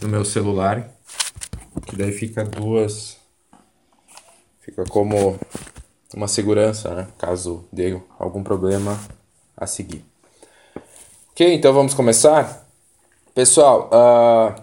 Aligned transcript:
no 0.00 0.08
meu 0.08 0.24
celular, 0.24 0.90
que 1.86 1.96
daí 1.96 2.12
fica 2.12 2.44
duas, 2.44 3.16
fica 4.60 4.84
como 4.84 5.38
uma 6.14 6.28
segurança, 6.28 6.94
né? 6.94 7.08
Caso 7.18 7.64
dê 7.72 8.00
algum 8.18 8.42
problema 8.42 8.98
a 9.56 9.66
seguir. 9.66 10.04
Ok, 11.32 11.54
então 11.54 11.72
vamos 11.72 11.94
começar. 11.94 12.66
Pessoal, 13.34 13.90
uh, 13.92 14.62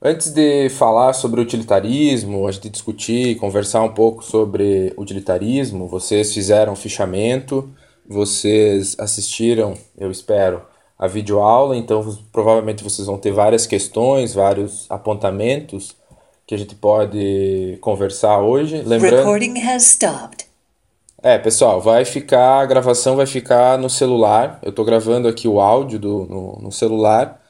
antes 0.00 0.30
de 0.30 0.68
falar 0.70 1.12
sobre 1.12 1.40
utilitarismo, 1.40 2.46
a 2.46 2.52
gente 2.52 2.68
discutir, 2.68 3.36
conversar 3.36 3.82
um 3.82 3.92
pouco 3.92 4.22
sobre 4.22 4.92
utilitarismo, 4.96 5.88
vocês 5.88 6.32
fizeram 6.32 6.76
fichamento, 6.76 7.72
vocês 8.06 8.96
assistiram, 8.98 9.76
eu 9.96 10.10
espero, 10.10 10.62
a 10.98 11.06
videoaula, 11.06 11.76
então 11.76 12.18
provavelmente 12.32 12.82
vocês 12.82 13.06
vão 13.06 13.18
ter 13.18 13.30
várias 13.30 13.66
questões, 13.66 14.34
vários 14.34 14.86
apontamentos 14.90 15.94
que 16.46 16.54
a 16.54 16.58
gente 16.58 16.74
pode 16.74 17.78
conversar 17.80 18.40
hoje. 18.40 18.82
Lembrando... 18.82 19.18
Recording 19.18 19.60
has 19.60 19.84
stopped. 19.84 20.48
É, 21.22 21.36
pessoal, 21.36 21.80
vai 21.80 22.04
ficar, 22.04 22.60
a 22.60 22.66
gravação 22.66 23.16
vai 23.16 23.26
ficar 23.26 23.76
no 23.76 23.90
celular. 23.90 24.58
Eu 24.62 24.70
estou 24.70 24.84
gravando 24.84 25.28
aqui 25.28 25.46
o 25.48 25.60
áudio 25.60 25.98
do, 25.98 26.24
no, 26.26 26.58
no 26.62 26.72
celular. 26.72 27.42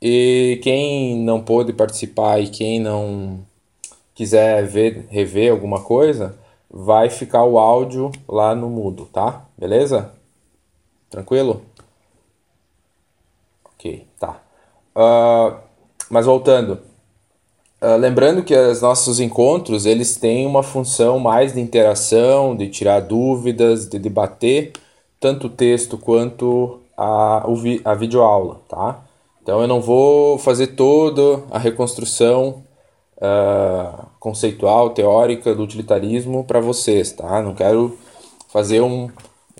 E 0.00 0.60
quem 0.62 1.18
não 1.18 1.40
pôde 1.40 1.72
participar 1.72 2.38
e 2.40 2.48
quem 2.48 2.78
não 2.78 3.40
quiser 4.14 4.66
ver, 4.66 5.06
rever 5.10 5.50
alguma 5.50 5.82
coisa, 5.82 6.36
vai 6.70 7.08
ficar 7.08 7.44
o 7.44 7.58
áudio 7.58 8.12
lá 8.28 8.54
no 8.54 8.68
mudo, 8.68 9.06
tá? 9.06 9.44
Beleza? 9.56 10.12
Tranquilo? 11.10 11.62
Ok, 13.64 14.06
tá. 14.18 14.40
Uh, 14.96 15.54
mas 16.08 16.24
voltando, 16.24 16.80
uh, 17.82 17.96
lembrando 17.98 18.42
que 18.42 18.56
os 18.56 18.80
nossos 18.80 19.20
encontros 19.20 19.84
eles 19.84 20.16
têm 20.16 20.46
uma 20.46 20.62
função 20.62 21.18
mais 21.18 21.52
de 21.52 21.60
interação, 21.60 22.56
de 22.56 22.70
tirar 22.70 23.00
dúvidas, 23.00 23.86
de 23.86 23.98
debater 23.98 24.72
tanto 25.20 25.48
o 25.48 25.50
texto 25.50 25.98
quanto 25.98 26.80
a, 26.96 27.44
a 27.84 27.94
videoaula, 27.94 28.60
tá? 28.68 29.00
Então 29.42 29.60
eu 29.60 29.68
não 29.68 29.80
vou 29.80 30.38
fazer 30.38 30.68
toda 30.68 31.42
a 31.50 31.58
reconstrução 31.58 32.64
uh, 33.18 34.06
conceitual, 34.18 34.90
teórica 34.90 35.54
do 35.54 35.62
utilitarismo 35.62 36.42
para 36.44 36.60
vocês, 36.60 37.12
tá? 37.12 37.42
Não 37.42 37.54
quero 37.54 37.98
fazer 38.48 38.80
um, 38.80 39.10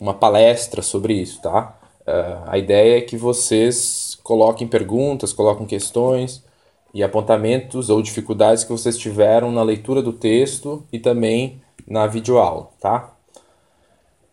uma 0.00 0.14
palestra 0.14 0.80
sobre 0.80 1.14
isso, 1.14 1.42
tá? 1.42 1.76
Uh, 2.06 2.42
a 2.46 2.58
ideia 2.58 2.98
é 2.98 3.00
que 3.00 3.16
vocês 3.16 4.05
coloquem 4.26 4.66
perguntas, 4.66 5.32
coloquem 5.32 5.64
questões 5.64 6.42
e 6.92 7.00
apontamentos 7.00 7.88
ou 7.88 8.02
dificuldades 8.02 8.64
que 8.64 8.72
vocês 8.72 8.98
tiveram 8.98 9.52
na 9.52 9.62
leitura 9.62 10.02
do 10.02 10.12
texto 10.12 10.82
e 10.92 10.98
também 10.98 11.62
na 11.86 12.08
videoaula, 12.08 12.68
tá? 12.80 13.12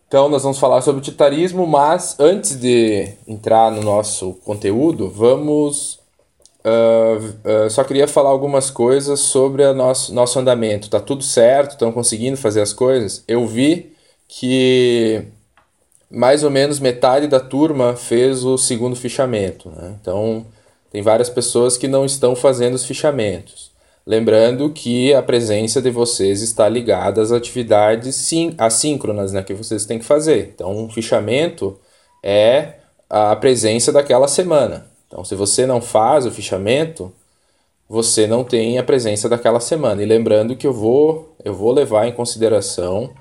Então, 0.07 0.29
nós 0.29 0.41
vamos 0.41 0.57
falar 0.57 0.81
sobre 0.81 0.99
utilitarismo, 0.99 1.67
mas 1.67 2.19
antes 2.19 2.59
de 2.59 3.07
entrar 3.27 3.71
no 3.71 3.83
nosso 3.83 4.33
conteúdo, 4.43 5.09
vamos. 5.09 5.99
Uh, 6.65 7.65
uh, 7.65 7.69
só 7.69 7.83
queria 7.83 8.07
falar 8.07 8.29
algumas 8.29 8.71
coisas 8.71 9.19
sobre 9.19 9.63
o 9.63 9.73
nosso, 9.75 10.11
nosso 10.11 10.39
andamento. 10.39 10.89
Tá 10.89 10.99
tudo 10.99 11.23
certo? 11.23 11.71
Estão 11.71 11.91
conseguindo 11.91 12.37
fazer 12.37 12.61
as 12.61 12.73
coisas? 12.73 13.23
Eu 13.27 13.45
vi 13.45 13.93
que 14.27 15.27
mais 16.13 16.43
ou 16.43 16.51
menos 16.51 16.79
metade 16.79 17.27
da 17.27 17.39
turma 17.39 17.95
fez 17.95 18.45
o 18.45 18.55
segundo 18.55 18.95
fichamento. 18.95 19.69
Né? 19.69 19.95
Então, 19.99 20.45
tem 20.91 21.01
várias 21.01 21.27
pessoas 21.27 21.75
que 21.75 21.87
não 21.87 22.05
estão 22.05 22.35
fazendo 22.35 22.75
os 22.75 22.85
fichamentos. 22.85 23.71
Lembrando 24.05 24.69
que 24.69 25.11
a 25.13 25.23
presença 25.23 25.81
de 25.81 25.89
vocês 25.89 26.43
está 26.43 26.69
ligada 26.69 27.19
às 27.19 27.31
atividades 27.31 28.31
assíncronas 28.59 29.33
né, 29.33 29.41
que 29.41 29.55
vocês 29.55 29.85
têm 29.85 29.97
que 29.97 30.05
fazer. 30.05 30.51
Então, 30.53 30.71
um 30.77 30.87
fichamento 30.87 31.79
é 32.21 32.73
a 33.09 33.35
presença 33.35 33.91
daquela 33.91 34.27
semana. 34.27 34.85
Então, 35.07 35.25
se 35.25 35.33
você 35.33 35.65
não 35.65 35.81
faz 35.81 36.27
o 36.27 36.31
fichamento, 36.31 37.11
você 37.89 38.27
não 38.27 38.43
tem 38.43 38.77
a 38.77 38.83
presença 38.83 39.27
daquela 39.27 39.59
semana. 39.59 40.03
E 40.03 40.05
lembrando 40.05 40.55
que 40.55 40.67
eu 40.67 40.73
vou, 40.73 41.35
eu 41.43 41.55
vou 41.55 41.71
levar 41.71 42.07
em 42.07 42.11
consideração 42.11 43.11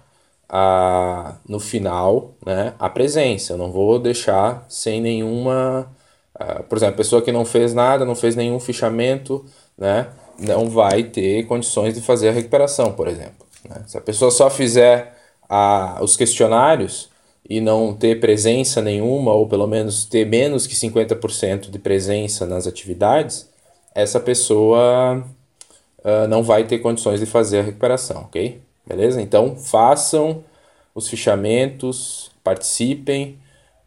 a, 0.52 1.36
no 1.48 1.58
final 1.58 2.34
né, 2.44 2.74
a 2.78 2.90
presença. 2.90 3.54
Eu 3.54 3.56
não 3.56 3.72
vou 3.72 3.98
deixar 3.98 4.66
sem 4.68 5.00
nenhuma. 5.00 5.90
Uh, 6.38 6.62
por 6.64 6.76
exemplo, 6.76 6.94
a 6.94 6.98
pessoa 6.98 7.22
que 7.22 7.32
não 7.32 7.46
fez 7.46 7.72
nada, 7.72 8.04
não 8.04 8.14
fez 8.14 8.36
nenhum 8.36 8.60
fichamento, 8.60 9.44
né, 9.78 10.08
não 10.38 10.68
vai 10.68 11.04
ter 11.04 11.46
condições 11.46 11.94
de 11.94 12.02
fazer 12.02 12.28
a 12.28 12.32
recuperação, 12.32 12.92
por 12.92 13.08
exemplo. 13.08 13.46
Né? 13.68 13.82
Se 13.86 13.96
a 13.96 14.00
pessoa 14.00 14.30
só 14.30 14.50
fizer 14.50 15.16
a, 15.48 15.98
os 16.02 16.16
questionários 16.16 17.08
e 17.48 17.60
não 17.60 17.94
ter 17.94 18.20
presença 18.20 18.82
nenhuma, 18.82 19.32
ou 19.32 19.48
pelo 19.48 19.66
menos 19.66 20.04
ter 20.04 20.26
menos 20.26 20.66
que 20.66 20.74
50% 20.74 21.70
de 21.70 21.78
presença 21.78 22.44
nas 22.44 22.66
atividades, 22.66 23.48
essa 23.94 24.20
pessoa 24.20 25.24
uh, 26.04 26.28
não 26.28 26.42
vai 26.42 26.64
ter 26.64 26.78
condições 26.78 27.20
de 27.20 27.26
fazer 27.26 27.60
a 27.60 27.62
recuperação, 27.62 28.22
ok? 28.22 28.60
Beleza? 28.86 29.20
Então 29.20 29.56
façam 29.56 30.44
os 30.94 31.08
fichamentos, 31.08 32.30
participem, 32.44 33.38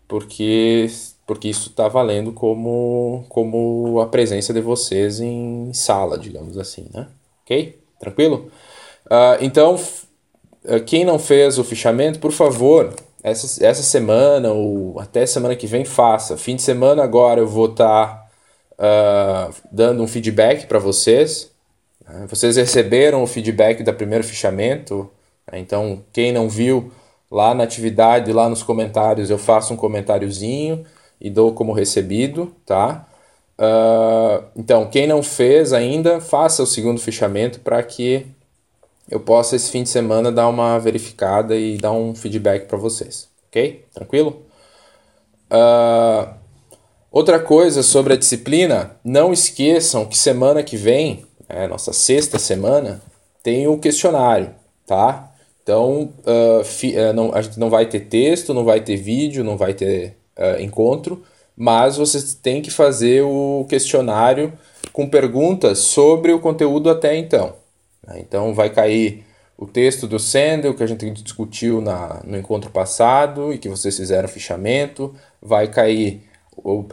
porque, 0.08 0.88
porque 1.26 1.50
isso 1.50 1.70
está 1.70 1.88
valendo 1.88 2.32
como, 2.32 3.26
como 3.30 4.00
a 4.02 4.08
presença 4.08 4.54
de 4.54 4.62
vocês 4.62 5.20
em 5.20 5.74
sala, 5.74 6.18
digamos 6.18 6.58
assim, 6.58 6.88
né? 6.94 7.08
Ok? 7.44 7.80
Tranquilo? 8.00 8.52
Uh, 9.06 9.38
então, 9.42 9.76
uh, 9.76 10.84
quem 10.86 11.06
não 11.06 11.20
fez 11.20 11.58
o 11.58 11.64
fichamento, 11.64 12.20
por 12.20 12.32
favor, 12.32 12.94
essa, 13.24 13.66
essa 13.66 13.84
semana 13.84 14.52
ou 14.52 15.00
até 15.00 15.26
semana 15.26 15.56
que 15.56 15.68
vem, 15.68 15.86
faça. 15.86 16.38
Fim 16.38 16.56
de 16.56 16.62
semana 16.62 17.04
agora 17.04 17.40
eu 17.40 17.48
vou 17.48 17.68
estar 17.72 18.28
tá, 18.78 19.50
uh, 19.50 19.54
dando 19.72 20.04
um 20.04 20.08
feedback 20.08 20.68
para 20.68 20.80
vocês? 20.80 21.52
Vocês 22.30 22.56
receberam 22.56 23.24
o 23.24 23.28
feedback 23.28 23.84
do 23.84 23.94
primeiro 23.94 24.24
fichamento, 24.24 25.10
né? 25.52 25.60
então 25.60 26.04
quem 26.14 26.32
não 26.32 26.48
viu 26.48 26.92
lá 27.32 27.54
na 27.54 27.64
atividade, 27.64 28.32
lá 28.32 28.48
nos 28.48 28.64
comentários, 28.64 29.30
eu 29.30 29.38
faço 29.38 29.74
um 29.74 29.78
comentáriozinho 29.78 30.86
e 31.20 31.30
dou 31.30 31.54
como 31.54 31.74
recebido, 31.74 32.54
tá? 32.66 33.06
Uh, 33.58 34.46
então, 34.56 34.86
quem 34.88 35.08
não 35.08 35.24
fez 35.24 35.74
ainda, 35.74 36.20
faça 36.20 36.62
o 36.62 36.68
segundo 36.68 37.00
fichamento 37.00 37.60
para 37.62 37.82
que 37.82 38.26
eu 39.10 39.20
possa 39.20 39.56
esse 39.56 39.72
fim 39.72 39.84
de 39.84 39.90
semana 39.90 40.32
dar 40.32 40.48
uma 40.48 40.78
verificada 40.80 41.56
e 41.56 41.78
dar 41.78 41.92
um 41.92 42.14
feedback 42.14 42.68
para 42.68 42.78
vocês, 42.78 43.30
ok? 43.48 43.86
Tranquilo? 43.94 44.44
Uh, 45.52 46.34
outra 47.12 47.40
coisa 47.40 47.82
sobre 47.82 48.14
a 48.14 48.18
disciplina, 48.18 48.98
não 49.04 49.32
esqueçam 49.32 50.06
que 50.06 50.18
semana 50.18 50.64
que 50.64 50.76
vem 50.76 51.25
é, 51.48 51.68
nossa 51.68 51.94
sexta 51.94 52.40
semana, 52.40 53.02
tem 53.44 53.68
o 53.68 53.78
questionário, 53.78 54.54
tá? 54.86 55.32
Então, 55.62 56.14
uh, 56.26 56.64
fi, 56.64 56.96
uh, 56.96 57.14
não, 57.14 57.34
a 57.34 57.42
gente 57.42 57.60
não 57.60 57.70
vai 57.70 57.88
ter 57.88 58.02
texto, 58.02 58.54
não 58.54 58.64
vai 58.64 58.82
ter 58.82 58.98
vídeo, 58.98 59.44
não 59.44 59.58
vai 59.58 59.74
ter 59.74 60.16
uh, 60.38 60.62
encontro, 60.62 61.24
mas 61.58 61.98
vocês 61.98 62.36
têm 62.36 62.62
que 62.62 62.70
fazer 62.70 63.24
o 63.24 63.66
questionário 63.68 64.54
com 64.94 65.10
perguntas 65.10 65.80
sobre 65.80 66.32
o 66.32 66.40
conteúdo 66.40 66.90
até 66.90 67.16
então. 67.18 67.54
Né? 68.06 68.20
Então, 68.20 68.54
vai 68.54 68.70
cair 68.70 69.26
o 69.58 69.66
texto 69.66 70.06
do 70.06 70.20
Sandel, 70.20 70.74
que 70.74 70.84
a 70.84 70.88
gente 70.88 71.10
discutiu 71.12 71.82
na, 71.82 72.22
no 72.24 72.38
encontro 72.38 72.70
passado 72.70 73.54
e 73.54 73.58
que 73.58 73.70
vocês 73.70 73.96
fizeram 73.96 74.28
fichamento, 74.28 75.16
vai 75.42 75.68
cair 75.68 76.22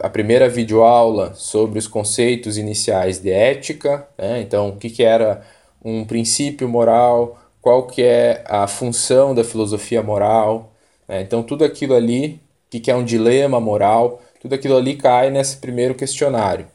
a 0.01 0.09
primeira 0.09 0.49
videoaula 0.49 1.33
sobre 1.35 1.79
os 1.79 1.87
conceitos 1.87 2.57
iniciais 2.57 3.19
de 3.19 3.31
ética, 3.31 4.07
né? 4.17 4.41
então 4.41 4.69
o 4.69 4.75
que, 4.75 4.89
que 4.89 5.03
era 5.03 5.41
um 5.83 6.05
princípio 6.05 6.67
moral, 6.67 7.39
qual 7.61 7.87
que 7.87 8.03
é 8.03 8.43
a 8.47 8.67
função 8.67 9.33
da 9.33 9.43
filosofia 9.43 10.03
moral, 10.03 10.73
né? 11.07 11.21
então 11.21 11.41
tudo 11.41 11.63
aquilo 11.63 11.95
ali, 11.95 12.39
o 12.67 12.69
que, 12.69 12.79
que 12.79 12.91
é 12.91 12.95
um 12.95 13.03
dilema 13.03 13.59
moral, 13.59 14.21
tudo 14.39 14.55
aquilo 14.55 14.77
ali 14.77 14.95
cai 14.95 15.29
nesse 15.29 15.57
primeiro 15.57 15.95
questionário. 15.95 16.67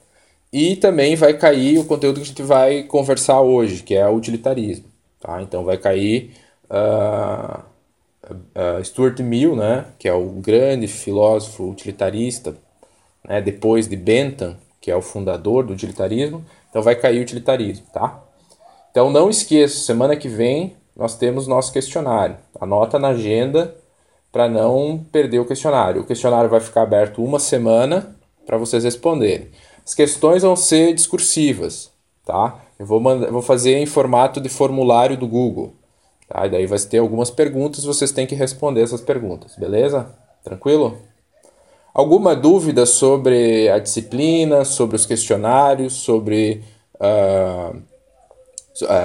E 0.52 0.76
também 0.76 1.14
vai 1.14 1.34
cair 1.34 1.78
o 1.78 1.84
conteúdo 1.84 2.16
que 2.16 2.22
a 2.22 2.26
gente 2.26 2.42
vai 2.42 2.82
conversar 2.82 3.42
hoje, 3.42 3.82
que 3.82 3.94
é 3.94 4.08
o 4.08 4.14
utilitarismo. 4.14 4.86
Tá? 5.20 5.42
Então 5.42 5.62
vai 5.62 5.76
cair 5.76 6.32
uh, 6.70 7.60
uh, 8.30 8.82
Stuart 8.82 9.20
Mill, 9.20 9.54
né? 9.54 9.84
que 9.98 10.08
é 10.08 10.12
o 10.12 10.26
grande 10.30 10.86
filósofo 10.86 11.68
utilitarista, 11.68 12.56
né, 13.28 13.42
depois 13.42 13.86
de 13.86 13.94
Bentham, 13.94 14.56
que 14.80 14.90
é 14.90 14.96
o 14.96 15.02
fundador 15.02 15.64
do 15.64 15.74
utilitarismo, 15.74 16.44
então 16.70 16.82
vai 16.82 16.96
cair 16.96 17.18
o 17.18 17.22
utilitarismo, 17.22 17.86
tá? 17.92 18.22
Então 18.90 19.10
não 19.10 19.28
esqueça, 19.28 19.84
semana 19.84 20.16
que 20.16 20.28
vem 20.28 20.76
nós 20.96 21.16
temos 21.16 21.46
nosso 21.46 21.72
questionário. 21.72 22.36
Anota 22.58 22.98
na 22.98 23.08
agenda 23.08 23.76
para 24.32 24.48
não 24.48 25.04
perder 25.12 25.38
o 25.38 25.44
questionário. 25.44 26.02
O 26.02 26.04
questionário 26.04 26.50
vai 26.50 26.60
ficar 26.60 26.82
aberto 26.82 27.22
uma 27.22 27.38
semana 27.38 28.16
para 28.44 28.56
vocês 28.56 28.82
responderem. 28.82 29.48
As 29.84 29.94
questões 29.94 30.42
vão 30.42 30.56
ser 30.56 30.94
discursivas, 30.94 31.90
tá? 32.24 32.60
Eu 32.78 32.86
vou, 32.86 33.00
mandar, 33.00 33.30
vou 33.30 33.42
fazer 33.42 33.76
em 33.78 33.86
formato 33.86 34.40
de 34.40 34.48
formulário 34.48 35.16
do 35.16 35.26
Google. 35.26 35.74
Tá? 36.28 36.46
E 36.46 36.50
daí 36.50 36.66
vai 36.66 36.78
ter 36.78 36.98
algumas 36.98 37.30
perguntas, 37.30 37.84
vocês 37.84 38.12
têm 38.12 38.26
que 38.26 38.34
responder 38.34 38.82
essas 38.82 39.00
perguntas, 39.00 39.56
beleza? 39.56 40.14
Tranquilo? 40.44 40.98
Alguma 41.98 42.36
dúvida 42.36 42.86
sobre 42.86 43.68
a 43.68 43.80
disciplina, 43.80 44.64
sobre 44.64 44.94
os 44.94 45.04
questionários, 45.04 45.94
sobre, 45.94 46.62
uh, 46.94 47.82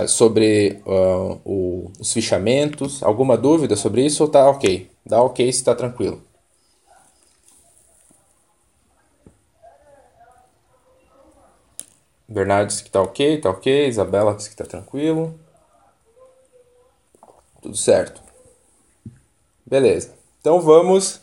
sobre 0.08 0.80
uh, 0.86 1.42
o, 1.44 1.92
os 2.00 2.14
fichamentos? 2.14 3.02
Alguma 3.02 3.36
dúvida 3.36 3.76
sobre 3.76 4.06
isso 4.06 4.22
ou 4.22 4.30
tá 4.30 4.48
ok? 4.48 4.92
Dá 5.04 5.20
ok 5.24 5.52
se 5.52 5.58
está 5.58 5.74
tranquilo. 5.74 6.22
Bernardo 12.28 12.68
disse 12.68 12.84
que 12.84 12.92
tá 12.92 13.02
ok, 13.02 13.42
tá 13.42 13.50
ok. 13.50 13.88
Isabela 13.88 14.36
disse 14.36 14.52
que 14.52 14.56
tá 14.56 14.66
tranquilo. 14.66 15.34
Tudo 17.60 17.76
certo. 17.76 18.22
Beleza. 19.66 20.14
Então 20.40 20.62
vamos 20.62 21.23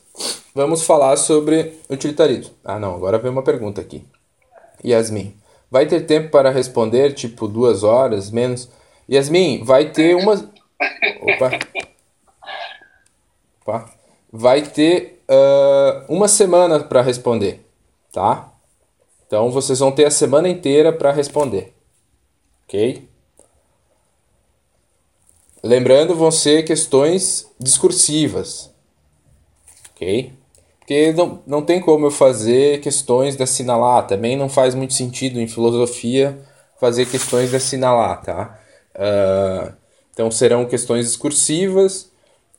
vamos 0.54 0.82
falar 0.82 1.16
sobre 1.16 1.80
utilitarismo. 1.88 2.54
Ah, 2.64 2.78
não, 2.78 2.94
agora 2.94 3.18
vem 3.18 3.30
uma 3.30 3.42
pergunta 3.42 3.80
aqui. 3.80 4.04
Yasmin, 4.84 5.34
vai 5.70 5.86
ter 5.86 6.06
tempo 6.06 6.30
para 6.30 6.50
responder, 6.50 7.12
tipo 7.14 7.46
duas 7.46 7.82
horas, 7.82 8.30
menos? 8.30 8.68
Yasmin, 9.10 9.64
vai 9.64 9.90
ter 9.90 10.14
uma. 10.16 10.34
Opa! 11.22 11.50
Opa. 13.60 13.90
Vai 14.32 14.62
ter 14.62 15.22
uh, 15.28 16.12
uma 16.12 16.28
semana 16.28 16.80
para 16.80 17.02
responder, 17.02 17.66
tá? 18.12 18.52
Então 19.26 19.50
vocês 19.50 19.78
vão 19.78 19.92
ter 19.92 20.06
a 20.06 20.10
semana 20.10 20.48
inteira 20.48 20.92
para 20.92 21.12
responder. 21.12 21.74
Ok? 22.64 23.08
Lembrando, 25.62 26.14
vão 26.14 26.30
ser 26.30 26.64
questões 26.64 27.50
discursivas. 27.58 28.69
Ok? 30.00 30.32
Porque 30.78 31.12
não, 31.12 31.42
não 31.46 31.62
tem 31.62 31.80
como 31.80 32.06
eu 32.06 32.10
fazer 32.10 32.80
questões 32.80 33.36
de 33.36 33.42
assinalar. 33.42 34.06
Também 34.06 34.36
não 34.36 34.48
faz 34.48 34.74
muito 34.74 34.94
sentido 34.94 35.40
em 35.40 35.46
filosofia 35.46 36.38
fazer 36.80 37.06
questões 37.06 37.50
de 37.50 37.56
assinalar, 37.56 38.22
tá? 38.22 38.58
Uh, 38.94 39.72
então 40.12 40.30
serão 40.30 40.64
questões 40.64 41.06
discursivas 41.06 42.10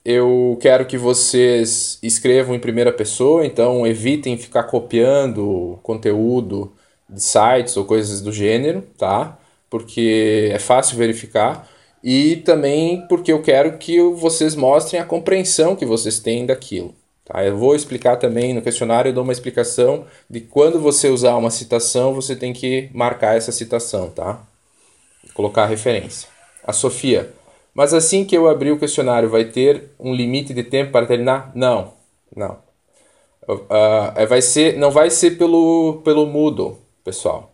eu 0.03 0.57
quero 0.59 0.85
que 0.85 0.97
vocês 0.97 1.99
escrevam 2.01 2.55
em 2.55 2.59
primeira 2.59 2.91
pessoa, 2.91 3.45
então 3.45 3.85
evitem 3.85 4.35
ficar 4.35 4.63
copiando 4.63 5.79
conteúdo 5.83 6.73
de 7.07 7.21
sites 7.21 7.77
ou 7.77 7.85
coisas 7.85 8.19
do 8.21 8.31
gênero, 8.33 8.81
tá? 8.97 9.37
Porque 9.69 10.49
é 10.51 10.59
fácil 10.59 10.97
verificar. 10.97 11.69
E 12.03 12.37
também 12.37 13.05
porque 13.07 13.31
eu 13.31 13.41
quero 13.43 13.77
que 13.77 14.01
vocês 14.01 14.55
mostrem 14.55 14.99
a 14.99 15.05
compreensão 15.05 15.75
que 15.75 15.85
vocês 15.85 16.19
têm 16.19 16.45
daquilo. 16.47 16.95
Tá? 17.25 17.43
Eu 17.45 17.57
vou 17.57 17.75
explicar 17.75 18.17
também 18.17 18.53
no 18.53 18.61
questionário, 18.61 19.09
eu 19.09 19.13
dou 19.13 19.23
uma 19.23 19.33
explicação 19.33 20.05
de 20.29 20.41
quando 20.41 20.79
você 20.79 21.09
usar 21.09 21.35
uma 21.35 21.51
citação, 21.51 22.13
você 22.13 22.35
tem 22.35 22.53
que 22.53 22.89
marcar 22.93 23.37
essa 23.37 23.51
citação, 23.51 24.09
tá? 24.09 24.41
Colocar 25.33 25.63
a 25.63 25.67
referência. 25.67 26.27
A 26.63 26.73
Sofia, 26.73 27.33
mas 27.73 27.93
assim 27.93 28.25
que 28.25 28.35
eu 28.35 28.49
abrir 28.49 28.71
o 28.71 28.79
questionário, 28.79 29.29
vai 29.29 29.45
ter 29.45 29.91
um 29.99 30.13
limite 30.13 30.53
de 30.53 30.63
tempo 30.63 30.91
para 30.91 31.05
terminar? 31.05 31.51
Não, 31.55 31.93
não. 32.35 32.57
Uh, 33.47 34.27
vai 34.27 34.41
ser, 34.41 34.77
não 34.77 34.91
vai 34.91 35.09
ser 35.09 35.31
pelo, 35.31 36.01
pelo 36.03 36.25
Moodle, 36.25 36.77
pessoal. 37.03 37.51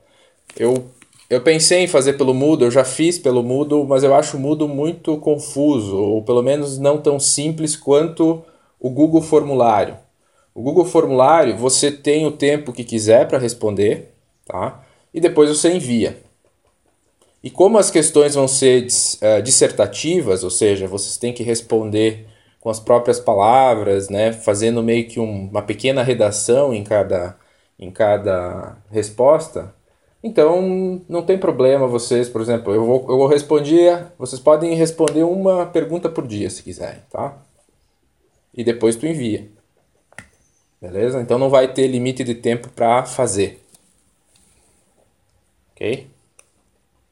Eu, 0.57 0.85
eu 1.29 1.41
pensei 1.41 1.79
em 1.79 1.87
fazer 1.87 2.13
pelo 2.13 2.33
Moodle, 2.33 2.67
eu 2.67 2.71
já 2.71 2.83
fiz 2.83 3.17
pelo 3.19 3.43
Moodle, 3.43 3.85
mas 3.85 4.03
eu 4.03 4.13
acho 4.13 4.37
o 4.37 4.39
Moodle 4.39 4.67
muito 4.67 5.17
confuso, 5.17 5.95
ou 5.95 6.23
pelo 6.23 6.41
menos 6.41 6.77
não 6.77 6.97
tão 6.97 7.19
simples 7.19 7.75
quanto 7.75 8.43
o 8.79 8.89
Google 8.89 9.21
Formulário. 9.21 9.97
O 10.53 10.61
Google 10.61 10.85
Formulário, 10.85 11.55
você 11.55 11.91
tem 11.91 12.25
o 12.25 12.31
tempo 12.31 12.73
que 12.73 12.83
quiser 12.83 13.27
para 13.27 13.37
responder, 13.37 14.13
tá? 14.45 14.83
E 15.13 15.21
depois 15.21 15.49
você 15.49 15.71
envia. 15.71 16.17
E 17.43 17.49
como 17.49 17.77
as 17.77 17.91
questões 17.91 18.35
vão 18.35 18.47
ser 18.47 18.85
uh, 18.85 19.41
dissertativas, 19.41 20.43
ou 20.43 20.49
seja, 20.49 20.87
vocês 20.87 21.17
têm 21.17 21.33
que 21.33 21.43
responder 21.43 22.27
com 22.59 22.69
as 22.69 22.79
próprias 22.79 23.19
palavras, 23.19 24.09
né, 24.09 24.33
fazendo 24.33 24.83
meio 24.83 25.07
que 25.07 25.19
um, 25.19 25.47
uma 25.47 25.61
pequena 25.61 26.03
redação 26.03 26.73
em 26.73 26.83
cada, 26.83 27.37
em 27.79 27.91
cada 27.91 28.77
resposta, 28.91 29.73
então 30.23 31.01
não 31.07 31.21
tem 31.21 31.37
problema 31.37 31.87
vocês, 31.87 32.27
por 32.27 32.41
exemplo, 32.41 32.73
eu 32.73 32.83
vou, 32.85 33.05
eu 33.07 33.17
vou 33.17 33.27
responder, 33.27 34.07
vocês 34.17 34.41
podem 34.41 34.73
responder 34.73 35.23
uma 35.23 35.65
pergunta 35.67 36.09
por 36.09 36.27
dia 36.27 36.49
se 36.49 36.63
quiserem, 36.63 36.99
tá? 37.09 37.37
E 38.57 38.63
depois 38.63 38.95
tu 38.95 39.05
envia. 39.05 39.47
Beleza? 40.81 41.21
Então 41.21 41.37
não 41.37 41.49
vai 41.49 41.71
ter 41.71 41.87
limite 41.87 42.23
de 42.23 42.33
tempo 42.33 42.69
para 42.69 43.05
fazer. 43.05 43.63
Ok? 45.71 46.09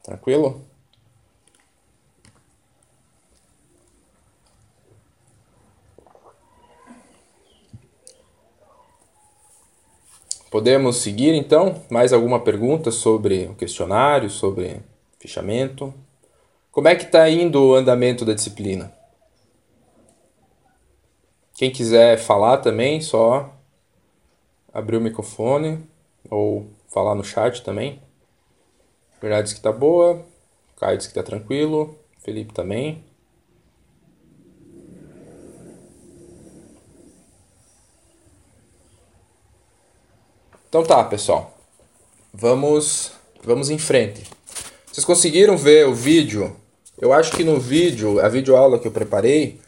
Tranquilo? 0.01 0.65
Podemos 10.49 10.97
seguir 10.97 11.33
então? 11.33 11.83
Mais 11.91 12.13
alguma 12.13 12.39
pergunta 12.39 12.89
sobre 12.89 13.45
o 13.45 13.55
questionário, 13.55 14.29
sobre 14.29 14.81
fichamento? 15.19 15.93
Como 16.71 16.87
é 16.87 16.95
que 16.95 17.03
está 17.03 17.29
indo 17.29 17.61
o 17.61 17.75
andamento 17.75 18.23
da 18.23 18.33
disciplina? 18.33 18.94
Quem 21.55 21.71
quiser 21.71 22.17
falar 22.17 22.57
também, 22.57 22.99
só 22.99 23.49
abrir 24.73 24.97
o 24.97 25.01
microfone 25.01 25.81
ou 26.29 26.69
falar 26.89 27.15
no 27.15 27.23
chat 27.23 27.63
também. 27.63 28.01
Bernardo 29.21 29.45
diz 29.45 29.53
que 29.53 29.61
tá 29.61 29.71
boa. 29.71 30.21
Caio 30.77 30.97
diz 30.97 31.07
que 31.07 31.13
tá 31.13 31.23
tranquilo. 31.23 31.97
Felipe 32.19 32.53
também. 32.53 33.05
Então 40.67 40.83
tá, 40.83 41.01
pessoal. 41.05 41.57
Vamos, 42.33 43.13
vamos 43.41 43.69
em 43.69 43.77
frente. 43.77 44.29
Vocês 44.87 45.05
conseguiram 45.05 45.55
ver 45.55 45.87
o 45.87 45.95
vídeo? 45.95 46.53
Eu 46.97 47.13
acho 47.13 47.31
que 47.31 47.45
no 47.45 47.61
vídeo, 47.61 48.19
a 48.19 48.27
videoaula 48.27 48.77
que 48.77 48.89
eu 48.89 48.91
preparei, 48.91 49.63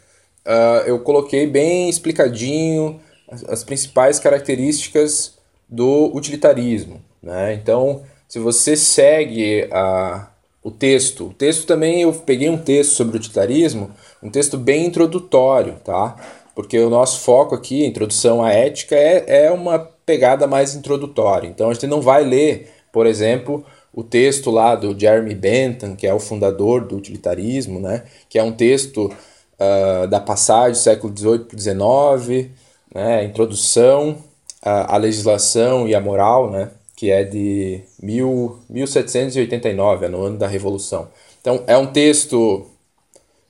uh, 0.48 0.86
eu 0.86 0.98
coloquei 1.00 1.46
bem 1.46 1.88
explicadinho 1.88 2.98
as, 3.30 3.44
as 3.44 3.64
principais 3.64 4.18
características 4.18 5.36
do 5.68 6.10
utilitarismo. 6.16 7.02
Né? 7.22 7.54
Então, 7.54 8.02
se 8.26 8.38
você 8.38 8.74
segue 8.74 9.68
a, 9.70 10.28
o 10.62 10.70
texto, 10.70 11.26
o 11.26 11.34
texto 11.34 11.66
também 11.66 12.02
eu 12.02 12.12
peguei 12.12 12.48
um 12.48 12.58
texto 12.58 12.92
sobre 12.92 13.16
o 13.16 13.18
utilitarismo, 13.18 13.90
um 14.22 14.30
texto 14.30 14.56
bem 14.56 14.86
introdutório, 14.86 15.74
tá? 15.84 16.16
Porque 16.54 16.78
o 16.78 16.90
nosso 16.90 17.20
foco 17.20 17.54
aqui, 17.54 17.84
introdução 17.84 18.42
à 18.42 18.52
ética, 18.52 18.96
é, 18.96 19.44
é 19.46 19.50
uma 19.50 19.78
pegada 19.78 20.46
mais 20.46 20.74
introdutória. 20.74 21.46
Então 21.46 21.70
a 21.70 21.74
gente 21.74 21.86
não 21.86 22.00
vai 22.00 22.24
ler, 22.24 22.70
por 22.92 23.06
exemplo, 23.06 23.64
o 23.94 24.02
texto 24.02 24.50
lá 24.50 24.74
do 24.74 24.98
Jeremy 24.98 25.34
Bentham, 25.34 25.94
que 25.94 26.06
é 26.06 26.12
o 26.12 26.18
fundador 26.18 26.84
do 26.84 26.96
utilitarismo, 26.96 27.78
né? 27.78 28.04
Que 28.28 28.38
é 28.38 28.42
um 28.42 28.52
texto 28.52 29.10
uh, 29.58 30.06
da 30.06 30.20
passagem 30.20 30.72
do 30.72 30.78
século 30.78 31.16
XVIII 31.16 31.40
para 31.40 31.58
XIX, 31.58 32.50
né? 32.94 33.24
Introdução 33.24 34.18
à, 34.62 34.96
legislação 34.96 35.86
e 35.86 35.94
à 35.94 36.00
moral, 36.00 36.50
né? 36.50 36.70
que 36.96 37.12
é 37.12 37.22
de 37.22 37.80
mil, 38.02 38.58
1789, 38.68 40.06
é 40.06 40.08
no 40.08 40.20
ano 40.20 40.36
da 40.36 40.48
Revolução. 40.48 41.08
Então, 41.40 41.62
é 41.68 41.78
um 41.78 41.86
texto 41.86 42.66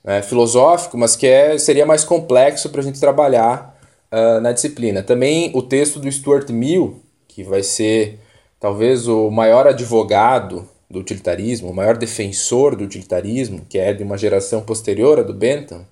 né, 0.03 0.21
filosófico, 0.21 0.95
mas 0.95 1.15
que 1.15 1.25
é, 1.25 1.57
seria 1.57 1.83
mais 1.83 2.03
complexo 2.03 2.69
para 2.69 2.81
a 2.81 2.83
gente 2.83 2.99
trabalhar 2.99 3.75
uh, 4.11 4.39
na 4.39 4.51
disciplina. 4.51 5.01
Também 5.01 5.51
o 5.55 5.63
texto 5.63 5.99
do 5.99 6.11
Stuart 6.11 6.47
Mill, 6.51 7.01
que 7.27 7.41
vai 7.41 7.63
ser 7.63 8.19
talvez 8.59 9.07
o 9.07 9.31
maior 9.31 9.65
advogado 9.65 10.69
do 10.87 10.99
utilitarismo, 10.99 11.71
o 11.71 11.75
maior 11.75 11.97
defensor 11.97 12.75
do 12.75 12.83
utilitarismo, 12.83 13.65
que 13.67 13.79
é 13.79 13.93
de 13.93 14.03
uma 14.03 14.17
geração 14.17 14.61
posterior 14.61 15.17
à 15.17 15.23
do 15.23 15.33
Bentham, 15.33 15.85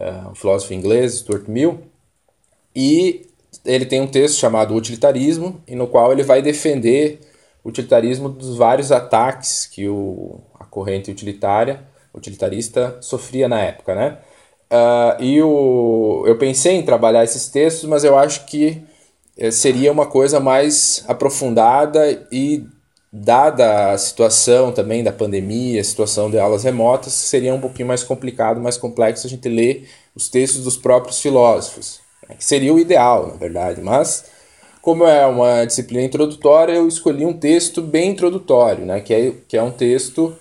uh, 0.00 0.30
o 0.30 0.34
filósofo 0.34 0.74
inglês 0.74 1.14
Stuart 1.14 1.46
Mill, 1.46 1.80
e 2.74 3.26
ele 3.64 3.84
tem 3.84 4.00
um 4.00 4.06
texto 4.06 4.38
chamado 4.38 4.74
Utilitarismo, 4.74 5.62
e 5.66 5.74
no 5.74 5.86
qual 5.86 6.12
ele 6.12 6.22
vai 6.22 6.40
defender 6.40 7.20
o 7.62 7.68
utilitarismo 7.68 8.28
dos 8.28 8.56
vários 8.56 8.90
ataques 8.90 9.66
que 9.66 9.88
o, 9.88 10.40
a 10.58 10.64
corrente 10.64 11.10
utilitária, 11.10 11.84
utilitarista, 12.14 12.96
sofria 13.00 13.48
na 13.48 13.60
época, 13.60 13.94
né? 13.94 14.18
Uh, 14.72 15.22
e 15.22 15.42
o, 15.42 16.24
eu 16.26 16.38
pensei 16.38 16.74
em 16.74 16.82
trabalhar 16.82 17.24
esses 17.24 17.48
textos, 17.48 17.88
mas 17.88 18.04
eu 18.04 18.16
acho 18.16 18.46
que 18.46 18.82
eh, 19.36 19.50
seria 19.50 19.90
uma 19.90 20.06
coisa 20.06 20.38
mais 20.38 21.04
aprofundada 21.08 22.26
e 22.30 22.64
dada 23.12 23.92
a 23.92 23.98
situação 23.98 24.70
também 24.72 25.02
da 25.02 25.12
pandemia, 25.12 25.80
a 25.80 25.84
situação 25.84 26.30
de 26.30 26.38
aulas 26.38 26.62
remotas, 26.62 27.12
seria 27.12 27.54
um 27.54 27.60
pouquinho 27.60 27.88
mais 27.88 28.04
complicado, 28.04 28.60
mais 28.60 28.76
complexo 28.76 29.26
a 29.26 29.30
gente 29.30 29.48
ler 29.48 29.88
os 30.14 30.28
textos 30.28 30.64
dos 30.64 30.76
próprios 30.76 31.20
filósofos, 31.20 32.00
né? 32.28 32.36
que 32.36 32.44
seria 32.44 32.72
o 32.72 32.78
ideal, 32.78 33.26
na 33.26 33.34
verdade, 33.34 33.80
mas 33.80 34.24
como 34.80 35.04
é 35.04 35.26
uma 35.26 35.64
disciplina 35.64 36.04
introdutória, 36.04 36.72
eu 36.72 36.86
escolhi 36.86 37.26
um 37.26 37.32
texto 37.32 37.82
bem 37.82 38.10
introdutório, 38.10 38.86
né? 38.86 39.00
que, 39.00 39.12
é, 39.12 39.32
que 39.48 39.56
é 39.56 39.62
um 39.62 39.72
texto 39.72 40.36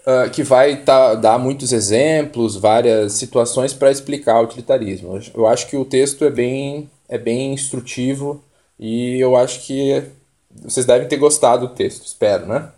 uh, 0.00 0.30
que 0.30 0.42
vai 0.42 0.82
tá, 0.82 1.14
dar 1.14 1.38
muitos 1.38 1.72
exemplos, 1.72 2.56
várias 2.56 3.12
situações 3.12 3.74
para 3.74 3.90
explicar 3.90 4.40
o 4.40 4.44
utilitarismo. 4.44 5.20
Eu 5.34 5.46
acho 5.46 5.68
que 5.68 5.76
o 5.76 5.84
texto 5.84 6.24
é 6.24 6.30
bem, 6.30 6.90
é 7.08 7.18
bem 7.18 7.52
instrutivo 7.52 8.42
e 8.78 9.20
eu 9.20 9.36
acho 9.36 9.66
que 9.66 10.02
vocês 10.62 10.86
devem 10.86 11.08
ter 11.08 11.16
gostado 11.16 11.68
do 11.68 11.74
texto, 11.74 12.04
espero, 12.04 12.46
né? 12.46 12.68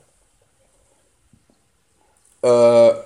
Uh, 2.43 3.03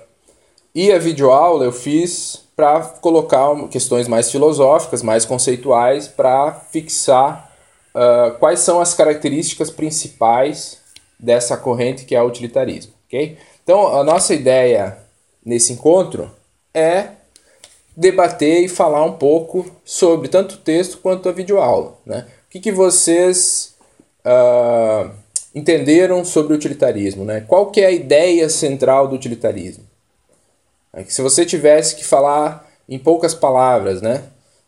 e 0.73 0.91
a 0.91 0.99
videoaula 0.99 1.65
eu 1.65 1.71
fiz 1.71 2.43
para 2.55 2.81
colocar 2.81 3.67
questões 3.69 4.07
mais 4.07 4.31
filosóficas, 4.31 5.03
mais 5.03 5.25
conceituais, 5.25 6.07
para 6.07 6.51
fixar 6.51 7.51
uh, 7.93 8.37
quais 8.39 8.59
são 8.61 8.79
as 8.79 8.93
características 8.93 9.69
principais 9.69 10.79
dessa 11.19 11.57
corrente 11.57 12.05
que 12.05 12.15
é 12.15 12.21
o 12.21 12.27
utilitarismo, 12.27 12.93
ok? 13.05 13.37
Então, 13.63 13.95
a 13.95 14.03
nossa 14.03 14.33
ideia 14.33 14.97
nesse 15.45 15.73
encontro 15.73 16.31
é 16.73 17.09
debater 17.95 18.63
e 18.63 18.69
falar 18.69 19.03
um 19.03 19.13
pouco 19.13 19.65
sobre 19.83 20.27
tanto 20.27 20.55
o 20.55 20.59
texto 20.59 20.99
quanto 20.99 21.27
a 21.27 21.31
videoaula, 21.31 21.97
né? 22.05 22.27
O 22.47 22.49
que, 22.49 22.59
que 22.59 22.71
vocês 22.71 23.75
uh, 24.27 25.09
entenderam 25.55 26.23
sobre 26.25 26.53
o 26.53 26.55
utilitarismo, 26.55 27.23
né? 27.23 27.41
Qual 27.47 27.71
que 27.71 27.81
é 27.81 27.87
a 27.87 27.91
ideia 27.91 28.49
central 28.49 29.07
do 29.07 29.15
utilitarismo? 29.15 29.83
É 30.93 31.03
que 31.03 31.13
se 31.13 31.21
você 31.21 31.45
tivesse 31.45 31.95
que 31.95 32.05
falar 32.05 32.67
em 32.87 32.99
poucas 32.99 33.33
palavras, 33.33 34.01
né? 34.01 34.23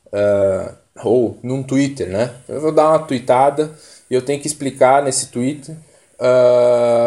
Uh, 0.07 0.73
ou 1.03 1.37
num 1.43 1.61
Twitter, 1.61 2.09
né? 2.09 2.33
Eu 2.47 2.61
vou 2.61 2.71
dar 2.71 2.89
uma 2.89 2.99
tweetada 2.99 3.71
e 4.09 4.13
eu 4.13 4.21
tenho 4.21 4.41
que 4.41 4.47
explicar 4.47 5.03
nesse 5.03 5.27
tweet 5.27 5.71
uh, 5.71 5.77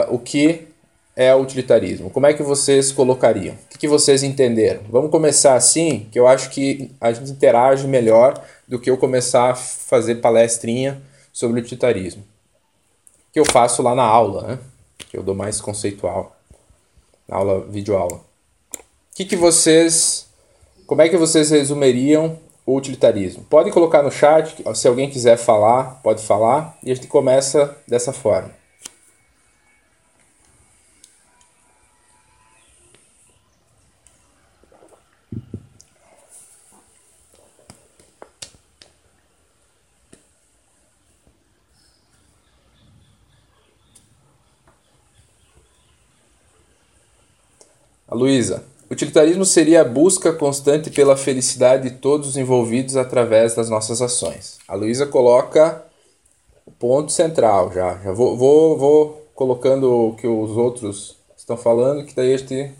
o 0.09 0.19
que 0.19 0.69
é 1.15 1.35
o 1.35 1.41
utilitarismo. 1.41 2.09
Como 2.09 2.27
é 2.27 2.33
que 2.33 2.43
vocês 2.43 2.91
colocariam? 2.91 3.55
O 3.55 3.69
que, 3.69 3.79
que 3.79 3.89
vocês 3.89 4.23
entenderam? 4.23 4.81
Vamos 4.89 5.11
começar 5.11 5.55
assim, 5.55 6.07
que 6.11 6.19
eu 6.19 6.27
acho 6.27 6.49
que 6.49 6.91
a 6.99 7.13
gente 7.13 7.31
interage 7.31 7.87
melhor 7.87 8.43
do 8.67 8.79
que 8.79 8.89
eu 8.89 8.97
começar 8.97 9.51
a 9.51 9.55
fazer 9.55 10.17
palestrinha 10.17 11.03
sobre 11.31 11.61
o 11.61 11.63
utilitarismo 11.63 12.32
que 13.33 13.41
eu 13.41 13.45
faço 13.45 13.83
lá 13.83 13.95
na 13.95 14.05
aula, 14.05 14.47
né? 14.47 14.59
Que 14.99 15.17
eu 15.17 15.23
dou 15.23 15.35
mais 15.35 15.61
conceitual. 15.61 16.37
Na 17.27 17.37
aula, 17.37 17.61
videoaula. 17.61 18.17
O 18.17 19.15
que, 19.15 19.25
que 19.25 19.37
vocês. 19.37 20.27
Como 20.87 21.01
é 21.01 21.09
que 21.09 21.17
vocês 21.17 21.51
resumiriam 21.51 22.39
o 22.67 22.77
utilitarismo? 22.77 23.45
Pode 23.45 23.71
colocar 23.71 24.03
no 24.03 24.11
chat, 24.11 24.63
se 24.75 24.87
alguém 24.87 25.09
quiser 25.09 25.37
falar, 25.37 26.01
pode 26.03 26.23
falar, 26.23 26.77
e 26.83 26.91
a 26.91 26.95
gente 26.95 27.07
começa 27.07 27.77
dessa 27.89 28.13
forma. 28.13 28.62
A 48.13 48.15
Luísa. 48.15 48.63
Utilitarismo 48.91 49.43
seria 49.43 49.81
a 49.81 49.85
busca 49.85 50.35
constante 50.35 50.91
pela 50.91 51.17
felicidade 51.17 51.89
de 51.89 51.97
todos 51.97 52.29
os 52.29 52.37
envolvidos 52.37 52.95
através 52.95 53.55
das 53.55 53.71
nossas 53.71 54.03
ações. 54.03 54.59
A 54.69 54.75
Luísa 54.75 55.07
coloca 55.07 55.83
o 56.67 56.71
ponto 56.71 57.11
central 57.11 57.73
já. 57.73 57.99
Já 58.05 58.13
vou, 58.13 58.37
vou, 58.37 58.77
vou 58.77 59.27
colocando 59.35 59.91
o 59.91 60.15
que 60.15 60.27
os 60.27 60.51
outros 60.59 61.17
estão 61.35 61.57
falando, 61.57 62.05
que 62.05 62.15
daí 62.15 62.35
a 62.35 62.37
gente. 62.37 62.71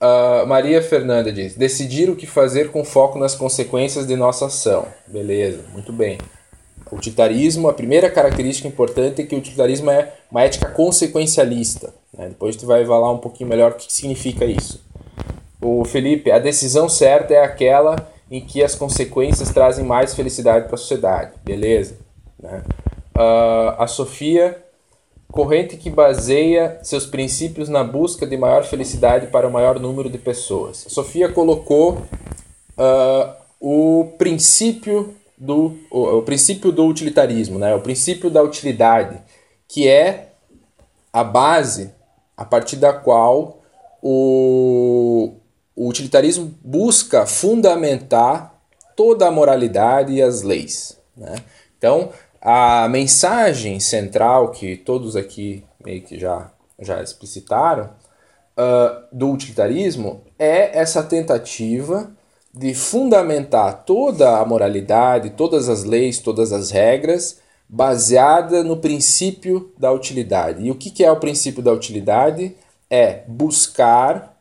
Uh, 0.00 0.46
Maria 0.46 0.80
Fernanda 0.80 1.30
diz: 1.30 1.54
decidir 1.54 2.08
o 2.08 2.16
que 2.16 2.26
fazer 2.26 2.70
com 2.70 2.82
foco 2.82 3.18
nas 3.18 3.34
consequências 3.34 4.06
de 4.06 4.16
nossa 4.16 4.46
ação. 4.46 4.86
Beleza, 5.06 5.60
muito 5.74 5.92
bem. 5.92 6.16
O 6.90 6.96
utilitarismo, 6.96 7.68
a 7.68 7.74
primeira 7.74 8.08
característica 8.08 8.66
importante 8.66 9.20
é 9.20 9.26
que 9.26 9.34
o 9.34 9.38
utilitarismo 9.38 9.90
é 9.90 10.10
uma 10.30 10.42
ética 10.42 10.70
consequencialista. 10.70 11.92
Né? 12.16 12.28
Depois 12.28 12.56
tu 12.56 12.66
vai 12.66 12.84
falar 12.84 13.10
um 13.12 13.18
pouquinho 13.18 13.48
melhor 13.48 13.72
o 13.72 13.74
que 13.74 13.92
significa 13.92 14.44
isso. 14.44 14.82
O 15.60 15.84
Felipe, 15.84 16.30
a 16.30 16.38
decisão 16.38 16.88
certa 16.88 17.34
é 17.34 17.42
aquela 17.42 17.96
em 18.30 18.40
que 18.40 18.62
as 18.62 18.74
consequências 18.74 19.50
trazem 19.50 19.84
mais 19.84 20.14
felicidade 20.14 20.66
para 20.66 20.74
a 20.74 20.78
sociedade. 20.78 21.32
Beleza. 21.44 21.96
Né? 22.40 22.62
Uh, 23.16 23.80
a 23.80 23.86
Sofia, 23.86 24.62
corrente 25.30 25.76
que 25.76 25.90
baseia 25.90 26.78
seus 26.82 27.06
princípios 27.06 27.68
na 27.68 27.84
busca 27.84 28.26
de 28.26 28.36
maior 28.36 28.64
felicidade 28.64 29.28
para 29.28 29.46
o 29.46 29.52
maior 29.52 29.78
número 29.78 30.10
de 30.10 30.18
pessoas. 30.18 30.84
A 30.86 30.90
Sofia 30.90 31.28
colocou 31.28 32.02
uh, 32.78 33.34
o 33.60 34.12
princípio 34.18 35.14
do 35.36 35.76
o, 35.90 36.18
o, 36.18 36.22
princípio 36.22 36.70
do 36.70 36.86
utilitarismo, 36.86 37.58
né? 37.58 37.74
o 37.74 37.80
princípio 37.80 38.30
da 38.30 38.42
utilidade, 38.42 39.18
que 39.68 39.88
é 39.88 40.28
a 41.12 41.24
base 41.24 41.92
a 42.36 42.44
partir 42.44 42.76
da 42.76 42.92
qual 42.92 43.62
o, 44.02 45.34
o 45.74 45.88
utilitarismo 45.88 46.54
busca 46.62 47.26
fundamentar 47.26 48.54
toda 48.96 49.26
a 49.26 49.30
moralidade 49.30 50.12
e 50.12 50.22
as 50.22 50.42
leis. 50.42 51.00
Né? 51.16 51.36
Então, 51.78 52.10
a 52.40 52.88
mensagem 52.88 53.80
central 53.80 54.50
que 54.50 54.76
todos 54.76 55.16
aqui 55.16 55.64
meio 55.84 56.02
que 56.02 56.18
já, 56.18 56.50
já 56.78 57.02
explicitaram 57.02 57.90
uh, 58.58 59.04
do 59.12 59.30
utilitarismo 59.30 60.22
é 60.38 60.78
essa 60.78 61.02
tentativa 61.02 62.10
de 62.52 62.72
fundamentar 62.74 63.84
toda 63.84 64.38
a 64.38 64.44
moralidade, 64.44 65.30
todas 65.30 65.68
as 65.68 65.82
leis, 65.82 66.20
todas 66.20 66.52
as 66.52 66.70
regras 66.70 67.42
baseada 67.74 68.62
no 68.62 68.76
princípio 68.76 69.72
da 69.76 69.90
utilidade. 69.90 70.64
E 70.64 70.70
o 70.70 70.76
que, 70.76 71.04
é 71.04 71.10
o 71.10 71.16
princípio 71.16 71.60
da 71.60 71.72
utilidade? 71.72 72.54
É 72.88 73.24
buscar 73.26 74.38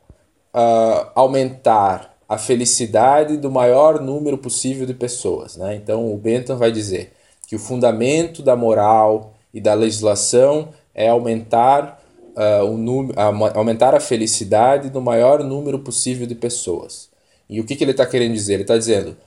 uh, 0.54 1.10
aumentar 1.16 2.16
a 2.30 2.38
felicidade 2.38 3.38
do 3.38 3.50
maior 3.50 4.00
número 4.00 4.38
possível 4.38 4.86
de 4.86 4.94
pessoas. 4.94 5.58
Né? 5.58 5.75
Então, 5.75 6.13
o 6.13 6.16
Bentham 6.16 6.58
vai 6.58 6.72
dizer 6.72 7.12
que 7.48 7.56
o 7.56 7.60
fundamento 7.60 8.44
da 8.44 8.56
moral 8.56 9.34
e 9.52 9.60
da 9.60 9.74
legislação 9.74 10.70
é 10.94 11.10
aumentar, 11.10 12.04
uh, 12.38 12.63
o 12.66 12.78
número, 12.78 13.20
aumentar 13.56 13.96
a 13.96 14.00
felicidade 14.00 14.92
do 14.92 15.02
maior 15.02 15.44
número 15.44 15.80
possível 15.80 16.28
de 16.28 16.36
pessoas. 16.36 17.10
E 17.50 17.60
o 17.60 17.66
que, 17.66 17.75
que 17.75 17.84
ele 17.84 17.92
está 17.92 18.06
querendo 18.06 18.34
dizer? 18.34 18.54
Ele 18.54 18.62
está 18.62 18.78
dizendo 18.78 19.18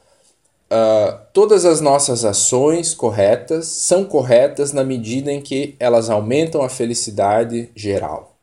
Uh, 0.69 1.17
todas 1.33 1.65
as 1.65 1.81
nossas 1.81 2.25
ações 2.25 2.93
corretas 2.93 3.67
são 3.67 4.05
corretas 4.05 4.73
na 4.73 4.83
medida 4.83 5.31
em 5.31 5.41
que 5.41 5.77
elas 5.79 6.11
aumentam 6.11 6.63
a 6.63 6.69
felicidade 6.69 7.71
geral. 7.75 8.37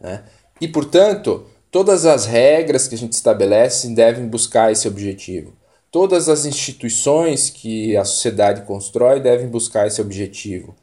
Né? 0.00 0.22
E, 0.60 0.68
portanto, 0.68 1.46
todas 1.72 2.06
as 2.06 2.26
regras 2.26 2.86
que 2.86 2.94
a 2.94 2.98
gente 2.98 3.14
estabelece 3.14 3.92
devem 3.92 4.28
buscar 4.28 4.70
esse 4.70 4.86
objetivo. 4.86 5.52
Todas 5.90 6.28
as 6.28 6.44
instituições 6.44 7.50
que 7.50 7.96
a 7.96 8.04
sociedade 8.04 8.62
constrói 8.62 9.18
devem 9.18 9.48
buscar 9.48 9.88
esse 9.88 10.00
objetivo. 10.00 10.76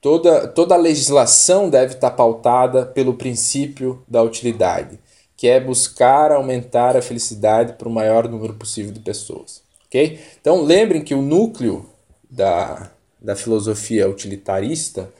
Toda, 0.00 0.46
toda 0.46 0.74
a 0.76 0.78
legislação 0.78 1.68
deve 1.68 1.94
estar 1.94 2.12
pautada 2.12 2.86
pelo 2.86 3.14
princípio 3.14 4.04
da 4.06 4.22
utilidade, 4.22 5.00
que 5.36 5.48
é 5.48 5.58
buscar 5.58 6.30
aumentar 6.30 6.96
a 6.96 7.02
felicidade 7.02 7.72
para 7.72 7.88
o 7.88 7.92
maior 7.92 8.28
número 8.28 8.54
possível 8.54 8.92
de 8.92 9.00
pessoas. 9.00 9.65
Ok? 9.96 10.20
Então 10.40 10.62
lembrem 10.62 11.02
que 11.02 11.14
o 11.14 11.22
núcleo 11.22 11.86
da, 12.30 12.90
da 13.20 13.34
filosofia 13.34 14.08
utilitarista 14.08 15.10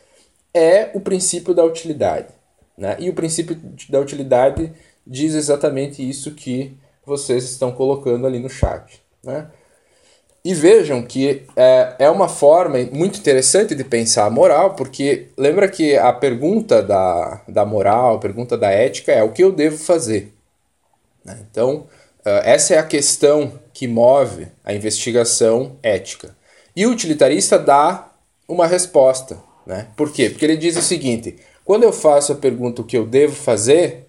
é 0.52 0.90
o 0.94 1.00
princípio 1.00 1.54
da 1.54 1.64
utilidade. 1.64 2.28
Né? 2.76 2.96
E 3.00 3.08
o 3.08 3.14
princípio 3.14 3.58
da 3.88 3.98
utilidade 3.98 4.70
diz 5.06 5.34
exatamente 5.34 6.06
isso 6.06 6.34
que 6.34 6.76
vocês 7.06 7.44
estão 7.44 7.72
colocando 7.72 8.26
ali 8.26 8.38
no 8.38 8.50
chat. 8.50 9.02
Né? 9.24 9.46
E 10.44 10.54
vejam 10.54 11.02
que 11.02 11.44
é, 11.56 11.96
é 11.98 12.10
uma 12.10 12.28
forma 12.28 12.78
muito 12.92 13.18
interessante 13.18 13.74
de 13.74 13.82
pensar 13.82 14.26
a 14.26 14.30
moral, 14.30 14.74
porque 14.74 15.28
lembra 15.36 15.68
que 15.68 15.96
a 15.96 16.12
pergunta 16.12 16.82
da, 16.82 17.40
da 17.48 17.64
moral, 17.64 18.16
a 18.16 18.20
pergunta 18.20 18.56
da 18.58 18.70
ética 18.70 19.10
é 19.10 19.22
o 19.22 19.32
que 19.32 19.42
eu 19.42 19.50
devo 19.50 19.78
fazer. 19.78 20.32
Né? 21.24 21.38
Então, 21.50 21.86
essa 22.44 22.74
é 22.74 22.78
a 22.78 22.82
questão 22.82 23.52
que 23.72 23.86
move 23.86 24.48
a 24.64 24.74
investigação 24.74 25.76
ética. 25.82 26.36
E 26.74 26.86
o 26.86 26.90
utilitarista 26.90 27.58
dá 27.58 28.10
uma 28.48 28.66
resposta. 28.66 29.38
Né? 29.66 29.88
Por 29.96 30.12
quê? 30.12 30.30
Porque 30.30 30.44
ele 30.44 30.56
diz 30.56 30.76
o 30.76 30.82
seguinte: 30.82 31.36
quando 31.64 31.82
eu 31.82 31.92
faço 31.92 32.32
a 32.32 32.36
pergunta 32.36 32.82
o 32.82 32.84
que 32.84 32.96
eu 32.96 33.06
devo 33.06 33.34
fazer, 33.34 34.06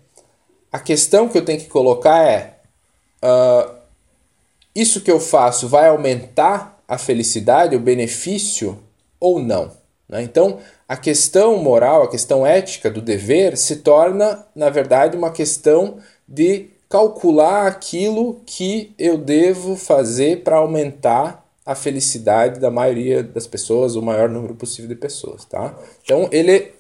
a 0.72 0.80
questão 0.80 1.28
que 1.28 1.38
eu 1.38 1.46
tenho 1.46 1.60
que 1.60 1.68
colocar 1.68 2.24
é: 2.24 2.60
uh, 3.24 3.76
isso 4.76 5.02
que 5.02 5.12
eu 5.12 5.20
faço 5.20 5.68
vai 5.68 5.88
aumentar 5.88 6.82
a 6.88 6.98
felicidade, 6.98 7.76
o 7.76 7.80
benefício 7.80 8.80
ou 9.20 9.40
não? 9.40 9.72
Né? 10.08 10.22
Então, 10.22 10.60
a 10.88 10.96
questão 10.96 11.58
moral, 11.58 12.04
a 12.04 12.10
questão 12.10 12.46
ética 12.46 12.90
do 12.90 13.02
dever 13.02 13.58
se 13.58 13.78
torna, 13.78 14.46
na 14.56 14.70
verdade, 14.70 15.18
uma 15.18 15.32
questão 15.32 15.98
de 16.28 16.70
calcular 16.90 17.68
aquilo 17.68 18.42
que 18.46 18.94
eu 18.98 19.18
devo 19.18 19.76
fazer 19.76 20.44
para 20.44 20.58
aumentar 20.58 21.46
a 21.66 21.76
felicidade 21.76 22.60
da 22.60 22.72
maioria 22.72 23.22
das 23.22 23.46
pessoas, 23.46 23.96
o 23.96 24.02
maior 24.02 24.30
número 24.30 24.56
possível 24.56 24.88
de 24.88 24.96
pessoas, 24.96 25.44
tá? 25.44 25.78
Então 26.02 26.30
ele 26.32 26.72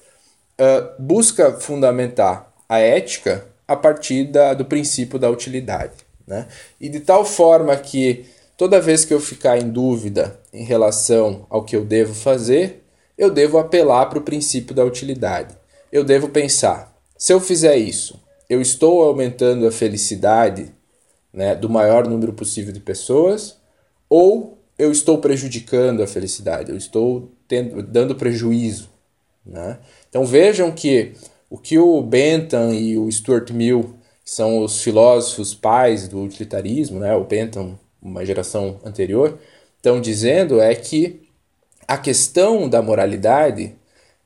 uh, 0.60 0.94
busca 0.98 1.52
fundamentar 1.60 2.54
a 2.70 2.80
ética 2.80 3.46
a 3.68 3.76
partir 3.76 4.24
da, 4.26 4.54
do 4.54 4.64
princípio 4.64 5.20
da 5.20 5.30
utilidade, 5.30 5.96
né? 6.26 6.48
E 6.80 6.88
de 6.88 7.02
tal 7.02 7.26
forma 7.26 7.76
que 7.76 8.26
toda 8.56 8.80
vez 8.80 9.04
que 9.04 9.14
eu 9.14 9.20
ficar 9.20 9.58
em 9.58 9.70
dúvida 9.70 10.40
em 10.54 10.64
relação 10.64 11.46
ao 11.50 11.66
que 11.66 11.76
eu 11.76 11.84
devo 11.84 12.14
fazer, 12.14 12.82
eu 13.18 13.30
devo 13.30 13.58
apelar 13.58 14.06
para 14.06 14.20
o 14.20 14.24
princípio 14.24 14.74
da 14.74 14.86
utilidade. 14.86 15.54
Eu 15.92 16.06
devo 16.06 16.30
pensar: 16.30 16.96
se 17.18 17.34
eu 17.34 17.42
fizer 17.42 17.76
isso, 17.76 18.22
eu 18.50 18.62
estou 18.62 19.04
aumentando 19.04 19.68
a 19.68 19.72
felicidade 19.72 20.74
né, 21.34 21.56
do 21.56 21.70
maior 21.70 22.08
número 22.08 22.34
possível 22.34 22.74
de 22.74 22.80
pessoas 22.80 23.58
ou 24.10 24.58
eu 24.78 24.92
estou 24.92 25.18
prejudicando 25.18 26.02
a 26.02 26.08
felicidade, 26.08 26.72
eu 26.72 26.78
estou 26.78 27.32
tendo, 27.48 27.82
dando 27.82 28.16
prejuízo. 28.16 28.90
Né? 29.46 29.80
Então 30.10 30.26
vejam 30.26 30.72
que 30.72 31.14
o 31.50 31.58
que 31.58 31.80
o 31.80 32.02
Bentham 32.02 32.74
e 32.74 32.98
o 32.98 33.12
Stuart 33.12 33.52
Mill, 33.52 33.96
que 34.24 34.32
são 34.32 34.64
os 34.64 34.82
filósofos 34.82 35.54
pais 35.54 36.08
do 36.08 36.22
utilitarismo, 36.22 37.00
né, 37.00 37.16
o 37.16 37.24
Bentham, 37.24 37.80
uma 38.02 38.26
geração 38.26 38.80
anterior, 38.84 39.40
estão 39.78 40.02
dizendo 40.02 40.60
é 40.60 40.76
que 40.76 41.28
a 41.88 41.98
questão 41.98 42.68
da 42.68 42.82
moralidade 42.82 43.74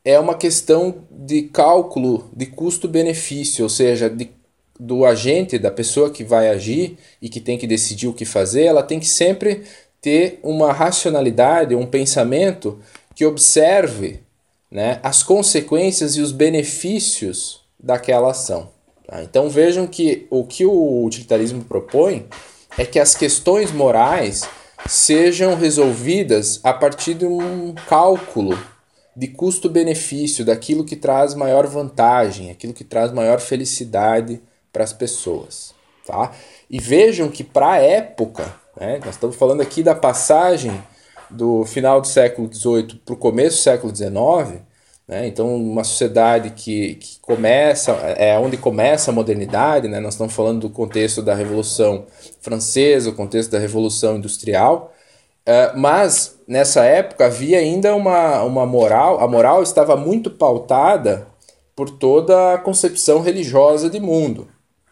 é 0.03 0.19
uma 0.19 0.35
questão 0.35 1.03
de 1.09 1.43
cálculo 1.43 2.29
de 2.35 2.47
custo-benefício, 2.47 3.63
ou 3.63 3.69
seja, 3.69 4.09
de, 4.09 4.29
do 4.79 5.05
agente, 5.05 5.59
da 5.59 5.69
pessoa 5.69 6.09
que 6.09 6.23
vai 6.23 6.49
agir 6.49 6.97
e 7.21 7.29
que 7.29 7.39
tem 7.39 7.57
que 7.57 7.67
decidir 7.67 8.07
o 8.07 8.13
que 8.13 8.25
fazer, 8.25 8.63
ela 8.63 8.83
tem 8.83 8.99
que 8.99 9.07
sempre 9.07 9.63
ter 10.01 10.39
uma 10.41 10.73
racionalidade, 10.73 11.75
um 11.75 11.85
pensamento 11.85 12.79
que 13.13 13.25
observe 13.25 14.21
né, 14.69 14.99
as 15.03 15.21
consequências 15.21 16.15
e 16.15 16.21
os 16.21 16.31
benefícios 16.31 17.61
daquela 17.79 18.31
ação. 18.31 18.69
Tá? 19.05 19.21
Então 19.21 19.49
vejam 19.49 19.85
que 19.85 20.25
o 20.31 20.43
que 20.43 20.65
o 20.65 21.05
utilitarismo 21.05 21.63
propõe 21.63 22.25
é 22.77 22.85
que 22.85 22.99
as 22.99 23.13
questões 23.13 23.71
morais 23.71 24.43
sejam 24.87 25.55
resolvidas 25.55 26.59
a 26.63 26.73
partir 26.73 27.13
de 27.13 27.25
um 27.25 27.75
cálculo 27.87 28.57
de 29.15 29.27
custo-benefício, 29.27 30.45
daquilo 30.45 30.85
que 30.85 30.95
traz 30.95 31.33
maior 31.33 31.67
vantagem, 31.67 32.49
aquilo 32.49 32.73
que 32.73 32.83
traz 32.83 33.11
maior 33.11 33.39
felicidade 33.39 34.41
para 34.71 34.83
as 34.83 34.93
pessoas. 34.93 35.73
Tá? 36.05 36.31
E 36.69 36.79
vejam 36.79 37.29
que 37.29 37.43
para 37.43 37.73
a 37.73 37.77
época, 37.77 38.53
né, 38.79 38.99
nós 39.03 39.15
estamos 39.15 39.35
falando 39.35 39.61
aqui 39.61 39.83
da 39.83 39.93
passagem 39.93 40.81
do 41.29 41.65
final 41.65 42.01
do 42.01 42.07
século 42.07 42.53
XVIII 42.53 43.01
para 43.05 43.13
o 43.13 43.17
começo 43.17 43.57
do 43.57 43.61
século 43.61 43.95
XIX, 43.95 44.61
né, 45.07 45.27
então 45.27 45.55
uma 45.55 45.83
sociedade 45.83 46.51
que, 46.51 46.95
que 46.95 47.19
começa, 47.19 47.91
é 47.91 48.37
onde 48.39 48.57
começa 48.57 49.11
a 49.11 49.13
modernidade, 49.13 49.87
né, 49.87 49.99
nós 49.99 50.13
estamos 50.13 50.33
falando 50.33 50.61
do 50.61 50.69
contexto 50.69 51.21
da 51.21 51.35
Revolução 51.35 52.05
Francesa, 52.41 53.09
o 53.09 53.15
contexto 53.15 53.51
da 53.51 53.59
Revolução 53.59 54.17
Industrial, 54.17 54.93
uh, 55.47 55.77
mas 55.77 56.39
nessa 56.51 56.83
época 56.83 57.27
havia 57.27 57.59
ainda 57.59 57.95
uma, 57.95 58.43
uma 58.43 58.65
moral, 58.65 59.21
a 59.21 59.27
moral 59.27 59.63
estava 59.63 59.95
muito 59.95 60.29
pautada 60.29 61.25
por 61.73 61.89
toda 61.89 62.53
a 62.53 62.57
concepção 62.57 63.21
religiosa 63.21 63.89
de 63.89 64.01
mundo. 64.01 64.49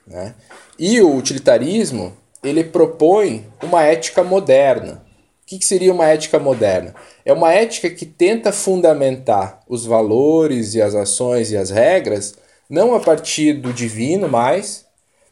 Né? 0.08 0.36
E 0.80 1.02
o 1.02 1.13
utilitarismo 1.13 2.13
ele 2.41 2.63
propõe 2.63 3.45
uma 3.62 3.84
ética 3.84 4.24
moderna. 4.24 5.04
O 5.43 5.48
que, 5.48 5.60
que 5.60 5.65
seria 5.65 5.93
uma 5.93 6.08
ética 6.08 6.39
moderna? 6.39 6.95
É 7.26 7.34
uma 7.34 7.52
ética 7.52 7.89
que 7.89 8.06
tenta 8.06 8.54
fundamentar 8.54 9.60
os 9.67 9.86
valores 9.86 10.76
e 10.76 10.82
as 10.82 10.95
ações 10.95 11.52
e 11.52 11.58
as 11.58 11.69
regras 11.69 12.36
não 12.69 12.95
a 12.95 13.02
partir 13.02 13.52
do 13.52 13.74
divino 13.74 14.30
mais, 14.30 14.86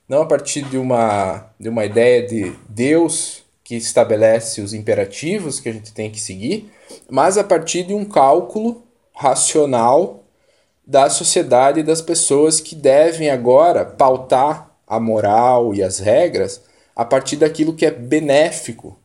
não 0.10 0.24
a 0.24 0.26
partir 0.26 0.63
de 0.63 0.78
uma, 0.78 1.52
de 1.58 1.70
uma 1.70 1.86
ideia 1.86 2.28
de 2.28 2.54
Deus 2.68 3.47
que 3.67 3.75
estabelece 3.75 4.62
os 4.62 4.73
imperativos 4.73 5.60
que 5.60 5.67
a 5.67 5.73
gente 5.73 5.91
tem 5.91 6.10
que 6.10 6.21
seguir, 6.21 6.71
mas 7.10 7.38
a 7.38 7.43
partir 7.43 7.84
de 7.84 7.93
um 7.93 8.06
cálculo 8.06 8.82
racional 9.13 10.23
da 10.86 11.10
sociedade 11.10 11.82
e 11.82 11.84
das 11.84 12.01
pessoas 12.01 12.62
que 12.62 12.73
devem 12.73 13.30
agora 13.30 13.84
pautar 13.84 14.71
a 14.88 15.01
moral 15.01 15.75
e 15.75 15.84
as 15.84 15.99
regras 15.99 16.62
a 16.95 17.03
partir 17.03 17.36
daquilo 17.36 17.73
que 17.73 17.86
é 17.86 17.91
benéfico 17.91 18.97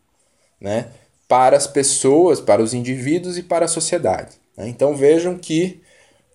né, 0.60 0.86
para 1.26 1.56
as 1.56 1.66
pessoas, 1.66 2.40
para 2.40 2.62
os 2.62 2.72
indivíduos 2.72 3.36
e 3.36 3.42
para 3.42 3.64
a 3.64 3.68
sociedade. 3.68 4.36
Né? 4.56 4.68
Então 4.68 4.94
vejam 4.94 5.36
que, 5.36 5.82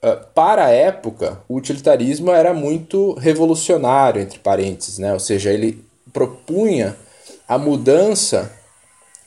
uh, 0.03 0.27
para 0.35 0.65
a 0.65 0.69
época, 0.69 1.41
o 1.47 1.55
utilitarismo 1.55 2.31
era 2.31 2.53
muito 2.53 3.13
revolucionário, 3.13 4.21
entre 4.21 4.37
parênteses, 4.39 4.97
né? 4.97 5.13
ou 5.13 5.19
seja, 5.21 5.49
ele 5.49 5.81
propunha 6.11 6.93
a 7.47 7.57
mudança 7.57 8.51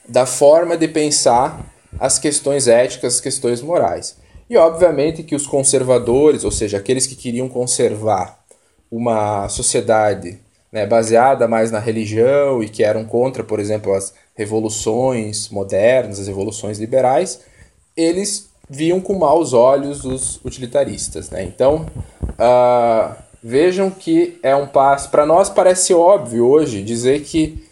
da 0.09 0.27
forma 0.27 0.77
de 0.77 0.89
pensar 0.89 1.65
as 1.99 2.19
questões 2.19 2.69
éticas, 2.69 3.15
as 3.15 3.21
questões 3.21 3.63
morais. 3.63 4.17
E 4.49 4.57
obviamente 4.57 5.23
que 5.23 5.35
os 5.35 5.47
conservadores, 5.47 6.45
ou 6.45 6.51
seja, 6.51 6.79
aqueles 6.79 7.07
que 7.07 7.15
queriam 7.15 7.49
conservar 7.49 8.41
uma 8.91 9.49
sociedade 9.49 10.39
né, 10.73 10.87
baseada 10.87 11.47
mais 11.47 11.71
na 11.71 11.79
religião 11.79 12.63
e 12.63 12.69
que 12.69 12.83
eram 12.83 13.05
contra, 13.05 13.45
por 13.45 13.61
exemplo, 13.61 13.93
as 13.95 14.13
revoluções 14.35 15.49
modernas, 15.49 16.19
as 16.19 16.27
revoluções 16.27 16.79
liberais, 16.79 17.41
eles 17.97 18.51
viam 18.69 19.01
com 19.01 19.19
maus 19.19 19.53
olhos 19.53 20.05
os 20.05 20.41
utilitaristas. 20.45 21.31
Né? 21.31 21.45
Então, 21.45 21.87
uh, 22.23 23.15
vejam 23.43 23.91
que 23.91 24.39
é 24.43 24.55
um 24.55 24.67
passo. 24.67 25.11
Para 25.11 25.27
nós 25.27 25.49
parece 25.49 25.93
óbvio 25.95 26.47
hoje 26.47 26.83
dizer 26.83 27.23
que 27.23 27.70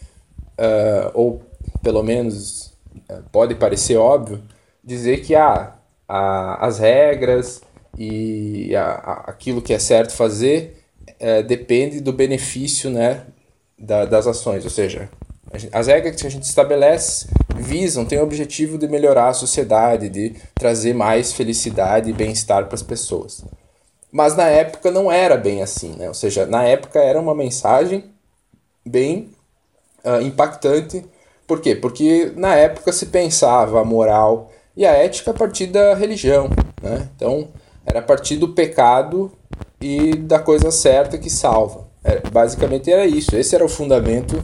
uh, 0.59 1.11
ou 1.13 1.41
pelo 1.81 2.03
menos 2.03 2.73
uh, 3.09 3.23
pode 3.31 3.55
parecer 3.55 3.95
óbvio, 3.95 4.43
dizer 4.83 5.21
que 5.21 5.35
ah, 5.35 5.75
a, 6.07 6.65
as 6.65 6.79
regras 6.79 7.61
e 7.97 8.75
a, 8.75 8.85
a, 8.85 9.13
aquilo 9.27 9.61
que 9.61 9.73
é 9.73 9.79
certo 9.79 10.13
fazer 10.13 10.83
uh, 11.21 11.43
depende 11.43 12.01
do 12.01 12.11
benefício 12.11 12.89
né, 12.89 13.23
da, 13.77 14.05
das 14.05 14.27
ações, 14.27 14.63
ou 14.63 14.69
seja, 14.69 15.09
as 15.71 15.87
regras 15.87 16.21
que 16.21 16.27
a 16.27 16.29
gente 16.29 16.43
estabelece 16.43 17.27
visam, 17.55 18.05
têm 18.05 18.19
o 18.19 18.23
objetivo 18.23 18.77
de 18.77 18.87
melhorar 18.87 19.29
a 19.29 19.33
sociedade, 19.33 20.07
de 20.07 20.35
trazer 20.53 20.93
mais 20.93 21.33
felicidade 21.33 22.09
e 22.09 22.13
bem-estar 22.13 22.65
para 22.65 22.75
as 22.75 22.83
pessoas. 22.83 23.43
Mas 24.11 24.35
na 24.35 24.47
época 24.47 24.91
não 24.91 25.11
era 25.11 25.35
bem 25.35 25.63
assim, 25.63 25.95
né? 25.95 26.07
ou 26.07 26.13
seja, 26.13 26.45
na 26.45 26.63
época 26.63 26.99
era 26.99 27.19
uma 27.19 27.33
mensagem 27.33 28.11
bem 28.85 29.31
uh, 30.03 30.21
impactante. 30.21 31.05
Por 31.47 31.61
quê? 31.61 31.75
Porque 31.75 32.31
na 32.35 32.55
época 32.55 32.91
se 32.91 33.07
pensava 33.07 33.81
a 33.81 33.85
moral 33.85 34.51
e 34.75 34.85
a 34.85 34.91
ética 34.91 35.31
a 35.31 35.33
partir 35.33 35.67
da 35.67 35.95
religião. 35.95 36.49
Né? 36.81 37.09
Então, 37.15 37.49
era 37.85 37.99
a 37.99 38.03
partir 38.03 38.37
do 38.37 38.49
pecado 38.49 39.31
e 39.81 40.15
da 40.15 40.39
coisa 40.39 40.71
certa 40.71 41.17
que 41.17 41.29
salva. 41.29 41.87
É, 42.03 42.19
basicamente 42.29 42.91
era 42.91 43.05
isso. 43.05 43.35
Esse 43.35 43.55
era 43.55 43.65
o 43.65 43.69
fundamento 43.69 44.43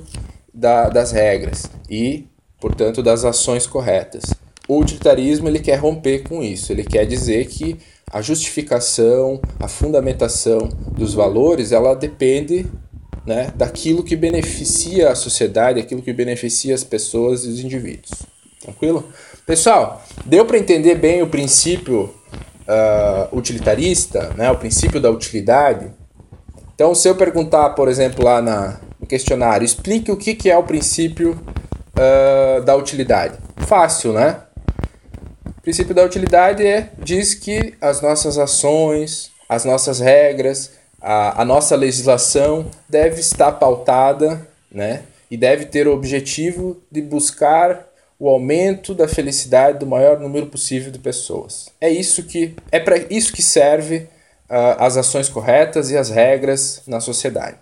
da, 0.53 0.89
das 0.89 1.11
regras 1.11 1.69
e, 1.89 2.27
portanto, 2.59 3.03
das 3.03 3.23
ações 3.23 3.67
corretas. 3.67 4.33
O 4.67 4.79
utilitarismo 4.79 5.47
ele 5.47 5.59
quer 5.59 5.75
romper 5.75 6.23
com 6.23 6.41
isso. 6.41 6.71
Ele 6.71 6.83
quer 6.83 7.05
dizer 7.05 7.45
que 7.47 7.77
a 8.11 8.21
justificação, 8.21 9.39
a 9.59 9.67
fundamentação 9.67 10.69
dos 10.91 11.13
valores, 11.13 11.71
ela 11.71 11.95
depende 11.95 12.65
né, 13.25 13.51
daquilo 13.55 14.03
que 14.03 14.15
beneficia 14.15 15.09
a 15.09 15.15
sociedade, 15.15 15.79
aquilo 15.79 16.01
que 16.01 16.13
beneficia 16.13 16.75
as 16.75 16.83
pessoas 16.83 17.45
e 17.45 17.49
os 17.49 17.59
indivíduos. 17.59 18.11
Tranquilo? 18.61 19.07
Pessoal, 19.45 20.03
deu 20.25 20.45
para 20.45 20.57
entender 20.57 20.95
bem 20.95 21.21
o 21.21 21.27
princípio 21.27 22.13
uh, 22.67 23.35
utilitarista, 23.38 24.33
né, 24.35 24.51
o 24.51 24.57
princípio 24.57 24.99
da 24.99 25.09
utilidade? 25.09 25.91
Então, 26.73 26.93
se 26.93 27.07
eu 27.07 27.15
perguntar, 27.15 27.69
por 27.69 27.88
exemplo, 27.88 28.23
lá 28.23 28.41
na, 28.41 28.79
no 28.99 29.07
questionário, 29.07 29.63
explique 29.63 30.11
o 30.11 30.17
que, 30.17 30.35
que 30.35 30.49
é 30.49 30.57
o 30.57 30.63
princípio 30.63 31.39
uh, 31.95 32.61
da 32.63 32.75
utilidade. 32.75 33.38
fácil, 33.57 34.13
né? 34.13 34.41
O 35.57 35.61
princípio 35.61 35.95
da 35.95 36.03
utilidade 36.03 36.65
é, 36.65 36.91
diz 36.99 37.33
que 37.33 37.73
as 37.81 38.01
nossas 38.01 38.38
ações, 38.38 39.31
as 39.49 39.65
nossas 39.65 39.99
regras, 39.99 40.71
a, 41.01 41.41
a 41.41 41.45
nossa 41.45 41.75
legislação 41.75 42.69
deve 42.88 43.19
estar 43.19 43.51
pautada 43.53 44.47
né, 44.71 45.03
e 45.29 45.38
deve 45.38 45.65
ter 45.65 45.88
o 45.88 45.93
objetivo 45.93 46.81
de 46.91 47.01
buscar 47.01 47.88
o 48.17 48.29
aumento 48.29 48.93
da 48.93 49.08
felicidade 49.08 49.79
do 49.79 49.86
maior 49.86 50.19
número 50.19 50.47
possível 50.47 50.91
de 50.91 50.99
pessoas. 50.99 51.69
É 51.81 51.89
isso 51.89 52.23
que 52.23 52.55
é 52.71 52.79
para 52.79 52.97
isso 53.10 53.34
que 53.34 53.41
serve 53.41 54.08
uh, 54.49 54.79
as 54.79 54.97
ações 54.97 55.27
corretas 55.27 55.91
e 55.91 55.97
as 55.97 56.10
regras 56.10 56.81
na 56.88 56.99
sociedade, 56.99 57.58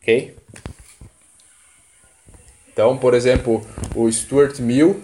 ok? 0.00 0.34
Então, 2.72 2.96
por 2.96 3.12
exemplo, 3.14 3.64
o 3.94 4.10
Stuart 4.10 4.58
Mill 4.58 5.02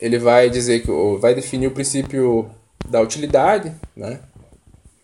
ele 0.00 0.18
vai 0.18 0.48
dizer 0.48 0.80
que 0.80 0.90
vai 1.18 1.34
definir 1.34 1.66
o 1.66 1.72
princípio 1.72 2.50
da 2.88 3.00
utilidade, 3.00 3.72
né? 3.94 4.20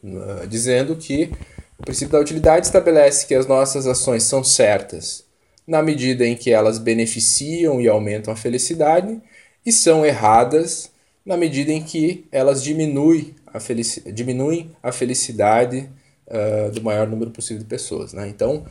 Uh, 0.02 0.46
dizendo 0.46 0.96
que 0.96 1.32
o 1.78 1.82
princípio 1.82 2.12
da 2.12 2.20
utilidade 2.20 2.66
estabelece 2.66 3.26
que 3.26 3.34
as 3.34 3.46
nossas 3.46 3.86
ações 3.86 4.22
são 4.22 4.42
certas 4.42 5.26
na 5.66 5.82
medida 5.82 6.24
em 6.24 6.36
que 6.36 6.52
elas 6.52 6.78
beneficiam 6.78 7.80
e 7.80 7.88
aumentam 7.88 8.32
a 8.32 8.36
felicidade, 8.36 9.20
e 9.64 9.72
são 9.72 10.06
erradas 10.06 10.92
na 11.24 11.36
medida 11.36 11.72
em 11.72 11.82
que 11.82 12.24
elas 12.30 12.62
diminuem 12.62 13.34
a, 13.46 13.58
felici 13.58 14.00
diminuem 14.12 14.70
a 14.80 14.92
felicidade 14.92 15.90
uh, 16.28 16.70
do 16.70 16.82
maior 16.82 17.08
número 17.08 17.32
possível 17.32 17.62
de 17.62 17.68
pessoas. 17.68 18.12
Né? 18.12 18.28
Então, 18.28 18.64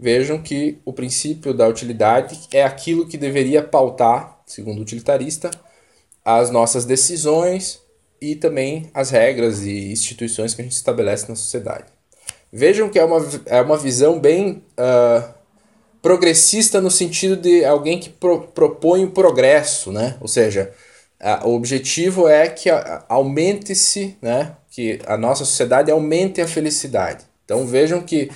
vejam 0.00 0.40
que 0.40 0.78
o 0.86 0.92
princípio 0.92 1.52
da 1.52 1.68
utilidade 1.68 2.48
é 2.50 2.64
aquilo 2.64 3.06
que 3.06 3.18
deveria 3.18 3.62
pautar, 3.62 4.40
segundo 4.46 4.78
o 4.78 4.82
utilitarista, 4.82 5.50
as 6.24 6.50
nossas 6.50 6.86
decisões 6.86 7.80
e 8.20 8.34
também 8.34 8.90
as 8.94 9.10
regras 9.10 9.64
e 9.64 9.92
instituições 9.92 10.54
que 10.54 10.62
a 10.62 10.64
gente 10.64 10.74
estabelece 10.74 11.28
na 11.28 11.36
sociedade. 11.36 11.97
Vejam 12.52 12.88
que 12.88 12.98
é 12.98 13.04
uma, 13.04 13.26
é 13.46 13.60
uma 13.60 13.76
visão 13.76 14.18
bem 14.18 14.62
uh, 14.78 15.34
progressista 16.00 16.80
no 16.80 16.90
sentido 16.90 17.36
de 17.36 17.64
alguém 17.64 17.98
que 17.98 18.08
pro, 18.08 18.40
propõe 18.42 19.04
o 19.04 19.10
progresso, 19.10 19.92
né? 19.92 20.16
Ou 20.20 20.28
seja, 20.28 20.72
a, 21.20 21.46
o 21.46 21.54
objetivo 21.54 22.26
é 22.26 22.48
que 22.48 22.70
aumente-se, 23.08 24.16
né? 24.22 24.56
Que 24.70 24.98
a 25.06 25.16
nossa 25.16 25.44
sociedade 25.44 25.90
aumente 25.90 26.40
a 26.40 26.48
felicidade. 26.48 27.24
Então 27.44 27.66
vejam 27.66 28.00
que 28.00 28.30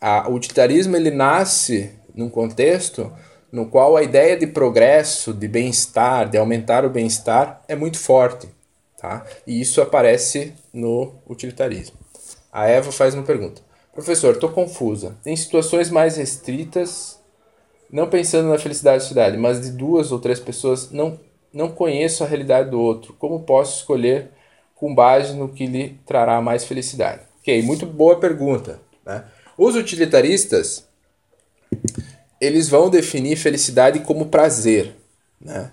a, 0.00 0.28
o 0.28 0.34
utilitarismo 0.34 0.96
ele 0.96 1.10
nasce 1.10 1.90
num 2.14 2.28
contexto 2.28 3.12
no 3.52 3.66
qual 3.66 3.96
a 3.96 4.02
ideia 4.02 4.36
de 4.36 4.46
progresso, 4.46 5.34
de 5.34 5.46
bem-estar, 5.46 6.28
de 6.28 6.38
aumentar 6.38 6.86
o 6.86 6.90
bem-estar 6.90 7.62
é 7.68 7.76
muito 7.76 7.98
forte, 7.98 8.48
tá? 8.98 9.26
E 9.46 9.60
isso 9.60 9.82
aparece 9.82 10.54
no 10.72 11.12
utilitarismo. 11.28 12.01
A 12.52 12.66
Eva 12.66 12.92
faz 12.92 13.14
uma 13.14 13.22
pergunta. 13.22 13.62
Professor, 13.94 14.34
estou 14.34 14.50
confusa. 14.50 15.16
Em 15.24 15.34
situações 15.34 15.88
mais 15.88 16.18
restritas, 16.18 17.18
não 17.90 18.08
pensando 18.08 18.50
na 18.50 18.58
felicidade 18.58 19.02
da 19.02 19.08
cidade, 19.08 19.36
mas 19.38 19.62
de 19.62 19.70
duas 19.70 20.12
ou 20.12 20.18
três 20.18 20.38
pessoas, 20.38 20.90
não, 20.90 21.18
não 21.52 21.70
conheço 21.70 22.22
a 22.22 22.26
realidade 22.26 22.70
do 22.70 22.78
outro. 22.78 23.14
Como 23.14 23.40
posso 23.40 23.78
escolher 23.78 24.30
com 24.74 24.94
base 24.94 25.34
no 25.34 25.48
que 25.48 25.66
lhe 25.66 25.98
trará 26.06 26.42
mais 26.42 26.64
felicidade? 26.64 27.22
Ok, 27.40 27.62
muito 27.62 27.86
boa 27.86 28.16
pergunta. 28.20 28.80
Né? 29.04 29.24
Os 29.56 29.74
utilitaristas, 29.74 30.86
eles 32.40 32.68
vão 32.68 32.90
definir 32.90 33.36
felicidade 33.36 34.00
como 34.00 34.26
prazer. 34.26 34.94
Né? 35.40 35.70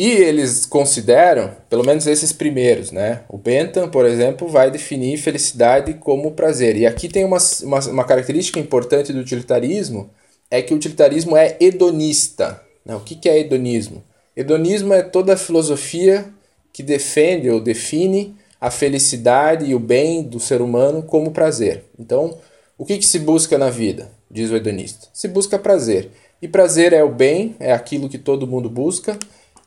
E 0.00 0.12
eles 0.12 0.64
consideram, 0.64 1.54
pelo 1.68 1.84
menos 1.84 2.06
esses 2.06 2.32
primeiros, 2.32 2.90
né? 2.90 3.20
O 3.28 3.36
Bentham, 3.36 3.86
por 3.86 4.06
exemplo, 4.06 4.48
vai 4.48 4.70
definir 4.70 5.18
felicidade 5.18 5.92
como 5.92 6.30
prazer. 6.30 6.74
E 6.74 6.86
aqui 6.86 7.06
tem 7.06 7.22
uma, 7.22 7.36
uma, 7.62 7.80
uma 7.80 8.04
característica 8.04 8.58
importante 8.58 9.12
do 9.12 9.20
utilitarismo, 9.20 10.08
é 10.50 10.62
que 10.62 10.72
o 10.72 10.76
utilitarismo 10.78 11.36
é 11.36 11.54
hedonista. 11.60 12.62
Né? 12.82 12.96
O 12.96 13.00
que, 13.00 13.14
que 13.14 13.28
é 13.28 13.40
hedonismo? 13.40 14.02
Hedonismo 14.34 14.94
é 14.94 15.02
toda 15.02 15.34
a 15.34 15.36
filosofia 15.36 16.32
que 16.72 16.82
defende 16.82 17.50
ou 17.50 17.60
define 17.60 18.34
a 18.58 18.70
felicidade 18.70 19.66
e 19.66 19.74
o 19.74 19.78
bem 19.78 20.22
do 20.22 20.40
ser 20.40 20.62
humano 20.62 21.02
como 21.02 21.30
prazer. 21.30 21.84
Então, 21.98 22.38
o 22.78 22.86
que, 22.86 22.96
que 22.96 23.04
se 23.06 23.18
busca 23.18 23.58
na 23.58 23.68
vida? 23.68 24.10
Diz 24.30 24.50
o 24.50 24.56
hedonista. 24.56 25.08
Se 25.12 25.28
busca 25.28 25.58
prazer. 25.58 26.08
E 26.40 26.48
prazer 26.48 26.94
é 26.94 27.04
o 27.04 27.10
bem, 27.10 27.54
é 27.60 27.70
aquilo 27.70 28.08
que 28.08 28.16
todo 28.16 28.46
mundo 28.46 28.70
busca 28.70 29.18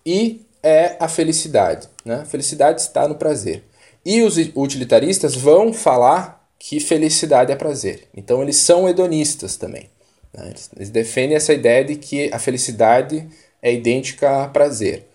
e 0.05 0.45
é 0.61 0.95
a 0.99 1.07
felicidade. 1.07 1.87
Né? 2.05 2.23
Felicidade 2.25 2.81
está 2.81 3.07
no 3.07 3.15
prazer. 3.15 3.63
E 4.05 4.21
os 4.21 4.37
utilitaristas 4.55 5.35
vão 5.35 5.73
falar 5.73 6.43
que 6.59 6.79
felicidade 6.79 7.51
é 7.51 7.55
prazer. 7.55 8.07
Então 8.15 8.41
eles 8.41 8.57
são 8.57 8.87
hedonistas 8.87 9.57
também. 9.57 9.89
Né? 10.33 10.47
Eles, 10.47 10.69
eles 10.75 10.89
defendem 10.89 11.35
essa 11.35 11.53
ideia 11.53 11.83
de 11.83 11.95
que 11.95 12.29
a 12.33 12.39
felicidade 12.39 13.27
é 13.61 13.73
idêntica 13.73 14.43
a 14.43 14.47
prazer. 14.47 15.07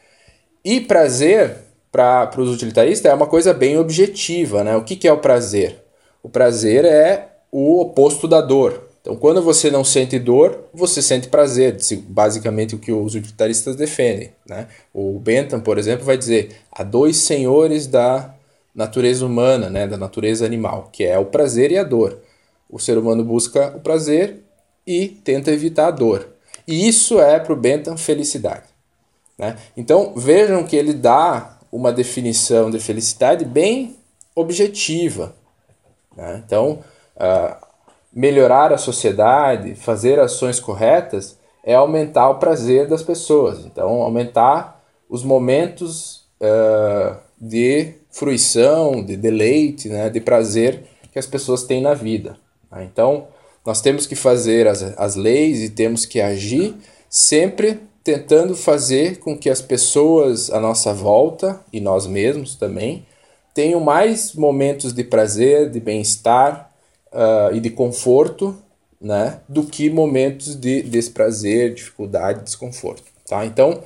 E 0.65 0.81
prazer, 0.81 1.57
para 1.91 2.31
os 2.37 2.51
utilitaristas, 2.51 3.11
é 3.11 3.15
uma 3.15 3.27
coisa 3.27 3.55
bem 3.55 3.79
objetiva. 3.79 4.65
Né? 4.65 4.77
O 4.77 4.85
que, 4.85 4.97
que 4.97 5.09
é 5.09 5.13
o 5.13 5.19
prazer? 5.19 5.83
O 6.23 6.29
prazer 6.29 6.85
é 6.85 7.29
o 7.51 7.81
oposto 7.81 8.29
da 8.29 8.41
dor. 8.41 8.88
Então, 9.01 9.17
quando 9.17 9.41
você 9.41 9.71
não 9.71 9.85
sente 9.85 10.19
dor, 10.19 10.65
você 10.75 11.01
sente 11.01 11.29
prazer, 11.29 11.77
basicamente 12.09 12.75
o 12.75 12.79
que 12.79 12.93
os 12.93 13.15
utilitaristas 13.15 13.77
defendem. 13.77 14.33
Né? 14.47 14.67
O 14.93 15.19
Bentham, 15.19 15.61
por 15.61 15.79
exemplo, 15.79 16.05
vai 16.05 16.19
dizer 16.19 16.57
há 16.71 16.83
dois 16.83 17.17
senhores 17.19 17.87
da 17.87 18.35
natureza 18.75 19.25
humana, 19.25 19.71
né? 19.71 19.87
da 19.87 19.97
natureza 19.97 20.45
animal, 20.45 20.91
que 20.93 21.05
é 21.05 21.19
o 21.19 21.27
prazer 21.27 21.73
e 21.73 21.79
a 21.79 21.85
dor. 21.85 22.19
O 22.69 22.79
ser 22.79 22.99
humano 22.99 23.25
busca 23.25 23.75
o 23.77 23.81
prazer 23.81 24.43
e 24.87 25.09
tenta 25.09 25.51
evitar 25.51 25.89
a 25.89 25.91
dor. 25.91 26.29
E 26.67 26.87
isso 26.87 27.19
é 27.19 27.39
para 27.39 27.53
o 27.53 27.57
Bentham 27.57 27.97
felicidade. 27.97 28.67
Né? 29.39 29.57
Então 29.77 30.13
vejam 30.17 30.65
que 30.65 30.77
ele 30.77 30.93
dá 30.93 31.59
uma 31.71 31.93
definição 31.93 32.71
de 32.71 32.79
felicidade 32.79 33.45
bem 33.45 33.97
objetiva. 34.35 35.35
Né? 36.17 36.43
Então, 36.45 36.81
uh, 37.17 37.68
melhorar 38.19 38.73
a 38.73 38.79
sociedade, 38.79 39.77
fazer 39.77 40.19
ações 40.19 40.59
corretas, 40.59 41.39
é 41.63 41.77
aumentar 41.77 42.29
o 42.31 42.41
prazer 42.41 42.89
das 42.89 43.01
pessoas. 43.01 43.65
Então, 43.65 44.03
aumentar 44.03 44.83
os 45.09 45.23
momentos 45.23 46.27
uh, 46.41 47.17
de 47.41 47.95
fruição, 48.11 49.05
de 49.05 49.17
deleite, 49.17 49.89
né, 49.89 50.11
de 50.11 50.21
prazer 50.21 50.83
que 51.13 51.19
as 51.21 51.27
pessoas 51.27 51.63
têm 51.63 51.81
na 51.81 51.95
vida. 51.95 52.37
Né? 52.73 52.89
Então, 52.93 53.29
nós 53.65 53.81
temos 53.81 54.05
que 54.05 54.17
fazer 54.17 54.67
as, 54.67 54.83
as 54.99 55.15
leis 55.15 55.63
e 55.63 55.71
temos 55.71 56.05
que 56.05 56.21
agir 56.21 56.75
sempre 57.09 57.83
tentando 58.03 58.57
fazer 58.57 59.21
com 59.21 59.39
que 59.39 59.49
as 59.49 59.63
pessoas 59.63 60.51
à 60.51 60.59
nossa 60.59 60.93
volta 60.93 61.61
e 61.73 61.81
nós 61.81 62.05
mesmos 62.05 62.57
também 62.57 63.07
tenham 63.55 63.79
mais 63.79 64.35
momentos 64.35 64.93
de 64.93 65.05
prazer, 65.05 65.71
de 65.71 65.79
bem-estar, 65.79 66.68
uh, 67.13 67.55
e 67.55 67.61
de 67.61 67.71
conforto, 67.71 68.57
né, 69.01 69.41
do 69.49 69.65
que 69.65 69.89
momentos 69.89 70.57
de 70.57 70.83
desprazer, 70.83 71.73
dificuldade, 71.73 72.43
desconforto, 72.43 73.05
tá? 73.29 73.47
Então, 73.47 73.83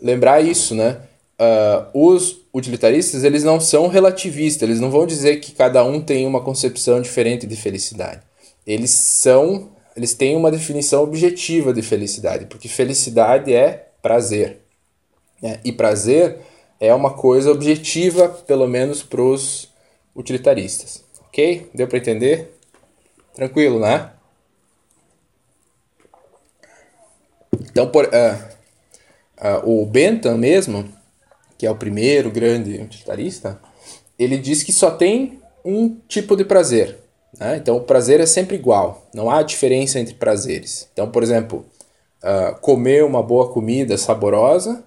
lembrar 0.00 0.40
isso, 0.40 0.74
né? 0.74 0.98
Uh, 1.38 2.14
os 2.14 2.40
utilitaristas 2.52 3.22
eles 3.22 3.44
não 3.44 3.60
são 3.60 3.88
relativistas, 3.88 4.62
eles 4.62 4.80
não 4.80 4.90
vão 4.90 5.06
dizer 5.06 5.36
que 5.36 5.52
cada 5.52 5.84
um 5.84 6.00
tem 6.00 6.26
uma 6.26 6.40
concepção 6.40 7.00
diferente 7.00 7.46
de 7.46 7.54
felicidade. 7.54 8.22
Eles 8.66 8.90
são, 8.90 9.68
eles 9.94 10.14
têm 10.14 10.34
uma 10.34 10.50
definição 10.50 11.02
objetiva 11.02 11.72
de 11.72 11.82
felicidade, 11.82 12.46
porque 12.46 12.68
felicidade 12.68 13.52
é 13.52 13.88
prazer, 14.00 14.60
né? 15.42 15.60
e 15.64 15.72
prazer 15.72 16.38
é 16.80 16.92
uma 16.94 17.10
coisa 17.12 17.50
objetiva, 17.50 18.28
pelo 18.28 18.66
menos 18.66 19.02
para 19.02 19.20
os 19.22 19.68
utilitaristas. 20.14 21.04
Ok? 21.28 21.68
Deu 21.74 21.86
para 21.86 21.98
entender? 21.98 22.55
Tranquilo, 23.36 23.78
né? 23.78 24.12
Então, 27.70 27.90
por, 27.90 28.06
uh, 28.06 29.68
uh, 29.68 29.82
o 29.82 29.84
Bentham 29.84 30.38
mesmo, 30.38 30.88
que 31.58 31.66
é 31.66 31.70
o 31.70 31.76
primeiro 31.76 32.30
grande 32.30 32.80
utilitarista, 32.80 33.60
ele 34.18 34.38
diz 34.38 34.62
que 34.62 34.72
só 34.72 34.90
tem 34.90 35.38
um 35.62 35.98
tipo 36.08 36.34
de 36.34 36.46
prazer. 36.46 36.96
Né? 37.38 37.58
Então, 37.58 37.76
o 37.76 37.82
prazer 37.82 38.20
é 38.20 38.26
sempre 38.26 38.56
igual, 38.56 39.06
não 39.12 39.30
há 39.30 39.42
diferença 39.42 40.00
entre 40.00 40.14
prazeres. 40.14 40.88
Então, 40.94 41.10
por 41.10 41.22
exemplo, 41.22 41.66
uh, 42.24 42.58
comer 42.62 43.04
uma 43.04 43.22
boa 43.22 43.52
comida 43.52 43.98
saborosa 43.98 44.82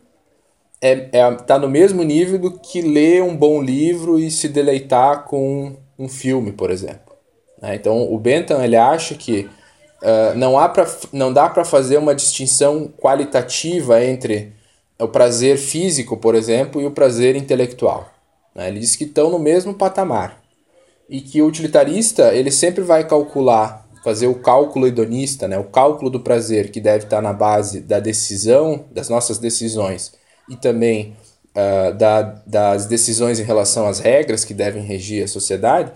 é, 0.82 1.10
é, 1.12 1.36
tá 1.36 1.60
no 1.60 1.70
mesmo 1.70 2.04
nível 2.04 2.40
do 2.40 2.58
que 2.58 2.82
ler 2.82 3.22
um 3.22 3.36
bom 3.36 3.62
livro 3.62 4.18
e 4.18 4.32
se 4.32 4.48
deleitar 4.48 5.26
com 5.26 5.76
um 6.00 6.08
filme, 6.08 6.52
por 6.52 6.72
exemplo. 6.72 7.09
Né? 7.62 7.76
Então, 7.76 8.12
o 8.12 8.18
Bentham 8.18 8.64
ele 8.64 8.76
acha 8.76 9.16
que 9.16 9.50
uh, 10.02 10.36
não, 10.36 10.58
há 10.58 10.70
pra, 10.70 10.88
não 11.12 11.32
dá 11.32 11.50
para 11.50 11.66
fazer 11.66 11.98
uma 11.98 12.16
distinção 12.16 12.88
qualitativa 12.98 14.04
entre 14.04 14.54
o 15.00 15.08
prazer 15.08 15.58
físico, 15.58 16.18
por 16.18 16.36
exemplo, 16.36 16.82
e 16.82 16.86
o 16.86 16.92
prazer 16.92 17.36
intelectual. 17.36 18.10
Né? 18.54 18.68
Ele 18.68 18.80
diz 18.80 18.96
que 18.96 19.06
estão 19.06 19.30
no 19.30 19.40
mesmo 19.40 19.74
patamar 19.74 20.42
e 21.10 21.22
que 21.22 21.42
o 21.42 21.48
utilitarista 21.48 22.34
ele 22.34 22.52
sempre 22.52 22.84
vai 22.84 23.08
calcular, 23.08 23.88
fazer 24.04 24.28
o 24.28 24.36
cálculo 24.36 24.88
hedonista, 24.88 25.48
né? 25.48 25.58
o 25.58 25.64
cálculo 25.64 26.10
do 26.10 26.20
prazer 26.20 26.70
que 26.72 26.82
deve 26.82 27.06
estar 27.06 27.22
na 27.22 27.34
base 27.34 27.80
da 27.80 28.00
decisão, 28.00 28.86
das 28.92 29.10
nossas 29.10 29.38
decisões 29.38 30.14
e 30.50 30.56
também 30.56 31.16
uh, 31.56 31.94
da, 31.96 32.22
das 32.46 32.86
decisões 32.86 33.40
em 33.40 33.44
relação 33.44 33.88
às 33.88 34.00
regras 34.00 34.44
que 34.44 34.54
devem 34.54 34.84
regir 34.84 35.24
a 35.24 35.28
sociedade. 35.28 35.92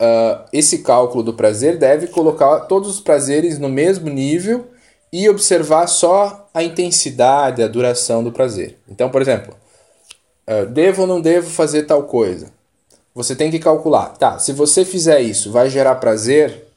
Uh, 0.00 0.46
esse 0.52 0.78
cálculo 0.78 1.24
do 1.24 1.34
prazer 1.34 1.76
deve 1.76 2.06
colocar 2.06 2.60
todos 2.60 2.88
os 2.88 3.00
prazeres 3.00 3.58
no 3.58 3.68
mesmo 3.68 4.08
nível 4.08 4.68
e 5.12 5.28
observar 5.28 5.88
só 5.88 6.48
a 6.54 6.62
intensidade, 6.62 7.62
a 7.62 7.68
duração 7.68 8.22
do 8.22 8.30
prazer. 8.30 8.78
Então, 8.88 9.10
por 9.10 9.20
exemplo, 9.20 9.56
uh, 10.48 10.66
devo 10.66 11.02
ou 11.02 11.08
não 11.08 11.20
devo 11.20 11.50
fazer 11.50 11.82
tal 11.82 12.04
coisa? 12.04 12.52
Você 13.12 13.34
tem 13.34 13.50
que 13.50 13.58
calcular, 13.58 14.10
tá? 14.10 14.38
Se 14.38 14.52
você 14.52 14.84
fizer 14.84 15.20
isso, 15.20 15.50
vai 15.50 15.68
gerar 15.68 15.96
prazer, 15.96 16.68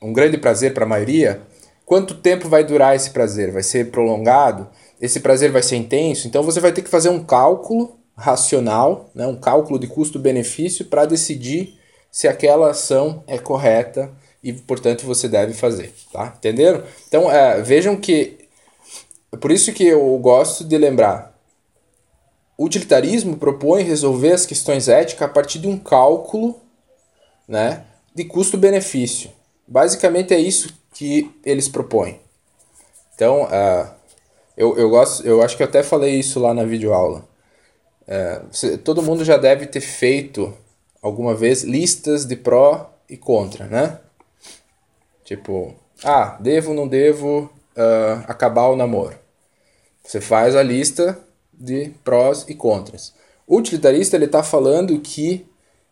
um 0.00 0.14
grande 0.14 0.38
prazer 0.38 0.72
para 0.72 0.86
a 0.86 0.88
maioria. 0.88 1.42
Quanto 1.84 2.14
tempo 2.14 2.48
vai 2.48 2.64
durar 2.64 2.96
esse 2.96 3.10
prazer? 3.10 3.52
Vai 3.52 3.62
ser 3.62 3.90
prolongado? 3.90 4.68
Esse 4.98 5.20
prazer 5.20 5.52
vai 5.52 5.62
ser 5.62 5.76
intenso? 5.76 6.26
Então 6.26 6.42
você 6.42 6.60
vai 6.60 6.72
ter 6.72 6.80
que 6.80 6.88
fazer 6.88 7.10
um 7.10 7.22
cálculo 7.22 7.98
racional, 8.16 9.10
né? 9.14 9.26
um 9.26 9.36
cálculo 9.36 9.78
de 9.78 9.86
custo-benefício 9.86 10.86
para 10.86 11.04
decidir 11.04 11.79
se 12.10 12.26
aquela 12.28 12.70
ação 12.70 13.22
é 13.26 13.38
correta 13.38 14.10
e, 14.42 14.52
portanto, 14.52 15.04
você 15.04 15.28
deve 15.28 15.54
fazer, 15.54 15.94
tá? 16.12 16.34
Entenderam? 16.36 16.82
Então, 17.06 17.30
é, 17.30 17.60
vejam 17.62 17.96
que 17.96 18.40
por 19.38 19.52
isso 19.52 19.72
que 19.72 19.84
eu 19.84 20.18
gosto 20.18 20.64
de 20.64 20.76
lembrar. 20.76 21.38
O 22.58 22.64
utilitarismo 22.64 23.36
propõe 23.36 23.82
resolver 23.82 24.32
as 24.32 24.44
questões 24.44 24.88
éticas 24.88 25.28
a 25.28 25.30
partir 25.30 25.58
de 25.58 25.68
um 25.68 25.78
cálculo, 25.78 26.60
né, 27.46 27.84
de 28.14 28.24
custo-benefício. 28.24 29.30
Basicamente 29.66 30.34
é 30.34 30.38
isso 30.38 30.74
que 30.92 31.30
eles 31.44 31.68
propõem. 31.68 32.20
Então, 33.14 33.44
uh, 33.44 33.90
eu, 34.56 34.76
eu 34.76 34.90
gosto, 34.90 35.26
eu 35.26 35.42
acho 35.42 35.56
que 35.56 35.62
eu 35.62 35.66
até 35.66 35.82
falei 35.82 36.18
isso 36.18 36.40
lá 36.40 36.52
na 36.52 36.64
videoaula. 36.64 37.24
Uh, 38.02 38.78
todo 38.78 39.02
mundo 39.02 39.24
já 39.24 39.36
deve 39.36 39.66
ter 39.66 39.80
feito 39.80 40.52
alguma 41.02 41.34
vez 41.34 41.62
listas 41.62 42.24
de 42.24 42.36
pró 42.36 42.92
e 43.08 43.16
contra, 43.16 43.66
né? 43.66 43.98
Tipo, 45.24 45.74
ah, 46.04 46.36
devo, 46.40 46.74
não 46.74 46.88
devo 46.88 47.50
uh, 47.76 48.24
acabar 48.26 48.68
o 48.68 48.76
namoro. 48.76 49.16
Você 50.02 50.20
faz 50.20 50.56
a 50.56 50.62
lista 50.62 51.18
de 51.52 51.92
prós 52.02 52.44
e 52.48 52.54
contras. 52.54 53.12
O 53.46 53.56
utilitarista 53.56 54.16
ele 54.16 54.24
está 54.24 54.42
falando 54.42 54.98
que, 55.00 55.46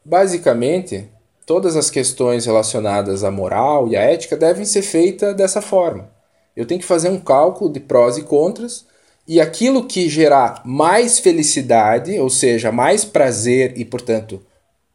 basicamente, 0.04 1.08
todas 1.44 1.76
as 1.76 1.90
questões 1.90 2.46
relacionadas 2.46 3.24
à 3.24 3.30
moral 3.30 3.88
e 3.88 3.96
à 3.96 4.02
ética 4.02 4.36
devem 4.36 4.64
ser 4.64 4.82
feitas 4.82 5.34
dessa 5.36 5.60
forma. 5.60 6.10
Eu 6.56 6.66
tenho 6.66 6.80
que 6.80 6.86
fazer 6.86 7.08
um 7.08 7.20
cálculo 7.20 7.72
de 7.72 7.80
prós 7.80 8.16
e 8.16 8.22
contras 8.22 8.86
e 9.26 9.40
aquilo 9.40 9.86
que 9.86 10.08
gerar 10.08 10.62
mais 10.64 11.18
felicidade, 11.18 12.18
ou 12.18 12.30
seja, 12.30 12.72
mais 12.72 13.04
prazer 13.04 13.74
e, 13.76 13.84
portanto, 13.84 14.42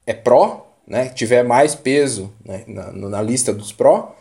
é 0.05 0.13
pró, 0.13 0.73
né, 0.87 1.09
tiver 1.09 1.43
mais 1.43 1.75
peso 1.75 2.31
né, 2.43 2.63
na, 2.67 2.91
na 2.91 3.21
lista 3.21 3.53
dos 3.53 3.71
pró, 3.71 4.15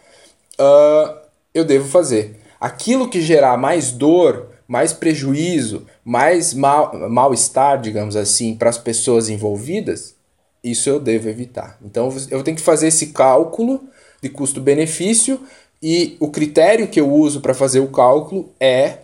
uh, 0.59 1.17
eu 1.53 1.65
devo 1.65 1.89
fazer. 1.89 2.39
Aquilo 2.61 3.09
que 3.09 3.21
gerar 3.21 3.57
mais 3.57 3.91
dor, 3.91 4.51
mais 4.69 4.93
prejuízo, 4.93 5.87
mais 6.05 6.55
mal-estar, 6.55 7.81
digamos 7.81 8.17
assim, 8.17 8.55
para 8.55 8.71
as 8.71 8.79
pessoas 8.79 9.29
envolvidas, 9.29 10.15
isso 10.63 10.89
eu 10.89 11.01
devo 11.01 11.29
evitar. 11.29 11.77
Então 11.85 12.09
eu 12.31 12.43
tenho 12.43 12.57
que 12.57 12.63
fazer 12.63 12.89
esse 12.89 13.09
cálculo 13.09 13.83
de 14.23 14.29
custo-benefício 14.29 15.41
e 15.83 16.17
o 16.21 16.31
critério 16.31 16.87
que 16.87 17.01
eu 17.01 17.13
uso 17.13 17.41
para 17.41 17.53
fazer 17.53 17.81
o 17.81 17.89
cálculo 17.89 18.51
é 18.61 18.99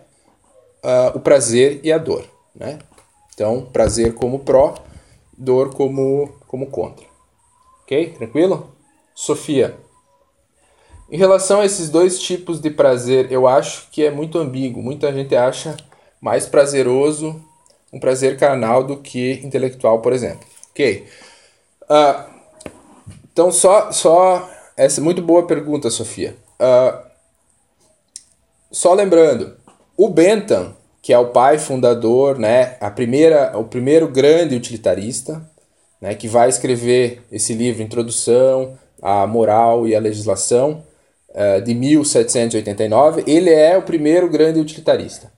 uh, 0.83 1.15
o 1.15 1.19
prazer 1.19 1.81
e 1.83 1.91
a 1.91 1.97
dor. 1.97 2.25
Né? 2.55 2.79
Então, 3.33 3.67
prazer 3.71 4.13
como 4.13 4.39
pró, 4.39 4.75
dor 5.37 5.73
como, 5.73 6.29
como 6.49 6.65
contra. 6.65 7.05
Ok? 7.83 8.13
Tranquilo? 8.17 8.75
Sofia. 9.13 9.77
Em 11.11 11.17
relação 11.17 11.61
a 11.61 11.65
esses 11.65 11.89
dois 11.89 12.19
tipos 12.19 12.59
de 12.59 12.71
prazer, 12.71 13.31
eu 13.31 13.47
acho 13.47 13.87
que 13.91 14.03
é 14.03 14.09
muito 14.09 14.39
ambíguo. 14.39 14.81
Muita 14.81 15.13
gente 15.13 15.35
acha 15.35 15.77
mais 16.19 16.47
prazeroso 16.47 17.39
um 17.93 17.99
prazer 17.99 18.37
carnal 18.37 18.83
do 18.83 18.97
que 18.97 19.33
intelectual, 19.43 20.01
por 20.01 20.11
exemplo. 20.11 20.45
Ok? 20.71 21.07
Uh, 21.83 22.33
então, 23.31 23.51
só, 23.51 23.91
só. 23.91 24.49
Essa 24.75 25.01
é 25.01 25.03
muito 25.03 25.21
boa 25.21 25.45
pergunta, 25.45 25.89
Sofia. 25.89 26.35
Uh, 26.59 27.09
só 28.71 28.93
lembrando, 28.93 29.55
o 29.97 30.09
Bentham, 30.09 30.75
que 31.01 31.13
é 31.13 31.17
o 31.17 31.29
pai 31.29 31.57
fundador, 31.57 32.37
né, 32.37 32.77
a 32.79 32.91
primeira, 32.91 33.57
o 33.57 33.63
primeiro 33.63 34.07
grande 34.07 34.55
utilitarista, 34.55 35.48
né, 36.01 36.15
que 36.15 36.27
vai 36.27 36.49
escrever 36.49 37.21
esse 37.31 37.53
livro, 37.53 37.83
Introdução 37.83 38.77
à 39.01 39.25
Moral 39.27 39.87
e 39.87 39.95
à 39.95 39.99
Legislação, 39.99 40.83
uh, 41.29 41.61
de 41.61 41.73
1789, 41.73 43.23
ele 43.27 43.49
é 43.49 43.77
o 43.77 43.81
primeiro 43.81 44.29
grande 44.29 44.59
utilitarista. 44.59 45.31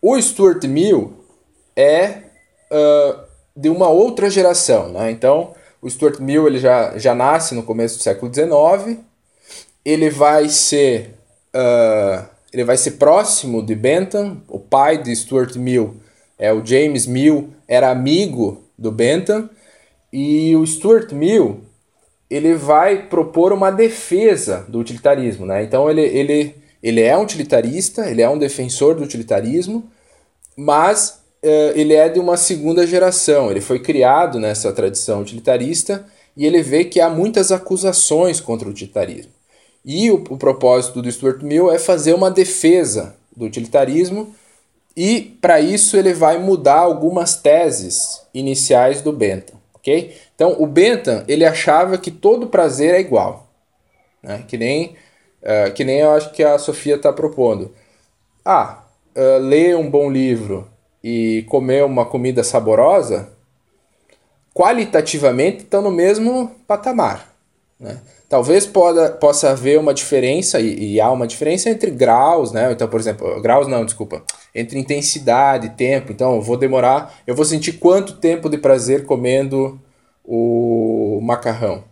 O 0.00 0.20
Stuart 0.20 0.64
Mill 0.64 1.12
é 1.76 2.22
uh, 2.70 3.20
de 3.56 3.68
uma 3.68 3.88
outra 3.88 4.30
geração, 4.30 4.88
né? 4.88 5.10
Então, 5.10 5.54
o 5.82 5.88
Stuart 5.88 6.20
Mill 6.20 6.46
ele 6.46 6.58
já, 6.58 6.96
já 6.98 7.14
nasce 7.14 7.54
no 7.54 7.62
começo 7.62 7.96
do 7.96 8.02
século 8.02 8.32
XIX, 8.32 8.98
ele 9.84 10.10
vai 10.10 10.48
ser 10.48 11.14
uh, 11.54 12.24
ele 12.52 12.64
vai 12.64 12.76
ser 12.76 12.92
próximo 12.92 13.64
de 13.64 13.74
Bentham, 13.74 14.42
o 14.48 14.58
pai 14.58 14.98
de 14.98 15.14
Stuart 15.14 15.54
Mill 15.56 15.96
é 16.38 16.52
o 16.52 16.64
James 16.64 17.06
Mill, 17.06 17.50
era 17.68 17.90
amigo 17.90 18.64
do 18.76 18.90
Bentham, 18.90 19.48
e 20.12 20.56
o 20.56 20.66
Stuart 20.66 21.12
Mill 21.12 21.62
ele 22.30 22.54
vai 22.54 23.08
propor 23.08 23.52
uma 23.52 23.70
defesa 23.70 24.64
do 24.68 24.78
utilitarismo. 24.78 25.44
Né? 25.44 25.64
Então 25.64 25.90
ele, 25.90 26.02
ele, 26.02 26.54
ele 26.80 27.00
é 27.00 27.16
um 27.16 27.22
utilitarista, 27.22 28.08
ele 28.08 28.22
é 28.22 28.28
um 28.28 28.38
defensor 28.38 28.94
do 28.94 29.02
utilitarismo, 29.02 29.90
mas 30.56 31.20
uh, 31.42 31.72
ele 31.74 31.94
é 31.94 32.08
de 32.08 32.20
uma 32.20 32.36
segunda 32.36 32.86
geração. 32.86 33.50
Ele 33.50 33.60
foi 33.60 33.80
criado 33.80 34.38
nessa 34.38 34.72
tradição 34.72 35.20
utilitarista 35.20 36.06
e 36.36 36.46
ele 36.46 36.62
vê 36.62 36.84
que 36.84 37.00
há 37.00 37.10
muitas 37.10 37.50
acusações 37.50 38.40
contra 38.40 38.68
o 38.68 38.70
utilitarismo. 38.70 39.32
E 39.84 40.10
o, 40.10 40.22
o 40.30 40.36
propósito 40.36 41.02
do 41.02 41.10
Stuart 41.10 41.42
Mill 41.42 41.70
é 41.72 41.78
fazer 41.78 42.14
uma 42.14 42.30
defesa 42.30 43.16
do 43.36 43.44
utilitarismo 43.44 44.34
e 44.96 45.36
para 45.40 45.60
isso 45.60 45.96
ele 45.96 46.12
vai 46.12 46.38
mudar 46.38 46.78
algumas 46.78 47.34
teses 47.34 48.20
iniciais 48.34 49.00
do 49.00 49.12
Bentham 49.12 49.59
ok? 49.80 50.16
Então, 50.34 50.56
o 50.58 50.66
Bentham, 50.66 51.24
ele 51.26 51.44
achava 51.44 51.98
que 51.98 52.10
todo 52.10 52.46
prazer 52.46 52.94
é 52.94 53.00
igual, 53.00 53.48
né? 54.22 54.44
que, 54.46 54.56
nem, 54.56 54.96
uh, 55.42 55.72
que 55.74 55.84
nem 55.84 55.98
eu 56.00 56.12
acho 56.12 56.30
que 56.32 56.44
a 56.44 56.58
Sofia 56.58 56.96
está 56.96 57.12
propondo. 57.12 57.74
Ah, 58.44 58.84
uh, 59.16 59.38
ler 59.38 59.76
um 59.76 59.90
bom 59.90 60.10
livro 60.10 60.68
e 61.02 61.44
comer 61.48 61.84
uma 61.84 62.04
comida 62.04 62.44
saborosa, 62.44 63.30
qualitativamente 64.54 65.58
estão 65.58 65.80
no 65.82 65.90
mesmo 65.90 66.54
patamar, 66.66 67.34
né? 67.78 67.98
Talvez 68.30 68.64
poda, 68.64 69.10
possa 69.10 69.50
haver 69.50 69.76
uma 69.76 69.92
diferença, 69.92 70.60
e, 70.60 70.92
e, 70.92 71.00
há 71.00 71.10
uma 71.10 71.26
diferença 71.26 71.68
entre 71.68 71.90
graus, 71.90 72.52
né? 72.52 72.70
Então, 72.70 72.86
por 72.86 73.00
exemplo, 73.00 73.42
graus 73.42 73.66
não, 73.66 73.84
desculpa, 73.84 74.22
entre 74.54 74.78
intensidade 74.78 75.66
e 75.66 75.70
tempo. 75.70 76.12
Então, 76.12 76.36
eu 76.36 76.40
vou 76.40 76.56
demorar, 76.56 77.12
eu 77.26 77.34
vou 77.34 77.44
sentir 77.44 77.72
quanto 77.72 78.18
tempo 78.18 78.48
de 78.48 78.56
prazer 78.56 79.04
comendo 79.04 79.80
o 80.24 81.18
macarrão, 81.20 81.82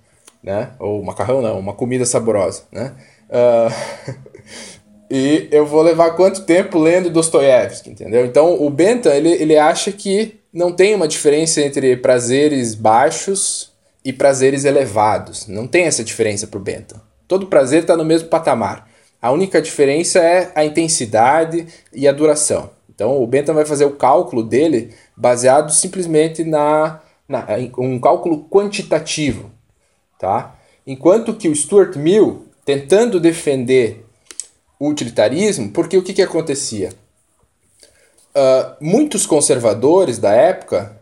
né? 0.41 0.71
Ou 0.79 1.03
macarrão 1.03 1.43
não, 1.43 1.59
uma 1.59 1.73
comida 1.73 2.05
saborosa, 2.05 2.63
né? 2.71 2.95
Uh, 3.29 4.15
e 5.11 5.49
eu 5.51 5.67
vou 5.67 5.83
levar 5.83 6.13
quanto 6.13 6.45
tempo 6.45 6.79
lendo 6.79 7.11
Dostoiévski, 7.11 7.91
entendeu? 7.91 8.25
Então, 8.25 8.63
o 8.65 8.71
Bentham, 8.71 9.13
ele, 9.13 9.31
ele 9.31 9.57
acha 9.57 9.91
que 9.91 10.39
não 10.53 10.71
tem 10.73 10.95
uma 10.95 11.09
diferença 11.09 11.61
entre 11.61 11.97
prazeres 11.97 12.77
baixos 12.77 13.68
e 14.09 14.13
prazeres 14.13 14.65
elevados. 14.65 15.47
Não 15.47 15.67
tem 15.67 15.85
essa 15.85 16.03
diferença 16.03 16.47
para 16.47 16.59
o 16.59 16.63
Bentham. 16.63 17.01
Todo 17.27 17.49
prazer 17.49 17.83
está 17.83 17.97
no 17.97 18.05
mesmo 18.05 18.29
patamar. 18.29 18.89
A 19.21 19.31
única 19.31 19.61
diferença 19.61 20.21
é 20.21 20.51
a 20.55 20.65
intensidade 20.65 21.67
e 21.93 22.09
a 22.09 22.13
duração. 22.13 22.71
Então 22.89 23.23
o 23.23 23.27
Bentham 23.27 23.55
vai 23.55 23.67
fazer 23.67 23.85
o 23.85 23.97
cálculo 23.97 24.43
dele 24.43 24.95
baseado 25.17 25.71
simplesmente 25.73 26.45
na, 26.45 27.01
na 27.29 27.47
um 27.77 28.01
cálculo 28.01 28.47
quantitativo, 28.49 29.51
tá? 30.19 30.55
Enquanto 30.87 31.35
que 31.35 31.49
o 31.49 31.55
Stuart 31.55 31.97
Mill, 31.97 32.47
tentando 32.65 33.21
defender 33.21 34.07
o 34.81 34.89
utilitarismo, 34.89 35.71
porque 35.71 35.99
o 35.99 36.03
que, 36.03 36.15
que 36.15 36.23
acontecia? 36.23 36.91
uh, 38.39 38.77
muitos 38.81 39.27
conservadores 39.27 40.19
da 40.19 40.33
época 40.33 40.97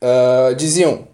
uh, 0.00 0.54
diziam 0.54 1.06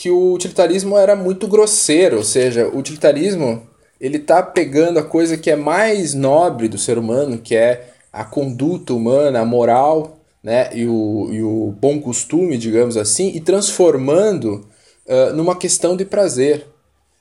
que 0.00 0.10
o 0.10 0.32
utilitarismo 0.32 0.96
era 0.96 1.14
muito 1.14 1.46
grosseiro, 1.46 2.16
ou 2.16 2.24
seja, 2.24 2.66
o 2.66 2.78
utilitarismo 2.78 3.68
ele 4.00 4.16
está 4.16 4.42
pegando 4.42 4.98
a 4.98 5.02
coisa 5.02 5.36
que 5.36 5.50
é 5.50 5.56
mais 5.56 6.14
nobre 6.14 6.68
do 6.68 6.78
ser 6.78 6.96
humano, 6.96 7.36
que 7.36 7.54
é 7.54 7.92
a 8.10 8.24
conduta 8.24 8.94
humana, 8.94 9.40
a 9.40 9.44
moral, 9.44 10.18
né, 10.42 10.70
e 10.72 10.86
o, 10.86 11.28
e 11.30 11.42
o 11.42 11.74
bom 11.78 12.00
costume, 12.00 12.56
digamos 12.56 12.96
assim, 12.96 13.28
e 13.34 13.42
transformando 13.42 14.66
uh, 15.06 15.34
numa 15.34 15.54
questão 15.54 15.94
de 15.94 16.06
prazer, 16.06 16.66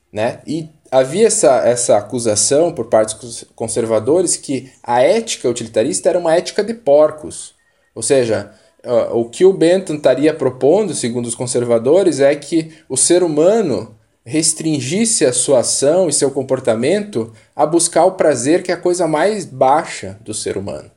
né? 0.10 0.40
E 0.48 0.70
havia 0.90 1.28
essa, 1.28 1.58
essa 1.68 1.98
acusação 1.98 2.72
por 2.72 2.86
parte 2.86 3.20
dos 3.20 3.44
conservadores 3.56 4.38
que 4.38 4.72
a 4.82 5.02
ética 5.02 5.50
utilitarista 5.50 6.08
era 6.08 6.18
uma 6.18 6.34
ética 6.34 6.64
de 6.64 6.74
porcos, 6.74 7.54
ou 7.94 8.02
seja, 8.02 8.54
uh, 8.86 9.18
o 9.18 9.30
que 9.30 9.46
o 9.46 9.54
Bentham 9.54 9.96
estaria 9.96 10.34
propondo, 10.34 10.94
segundo 10.94 11.26
os 11.26 11.36
conservadores, 11.36 12.20
é 12.20 12.36
que 12.36 12.72
o 12.88 12.98
ser 12.98 13.24
humano 13.24 13.96
restringisse 14.26 15.26
a 15.26 15.34
sua 15.34 15.60
ação 15.60 16.08
e 16.08 16.14
seu 16.14 16.30
comportamento 16.30 17.34
a 17.56 17.66
buscar 17.66 18.06
o 18.06 18.12
prazer, 18.12 18.62
que 18.62 18.72
é 18.72 18.76
a 18.76 18.78
coisa 18.78 19.08
mais 19.08 19.46
baixa 19.46 20.20
do 20.22 20.34
ser 20.34 20.58
humano. 20.58 20.92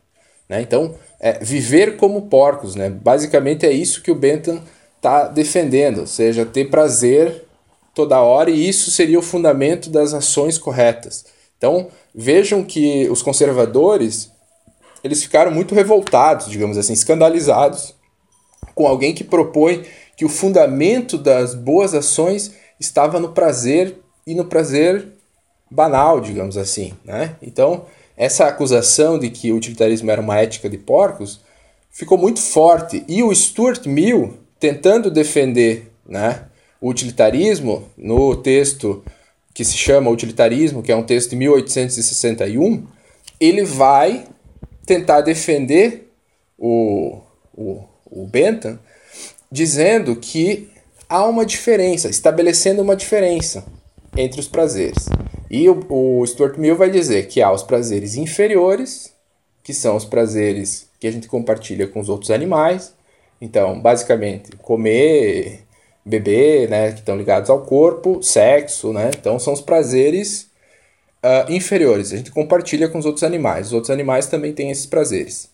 Né? 0.48 0.60
Então, 0.60 0.94
é, 1.18 1.38
viver 1.38 1.96
como 1.96 2.22
porcos, 2.22 2.74
né? 2.74 2.90
basicamente 2.90 3.64
é 3.64 3.72
isso 3.72 4.02
que 4.02 4.10
o 4.10 4.14
Bentham 4.14 4.62
está 4.96 5.28
defendendo, 5.28 6.00
ou 6.00 6.06
seja, 6.06 6.44
ter 6.44 6.70
prazer 6.70 7.44
toda 7.94 8.20
hora, 8.20 8.50
e 8.50 8.68
isso 8.68 8.90
seria 8.90 9.18
o 9.18 9.22
fundamento 9.22 9.88
das 9.88 10.12
ações 10.14 10.58
corretas. 10.58 11.24
Então, 11.56 11.88
vejam 12.14 12.64
que 12.64 13.08
os 13.08 13.22
conservadores 13.22 14.31
eles 15.02 15.22
ficaram 15.22 15.50
muito 15.50 15.74
revoltados, 15.74 16.48
digamos 16.48 16.78
assim, 16.78 16.92
escandalizados 16.92 17.94
com 18.74 18.86
alguém 18.86 19.14
que 19.14 19.24
propõe 19.24 19.84
que 20.16 20.24
o 20.24 20.28
fundamento 20.28 21.18
das 21.18 21.54
boas 21.54 21.94
ações 21.94 22.54
estava 22.78 23.18
no 23.18 23.30
prazer 23.30 23.98
e 24.26 24.34
no 24.34 24.44
prazer 24.44 25.08
banal, 25.70 26.20
digamos 26.20 26.56
assim. 26.56 26.92
Né? 27.04 27.36
Então, 27.42 27.86
essa 28.16 28.46
acusação 28.46 29.18
de 29.18 29.30
que 29.30 29.50
o 29.52 29.56
utilitarismo 29.56 30.10
era 30.10 30.20
uma 30.20 30.38
ética 30.38 30.68
de 30.68 30.78
porcos 30.78 31.40
ficou 31.90 32.16
muito 32.16 32.40
forte. 32.40 33.04
E 33.08 33.22
o 33.22 33.34
Stuart 33.34 33.86
Mill, 33.86 34.38
tentando 34.58 35.10
defender 35.10 35.90
né, 36.06 36.44
o 36.80 36.88
utilitarismo, 36.88 37.84
no 37.96 38.36
texto 38.36 39.02
que 39.54 39.64
se 39.64 39.76
chama 39.76 40.10
Utilitarismo, 40.10 40.82
que 40.82 40.90
é 40.90 40.96
um 40.96 41.02
texto 41.02 41.30
de 41.30 41.36
1861, 41.36 42.86
ele 43.38 43.64
vai 43.64 44.24
tentar 44.86 45.20
defender 45.20 46.10
o, 46.58 47.20
o, 47.54 47.84
o 48.06 48.26
Bentham, 48.26 48.78
dizendo 49.50 50.16
que 50.16 50.70
há 51.08 51.26
uma 51.26 51.44
diferença, 51.44 52.08
estabelecendo 52.08 52.82
uma 52.82 52.96
diferença 52.96 53.64
entre 54.16 54.40
os 54.40 54.48
prazeres. 54.48 55.08
E 55.50 55.68
o, 55.68 55.84
o 55.88 56.26
Stuart 56.26 56.56
Mill 56.56 56.76
vai 56.76 56.90
dizer 56.90 57.26
que 57.28 57.42
há 57.42 57.52
os 57.52 57.62
prazeres 57.62 58.16
inferiores, 58.16 59.12
que 59.62 59.74
são 59.74 59.96
os 59.96 60.04
prazeres 60.04 60.88
que 60.98 61.06
a 61.06 61.10
gente 61.10 61.28
compartilha 61.28 61.86
com 61.86 62.00
os 62.00 62.08
outros 62.08 62.30
animais. 62.30 62.94
Então, 63.40 63.80
basicamente, 63.80 64.56
comer, 64.56 65.64
beber, 66.04 66.68
né, 66.68 66.92
que 66.92 67.00
estão 67.00 67.16
ligados 67.16 67.50
ao 67.50 67.62
corpo, 67.62 68.22
sexo, 68.22 68.92
né? 68.92 69.10
Então, 69.18 69.38
são 69.38 69.52
os 69.52 69.60
prazeres 69.60 70.48
uh, 71.24 71.52
inferiores. 71.52 72.12
A 72.12 72.16
gente 72.16 72.30
compartilha 72.30 72.88
com 72.88 72.98
os 72.98 73.06
outros 73.06 73.22
animais. 73.22 73.68
Os 73.68 73.72
outros 73.72 73.90
animais 73.90 74.26
também 74.26 74.52
têm 74.52 74.70
esses 74.70 74.86
prazeres. 74.86 75.50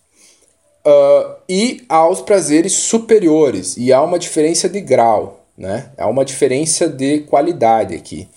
Uh, 0.85 1.35
e 1.47 1.83
há 1.89 2.07
os 2.07 2.21
prazeres 2.21 2.73
superiores, 2.73 3.75
e 3.77 3.91
há 3.91 4.01
uma 4.01 4.17
diferença 4.17 4.69
de 4.69 4.79
grau 4.79 5.39
né? 5.59 5.91
Há 5.97 6.07
uma 6.07 6.23
diferença 6.23 6.87
de 6.87 7.19
qualidade 7.19 7.93
aqui, 7.93 8.29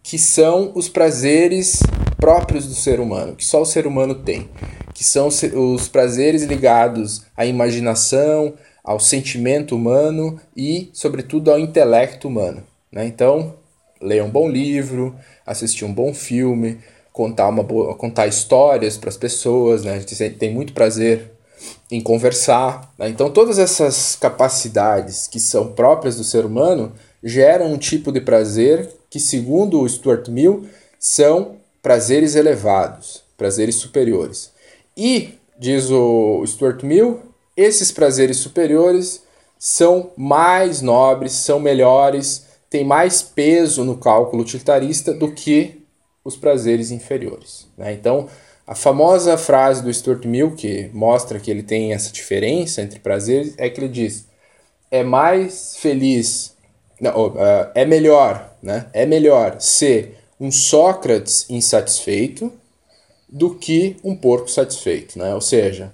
que 0.00 0.16
são 0.16 0.70
os 0.76 0.88
prazeres 0.88 1.80
próprios 2.16 2.66
do 2.66 2.74
ser 2.74 3.00
humano, 3.00 3.34
que 3.34 3.44
só 3.44 3.60
o 3.60 3.66
ser 3.66 3.84
humano 3.84 4.14
tem, 4.14 4.48
que 4.94 5.02
são 5.02 5.26
os 5.26 5.88
prazeres 5.88 6.44
ligados 6.44 7.24
à 7.36 7.44
imaginação, 7.44 8.54
ao 8.84 9.00
sentimento 9.00 9.74
humano 9.74 10.40
e, 10.56 10.88
sobretudo, 10.92 11.50
ao 11.50 11.58
intelecto 11.58 12.28
humano. 12.28 12.62
Né? 12.92 13.06
Então, 13.06 13.54
ler 14.00 14.22
um 14.22 14.30
bom 14.30 14.48
livro, 14.48 15.16
assistir 15.50 15.84
um 15.84 15.92
bom 15.92 16.14
filme, 16.14 16.78
contar, 17.12 17.48
uma 17.48 17.62
boa, 17.62 17.94
contar 17.94 18.26
histórias 18.26 18.96
para 18.96 19.08
as 19.08 19.16
pessoas, 19.16 19.82
né? 19.82 19.94
a 19.94 19.98
gente 19.98 20.30
tem 20.30 20.52
muito 20.52 20.72
prazer 20.72 21.30
em 21.90 22.00
conversar. 22.00 22.92
Né? 22.98 23.08
Então, 23.08 23.30
todas 23.30 23.58
essas 23.58 24.16
capacidades 24.16 25.26
que 25.26 25.40
são 25.40 25.72
próprias 25.72 26.16
do 26.16 26.24
ser 26.24 26.44
humano 26.44 26.92
geram 27.22 27.72
um 27.72 27.78
tipo 27.78 28.12
de 28.12 28.20
prazer 28.20 28.88
que, 29.10 29.18
segundo 29.18 29.80
o 29.80 29.88
Stuart 29.88 30.28
Mill, 30.28 30.68
são 30.98 31.56
prazeres 31.82 32.34
elevados, 32.34 33.22
prazeres 33.36 33.76
superiores. 33.76 34.52
E, 34.96 35.34
diz 35.58 35.90
o 35.90 36.44
Stuart 36.46 36.82
Mill, 36.82 37.20
esses 37.56 37.90
prazeres 37.90 38.36
superiores 38.36 39.22
são 39.58 40.12
mais 40.16 40.80
nobres, 40.80 41.32
são 41.32 41.58
melhores, 41.58 42.46
têm 42.70 42.84
mais 42.84 43.22
peso 43.22 43.84
no 43.84 43.96
cálculo 43.96 44.42
utilitarista 44.42 45.12
do 45.12 45.32
que 45.32 45.82
os 46.24 46.36
prazeres 46.36 46.90
inferiores. 46.90 47.66
Né? 47.76 47.92
Então, 47.92 48.28
a 48.66 48.74
famosa 48.74 49.38
frase 49.38 49.82
do 49.82 49.92
Stuart 49.92 50.26
Mill, 50.26 50.54
que 50.54 50.90
mostra 50.92 51.40
que 51.40 51.50
ele 51.50 51.62
tem 51.62 51.94
essa 51.94 52.12
diferença 52.12 52.82
entre 52.82 53.00
prazeres, 53.00 53.54
é 53.56 53.70
que 53.70 53.80
ele 53.80 53.88
diz: 53.88 54.26
é 54.90 55.02
mais 55.02 55.76
feliz, 55.78 56.54
não, 57.00 57.28
uh, 57.28 57.70
é 57.74 57.86
melhor, 57.86 58.52
né? 58.62 58.86
É 58.92 59.06
melhor 59.06 59.58
ser 59.58 60.18
um 60.38 60.50
Sócrates 60.50 61.48
insatisfeito 61.48 62.52
do 63.26 63.54
que 63.54 63.96
um 64.04 64.14
porco 64.14 64.50
satisfeito, 64.50 65.18
né? 65.18 65.34
Ou 65.34 65.40
seja, 65.40 65.90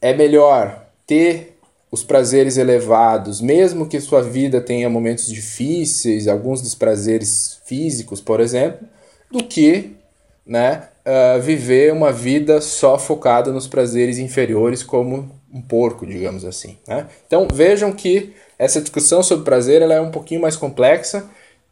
é 0.00 0.14
melhor 0.14 0.86
ter 1.06 1.55
os 1.90 2.02
prazeres 2.02 2.56
elevados, 2.56 3.40
mesmo 3.40 3.86
que 3.86 4.00
sua 4.00 4.22
vida 4.22 4.60
tenha 4.60 4.90
momentos 4.90 5.26
difíceis, 5.28 6.26
alguns 6.26 6.60
desprazeres 6.60 7.60
físicos, 7.64 8.20
por 8.20 8.40
exemplo, 8.40 8.86
do 9.30 9.42
que 9.44 9.96
né, 10.44 10.88
uh, 11.04 11.40
viver 11.40 11.92
uma 11.92 12.12
vida 12.12 12.60
só 12.60 12.98
focada 12.98 13.52
nos 13.52 13.66
prazeres 13.66 14.18
inferiores, 14.18 14.82
como 14.82 15.30
um 15.52 15.62
porco, 15.62 16.06
digamos 16.06 16.44
assim. 16.44 16.76
Né? 16.86 17.06
Então 17.26 17.46
vejam 17.52 17.92
que 17.92 18.34
essa 18.58 18.80
discussão 18.80 19.22
sobre 19.22 19.44
prazer 19.44 19.80
ela 19.82 19.94
é 19.94 20.00
um 20.00 20.10
pouquinho 20.10 20.40
mais 20.40 20.56
complexa, 20.56 21.28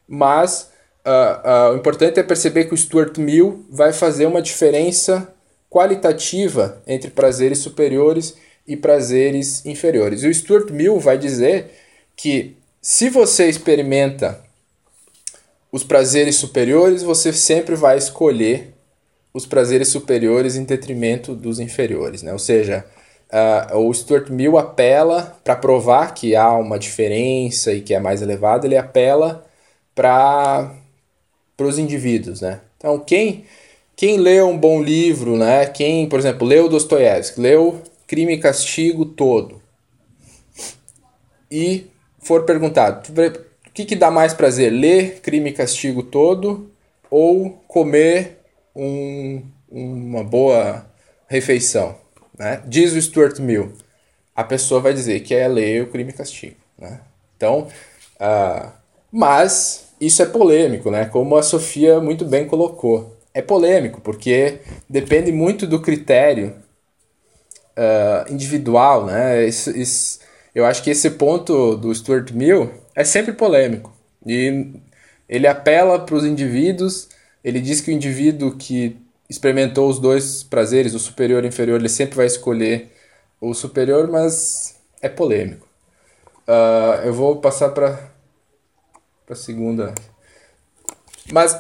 mas 0.08 0.70
uh, 1.04 1.70
uh, 1.70 1.74
o 1.74 1.76
importante 1.76 2.18
é 2.18 2.22
perceber 2.22 2.64
que 2.64 2.74
o 2.74 2.76
Stuart 2.76 3.18
Mill 3.18 3.64
vai 3.70 3.92
fazer 3.92 4.26
uma 4.26 4.40
diferença 4.40 5.28
qualitativa 5.70 6.80
entre 6.86 7.10
prazeres 7.10 7.58
superiores 7.58 8.36
e 8.66 8.76
prazeres 8.76 9.64
inferiores. 9.66 10.22
E 10.22 10.28
o 10.28 10.34
Stuart 10.34 10.70
Mill 10.70 10.98
vai 10.98 11.18
dizer 11.18 11.70
que 12.16 12.56
se 12.80 13.08
você 13.08 13.48
experimenta 13.48 14.40
os 15.70 15.82
prazeres 15.82 16.36
superiores, 16.36 17.02
você 17.02 17.32
sempre 17.32 17.74
vai 17.74 17.98
escolher 17.98 18.74
os 19.32 19.44
prazeres 19.44 19.88
superiores 19.88 20.54
em 20.54 20.64
detrimento 20.64 21.34
dos 21.34 21.58
inferiores, 21.58 22.22
né? 22.22 22.32
Ou 22.32 22.38
seja, 22.38 22.84
uh, 23.72 23.78
o 23.78 23.92
Stuart 23.92 24.30
Mill 24.30 24.56
apela 24.56 25.36
para 25.42 25.56
provar 25.56 26.14
que 26.14 26.36
há 26.36 26.52
uma 26.52 26.78
diferença 26.78 27.72
e 27.72 27.80
que 27.80 27.92
é 27.92 27.98
mais 27.98 28.22
elevado, 28.22 28.66
ele 28.66 28.76
apela 28.76 29.44
para 29.94 30.70
os 31.58 31.78
indivíduos, 31.78 32.40
né? 32.40 32.60
Então, 32.78 32.98
quem 33.00 33.44
quem 33.96 34.16
leu 34.18 34.48
um 34.48 34.58
bom 34.58 34.82
livro, 34.82 35.36
né? 35.36 35.66
Quem, 35.66 36.08
por 36.08 36.18
exemplo, 36.18 36.46
leu 36.46 36.68
Dostoiévski, 36.68 37.40
leu 37.40 37.80
Crime 38.14 38.34
e 38.34 38.38
Castigo 38.38 39.04
todo 39.04 39.60
e 41.50 41.90
for 42.20 42.44
perguntado, 42.44 43.10
o 43.10 43.70
que, 43.72 43.84
que 43.84 43.96
dá 43.96 44.08
mais 44.08 44.32
prazer, 44.32 44.70
ler 44.70 45.18
Crime 45.20 45.50
e 45.50 45.52
Castigo 45.52 46.00
todo 46.00 46.70
ou 47.10 47.50
comer 47.66 48.38
um, 48.74 49.42
uma 49.68 50.22
boa 50.22 50.86
refeição. 51.26 51.96
Né? 52.38 52.62
Diz 52.64 52.92
o 52.92 53.02
Stuart 53.02 53.40
Mill, 53.40 53.72
a 54.34 54.44
pessoa 54.44 54.80
vai 54.80 54.94
dizer 54.94 55.18
que 55.18 55.34
é 55.34 55.48
ler 55.48 55.82
o 55.82 55.88
crime 55.88 56.10
e 56.10 56.14
castigo. 56.14 56.56
Né? 56.78 57.00
Então, 57.36 57.66
uh, 58.20 58.70
mas 59.10 59.92
isso 60.00 60.22
é 60.22 60.26
polêmico, 60.26 60.88
né? 60.88 61.06
como 61.06 61.36
a 61.36 61.42
Sofia 61.42 62.00
muito 62.00 62.24
bem 62.24 62.46
colocou. 62.46 63.12
É 63.34 63.42
polêmico, 63.42 64.00
porque 64.00 64.60
depende 64.88 65.32
muito 65.32 65.66
do 65.66 65.82
critério 65.82 66.62
uh, 67.76 68.32
individual. 68.32 69.06
Né? 69.06 69.46
Isso, 69.46 69.70
isso, 69.70 70.20
eu 70.54 70.64
acho 70.64 70.82
que 70.82 70.90
esse 70.90 71.10
ponto 71.10 71.76
do 71.76 71.94
Stuart 71.94 72.30
Mill 72.32 72.70
é 72.94 73.04
sempre 73.04 73.32
polêmico. 73.32 73.92
E 74.26 74.72
ele 75.28 75.46
apela 75.46 75.98
para 75.98 76.14
os 76.14 76.24
indivíduos 76.24 77.08
ele 77.44 77.60
diz 77.60 77.82
que 77.82 77.90
o 77.90 77.94
indivíduo 77.94 78.56
que 78.56 78.96
experimentou 79.28 79.88
os 79.88 79.98
dois 79.98 80.42
prazeres, 80.42 80.94
o 80.94 80.98
superior 80.98 81.44
e 81.44 81.46
o 81.46 81.48
inferior, 81.48 81.78
ele 81.78 81.90
sempre 81.90 82.16
vai 82.16 82.24
escolher 82.24 82.90
o 83.38 83.52
superior, 83.52 84.10
mas 84.10 84.76
é 85.02 85.10
polêmico. 85.10 85.68
Uh, 86.48 87.04
eu 87.04 87.12
vou 87.12 87.36
passar 87.36 87.70
para 87.70 88.10
a 89.28 89.34
segunda. 89.34 89.94
Mas 91.30 91.58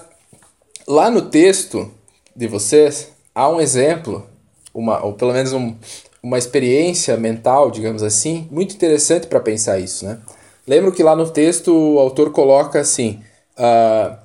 lá 0.88 1.10
no 1.10 1.28
texto 1.28 1.92
de 2.34 2.46
vocês 2.46 3.12
há 3.34 3.48
um 3.50 3.60
exemplo, 3.60 4.26
uma, 4.72 5.04
ou 5.04 5.12
pelo 5.12 5.34
menos 5.34 5.52
um, 5.52 5.76
uma 6.24 6.38
experiência 6.38 7.18
mental, 7.18 7.70
digamos 7.70 8.02
assim, 8.02 8.48
muito 8.50 8.74
interessante 8.74 9.26
para 9.26 9.38
pensar 9.38 9.78
isso, 9.78 10.06
né? 10.06 10.18
Lembro 10.66 10.90
que 10.90 11.02
lá 11.02 11.14
no 11.14 11.28
texto 11.28 11.68
o 11.70 11.98
autor 11.98 12.32
coloca 12.32 12.80
assim: 12.80 13.20
uh, 13.58 14.16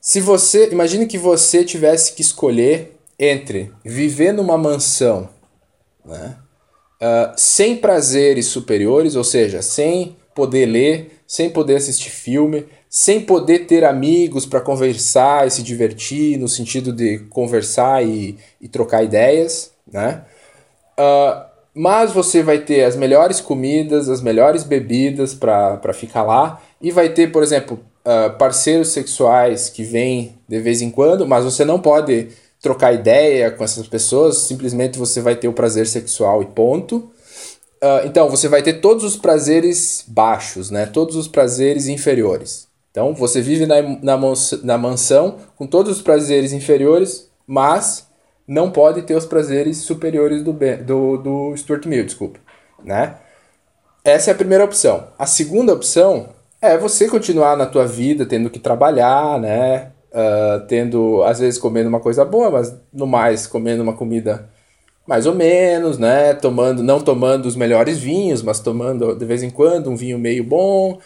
se 0.00 0.20
você, 0.20 0.68
imagine 0.70 1.04
que 1.04 1.18
você 1.18 1.64
tivesse 1.64 2.12
que 2.12 2.22
escolher 2.22 2.96
entre 3.18 3.72
viver 3.84 4.32
numa 4.32 4.56
mansão, 4.56 5.28
né, 6.04 6.36
uh, 7.00 7.32
sem 7.36 7.76
prazeres 7.76 8.46
superiores, 8.46 9.16
ou 9.16 9.24
seja, 9.24 9.62
sem 9.62 10.14
poder 10.36 10.66
ler, 10.66 11.22
sem 11.26 11.50
poder 11.50 11.74
assistir 11.74 12.10
filme, 12.10 12.66
sem 12.88 13.20
poder 13.20 13.66
ter 13.66 13.82
amigos 13.82 14.46
para 14.46 14.60
conversar 14.60 15.48
e 15.48 15.50
se 15.50 15.62
divertir, 15.64 16.38
no 16.38 16.46
sentido 16.46 16.92
de 16.92 17.18
conversar 17.30 18.06
e, 18.06 18.38
e 18.60 18.68
trocar 18.68 19.02
ideias, 19.02 19.72
né? 19.92 20.22
Uh, 20.98 21.52
mas 21.74 22.12
você 22.12 22.42
vai 22.42 22.58
ter 22.58 22.84
as 22.84 22.96
melhores 22.96 23.40
comidas, 23.40 24.08
as 24.08 24.20
melhores 24.20 24.62
bebidas 24.62 25.32
para 25.34 25.92
ficar 25.94 26.22
lá, 26.22 26.60
e 26.80 26.90
vai 26.90 27.08
ter, 27.08 27.32
por 27.32 27.42
exemplo, 27.42 27.80
uh, 28.04 28.36
parceiros 28.36 28.88
sexuais 28.88 29.70
que 29.70 29.82
vêm 29.82 30.36
de 30.46 30.60
vez 30.60 30.82
em 30.82 30.90
quando, 30.90 31.26
mas 31.26 31.44
você 31.44 31.64
não 31.64 31.80
pode 31.80 32.28
trocar 32.60 32.92
ideia 32.92 33.50
com 33.50 33.64
essas 33.64 33.86
pessoas, 33.88 34.38
simplesmente 34.38 34.98
você 34.98 35.20
vai 35.20 35.34
ter 35.34 35.48
o 35.48 35.52
prazer 35.52 35.86
sexual 35.86 36.42
e 36.42 36.46
ponto. 36.46 37.10
Uh, 37.82 38.06
então, 38.06 38.28
você 38.28 38.46
vai 38.48 38.62
ter 38.62 38.74
todos 38.74 39.02
os 39.02 39.16
prazeres 39.16 40.04
baixos, 40.06 40.70
né? 40.70 40.86
todos 40.86 41.16
os 41.16 41.26
prazeres 41.26 41.88
inferiores. 41.88 42.68
Então, 42.92 43.14
você 43.14 43.40
vive 43.40 43.66
na, 43.66 43.82
na, 43.82 44.20
na 44.62 44.78
mansão 44.78 45.38
com 45.56 45.66
todos 45.66 45.96
os 45.96 46.02
prazeres 46.02 46.52
inferiores, 46.52 47.28
mas 47.46 48.06
não 48.46 48.70
pode 48.70 49.02
ter 49.02 49.14
os 49.14 49.26
prazeres 49.26 49.78
superiores 49.78 50.42
do, 50.42 50.52
do, 50.52 51.16
do 51.16 51.56
Stuart 51.56 51.86
Mill, 51.86 52.04
desculpa. 52.04 52.38
Né? 52.84 53.16
Essa 54.04 54.30
é 54.30 54.34
a 54.34 54.36
primeira 54.36 54.64
opção. 54.64 55.08
A 55.18 55.26
segunda 55.26 55.72
opção 55.72 56.30
é 56.60 56.76
você 56.76 57.08
continuar 57.08 57.56
na 57.56 57.66
tua 57.66 57.86
vida 57.86 58.26
tendo 58.26 58.50
que 58.50 58.58
trabalhar, 58.58 59.38
né? 59.40 59.92
Uh, 60.12 60.66
tendo, 60.66 61.22
às 61.22 61.40
vezes, 61.40 61.58
comendo 61.58 61.88
uma 61.88 62.00
coisa 62.00 62.24
boa, 62.24 62.50
mas 62.50 62.74
no 62.92 63.06
mais, 63.06 63.46
comendo 63.46 63.82
uma 63.82 63.94
comida 63.94 64.48
mais 65.06 65.26
ou 65.26 65.34
menos, 65.34 65.98
né? 65.98 66.34
Tomando, 66.34 66.82
não 66.82 67.00
tomando 67.00 67.46
os 67.46 67.56
melhores 67.56 67.98
vinhos, 67.98 68.42
mas 68.42 68.60
tomando 68.60 69.14
de 69.14 69.24
vez 69.24 69.42
em 69.42 69.50
quando 69.50 69.90
um 69.90 69.96
vinho 69.96 70.18
meio 70.18 70.44
bom. 70.44 70.98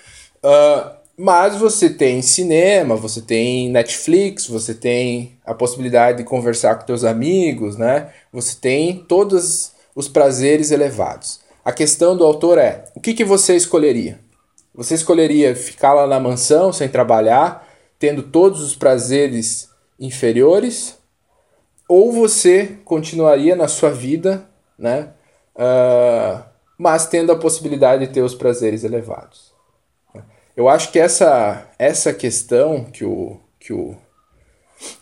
Uh, 0.42 0.95
mas 1.18 1.56
você 1.56 1.88
tem 1.88 2.20
cinema, 2.20 2.94
você 2.94 3.22
tem 3.22 3.70
Netflix, 3.70 4.46
você 4.46 4.74
tem 4.74 5.38
a 5.46 5.54
possibilidade 5.54 6.18
de 6.18 6.24
conversar 6.24 6.74
com 6.74 6.84
teus 6.84 7.04
amigos, 7.04 7.76
né? 7.78 8.12
Você 8.30 8.56
tem 8.60 8.98
todos 8.98 9.72
os 9.94 10.08
prazeres 10.08 10.70
elevados. 10.70 11.40
A 11.64 11.72
questão 11.72 12.14
do 12.14 12.24
autor 12.24 12.58
é: 12.58 12.84
o 12.94 13.00
que, 13.00 13.14
que 13.14 13.24
você 13.24 13.56
escolheria? 13.56 14.20
Você 14.74 14.94
escolheria 14.94 15.56
ficar 15.56 15.94
lá 15.94 16.06
na 16.06 16.20
mansão 16.20 16.70
sem 16.70 16.86
trabalhar, 16.86 17.66
tendo 17.98 18.22
todos 18.22 18.60
os 18.60 18.76
prazeres 18.76 19.70
inferiores? 19.98 20.98
Ou 21.88 22.12
você 22.12 22.76
continuaria 22.84 23.56
na 23.56 23.68
sua 23.68 23.90
vida, 23.90 24.46
né? 24.78 25.10
Uh, 25.54 26.42
mas 26.76 27.06
tendo 27.06 27.32
a 27.32 27.36
possibilidade 27.36 28.06
de 28.06 28.12
ter 28.12 28.20
os 28.20 28.34
prazeres 28.34 28.84
elevados? 28.84 29.55
Eu 30.56 30.70
acho 30.70 30.90
que 30.90 30.98
essa, 30.98 31.70
essa 31.78 32.14
questão 32.14 32.84
que 32.84 33.04
o, 33.04 33.38
que, 33.60 33.74
o, 33.74 33.94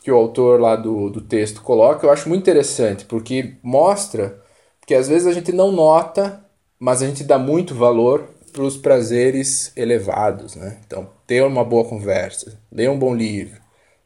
que 0.03 0.11
o 0.11 0.17
autor 0.17 0.61
lá 0.61 0.75
do, 0.75 1.09
do 1.09 1.21
texto 1.21 1.63
coloca, 1.63 2.05
eu 2.05 2.11
acho 2.11 2.29
muito 2.29 2.43
interessante, 2.43 3.05
porque 3.05 3.55
mostra 3.63 4.43
que 4.85 4.95
às 4.95 5.07
vezes 5.07 5.29
a 5.29 5.33
gente 5.33 5.53
não 5.53 5.71
nota, 5.71 6.45
mas 6.77 7.03
a 7.03 7.07
gente 7.07 7.23
dá 7.23 7.39
muito 7.39 7.73
valor 7.73 8.29
para 8.53 8.63
os 8.63 8.77
prazeres 8.77 9.73
elevados. 9.77 10.57
Né? 10.57 10.79
Então, 10.85 11.09
ter 11.25 11.43
uma 11.45 11.65
boa 11.65 11.85
conversa, 11.85 12.61
ler 12.71 12.91
um 12.91 12.99
bom 12.99 13.15
livro, 13.15 13.61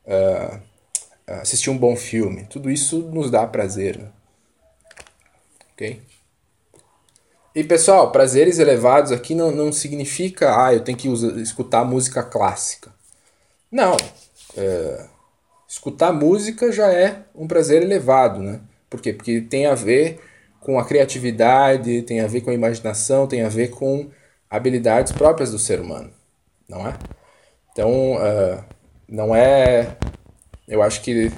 uh, 0.06 0.60
assistir 1.26 1.70
um 1.70 1.78
bom 1.78 1.96
filme, 1.96 2.44
tudo 2.44 2.70
isso 2.70 2.98
nos 2.98 3.30
dá 3.30 3.46
prazer. 3.46 3.98
Né? 3.98 4.08
Ok? 5.72 6.07
E 7.58 7.64
pessoal, 7.64 8.12
prazeres 8.12 8.60
elevados 8.60 9.10
aqui 9.10 9.34
não, 9.34 9.50
não 9.50 9.72
significa, 9.72 10.64
ah, 10.64 10.72
eu 10.72 10.78
tenho 10.78 10.96
que 10.96 11.08
usar, 11.08 11.36
escutar 11.40 11.84
música 11.84 12.22
clássica. 12.22 12.88
Não. 13.68 13.96
É, 14.56 15.06
escutar 15.66 16.12
música 16.12 16.70
já 16.70 16.92
é 16.92 17.24
um 17.34 17.48
prazer 17.48 17.82
elevado, 17.82 18.40
né? 18.40 18.60
Por 18.88 19.00
quê? 19.00 19.12
Porque 19.12 19.40
tem 19.40 19.66
a 19.66 19.74
ver 19.74 20.20
com 20.60 20.78
a 20.78 20.84
criatividade, 20.84 22.02
tem 22.02 22.20
a 22.20 22.28
ver 22.28 22.42
com 22.42 22.50
a 22.50 22.54
imaginação, 22.54 23.26
tem 23.26 23.42
a 23.42 23.48
ver 23.48 23.70
com 23.70 24.08
habilidades 24.48 25.10
próprias 25.10 25.50
do 25.50 25.58
ser 25.58 25.80
humano, 25.80 26.12
não 26.68 26.86
é? 26.86 26.94
Então, 27.72 28.14
uh, 28.18 28.64
não 29.08 29.34
é. 29.34 29.96
Eu 30.68 30.80
acho 30.80 31.02
que, 31.02 31.32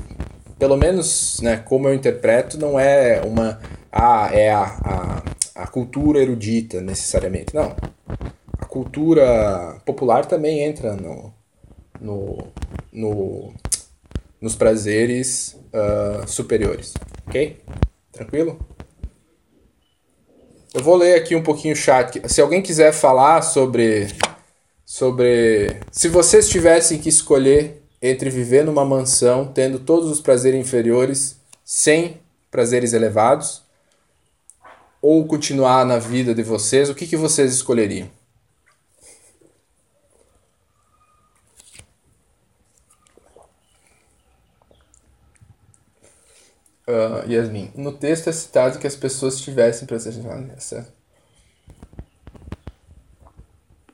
pelo 0.58 0.76
menos, 0.76 1.40
né, 1.40 1.56
como 1.56 1.88
eu 1.88 1.94
interpreto, 1.94 2.58
não 2.58 2.78
é 2.78 3.22
uma. 3.22 3.58
Ah, 3.90 4.28
é 4.34 4.52
a, 4.52 4.64
a 4.84 5.39
a 5.62 5.66
cultura 5.66 6.20
erudita 6.20 6.80
necessariamente. 6.80 7.54
Não. 7.54 7.76
A 8.58 8.64
cultura 8.64 9.80
popular 9.84 10.26
também 10.26 10.60
entra 10.60 10.94
no, 10.94 11.32
no, 12.00 12.38
no 12.92 13.54
nos 14.40 14.54
prazeres 14.54 15.56
uh, 15.72 16.26
superiores. 16.26 16.94
Ok? 17.26 17.58
Tranquilo? 18.10 18.58
Eu 20.72 20.82
vou 20.82 20.96
ler 20.96 21.14
aqui 21.14 21.34
um 21.34 21.42
pouquinho 21.42 21.74
o 21.74 21.76
chat. 21.76 22.22
Se 22.28 22.40
alguém 22.40 22.62
quiser 22.62 22.92
falar 22.92 23.42
sobre. 23.42 24.08
sobre. 24.84 25.80
Se 25.90 26.08
vocês 26.08 26.48
tivessem 26.48 26.98
que 26.98 27.08
escolher 27.08 27.82
entre 28.00 28.30
viver 28.30 28.64
numa 28.64 28.84
mansão, 28.84 29.46
tendo 29.46 29.78
todos 29.78 30.10
os 30.10 30.20
prazeres 30.20 30.58
inferiores, 30.58 31.36
sem 31.64 32.18
prazeres 32.50 32.92
elevados, 32.92 33.62
ou 35.00 35.26
continuar 35.26 35.84
na 35.84 35.98
vida 35.98 36.34
de 36.34 36.42
vocês, 36.42 36.90
o 36.90 36.94
que, 36.94 37.06
que 37.06 37.16
vocês 37.16 37.52
escolheriam? 37.52 38.08
Uh, 46.86 47.30
Yasmin, 47.30 47.70
no 47.76 47.92
texto 47.92 48.28
é 48.28 48.32
citado 48.32 48.78
que 48.78 48.86
as 48.86 48.96
pessoas 48.96 49.40
tivessem 49.40 49.86
presença. 49.86 50.92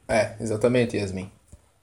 É, 0.08 0.34
exatamente, 0.40 0.96
Yasmin. 0.96 1.30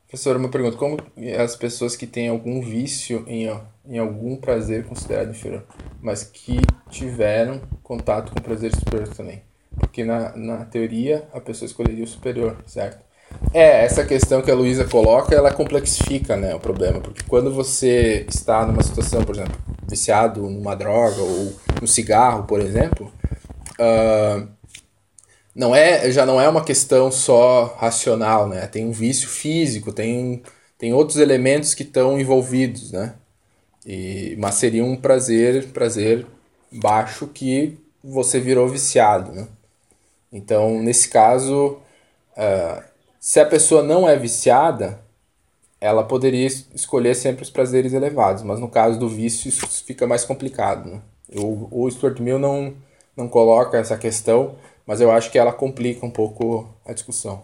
Professor, 0.07 0.36
uma 0.38 0.49
pergunta: 0.49 0.78
como 0.78 0.97
as 1.39 1.55
pessoas 1.55 1.95
que 1.95 2.07
têm 2.07 2.30
algum 2.30 2.61
vício 2.61 3.24
em, 3.28 3.47
em 3.86 3.98
algum 3.98 4.36
prazer 4.36 4.86
considerado 4.86 5.32
inferior, 5.32 5.64
mas 6.02 6.24
que 6.24 6.60
tiveram 6.90 7.62
contato 7.82 8.32
com 8.32 8.42
prazer 8.42 8.74
superior 8.74 9.08
também? 9.10 9.42
Porque 9.78 10.04
na, 10.04 10.36
na 10.36 10.66
teoria 10.66 11.28
a 11.34 11.40
pessoa 11.40 11.68
escolheria 11.68 12.04
o 12.04 12.08
superior, 12.08 12.58
certo? 12.66 13.04
É, 13.54 13.84
essa 13.84 14.06
questão 14.06 14.42
que 14.42 14.52
a 14.52 14.56
Luísa 14.56 14.86
coloca, 14.86 15.34
ela 15.34 15.52
complexifica 15.52 16.36
né, 16.36 16.54
o 16.54 16.60
problema, 16.60 17.00
porque 17.00 17.24
quando 17.28 17.52
você 17.54 18.26
está 18.30 18.66
numa 18.66 18.84
situação, 18.84 19.24
por 19.24 19.36
exemplo, 19.36 19.58
viciado 19.88 20.42
numa 20.42 20.76
droga 20.76 21.22
ou 21.22 21.54
no 21.82 21.88
cigarro, 21.88 22.44
por 22.44 22.62
exemplo, 22.62 23.12
uh, 23.80 24.48
não 25.56 25.76
é, 25.76 26.12
já 26.12 26.26
não 26.26 26.42
é 26.42 26.50
uma 26.50 26.64
questão 26.64 27.12
só 27.12 27.76
racional, 27.78 28.48
né? 28.48 28.66
Tem 28.68 28.86
um 28.86 28.92
vício 28.92 29.28
físico, 29.28 29.92
tem, 29.92 30.42
tem 30.78 30.94
outros 30.94 31.18
elementos 31.18 31.74
que 31.74 31.84
estão 31.84 32.20
envolvidos, 32.20 32.92
né? 32.92 33.14
E, 33.86 34.36
mas 34.38 34.56
seria 34.56 34.84
um 34.84 34.96
prazer, 34.96 35.68
prazer 35.70 36.26
baixo 36.72 37.28
que 37.28 37.78
você 38.04 38.40
virou 38.40 38.68
viciado, 38.68 39.32
né? 39.32 39.48
Então, 40.32 40.82
nesse 40.82 41.10
caso, 41.10 41.78
uh, 42.38 42.84
se 43.20 43.40
a 43.40 43.46
pessoa 43.46 43.84
não 43.84 44.08
é 44.10 44.18
viciada, 44.18 45.00
ela 45.80 46.04
poderia 46.04 46.48
escolher 46.48 47.14
sempre 47.16 47.44
os 47.44 47.50
prazeres 47.50 47.94
elevados, 47.94 48.42
mas 48.44 48.60
no 48.60 48.70
caso 48.70 48.98
do 48.98 49.10
vício 49.10 49.50
isso 49.50 49.68
fica 49.86 50.08
mais 50.08 50.26
complicado, 50.26 50.90
né? 50.90 51.02
O, 51.36 51.84
o 51.86 51.92
Stuart 51.92 52.20
Mill 52.20 52.40
não, 52.40 52.74
não 53.16 53.28
coloca 53.28 53.78
essa 53.78 53.98
questão, 53.98 54.56
mas 54.86 55.02
eu 55.02 55.12
acho 55.12 55.32
que 55.32 55.38
ela 55.38 55.54
complica 55.54 56.06
um 56.06 56.12
pouco 56.12 56.70
a 56.86 56.94
discussão. 56.94 57.44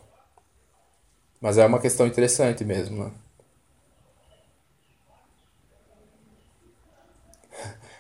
Mas 1.42 1.58
é 1.58 1.66
uma 1.66 1.80
questão 1.80 2.08
interessante 2.08 2.66
mesmo, 2.66 3.06
né? 3.06 3.12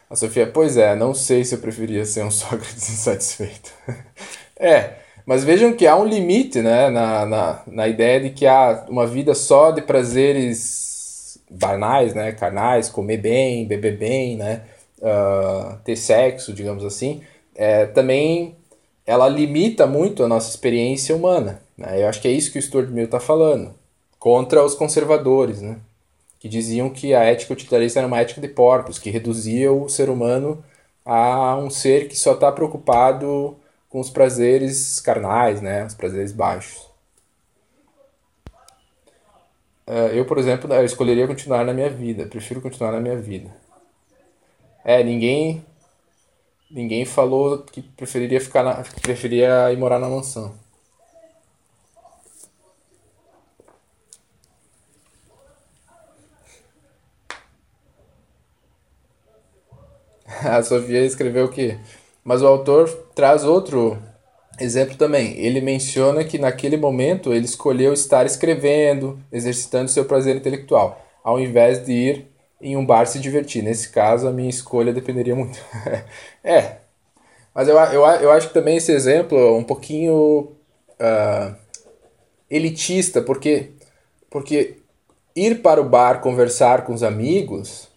A 0.10 0.16
Sofia, 0.16 0.47
pois 0.47 0.76
é, 0.76 0.95
não 0.95 1.14
sei 1.14 1.45
se 1.45 1.53
eu 1.53 1.60
preferia 1.60 2.03
ser 2.03 2.24
um 2.24 2.32
Sócrates 2.32 2.89
insatisfeito. 2.89 3.72
É, 4.62 4.95
mas 5.26 5.45
vejam 5.45 5.72
que 5.72 5.88
há 5.88 5.95
um 5.95 6.03
limite 6.03 6.62
né, 6.62 6.89
na, 6.89 7.26
na, 7.26 7.64
na 7.66 7.88
ideia 7.88 8.20
de 8.20 8.30
que 8.32 8.45
há 8.45 8.86
uma 8.89 9.07
vida 9.07 9.34
só 9.34 9.72
de 9.72 9.82
prazeres 9.82 11.39
banais, 11.49 12.14
né, 12.14 12.34
carnais, 12.34 12.89
comer 12.89 13.20
bem, 13.20 13.66
beber 13.66 13.97
bem, 13.97 14.36
né, 14.36 14.64
uh, 14.97 15.78
ter 15.86 15.95
sexo, 15.95 16.51
digamos 16.51 16.84
assim, 16.84 17.22
é, 17.55 17.86
também 17.86 18.57
ela 19.05 19.30
limita 19.30 19.88
muito 19.88 20.24
a 20.24 20.28
nossa 20.28 20.49
experiência 20.49 21.16
humana. 21.16 21.62
Né? 21.78 22.03
Eu 22.03 22.10
acho 22.10 22.22
que 22.22 22.28
é 22.28 22.32
isso 22.32 22.51
que 22.51 22.60
o 22.60 22.62
Stuart 22.62 22.89
Mill 22.89 23.05
está 23.05 23.20
falando, 23.20 23.74
contra 24.20 24.64
os 24.64 24.76
conservadores, 24.76 25.62
né? 25.62 25.78
Que 26.40 26.48
diziam 26.48 26.90
que 26.90 27.14
a 27.14 27.24
ética 27.24 27.54
utilitarista 27.54 28.00
era 28.00 28.08
uma 28.08 28.20
ética 28.20 28.40
de 28.42 28.48
porcos, 28.48 28.98
que 28.98 29.10
reduzia 29.10 29.72
o 29.72 29.90
ser 29.90 30.10
humano 30.10 30.64
a 31.06 31.58
um 31.58 31.70
ser 31.70 32.08
que 32.08 32.16
só 32.16 32.34
está 32.34 32.52
preocupado 32.52 33.58
com 33.90 34.00
os 34.00 34.10
prazeres 34.10 35.00
carnais, 35.02 35.62
né? 35.62 35.86
Os 35.86 35.96
prazeres 35.96 36.32
baixos. 36.32 36.88
Uh, 39.88 40.14
eu, 40.14 40.24
por 40.26 40.38
exemplo, 40.38 40.72
eu 40.72 40.86
escolheria 40.86 41.28
continuar 41.28 41.66
na 41.66 41.74
minha 41.74 41.90
vida. 41.90 42.28
Prefiro 42.28 42.62
continuar 42.62 42.92
na 42.92 43.00
minha 43.00 43.18
vida. 43.18 43.50
É, 44.86 45.04
ninguém 45.04 45.66
ninguém 46.70 47.06
falou 47.06 47.60
que 47.64 47.82
preferiria 47.82 48.40
ficar 48.40 48.64
na, 48.64 48.84
que 48.84 49.02
preferia 49.02 49.72
ir 49.72 49.78
morar 49.78 50.00
na 50.00 50.08
mansão. 50.08 50.54
A 60.46 60.64
Sofia 60.64 61.04
escreveu 61.06 61.50
que 61.50 61.78
mas 62.24 62.44
o 62.44 62.48
autor 62.48 62.88
traz 63.16 63.44
outro 63.44 63.98
exemplo 64.60 64.96
também. 64.96 65.36
Ele 65.40 65.62
menciona 65.62 66.24
que 66.24 66.38
naquele 66.38 66.78
momento 66.78 67.34
ele 67.34 67.46
escolheu 67.46 67.92
estar 67.92 68.24
escrevendo, 68.26 69.20
exercitando 69.32 69.90
seu 69.90 70.06
prazer 70.06 70.36
intelectual, 70.36 71.04
ao 71.24 71.40
invés 71.40 71.84
de 71.84 71.92
ir 71.92 72.28
em 72.62 72.78
um 72.78 72.86
bar 72.86 73.08
se 73.08 73.20
divertir. 73.20 73.64
Nesse 73.64 73.90
caso, 73.90 74.28
a 74.28 74.32
minha 74.32 74.50
escolha 74.50 74.94
dependeria 74.94 75.36
muito. 75.36 75.60
é, 76.44 76.78
mas 77.52 77.68
eu, 77.68 77.76
eu, 77.78 78.06
eu 78.06 78.32
acho 78.32 78.50
que 78.50 78.54
também 78.54 78.78
esse 78.78 78.92
exemplo 78.92 79.36
é 79.36 79.52
um 79.52 79.64
pouquinho 79.64 80.52
uh, 81.00 81.56
elitista, 82.48 83.24
porque, 83.24 83.72
porque 84.30 84.78
ir 85.36 85.64
para 85.64 85.82
o 85.82 85.90
bar 85.90 86.22
conversar 86.22 86.84
com 86.84 86.94
os 86.94 87.02
amigos 87.02 87.89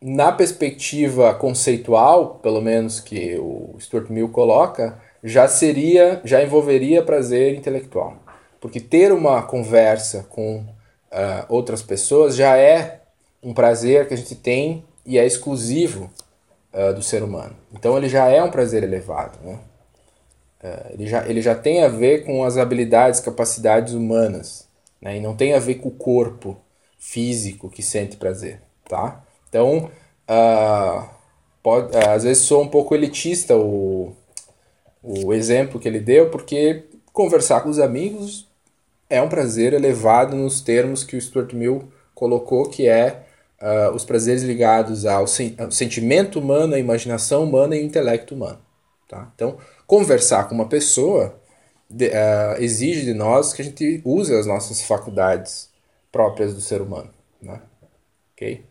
na 0.00 0.30
perspectiva 0.30 1.34
conceitual, 1.34 2.36
pelo 2.36 2.60
menos 2.60 3.00
que 3.00 3.36
o 3.38 3.76
Stuart 3.80 4.08
Mill 4.08 4.28
coloca, 4.28 5.00
já 5.22 5.48
seria, 5.48 6.20
já 6.24 6.42
envolveria 6.42 7.02
prazer 7.02 7.54
intelectual. 7.54 8.16
Porque 8.60 8.80
ter 8.80 9.12
uma 9.12 9.42
conversa 9.42 10.24
com 10.28 10.58
uh, 10.58 11.44
outras 11.48 11.82
pessoas 11.82 12.36
já 12.36 12.56
é 12.56 13.00
um 13.42 13.52
prazer 13.52 14.06
que 14.06 14.14
a 14.14 14.16
gente 14.16 14.34
tem 14.34 14.84
e 15.04 15.18
é 15.18 15.26
exclusivo 15.26 16.10
uh, 16.72 16.94
do 16.94 17.02
ser 17.02 17.22
humano. 17.22 17.56
Então 17.72 17.96
ele 17.96 18.08
já 18.08 18.28
é 18.28 18.42
um 18.42 18.50
prazer 18.50 18.82
elevado. 18.82 19.38
Né? 19.42 19.58
Uh, 20.62 20.94
ele, 20.94 21.06
já, 21.06 21.28
ele 21.28 21.42
já 21.42 21.54
tem 21.54 21.82
a 21.82 21.88
ver 21.88 22.24
com 22.24 22.44
as 22.44 22.56
habilidades, 22.56 23.20
capacidades 23.20 23.94
humanas. 23.94 24.68
Né? 25.00 25.16
E 25.16 25.20
não 25.20 25.36
tem 25.36 25.54
a 25.54 25.58
ver 25.58 25.76
com 25.76 25.88
o 25.88 25.92
corpo 25.92 26.56
físico 26.98 27.68
que 27.70 27.82
sente 27.82 28.16
prazer. 28.16 28.60
Tá? 28.88 29.24
Então, 29.48 29.90
uh, 30.28 31.08
pode, 31.62 31.96
uh, 31.96 32.10
às 32.10 32.24
vezes 32.24 32.44
sou 32.44 32.62
um 32.62 32.68
pouco 32.68 32.94
elitista 32.94 33.56
o, 33.56 34.14
o 35.02 35.32
exemplo 35.32 35.80
que 35.80 35.88
ele 35.88 36.00
deu, 36.00 36.30
porque 36.30 36.84
conversar 37.12 37.60
com 37.62 37.70
os 37.70 37.78
amigos 37.78 38.46
é 39.10 39.20
um 39.22 39.28
prazer 39.28 39.72
elevado 39.72 40.36
nos 40.36 40.60
termos 40.60 41.02
que 41.02 41.16
o 41.16 41.20
Stuart 41.20 41.52
Mill 41.52 41.90
colocou, 42.14 42.68
que 42.68 42.88
é 42.88 43.24
uh, 43.60 43.94
os 43.94 44.04
prazeres 44.04 44.42
ligados 44.42 45.06
ao, 45.06 45.26
sen 45.26 45.54
ao, 45.58 45.70
sentimento 45.70 46.38
humano, 46.38 46.74
à 46.74 46.78
imaginação 46.78 47.44
humana 47.44 47.76
e 47.76 47.80
ao 47.80 47.86
intelecto 47.86 48.34
humano. 48.34 48.58
Tá? 49.08 49.30
Então, 49.34 49.56
conversar 49.86 50.48
com 50.48 50.54
uma 50.54 50.68
pessoa 50.68 51.40
de, 51.88 52.08
uh, 52.08 52.60
exige 52.60 53.04
de 53.04 53.14
nós 53.14 53.52
que 53.52 53.62
a 53.62 53.64
gente 53.64 54.02
use 54.04 54.34
as 54.34 54.46
nossas 54.46 54.82
faculdades 54.82 55.70
próprias 56.12 56.54
do 56.54 56.60
ser 56.60 56.82
humano. 56.82 57.10
Né? 57.40 57.60
Ok? 58.34 58.67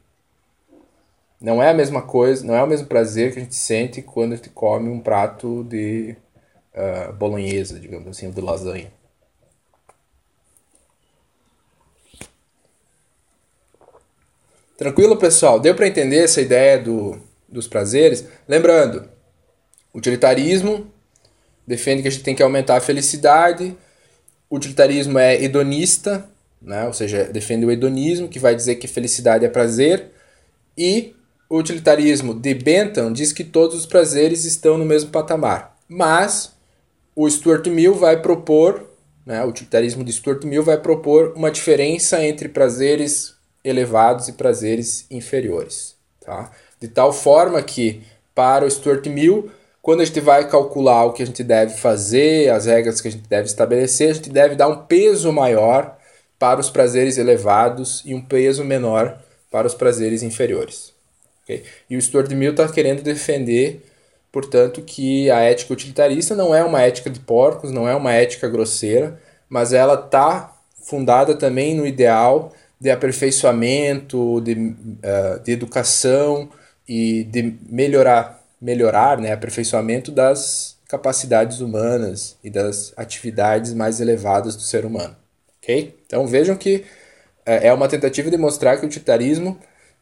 Não 1.39 1.61
é 1.61 1.69
a 1.69 1.73
mesma 1.73 2.01
coisa, 2.01 2.45
não 2.45 2.55
é 2.55 2.63
o 2.63 2.67
mesmo 2.67 2.87
prazer 2.87 3.31
que 3.31 3.39
a 3.39 3.43
gente 3.43 3.55
sente 3.55 4.01
quando 4.01 4.33
a 4.33 4.35
gente 4.35 4.49
come 4.49 4.89
um 4.89 4.99
prato 4.99 5.63
de 5.63 6.15
uh, 6.73 7.13
bolonhesa, 7.13 7.79
digamos 7.79 8.07
assim, 8.07 8.31
de 8.31 8.41
lasanha. 8.41 8.91
Tranquilo, 14.77 15.17
pessoal? 15.17 15.59
Deu 15.59 15.75
para 15.75 15.87
entender 15.87 16.23
essa 16.23 16.39
ideia 16.39 16.79
do, 16.79 17.19
dos 17.47 17.67
prazeres? 17.67 18.25
Lembrando, 18.47 19.09
utilitarismo 19.93 20.91
defende 21.65 22.01
que 22.01 22.07
a 22.07 22.11
gente 22.11 22.23
tem 22.23 22.35
que 22.35 22.43
aumentar 22.43 22.77
a 22.77 22.81
felicidade. 22.81 23.75
O 24.49 24.55
utilitarismo 24.55 25.19
é 25.19 25.43
hedonista, 25.43 26.29
né? 26.61 26.85
ou 26.85 26.93
seja, 26.93 27.25
defende 27.25 27.65
o 27.65 27.71
hedonismo, 27.71 28.29
que 28.29 28.39
vai 28.39 28.55
dizer 28.55 28.75
que 28.75 28.87
felicidade 28.87 29.45
é 29.45 29.49
prazer. 29.49 30.11
E 30.77 31.15
o 31.49 31.57
utilitarismo 31.57 32.33
de 32.33 32.53
Bentham 32.53 33.11
diz 33.11 33.31
que 33.31 33.43
todos 33.43 33.75
os 33.75 33.85
prazeres 33.85 34.45
estão 34.45 34.77
no 34.77 34.85
mesmo 34.85 35.11
patamar, 35.11 35.77
mas 35.87 36.51
o 37.15 37.29
Stuart 37.29 37.67
Mill 37.67 37.93
vai 37.93 38.21
propor, 38.21 38.85
né, 39.25 39.43
o 39.43 39.47
utilitarismo 39.47 40.03
de 40.03 40.11
Stuart 40.11 40.43
Mill 40.43 40.63
vai 40.63 40.77
propor 40.77 41.33
uma 41.35 41.49
diferença 41.49 42.23
entre 42.23 42.49
prazeres 42.49 43.35
elevados 43.63 44.27
e 44.27 44.33
prazeres 44.33 45.05
inferiores, 45.09 45.95
tá? 46.19 46.51
De 46.79 46.87
tal 46.87 47.11
forma 47.11 47.61
que 47.61 48.03
para 48.35 48.65
o 48.65 48.69
Stuart 48.69 49.07
Mill, 49.07 49.49
quando 49.81 50.01
a 50.01 50.05
gente 50.05 50.19
vai 50.19 50.47
calcular 50.47 51.05
o 51.05 51.13
que 51.13 51.23
a 51.23 51.25
gente 51.25 51.43
deve 51.43 51.75
fazer, 51.75 52.49
as 52.51 52.65
regras 52.65 53.01
que 53.01 53.07
a 53.07 53.11
gente 53.11 53.27
deve 53.27 53.47
estabelecer, 53.47 54.11
a 54.11 54.13
gente 54.13 54.29
deve 54.29 54.55
dar 54.55 54.67
um 54.67 54.85
peso 54.85 55.31
maior 55.33 55.97
para 56.37 56.59
os 56.59 56.69
prazeres 56.69 57.17
elevados 57.17 58.03
e 58.05 58.13
um 58.13 58.21
peso 58.21 58.63
menor 58.63 59.19
para 59.49 59.65
os 59.65 59.73
prazeres 59.73 60.21
inferiores. 60.21 60.96
Okay? 61.47 61.63
E 61.89 61.95
o 61.95 62.01
Stuart 62.01 62.29
Mill 62.31 62.51
está 62.51 62.67
querendo 62.67 63.01
defender, 63.01 63.81
portanto, 64.31 64.81
que 64.81 65.31
a 65.31 65.39
ética 65.39 65.71
utilitarista 65.71 66.35
não 66.35 66.53
é 66.53 66.61
uma 66.61 66.81
ética 66.81 67.09
de 67.09 67.21
porcos, 67.21 67.71
não 67.71 67.87
é 67.87 67.95
uma 67.95 68.11
ética 68.11 68.49
grosseira, 68.49 69.17
mas 69.47 69.71
ela 69.71 69.93
está 69.93 70.53
fundada 70.83 71.35
também 71.35 71.73
no 71.73 71.87
ideal 71.87 72.51
de 72.79 72.91
aperfeiçoamento, 72.91 74.41
de, 74.41 74.53
uh, 74.53 75.39
de 75.43 75.51
educação 75.53 76.49
e 76.87 77.23
de 77.23 77.55
melhorar, 77.69 78.43
melhorar 78.61 79.17
né, 79.17 79.31
aperfeiçoamento 79.31 80.11
das 80.11 80.77
capacidades 80.87 81.59
humanas 81.59 82.37
e 82.43 82.49
das 82.49 82.93
atividades 82.95 83.73
mais 83.73 83.99
elevadas 83.99 84.55
do 84.55 84.61
ser 84.61 84.85
humano. 84.85 85.15
ok? 85.61 85.97
Então 86.05 86.27
vejam 86.27 86.55
que 86.55 86.77
uh, 86.77 86.83
é 87.45 87.73
uma 87.73 87.87
tentativa 87.87 88.29
de 88.29 88.37
mostrar 88.37 88.77
que 88.77 88.83
o 88.83 88.87
utilitarismo 88.87 89.57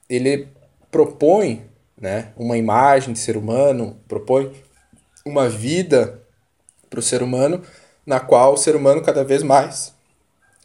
ele 0.10 0.48
propõe 0.96 1.66
né, 2.00 2.32
uma 2.38 2.58
imagem 2.58 3.12
de 3.12 3.20
ser 3.20 3.36
humano, 3.36 4.00
propõe 4.08 4.50
uma 5.26 5.50
vida 5.50 6.22
para 6.90 7.02
o 7.02 7.04
ser 7.04 7.22
humano, 7.22 7.62
na 8.06 8.22
qual 8.22 8.54
o 8.54 8.58
ser 8.58 8.78
humano 8.78 9.02
cada 9.02 9.22
vez 9.22 9.44
mais 9.44 9.94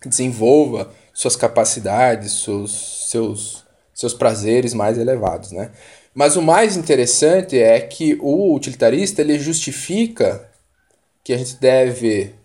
desenvolva 0.06 0.92
suas 1.12 1.34
capacidades, 1.34 2.44
seus, 2.44 3.08
seus, 3.10 3.66
seus 3.92 4.14
prazeres 4.14 4.72
mais 4.72 4.98
elevados. 4.98 5.50
Né? 5.50 5.72
Mas 6.14 6.36
o 6.36 6.42
mais 6.42 6.76
interessante 6.76 7.58
é 7.58 7.80
que 7.80 8.16
o 8.20 8.54
utilitarista 8.54 9.22
ele 9.22 9.36
justifica 9.36 10.48
que 11.24 11.32
a 11.32 11.38
gente 11.38 11.56
deve 11.56 12.36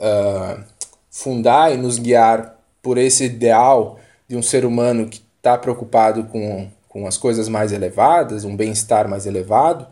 uh, 0.00 0.64
fundar 1.10 1.74
e 1.74 1.76
nos 1.76 1.98
guiar 1.98 2.58
por 2.82 2.96
esse 2.96 3.24
ideal 3.24 4.00
de 4.26 4.34
um 4.34 4.42
ser 4.42 4.64
humano 4.64 5.06
que 5.06 5.22
está 5.36 5.58
preocupado 5.58 6.24
com 6.24 6.70
com 6.88 7.06
as 7.06 7.16
coisas 7.16 7.48
mais 7.48 7.72
elevadas, 7.72 8.44
um 8.44 8.56
bem-estar 8.56 9.08
mais 9.08 9.26
elevado, 9.26 9.86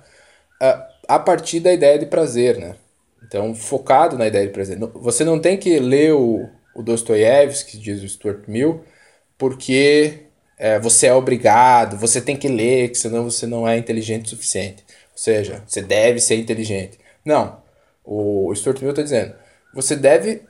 a 1.07 1.19
partir 1.19 1.61
da 1.61 1.73
ideia 1.73 1.99
de 1.99 2.07
prazer, 2.07 2.59
né? 2.59 2.77
Então, 3.27 3.55
focado 3.55 4.17
na 4.17 4.27
ideia 4.27 4.47
de 4.47 4.53
prazer. 4.53 4.79
Você 4.95 5.25
não 5.25 5.39
tem 5.39 5.57
que 5.57 5.79
ler 5.79 6.13
o, 6.15 6.49
o 6.75 6.83
Dostoiévski, 6.83 7.79
diz 7.79 8.03
o 8.03 8.09
Stuart 8.09 8.47
Mill, 8.47 8.85
porque 9.37 10.27
é, 10.59 10.79
você 10.79 11.07
é 11.09 11.15
obrigado, 11.15 11.97
você 11.97 12.21
tem 12.21 12.37
que 12.37 12.49
ler, 12.49 12.91
que 12.91 12.99
senão 12.99 13.25
você 13.25 13.47
não 13.47 13.67
é 13.67 13.77
inteligente 13.77 14.27
o 14.27 14.29
suficiente. 14.31 14.85
Ou 15.13 15.19
seja, 15.19 15.63
você 15.67 15.83
deve 15.83 16.21
ser 16.21 16.37
inteligente. 16.37 16.99
Não. 17.25 17.59
O, 18.05 18.49
o 18.49 18.55
Stuart 18.55 18.81
Mill 18.81 18.91
está 18.91 19.03
dizendo, 19.03 19.35
você 19.75 19.97
deve 19.97 20.43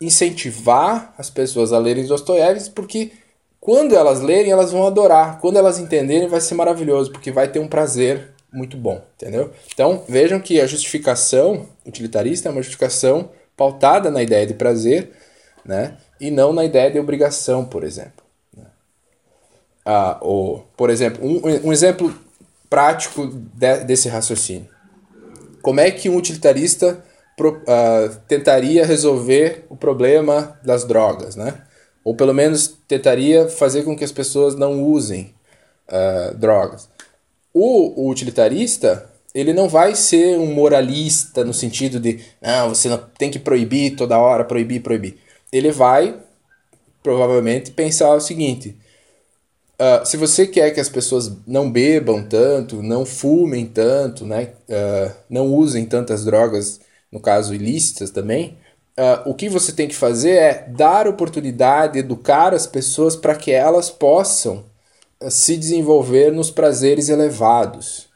incentivar 0.00 1.12
as 1.18 1.28
pessoas 1.28 1.72
a 1.72 1.78
lerem 1.78 2.06
Dostoiévski 2.06 2.74
porque 2.74 3.12
quando 3.60 3.94
elas 3.94 4.20
lerem, 4.20 4.50
elas 4.50 4.72
vão 4.72 4.86
adorar. 4.86 5.38
Quando 5.38 5.58
elas 5.58 5.78
entenderem, 5.78 6.28
vai 6.28 6.40
ser 6.40 6.54
maravilhoso, 6.54 7.12
porque 7.12 7.30
vai 7.30 7.46
ter 7.48 7.58
um 7.58 7.68
prazer 7.68 8.32
muito 8.52 8.76
bom, 8.76 9.02
entendeu? 9.14 9.52
Então 9.72 10.02
vejam 10.08 10.40
que 10.40 10.60
a 10.60 10.66
justificação 10.66 11.66
utilitarista 11.86 12.48
é 12.48 12.52
uma 12.52 12.62
justificação 12.62 13.30
pautada 13.56 14.10
na 14.10 14.22
ideia 14.22 14.46
de 14.46 14.54
prazer, 14.54 15.12
né? 15.64 15.96
E 16.18 16.30
não 16.30 16.52
na 16.52 16.64
ideia 16.64 16.90
de 16.90 16.98
obrigação, 16.98 17.64
por 17.64 17.84
exemplo. 17.84 18.24
Né? 18.56 18.64
Ah, 19.84 20.18
ou, 20.20 20.66
por 20.76 20.90
exemplo, 20.90 21.24
um, 21.24 21.68
um 21.68 21.72
exemplo 21.72 22.12
prático 22.68 23.26
de, 23.26 23.84
desse 23.84 24.08
raciocínio. 24.08 24.68
Como 25.62 25.80
é 25.80 25.90
que 25.90 26.08
um 26.08 26.16
utilitarista 26.16 27.04
pro, 27.36 27.56
uh, 27.56 28.16
tentaria 28.26 28.84
resolver 28.84 29.66
o 29.68 29.76
problema 29.76 30.58
das 30.64 30.84
drogas, 30.84 31.36
né? 31.36 31.62
Ou 32.04 32.14
pelo 32.14 32.34
menos 32.34 32.76
tentaria 32.88 33.48
fazer 33.48 33.82
com 33.82 33.96
que 33.96 34.04
as 34.04 34.12
pessoas 34.12 34.54
não 34.54 34.82
usem 34.82 35.34
uh, 35.88 36.34
drogas. 36.36 36.88
O, 37.52 38.04
o, 38.04 38.10
utilitarista, 38.10 39.10
ele 39.34 39.52
não 39.52 39.68
vai 39.68 39.94
ser 39.94 40.38
um 40.38 40.52
moralista 40.52 41.44
no 41.44 41.52
sentido 41.52 42.00
de, 42.00 42.20
não, 42.40 42.70
você 42.70 42.88
não 42.88 42.98
tem 43.18 43.30
que 43.30 43.38
proibir 43.38 43.96
toda 43.96 44.18
hora, 44.18 44.44
proibir, 44.44 44.82
proibir. 44.82 45.18
Ele 45.52 45.70
vai, 45.70 46.16
provavelmente, 47.02 47.70
pensar 47.70 48.14
o 48.14 48.20
seguinte, 48.20 48.76
Uh, 49.80 50.04
se 50.04 50.18
você 50.18 50.46
quer 50.46 50.72
que 50.72 50.80
as 50.80 50.90
pessoas 50.90 51.32
não 51.46 51.72
bebam 51.72 52.22
tanto, 52.22 52.82
não 52.82 53.06
fumem 53.06 53.64
tanto, 53.64 54.26
né, 54.26 54.50
uh, 54.68 55.10
não 55.30 55.46
usem 55.46 55.86
tantas 55.86 56.22
drogas, 56.22 56.80
no 57.10 57.18
caso 57.18 57.54
ilícitas 57.54 58.10
também, 58.10 58.58
uh, 59.00 59.28
o 59.28 59.34
que 59.34 59.48
você 59.48 59.72
tem 59.72 59.88
que 59.88 59.94
fazer 59.94 60.32
é 60.32 60.64
dar 60.68 61.08
oportunidade, 61.08 61.98
educar 61.98 62.54
as 62.54 62.66
pessoas 62.66 63.16
para 63.16 63.34
que 63.34 63.50
elas 63.50 63.90
possam 63.90 64.64
se 65.28 65.56
desenvolver 65.56 66.32
nos 66.32 66.50
prazeres 66.50 67.08
elevados. 67.08 68.08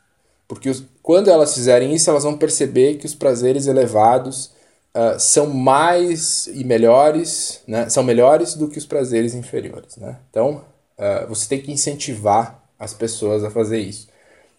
Porque 0.46 0.70
os, 0.70 0.84
quando 1.02 1.30
elas 1.30 1.54
fizerem 1.54 1.92
isso, 1.94 2.08
elas 2.10 2.24
vão 2.24 2.36
perceber 2.36 2.96
que 2.96 3.06
os 3.06 3.14
prazeres 3.14 3.66
elevados 3.66 4.52
são 5.18 5.48
mais 5.48 6.46
e 6.46 6.62
melhores, 6.62 7.60
né, 7.66 7.88
são 7.88 8.04
melhores 8.04 8.54
do 8.54 8.68
que 8.68 8.78
os 8.78 8.86
prazeres 8.86 9.34
inferiores. 9.34 9.96
Né? 9.96 10.16
Então, 10.30 10.62
Uh, 10.96 11.26
você 11.26 11.48
tem 11.48 11.60
que 11.60 11.72
incentivar 11.72 12.62
as 12.78 12.94
pessoas 12.94 13.42
a 13.42 13.50
fazer 13.50 13.78
isso. 13.78 14.08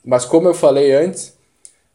Mas 0.03 0.25
como 0.25 0.49
eu 0.49 0.53
falei 0.53 0.93
antes, 0.93 1.29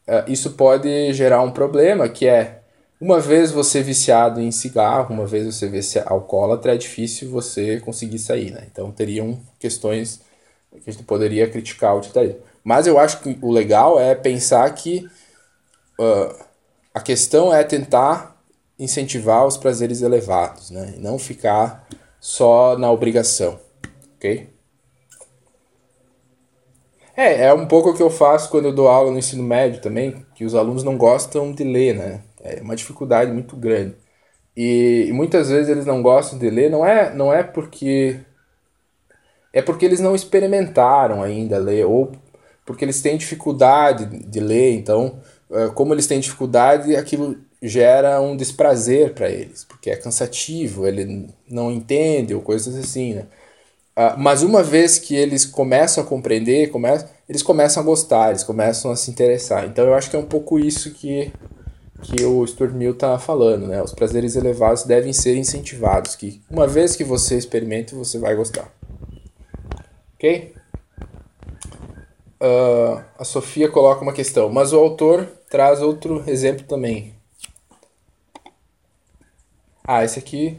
uh, 0.08 0.24
isso 0.26 0.52
pode 0.52 1.12
gerar 1.12 1.42
um 1.42 1.50
problema 1.50 2.08
que 2.08 2.26
é 2.26 2.59
uma 3.00 3.18
vez 3.18 3.50
você 3.50 3.82
viciado 3.82 4.40
em 4.40 4.50
cigarro, 4.50 5.14
uma 5.14 5.26
vez 5.26 5.46
você 5.46 5.68
viciado 5.68 6.12
alcoólatra, 6.12 6.74
é 6.74 6.76
difícil 6.76 7.30
você 7.30 7.80
conseguir 7.80 8.18
sair, 8.18 8.50
né? 8.50 8.66
Então 8.70 8.90
teriam 8.92 9.40
questões 9.58 10.20
que 10.70 10.90
a 10.90 10.92
gente 10.92 11.04
poderia 11.04 11.48
criticar 11.48 11.94
o 11.94 11.98
utilitarismo. 11.98 12.40
Mas 12.62 12.86
eu 12.86 12.98
acho 12.98 13.20
que 13.20 13.38
o 13.40 13.50
legal 13.50 13.98
é 13.98 14.14
pensar 14.14 14.68
que 14.74 15.08
uh, 15.98 16.44
a 16.92 17.00
questão 17.00 17.52
é 17.54 17.64
tentar 17.64 18.38
incentivar 18.78 19.46
os 19.46 19.56
prazeres 19.56 20.02
elevados, 20.02 20.70
né? 20.70 20.94
E 20.96 21.00
não 21.00 21.18
ficar 21.18 21.88
só 22.20 22.76
na 22.78 22.90
obrigação 22.90 23.58
ok? 24.20 24.50
É, 27.16 27.46
é 27.46 27.54
um 27.54 27.66
pouco 27.66 27.90
o 27.90 27.94
que 27.94 28.02
eu 28.02 28.10
faço 28.10 28.50
quando 28.50 28.66
eu 28.66 28.74
dou 28.74 28.86
aula 28.86 29.10
no 29.10 29.18
ensino 29.18 29.42
médio 29.42 29.80
também, 29.80 30.24
que 30.34 30.44
os 30.44 30.54
alunos 30.54 30.84
não 30.84 30.96
gostam 30.96 31.52
de 31.52 31.64
ler, 31.64 31.94
né? 31.94 32.22
É 32.42 32.60
uma 32.62 32.76
dificuldade 32.76 33.32
muito 33.32 33.56
grande. 33.56 33.94
E, 34.56 35.06
e 35.08 35.12
muitas 35.12 35.48
vezes 35.50 35.68
eles 35.68 35.86
não 35.86 36.02
gostam 36.02 36.38
de 36.38 36.50
ler, 36.50 36.70
não 36.70 36.84
é, 36.84 37.14
não 37.14 37.32
é 37.32 37.42
porque. 37.42 38.20
É 39.52 39.60
porque 39.60 39.84
eles 39.84 40.00
não 40.00 40.14
experimentaram 40.14 41.22
ainda 41.22 41.58
ler, 41.58 41.84
ou 41.84 42.12
porque 42.64 42.84
eles 42.84 43.02
têm 43.02 43.16
dificuldade 43.16 44.06
de 44.06 44.40
ler, 44.40 44.74
então, 44.74 45.20
é, 45.50 45.68
como 45.68 45.92
eles 45.92 46.06
têm 46.06 46.20
dificuldade, 46.20 46.94
aquilo 46.94 47.36
gera 47.62 48.20
um 48.20 48.36
desprazer 48.36 49.12
para 49.12 49.28
eles, 49.28 49.64
porque 49.64 49.90
é 49.90 49.96
cansativo, 49.96 50.86
ele 50.86 51.28
não 51.48 51.70
entende, 51.70 52.34
ou 52.34 52.40
coisas 52.40 52.76
assim, 52.76 53.14
né? 53.14 53.26
Uh, 53.96 54.16
mas 54.16 54.42
uma 54.42 54.62
vez 54.62 54.98
que 54.98 55.14
eles 55.14 55.44
começam 55.44 56.02
a 56.02 56.06
compreender, 56.06 56.70
começam, 56.70 57.08
eles 57.28 57.42
começam 57.42 57.82
a 57.82 57.86
gostar, 57.86 58.30
eles 58.30 58.44
começam 58.44 58.90
a 58.90 58.96
se 58.96 59.10
interessar. 59.10 59.66
Então 59.66 59.84
eu 59.84 59.94
acho 59.94 60.08
que 60.08 60.16
é 60.16 60.18
um 60.18 60.24
pouco 60.24 60.58
isso 60.58 60.92
que, 60.94 61.32
que 62.02 62.24
o 62.24 62.46
Stuart 62.46 62.72
Mill 62.72 62.92
está 62.92 63.18
falando, 63.18 63.66
né? 63.66 63.82
Os 63.82 63.92
prazeres 63.92 64.36
elevados 64.36 64.84
devem 64.84 65.12
ser 65.12 65.36
incentivados, 65.36 66.16
que 66.16 66.42
uma 66.50 66.66
vez 66.66 66.96
que 66.96 67.04
você 67.04 67.36
experimente, 67.36 67.94
você 67.94 68.18
vai 68.18 68.34
gostar. 68.34 68.72
Ok? 70.14 70.54
Uh, 72.42 73.02
a 73.18 73.24
Sofia 73.24 73.68
coloca 73.68 74.02
uma 74.02 74.12
questão, 74.12 74.48
mas 74.48 74.72
o 74.72 74.78
autor 74.78 75.26
traz 75.48 75.82
outro 75.82 76.24
exemplo 76.26 76.64
também. 76.66 77.14
Ah, 79.84 80.04
esse 80.04 80.18
aqui 80.18 80.58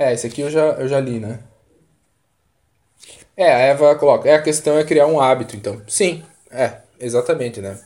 É, 0.00 0.14
esse 0.14 0.26
aqui 0.26 0.40
eu 0.40 0.48
já, 0.48 0.62
eu 0.80 0.88
já 0.88 0.98
li, 0.98 1.20
né? 1.20 1.40
É, 3.40 3.54
a 3.54 3.58
Eva 3.58 3.94
coloca, 3.94 4.28
é, 4.28 4.34
a 4.34 4.42
questão 4.42 4.76
é 4.76 4.84
criar 4.84 5.06
um 5.06 5.18
hábito, 5.18 5.56
então. 5.56 5.80
Sim, 5.88 6.22
é, 6.50 6.74
exatamente, 7.00 7.58
né? 7.58 7.78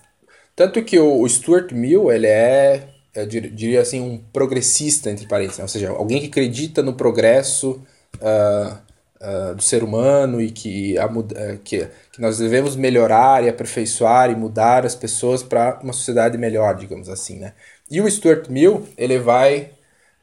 Tanto 0.56 0.82
que 0.82 0.98
o, 0.98 1.20
o 1.20 1.28
Stuart 1.28 1.70
Mill, 1.70 2.10
ele 2.10 2.26
é, 2.26 2.88
eu 3.14 3.24
diria 3.24 3.80
assim, 3.80 4.00
um 4.00 4.18
progressista, 4.32 5.12
entre 5.12 5.28
parênteses, 5.28 5.58
né? 5.58 5.64
ou 5.64 5.68
seja, 5.68 5.90
alguém 5.90 6.20
que 6.20 6.26
acredita 6.26 6.82
no 6.82 6.94
progresso 6.94 7.80
uh, 8.16 8.78
uh, 9.20 9.54
do 9.54 9.62
ser 9.62 9.84
humano 9.84 10.40
e 10.40 10.50
que, 10.50 10.98
a, 10.98 11.06
uh, 11.06 11.22
que, 11.62 11.88
que 12.12 12.20
nós 12.20 12.38
devemos 12.38 12.74
melhorar 12.74 13.44
e 13.44 13.48
aperfeiçoar 13.48 14.32
e 14.32 14.34
mudar 14.34 14.84
as 14.84 14.96
pessoas 14.96 15.40
para 15.44 15.78
uma 15.84 15.92
sociedade 15.92 16.36
melhor, 16.36 16.74
digamos 16.74 17.08
assim, 17.08 17.38
né? 17.38 17.52
E 17.88 18.00
o 18.00 18.10
Stuart 18.10 18.48
Mill, 18.48 18.88
ele 18.98 19.20
vai 19.20 19.70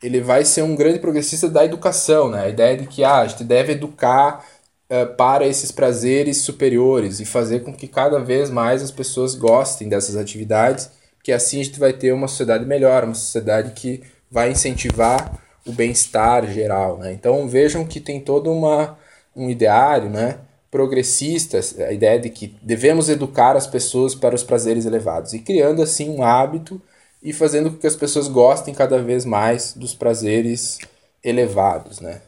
ele 0.01 0.19
vai 0.19 0.43
ser 0.43 0.63
um 0.63 0.75
grande 0.75 0.99
progressista 0.99 1.47
da 1.47 1.63
educação, 1.63 2.29
né? 2.29 2.45
A 2.45 2.49
ideia 2.49 2.75
de 2.75 2.87
que 2.87 3.03
ah, 3.03 3.19
a 3.19 3.27
gente 3.27 3.43
deve 3.43 3.73
educar 3.73 4.43
uh, 4.91 5.15
para 5.15 5.47
esses 5.47 5.71
prazeres 5.71 6.41
superiores 6.41 7.21
e 7.21 7.25
fazer 7.25 7.61
com 7.61 7.73
que 7.73 7.87
cada 7.87 8.19
vez 8.19 8.49
mais 8.49 8.83
as 8.83 8.91
pessoas 8.91 9.33
gostem 9.33 9.87
dessas 9.87 10.17
atividades, 10.17 10.91
que 11.23 11.31
assim 11.31 11.61
a 11.61 11.63
gente 11.63 11.79
vai 11.79 11.93
ter 11.93 12.11
uma 12.11 12.27
sociedade 12.27 12.65
melhor, 12.65 13.05
uma 13.05 13.15
sociedade 13.15 13.71
que 13.71 14.03
vai 14.29 14.51
incentivar 14.51 15.39
o 15.65 15.71
bem-estar 15.71 16.45
geral, 16.51 16.97
né? 16.97 17.13
Então 17.13 17.47
vejam 17.47 17.85
que 17.85 17.99
tem 17.99 18.19
todo 18.19 18.51
uma, 18.51 18.97
um 19.35 19.49
ideário, 19.49 20.09
né? 20.09 20.39
progressista, 20.71 21.59
a 21.85 21.91
ideia 21.91 22.17
de 22.17 22.29
que 22.29 22.55
devemos 22.61 23.09
educar 23.09 23.57
as 23.57 23.67
pessoas 23.67 24.15
para 24.15 24.33
os 24.33 24.41
prazeres 24.41 24.85
elevados 24.85 25.33
e 25.33 25.39
criando 25.39 25.81
assim 25.81 26.09
um 26.09 26.23
hábito 26.23 26.81
e 27.21 27.33
fazendo 27.33 27.69
com 27.69 27.77
que 27.77 27.85
as 27.85 27.95
pessoas 27.97 28.29
gostem 28.29 28.73
cada 28.73 29.03
vez 29.03 29.25
mais 29.25 29.73
dos 29.73 29.93
prazeres 29.93 30.79
elevados, 31.21 31.99
né? 31.99 32.21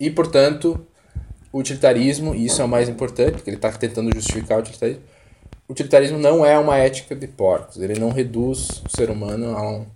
E, 0.00 0.10
portanto, 0.10 0.80
utilitarismo, 1.52 2.34
e 2.34 2.46
isso 2.46 2.60
é 2.60 2.64
o 2.64 2.68
mais 2.68 2.88
importante, 2.88 3.32
porque 3.32 3.50
ele 3.50 3.56
está 3.56 3.70
tentando 3.72 4.14
justificar 4.14 4.58
o 4.58 4.60
utilitarismo, 4.60 5.02
utilitarismo 5.68 6.18
não 6.18 6.44
é 6.44 6.58
uma 6.58 6.78
ética 6.78 7.14
de 7.14 7.26
porcos, 7.26 7.76
ele 7.76 7.98
não 7.98 8.10
reduz 8.10 8.82
o 8.84 8.96
ser 8.96 9.10
humano 9.10 9.56
a 9.56 9.70
um, 9.70 9.86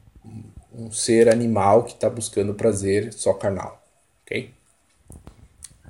um 0.74 0.90
ser 0.90 1.28
animal 1.28 1.84
que 1.84 1.92
está 1.92 2.10
buscando 2.10 2.54
prazer 2.54 3.12
só 3.12 3.32
carnal, 3.32 3.82
ok? 4.24 4.50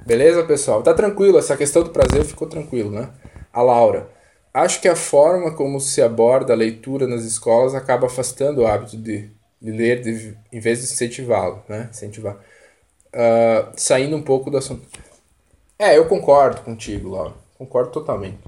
Beleza, 0.06 0.42
pessoal? 0.44 0.82
Tá 0.82 0.94
tranquilo, 0.94 1.38
essa 1.38 1.56
questão 1.56 1.82
do 1.82 1.90
prazer 1.90 2.24
ficou 2.24 2.48
tranquilo, 2.48 2.90
né? 2.90 3.10
A 3.52 3.62
Laura, 3.62 4.08
acho 4.52 4.80
que 4.80 4.88
a 4.88 4.96
forma 4.96 5.54
como 5.54 5.80
se 5.80 6.02
aborda 6.02 6.52
a 6.52 6.56
leitura 6.56 7.06
nas 7.06 7.24
escolas 7.24 7.74
acaba 7.74 8.06
afastando 8.06 8.62
o 8.62 8.66
hábito 8.66 8.96
de, 8.96 9.30
de 9.60 9.70
ler 9.70 10.00
de, 10.00 10.36
em 10.50 10.58
vez 10.58 10.78
de 10.80 10.92
incentivá-lo, 10.92 11.62
né? 11.68 11.88
Incentivar. 11.90 12.36
Uh, 13.14 13.72
saindo 13.76 14.16
um 14.16 14.22
pouco 14.22 14.50
do 14.50 14.56
assunto. 14.56 14.88
É, 15.78 15.96
eu 15.96 16.06
concordo 16.06 16.62
contigo, 16.62 17.10
Laura. 17.10 17.34
Concordo 17.58 17.90
totalmente. 17.90 18.38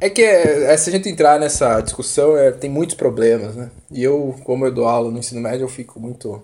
É 0.00 0.08
que 0.08 0.22
é, 0.22 0.76
se 0.76 0.90
a 0.90 0.92
gente 0.92 1.08
entrar 1.08 1.40
nessa 1.40 1.80
discussão, 1.80 2.36
é, 2.36 2.52
tem 2.52 2.70
muitos 2.70 2.94
problemas, 2.94 3.56
né? 3.56 3.70
E 3.90 4.02
eu, 4.02 4.36
como 4.44 4.64
eu 4.64 4.72
dou 4.72 4.86
aula 4.86 5.10
no 5.10 5.18
ensino 5.18 5.40
médio, 5.40 5.64
eu 5.64 5.68
fico 5.68 5.98
muito. 5.98 6.42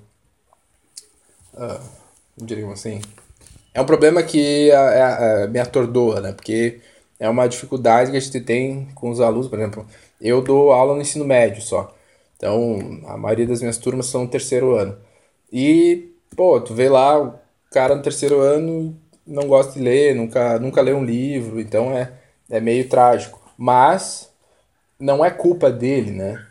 Uh, 1.54 1.80
diríamos 2.36 2.80
assim 2.80 3.00
é 3.74 3.80
um 3.80 3.86
problema 3.86 4.22
que 4.22 4.70
a, 4.70 5.44
a, 5.44 5.48
me 5.48 5.58
atordoa, 5.58 6.20
né? 6.20 6.32
Porque 6.32 6.80
é 7.18 7.28
uma 7.28 7.48
dificuldade 7.48 8.10
que 8.12 8.16
a 8.16 8.20
gente 8.20 8.40
tem 8.40 8.86
com 8.94 9.10
os 9.10 9.20
alunos, 9.20 9.48
por 9.48 9.58
exemplo, 9.58 9.86
eu 10.20 10.40
dou 10.42 10.72
aula 10.72 10.94
no 10.94 11.02
ensino 11.02 11.24
médio 11.24 11.60
só. 11.60 11.94
Então, 12.36 13.00
a 13.06 13.16
maioria 13.16 13.46
das 13.46 13.60
minhas 13.60 13.78
turmas 13.78 14.06
são 14.06 14.26
terceiro 14.26 14.76
ano. 14.76 14.96
E, 15.52 16.13
pô, 16.36 16.60
tu 16.60 16.74
vê 16.74 16.88
lá 16.88 17.20
o 17.20 17.34
cara 17.70 17.94
no 17.94 18.02
terceiro 18.02 18.40
ano 18.40 18.96
não 19.26 19.48
gosta 19.48 19.72
de 19.72 19.80
ler, 19.80 20.14
nunca, 20.14 20.58
nunca 20.58 20.82
lê 20.82 20.92
um 20.92 21.04
livro, 21.04 21.60
então 21.60 21.96
é, 21.96 22.12
é 22.50 22.60
meio 22.60 22.88
trágico. 22.88 23.40
Mas 23.56 24.30
não 24.98 25.24
é 25.24 25.30
culpa 25.30 25.70
dele, 25.70 26.10
né? 26.10 26.46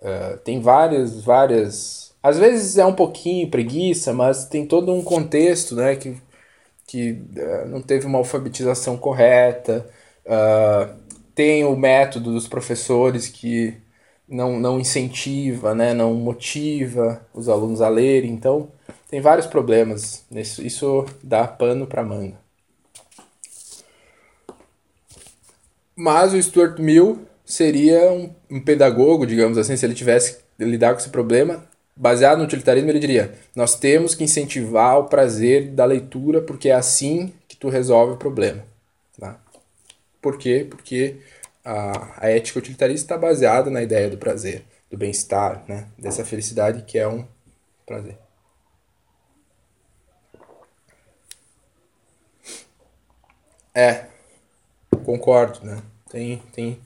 Uh, 0.00 0.38
tem 0.38 0.60
várias, 0.60 1.22
várias 1.22 2.10
às 2.22 2.38
vezes 2.38 2.76
é 2.76 2.84
um 2.84 2.94
pouquinho 2.94 3.50
preguiça, 3.50 4.12
mas 4.12 4.44
tem 4.44 4.66
todo 4.66 4.92
um 4.92 5.02
contexto, 5.02 5.74
né, 5.74 5.96
que, 5.96 6.16
que 6.86 7.12
uh, 7.12 7.68
não 7.68 7.80
teve 7.80 8.06
uma 8.06 8.18
alfabetização 8.18 8.96
correta, 8.96 9.86
uh, 10.26 10.94
tem 11.34 11.64
o 11.64 11.76
método 11.76 12.32
dos 12.32 12.46
professores 12.46 13.28
que 13.28 13.74
não, 14.30 14.60
não 14.60 14.78
incentiva, 14.78 15.74
né, 15.74 15.92
não 15.92 16.14
motiva 16.14 17.20
os 17.34 17.48
alunos 17.48 17.80
a 17.80 17.88
lerem, 17.88 18.30
então 18.30 18.68
tem 19.10 19.20
vários 19.20 19.46
problemas, 19.46 20.24
nisso, 20.30 20.64
isso 20.64 21.04
dá 21.22 21.46
pano 21.46 21.86
para 21.86 22.04
manga. 22.04 22.38
Mas 25.96 26.32
o 26.32 26.40
Stuart 26.40 26.78
Mill 26.78 27.26
seria 27.44 28.10
um, 28.12 28.30
um 28.48 28.60
pedagogo, 28.60 29.26
digamos 29.26 29.58
assim, 29.58 29.76
se 29.76 29.84
ele 29.84 29.94
tivesse 29.94 30.38
lidar 30.58 30.92
com 30.92 31.00
esse 31.00 31.10
problema, 31.10 31.68
baseado 31.96 32.38
no 32.38 32.44
utilitarismo, 32.44 32.88
ele 32.88 32.98
diria: 32.98 33.34
nós 33.54 33.74
temos 33.74 34.14
que 34.14 34.24
incentivar 34.24 34.98
o 34.98 35.04
prazer 35.04 35.68
da 35.70 35.84
leitura 35.84 36.40
porque 36.40 36.70
é 36.70 36.74
assim 36.74 37.32
que 37.46 37.56
tu 37.56 37.68
resolve 37.68 38.14
o 38.14 38.16
problema. 38.16 38.64
Tá? 39.18 39.38
Por 40.22 40.38
quê? 40.38 40.66
Porque 40.68 41.16
a, 41.64 42.26
a 42.26 42.30
ética 42.30 42.58
utilitarista 42.58 43.04
está 43.04 43.18
baseada 43.18 43.70
na 43.70 43.82
ideia 43.82 44.08
do 44.08 44.18
prazer, 44.18 44.64
do 44.90 44.96
bem-estar, 44.96 45.64
né? 45.68 45.88
dessa 45.98 46.24
felicidade 46.24 46.82
que 46.82 46.98
é 46.98 47.06
um 47.06 47.26
prazer. 47.86 48.18
É, 53.74 54.06
concordo, 55.04 55.64
né? 55.64 55.82
Tem, 56.10 56.42
tem, 56.52 56.80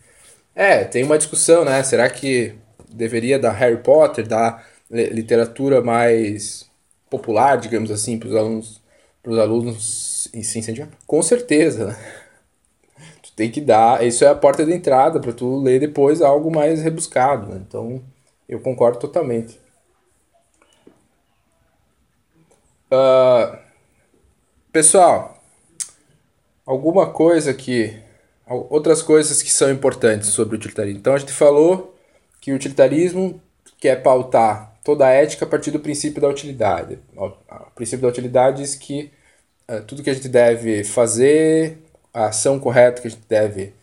é, 0.55 0.85
tem 0.85 1.03
uma 1.03 1.19
discussão, 1.19 1.65
né? 1.65 1.83
Será 1.83 2.09
que 2.11 2.55
deveria 2.89 3.39
dar 3.39 3.53
Harry 3.53 3.79
Potter, 3.79 4.27
dar 4.27 4.67
literatura 4.91 5.83
mais 5.83 6.69
popular, 7.11 7.57
digamos 7.57 7.91
assim, 7.91 8.19
para 8.19 8.29
os 8.29 8.37
alunos, 8.37 8.83
para 9.23 9.33
os 9.33 9.39
alunos 9.39 10.29
se 10.33 10.59
incentivar? 10.59 10.89
Com 11.07 11.23
certeza, 11.23 11.87
né? 11.87 12.24
Tem 13.37 13.51
que 13.51 13.61
dar, 13.61 14.05
isso 14.05 14.25
é 14.25 14.29
a 14.29 14.35
porta 14.35 14.65
de 14.65 14.73
entrada 14.73 15.21
para 15.21 15.33
tu 15.33 15.57
ler 15.61 15.81
depois 15.81 16.23
algo 16.23 16.51
mais 16.51 16.83
rebuscado, 16.83 17.53
né? 17.53 17.61
Então, 17.67 18.03
eu 18.49 18.61
concordo 18.61 18.99
totalmente. 18.99 19.59
Uh, 22.93 23.59
pessoal, 24.71 25.43
alguma 26.65 27.11
coisa 27.11 27.53
que 27.53 27.99
outras 28.47 29.03
coisas 29.03 29.43
que 29.43 29.53
são 29.53 29.71
importantes 29.71 30.29
sobre 30.29 30.55
o 30.55 30.59
utilitarismo. 30.59 30.99
Então 30.99 31.15
a 31.15 31.19
gente 31.19 31.33
falou 31.33 31.97
que 32.41 32.53
o 32.53 32.55
utilitarismo 32.55 33.41
quer 33.79 34.03
pautar 34.03 34.75
toda 34.85 35.07
a 35.07 35.11
ética 35.11 35.45
a 35.45 35.49
partir 35.49 35.71
do 35.71 35.81
princípio 35.81 36.21
da 36.21 36.29
utilidade. 36.29 36.99
O 37.17 37.31
princípio 37.75 38.03
da 38.03 38.09
utilidade 38.09 38.63
diz 38.63 38.75
que 38.75 39.11
uh, 39.69 39.83
tudo 39.83 40.03
que 40.03 40.11
a 40.11 40.15
gente 40.15 40.29
deve 40.29 40.85
fazer, 40.85 41.79
a 42.15 42.27
ação 42.27 42.61
correta 42.61 43.03
que 43.03 43.09
a 43.09 43.11
gente 43.11 43.27
deve 43.29 43.75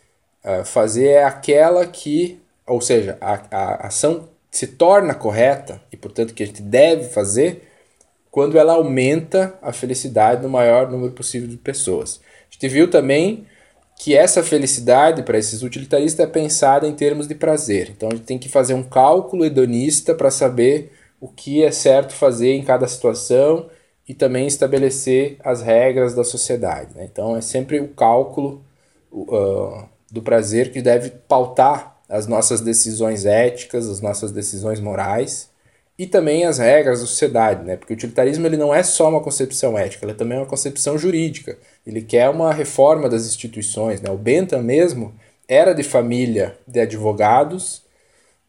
uh, 0.42 0.64
fazer 0.64 1.08
é 1.08 1.24
aquela 1.24 1.86
que, 1.86 2.40
ou 2.66 2.80
seja, 2.80 3.18
a, 3.20 3.42
a 3.50 3.86
ação 3.86 4.28
se 4.50 4.66
torna 4.66 5.14
correta 5.14 5.82
e, 5.92 5.96
portanto, 5.96 6.34
que 6.34 6.42
a 6.42 6.46
gente 6.46 6.62
deve 6.62 7.04
fazer 7.10 7.68
quando 8.30 8.58
ela 8.58 8.72
aumenta 8.72 9.54
a 9.60 9.72
felicidade 9.72 10.42
no 10.42 10.48
maior 10.48 10.90
número 10.90 11.12
possível 11.12 11.46
de 11.46 11.58
pessoas. 11.58 12.20
A 12.50 12.52
gente 12.52 12.68
viu 12.68 12.90
também 12.90 13.46
que 13.98 14.16
essa 14.16 14.42
felicidade 14.42 15.22
para 15.22 15.38
esses 15.38 15.62
utilitaristas 15.62 16.26
é 16.26 16.28
pensada 16.28 16.88
em 16.88 16.94
termos 16.94 17.28
de 17.28 17.34
prazer. 17.34 17.90
Então 17.90 18.08
a 18.08 18.14
gente 18.14 18.24
tem 18.24 18.38
que 18.38 18.48
fazer 18.48 18.74
um 18.74 18.82
cálculo 18.82 19.44
hedonista 19.44 20.14
para 20.14 20.30
saber 20.30 20.92
o 21.20 21.28
que 21.28 21.62
é 21.62 21.70
certo 21.70 22.12
fazer 22.12 22.52
em 22.54 22.64
cada 22.64 22.88
situação 22.88 23.68
e 24.12 24.14
também 24.14 24.46
estabelecer 24.46 25.38
as 25.42 25.62
regras 25.62 26.14
da 26.14 26.22
sociedade. 26.22 26.90
Né? 26.94 27.08
Então 27.10 27.34
é 27.34 27.40
sempre 27.40 27.80
o 27.80 27.88
cálculo 27.88 28.62
uh, 29.10 29.84
do 30.10 30.20
prazer 30.20 30.70
que 30.70 30.82
deve 30.82 31.08
pautar 31.26 31.96
as 32.10 32.26
nossas 32.26 32.60
decisões 32.60 33.24
éticas, 33.24 33.88
as 33.88 34.02
nossas 34.02 34.30
decisões 34.30 34.80
morais 34.80 35.48
e 35.98 36.06
também 36.06 36.44
as 36.44 36.58
regras 36.58 37.00
da 37.00 37.06
sociedade, 37.06 37.64
né? 37.64 37.74
Porque 37.74 37.94
o 37.94 37.96
utilitarismo 37.96 38.46
ele 38.46 38.58
não 38.58 38.74
é 38.74 38.82
só 38.82 39.08
uma 39.08 39.22
concepção 39.22 39.78
ética, 39.78 40.04
ele 40.04 40.12
também 40.12 40.36
é 40.36 40.40
uma 40.42 40.46
concepção 40.46 40.98
jurídica. 40.98 41.56
Ele 41.86 42.02
quer 42.02 42.28
uma 42.28 42.52
reforma 42.52 43.08
das 43.08 43.24
instituições, 43.26 44.02
né? 44.02 44.10
O 44.10 44.18
Bentham 44.18 44.62
mesmo 44.62 45.14
era 45.48 45.72
de 45.72 45.82
família 45.82 46.54
de 46.66 46.80
advogados, 46.80 47.82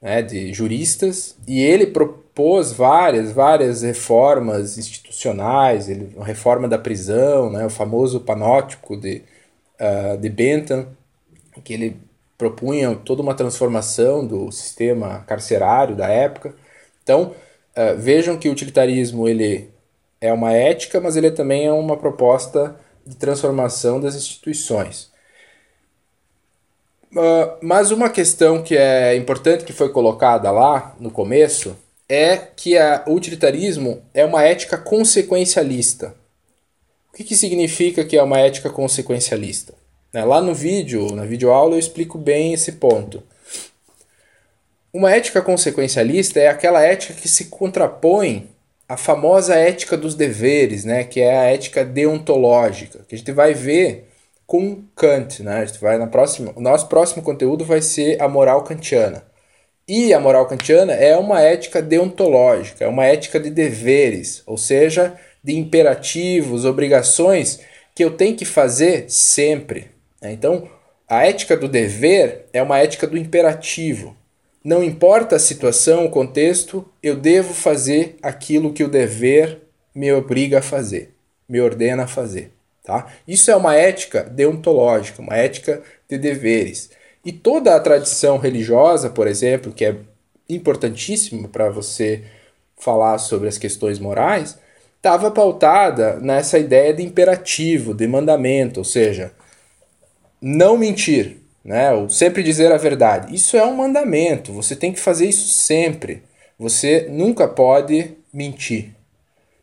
né, 0.04 0.22
de 0.22 0.54
juristas, 0.54 1.38
e 1.48 1.62
ele 1.62 1.88
propôs 1.88 2.74
várias, 2.74 3.32
várias 3.32 3.84
reformas 3.84 4.78
institucionais, 4.78 5.88
ele, 5.88 6.14
a 6.20 6.26
reforma 6.26 6.68
da 6.68 6.78
prisão, 6.78 7.50
né, 7.50 7.66
o 7.66 7.70
famoso 7.70 8.20
panótipo 8.20 8.98
de, 8.98 9.22
uh, 9.80 10.18
de 10.18 10.28
Bentham, 10.28 10.88
que 11.64 11.74
ele 11.74 11.98
propunha 12.38 12.94
toda 12.96 13.22
uma 13.22 13.34
transformação 13.34 14.28
do 14.28 14.52
sistema 14.52 15.24
carcerário 15.26 15.96
da 15.96 16.10
época. 16.10 16.54
Então, 17.02 17.34
uh, 17.78 17.98
vejam 17.98 18.38
que 18.38 18.50
o 18.50 18.52
utilitarismo 18.52 19.26
ele 19.26 19.70
é 20.20 20.34
uma 20.34 20.52
ética, 20.52 21.00
mas 21.00 21.16
ele 21.16 21.32
também 21.32 21.66
é 21.66 21.72
uma 21.72 21.96
proposta 21.96 22.76
de 23.08 23.16
transformação 23.16 24.02
das 24.02 24.16
instituições. 24.16 25.13
Uh, 27.14 27.58
mas 27.62 27.92
uma 27.92 28.10
questão 28.10 28.64
que 28.64 28.76
é 28.76 29.16
importante 29.16 29.64
que 29.64 29.72
foi 29.72 29.90
colocada 29.90 30.50
lá 30.50 30.96
no 31.00 31.12
começo 31.12 31.78
é 32.10 32.36
que 32.38 32.76
a, 32.76 33.04
o 33.06 33.14
utilitarismo 33.14 34.02
é 34.14 34.26
uma 34.26 34.44
ética 34.44 34.78
consequencialista. 34.78 36.16
O 37.12 37.16
que, 37.16 37.24
que 37.24 37.36
significa 37.36 38.04
que 38.04 38.18
é 38.18 38.24
uma 38.24 38.40
ética 38.40 38.68
consequencialista? 38.70 39.76
Né, 40.12 40.26
lá 40.26 40.42
no 40.42 40.56
vídeo, 40.56 41.14
na 41.14 41.24
videoaula, 41.24 41.76
eu 41.76 41.80
explico 41.80 42.18
bem 42.18 42.54
esse 42.54 42.74
ponto. 42.74 43.22
Uma 44.92 45.12
ética 45.12 45.42
consequencialista 45.42 46.40
é 46.40 46.48
aquela 46.48 46.82
ética 46.82 47.14
que 47.14 47.30
se 47.30 47.46
contrapõe 47.46 48.50
à 48.90 48.98
famosa 48.98 49.56
ética 49.56 49.96
dos 49.96 50.16
deveres, 50.16 50.84
né, 50.84 51.04
que 51.04 51.22
é 51.22 51.38
a 51.38 51.44
ética 51.44 51.86
deontológica, 51.86 53.06
que 53.08 53.14
a 53.14 53.18
gente 53.18 53.32
vai 53.32 53.54
ver 53.54 54.10
com 54.54 54.84
Kant, 54.96 55.42
né? 55.42 55.66
Vai 55.82 55.98
na 55.98 56.06
próxima, 56.06 56.54
o 56.56 56.62
nosso 56.62 56.88
próximo 56.88 57.24
conteúdo 57.24 57.66
vai 57.66 57.82
ser 57.82 58.22
a 58.22 58.28
moral 58.28 58.64
kantiana. 58.64 59.26
E 59.88 60.14
a 60.14 60.20
moral 60.20 60.46
kantiana 60.46 60.94
é 60.94 61.18
uma 61.18 61.42
ética 61.42 61.82
deontológica, 61.82 62.86
é 62.86 62.88
uma 62.88 63.04
ética 63.04 63.40
de 63.40 63.50
deveres, 63.50 64.44
ou 64.46 64.56
seja, 64.56 65.16
de 65.44 65.58
imperativos, 65.58 66.66
obrigações 66.66 67.62
que 67.96 68.04
eu 68.04 68.12
tenho 68.12 68.36
que 68.36 68.46
fazer 68.46 69.10
sempre. 69.10 69.90
Né? 70.22 70.34
Então, 70.34 70.70
a 71.10 71.26
ética 71.26 71.58
do 71.58 71.68
dever 71.68 72.46
é 72.54 72.62
uma 72.62 72.78
ética 72.78 73.08
do 73.08 73.18
imperativo. 73.18 74.16
Não 74.64 74.84
importa 74.84 75.36
a 75.36 75.40
situação, 75.40 76.06
o 76.06 76.12
contexto, 76.12 76.88
eu 77.02 77.16
devo 77.16 77.56
fazer 77.56 78.18
aquilo 78.22 78.72
que 78.72 78.84
o 78.84 78.88
dever 78.88 79.62
me 79.96 80.14
obriga 80.14 80.60
a 80.60 80.62
fazer, 80.62 81.16
me 81.50 81.60
ordena 81.60 82.04
a 82.04 82.08
fazer. 82.08 82.52
Tá? 82.84 83.08
Isso 83.26 83.50
é 83.50 83.56
uma 83.56 83.76
ética 83.76 84.24
deontológica, 84.24 85.22
uma 85.22 85.38
ética 85.38 85.82
de 86.10 86.18
deveres. 86.18 86.92
E 87.24 87.32
toda 87.32 87.76
a 87.76 87.80
tradição 87.80 88.38
religiosa, 88.38 89.10
por 89.10 89.26
exemplo, 89.26 89.72
que 89.72 89.86
é 89.86 89.96
importantíssima 90.50 91.48
para 91.48 91.70
você 91.70 92.24
falar 92.78 93.18
sobre 93.18 93.48
as 93.48 93.58
questões 93.58 94.00
morais, 94.00 94.58
estava 94.98 95.32
pautada 95.32 96.20
nessa 96.20 96.60
ideia 96.60 96.94
de 96.94 97.04
imperativo, 97.04 97.94
de 97.94 98.06
mandamento, 98.06 98.82
ou 98.82 98.84
seja, 98.84 99.32
não 100.42 100.78
mentir, 100.78 101.38
né? 101.64 101.92
Ou 101.94 102.10
sempre 102.10 102.44
dizer 102.44 102.72
a 102.72 102.78
verdade. 102.78 103.34
Isso 103.34 103.56
é 103.56 103.66
um 103.66 103.76
mandamento, 103.76 104.52
você 104.52 104.76
tem 104.76 104.92
que 104.92 105.00
fazer 105.00 105.28
isso 105.28 105.48
sempre. 105.48 106.24
Você 106.60 107.08
nunca 107.10 107.48
pode 107.48 108.12
mentir. 108.34 108.94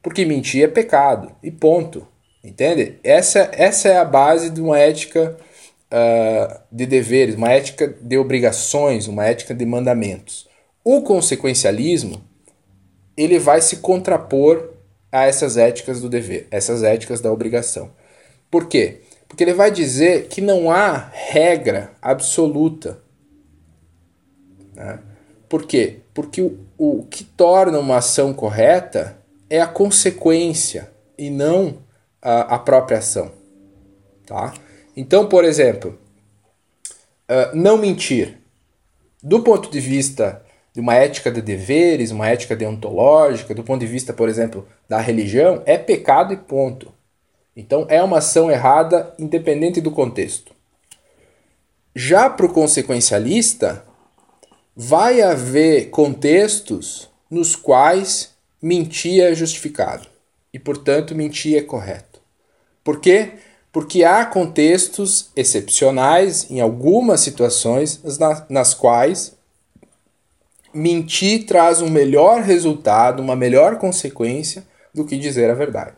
Porque 0.02 0.24
mentir 0.24 0.64
é 0.64 0.68
pecado, 0.68 1.32
e 1.42 1.50
ponto. 1.50 2.06
Entende? 2.42 2.98
Essa, 3.04 3.50
essa 3.52 3.88
é 3.88 3.98
a 3.98 4.04
base 4.04 4.50
de 4.50 4.60
uma 4.60 4.78
ética 4.78 5.36
uh, 5.92 6.60
de 6.72 6.86
deveres, 6.86 7.34
uma 7.34 7.50
ética 7.50 7.94
de 8.00 8.16
obrigações, 8.16 9.06
uma 9.06 9.26
ética 9.26 9.54
de 9.54 9.66
mandamentos. 9.66 10.48
O 10.82 11.02
consequencialismo 11.02 12.22
ele 13.16 13.38
vai 13.38 13.60
se 13.60 13.76
contrapor 13.76 14.70
a 15.12 15.26
essas 15.26 15.56
éticas 15.56 16.00
do 16.00 16.08
dever, 16.08 16.46
essas 16.50 16.82
éticas 16.82 17.20
da 17.20 17.30
obrigação. 17.30 17.90
Por 18.50 18.66
quê? 18.66 19.02
Porque 19.28 19.44
ele 19.44 19.52
vai 19.52 19.70
dizer 19.70 20.28
que 20.28 20.40
não 20.40 20.70
há 20.70 21.10
regra 21.12 21.92
absoluta. 22.00 22.98
Né? 24.74 24.98
Por 25.48 25.66
quê? 25.66 25.98
Porque 26.14 26.40
o, 26.40 26.58
o 26.78 27.04
que 27.10 27.24
torna 27.24 27.78
uma 27.78 27.98
ação 27.98 28.32
correta 28.32 29.18
é 29.50 29.60
a 29.60 29.66
consequência 29.66 30.90
e 31.18 31.28
não 31.28 31.78
a, 32.22 32.54
a 32.54 32.58
própria 32.58 32.98
ação. 32.98 33.32
Tá? 34.26 34.54
Então, 34.96 35.26
por 35.26 35.44
exemplo, 35.44 35.98
uh, 37.28 37.54
não 37.54 37.76
mentir. 37.76 38.38
Do 39.22 39.42
ponto 39.42 39.70
de 39.70 39.80
vista 39.80 40.42
de 40.72 40.80
uma 40.80 40.94
ética 40.94 41.30
de 41.30 41.42
deveres, 41.42 42.10
uma 42.10 42.28
ética 42.28 42.56
deontológica, 42.56 43.54
do 43.54 43.62
ponto 43.62 43.80
de 43.80 43.86
vista, 43.86 44.12
por 44.12 44.28
exemplo, 44.28 44.66
da 44.88 45.00
religião, 45.00 45.62
é 45.66 45.76
pecado 45.76 46.32
e 46.32 46.36
ponto. 46.36 46.92
Então 47.56 47.86
é 47.88 48.02
uma 48.02 48.18
ação 48.18 48.50
errada 48.50 49.14
independente 49.18 49.80
do 49.80 49.90
contexto. 49.90 50.54
Já 51.94 52.30
para 52.30 52.46
o 52.46 52.52
consequencialista, 52.52 53.84
vai 54.74 55.20
haver 55.20 55.90
contextos 55.90 57.10
nos 57.30 57.54
quais 57.54 58.34
mentir 58.62 59.22
é 59.22 59.34
justificado 59.34 60.06
e, 60.52 60.58
portanto, 60.58 61.14
mentir 61.14 61.58
é 61.58 61.62
correto. 61.62 62.09
Por 62.82 63.00
quê? 63.00 63.32
Porque 63.72 64.02
há 64.02 64.24
contextos 64.24 65.30
excepcionais, 65.36 66.50
em 66.50 66.60
algumas 66.60 67.20
situações, 67.20 68.00
nas 68.48 68.74
quais 68.74 69.36
mentir 70.72 71.46
traz 71.46 71.80
um 71.80 71.88
melhor 71.88 72.42
resultado, 72.42 73.20
uma 73.22 73.36
melhor 73.36 73.78
consequência 73.78 74.64
do 74.94 75.04
que 75.04 75.16
dizer 75.16 75.50
a 75.50 75.54
verdade. 75.54 75.92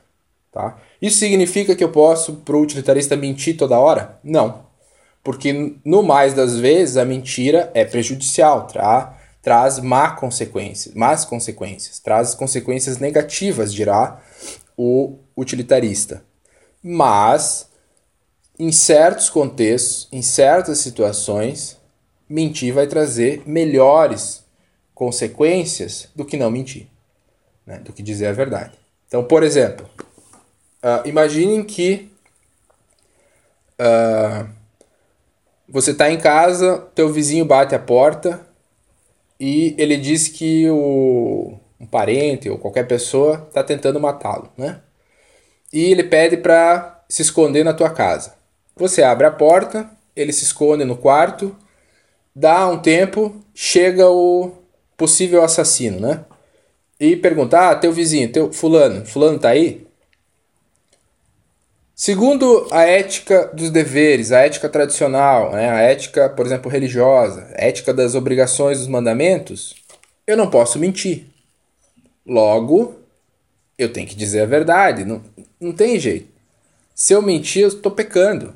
Tá? 0.51 0.77
Isso 1.01 1.19
significa 1.19 1.75
que 1.75 1.83
eu 1.83 1.91
posso, 1.91 2.35
para 2.37 2.57
o 2.57 2.61
utilitarista, 2.61 3.17
mentir 3.17 3.57
toda 3.57 3.79
hora? 3.79 4.19
Não. 4.23 4.67
Porque, 5.25 5.77
no 5.85 6.03
mais 6.03 6.35
das 6.35 6.59
vezes, 6.59 6.97
a 6.97 7.05
mentira 7.05 7.71
é 7.75 7.85
prejudicial, 7.85 8.67
tá? 8.67 9.19
traz 9.43 9.81
má 9.81 10.11
consequências, 10.13 10.95
más 10.95 11.25
consequências, 11.25 11.99
traz 11.99 12.35
consequências 12.35 12.99
negativas, 12.99 13.75
dirá 13.75 14.23
o 14.77 15.19
utilitarista. 15.37 16.23
Mas, 16.83 17.69
em 18.59 18.73
certos 18.73 19.31
contextos, 19.31 20.09
em 20.11 20.23
certas 20.23 20.79
situações, 20.79 21.79
mentir 22.29 22.73
vai 22.73 22.87
trazer 22.87 23.43
melhores 23.47 24.43
consequências 24.95 26.09
do 26.15 26.25
que 26.25 26.37
não 26.37 26.51
mentir, 26.51 26.89
né? 27.67 27.79
do 27.79 27.93
que 27.93 28.03
dizer 28.03 28.27
a 28.27 28.33
verdade. 28.33 28.79
Então, 29.07 29.25
por 29.25 29.43
exemplo, 29.43 29.89
uh, 30.83 31.07
imaginem 31.07 31.63
que 31.63 32.11
uh, 33.79 34.49
você 35.69 35.91
está 35.91 36.11
em 36.11 36.19
casa, 36.19 36.79
teu 36.95 37.13
vizinho 37.13 37.45
bate 37.45 37.75
a 37.75 37.79
porta 37.79 38.47
e 39.39 39.75
ele 39.79 39.97
diz 39.97 40.29
que 40.29 40.69
o, 40.71 41.59
um 41.81 41.87
parente 41.87 42.49
ou 42.49 42.59
qualquer 42.59 42.87
pessoa 42.87 43.47
está 43.49 43.63
tentando 43.65 43.99
matá-lo, 43.99 44.51
né? 44.57 44.81
E 45.73 45.91
ele 45.91 46.05
pede 46.05 46.37
para 46.37 47.03
se 47.09 47.23
esconder 47.23 47.65
na 47.65 47.73
tua 47.73 47.91
casa. 47.91 48.35
Você 48.77 49.03
abre 49.03 49.27
a 49.27 49.31
porta, 49.31 49.89
ele 50.15 50.33
se 50.33 50.45
esconde 50.45 50.85
no 50.85 50.97
quarto, 50.97 51.57
dá 52.35 52.69
um 52.69 52.79
tempo, 52.79 53.35
chega 53.55 54.09
o 54.09 54.53
possível 54.97 55.43
assassino, 55.43 56.01
né? 56.01 56.25
E 57.01 57.17
pergunta: 57.17 57.71
"Ah, 57.71 57.75
teu 57.75 57.93
vizinho, 57.93 58.31
teu 58.31 58.53
fulano, 58.53 59.05
fulano 59.05 59.39
tá 59.39 59.51
aí?" 59.51 59.87
Segundo 61.95 62.67
a 62.73 62.83
ética 62.83 63.49
dos 63.55 63.71
deveres, 63.71 64.33
a 64.33 64.41
ética 64.41 64.69
tradicional, 64.69 65.53
né, 65.53 65.71
a 65.71 65.81
ética, 65.83 66.29
por 66.29 66.45
exemplo, 66.45 66.71
religiosa, 66.71 67.47
a 67.57 67.65
ética 67.65 67.95
das 67.95 68.15
obrigações 68.17 68.79
dos 68.79 68.89
mandamentos, 68.89 69.75
eu 70.27 70.37
não 70.37 70.51
posso 70.51 70.81
mentir. 70.81 71.27
Logo, 72.27 73.02
eu 73.83 73.93
tenho 73.93 74.07
que 74.07 74.15
dizer 74.15 74.41
a 74.41 74.47
verdade. 74.47 75.05
Não, 75.05 75.23
não 75.61 75.73
tem 75.73 75.99
jeito. 75.99 76.29
Se 76.95 77.13
eu 77.13 77.23
mentir, 77.23 77.63
eu 77.63 77.69
estou 77.69 77.93
pecando. 77.93 78.55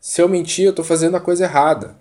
Se 0.00 0.20
eu 0.20 0.28
mentir, 0.28 0.64
eu 0.64 0.70
estou 0.70 0.84
fazendo 0.84 1.16
a 1.16 1.20
coisa 1.20 1.44
errada. 1.44 1.96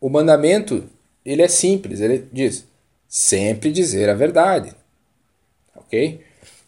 O 0.00 0.08
mandamento, 0.08 0.84
ele 1.24 1.42
é 1.42 1.48
simples. 1.48 2.00
Ele 2.00 2.26
diz, 2.32 2.64
sempre 3.08 3.72
dizer 3.72 4.08
a 4.08 4.14
verdade. 4.14 4.74
Ok? 5.74 6.20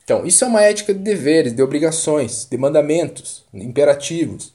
Então, 0.02 0.26
isso 0.26 0.44
é 0.44 0.48
uma 0.48 0.62
ética 0.62 0.92
de 0.92 1.00
deveres, 1.00 1.54
de 1.54 1.62
obrigações, 1.62 2.46
de 2.50 2.56
mandamentos, 2.56 3.44
imperativos. 3.54 4.52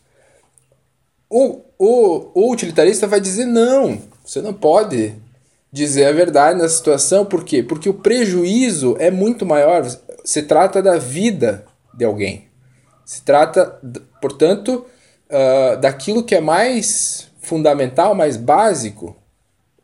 O, 1.30 1.61
o, 1.78 2.32
o 2.34 2.51
utilitarista 2.51 3.07
vai 3.07 3.21
dizer 3.21 3.45
não, 3.45 4.01
você 4.23 4.41
não 4.41 4.53
pode 4.53 5.13
dizer 5.71 6.05
a 6.05 6.11
verdade 6.11 6.59
nessa 6.59 6.78
situação, 6.78 7.26
por 7.26 7.43
quê? 7.43 7.61
Porque 7.61 7.89
o 7.89 7.93
prejuízo 7.93 8.95
é 8.97 9.11
muito 9.11 9.45
maior. 9.45 9.86
Se 10.26 10.41
trata 10.43 10.82
da 10.82 10.97
vida 10.97 11.65
de 11.93 12.03
alguém. 12.03 12.49
Se 13.05 13.21
trata, 13.21 13.80
portanto, 14.19 14.86
uh, 15.30 15.78
daquilo 15.80 16.23
que 16.23 16.34
é 16.34 16.41
mais 16.41 17.30
fundamental, 17.41 18.15
mais 18.15 18.36
básico 18.36 19.15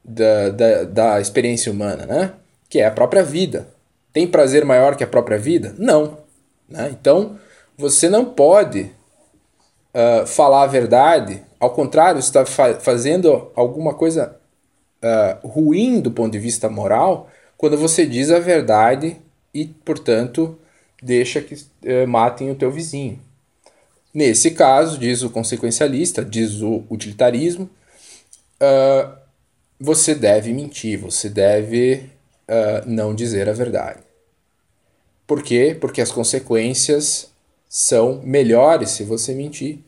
da, 0.04 0.50
da, 0.50 0.84
da 0.84 1.22
experiência 1.22 1.72
humana, 1.72 2.08
né? 2.08 2.34
que 2.68 2.80
é 2.80 2.88
a 2.88 2.92
própria 2.92 3.24
vida. 3.24 3.68
Tem 4.12 4.28
prazer 4.28 4.66
maior 4.66 4.96
que 4.96 5.04
a 5.04 5.08
própria 5.08 5.38
vida? 5.38 5.76
Não. 5.78 6.18
Né? 6.68 6.90
Então, 6.92 7.38
você 7.78 8.10
não 8.10 8.26
pode 8.26 8.92
uh, 9.94 10.26
falar 10.26 10.64
a 10.64 10.68
verdade, 10.68 11.44
ao 11.60 11.70
contrário, 11.70 12.20
está 12.20 12.46
fa 12.46 12.74
fazendo 12.80 13.52
alguma 13.56 13.94
coisa 13.94 14.36
uh, 15.04 15.48
ruim 15.48 16.02
do 16.02 16.10
ponto 16.12 16.32
de 16.32 16.40
vista 16.40 16.68
moral 16.68 17.30
quando 17.58 17.78
você 17.78 18.08
diz 18.08 18.32
a 18.32 18.40
verdade 18.40 19.22
e, 19.54 19.66
portanto, 19.66 20.58
deixa 21.02 21.42
que 21.42 21.56
uh, 21.56 22.08
matem 22.08 22.52
o 22.52 22.56
teu 22.56 22.72
vizinho. 22.72 23.20
Nesse 24.14 24.52
caso, 24.52 24.98
diz 24.98 25.24
o 25.24 25.30
consequencialista, 25.30 26.24
diz 26.24 26.62
o 26.62 26.84
utilitarismo, 26.90 27.70
uh, 28.62 29.18
você 29.80 30.14
deve 30.14 30.54
mentir, 30.54 31.00
você 31.00 31.30
deve 31.30 32.10
uh, 32.48 32.88
não 32.88 33.16
dizer 33.16 33.50
a 33.50 33.54
verdade. 33.54 34.00
Por 35.26 35.42
quê? 35.42 35.76
Porque 35.80 36.02
as 36.02 36.12
consequências 36.12 37.32
são 37.68 38.22
melhores 38.24 38.92
se 38.92 39.04
você 39.04 39.34
mentir 39.34 39.80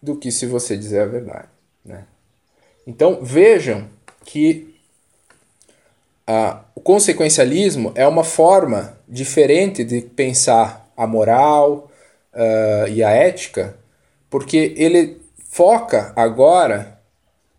do 0.00 0.16
que 0.16 0.30
se 0.30 0.46
você 0.46 0.76
dizer 0.76 1.00
a 1.00 1.06
verdade. 1.06 1.48
Né? 1.84 2.04
Então 2.86 3.18
vejam 3.22 3.88
que 4.24 4.74
uh, 6.28 6.60
o 6.74 6.80
consequencialismo 6.80 7.92
é 7.96 8.06
uma 8.06 8.24
forma 8.24 8.96
diferente 9.12 9.84
de 9.84 10.00
pensar 10.00 10.90
a 10.96 11.06
moral 11.06 11.90
uh, 12.32 12.88
e 12.88 13.04
a 13.04 13.10
ética, 13.10 13.76
porque 14.30 14.72
ele 14.74 15.20
foca 15.50 16.14
agora 16.16 16.98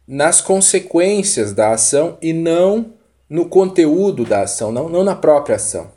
nas 0.07 0.41
consequências 0.41 1.53
da 1.53 1.71
ação 1.71 2.17
e 2.19 2.33
não 2.33 2.93
no 3.29 3.45
conteúdo 3.45 4.25
da 4.25 4.41
ação, 4.41 4.71
não, 4.71 4.89
não 4.89 5.03
na 5.03 5.15
própria 5.15 5.57
ação. 5.57 5.91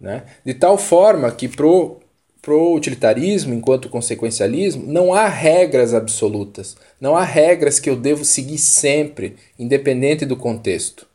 Né? 0.00 0.24
De 0.42 0.54
tal 0.54 0.78
forma 0.78 1.30
que 1.30 1.48
pro, 1.48 1.98
pro 2.40 2.72
utilitarismo, 2.72 3.52
enquanto 3.52 3.90
consequencialismo, 3.90 4.90
não 4.90 5.12
há 5.12 5.28
regras 5.28 5.92
absolutas, 5.92 6.78
não 6.98 7.14
há 7.14 7.24
regras 7.24 7.78
que 7.78 7.90
eu 7.90 7.96
devo 7.96 8.24
seguir 8.24 8.58
sempre, 8.58 9.36
independente 9.58 10.24
do 10.24 10.36
contexto. 10.36 11.06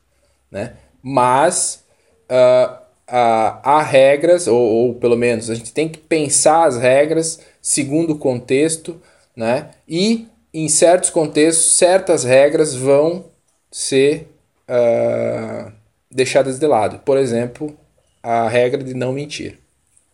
Né? 0.52 0.74
Mas 1.02 1.84
uh, 2.30 2.87
há 3.08 3.82
regras, 3.82 4.48
ou, 4.48 4.60
ou 4.60 4.94
pelo 4.96 5.16
menos 5.16 5.50
a 5.50 5.56
gente 5.56 5.72
tem 5.72 5.88
que 5.88 5.98
pensar 5.98 6.66
as 6.66 6.78
regras 6.78 7.40
segundo 7.62 8.14
o 8.14 8.18
contexto, 8.18 9.02
né? 9.36 9.70
e 9.88 10.28
em 10.54 10.68
certos 10.68 11.10
contextos, 11.10 11.78
certas 11.78 12.24
regras 12.24 12.76
vão 12.76 13.26
ser 13.72 14.28
uh, 14.68 15.72
deixadas 16.10 16.58
de 16.58 16.66
lado. 16.66 17.00
Por 17.00 17.18
exemplo, 17.18 17.78
a 18.24 18.48
regra 18.48 18.84
de 18.84 18.94
não 18.94 19.14
mentir. 19.14 19.60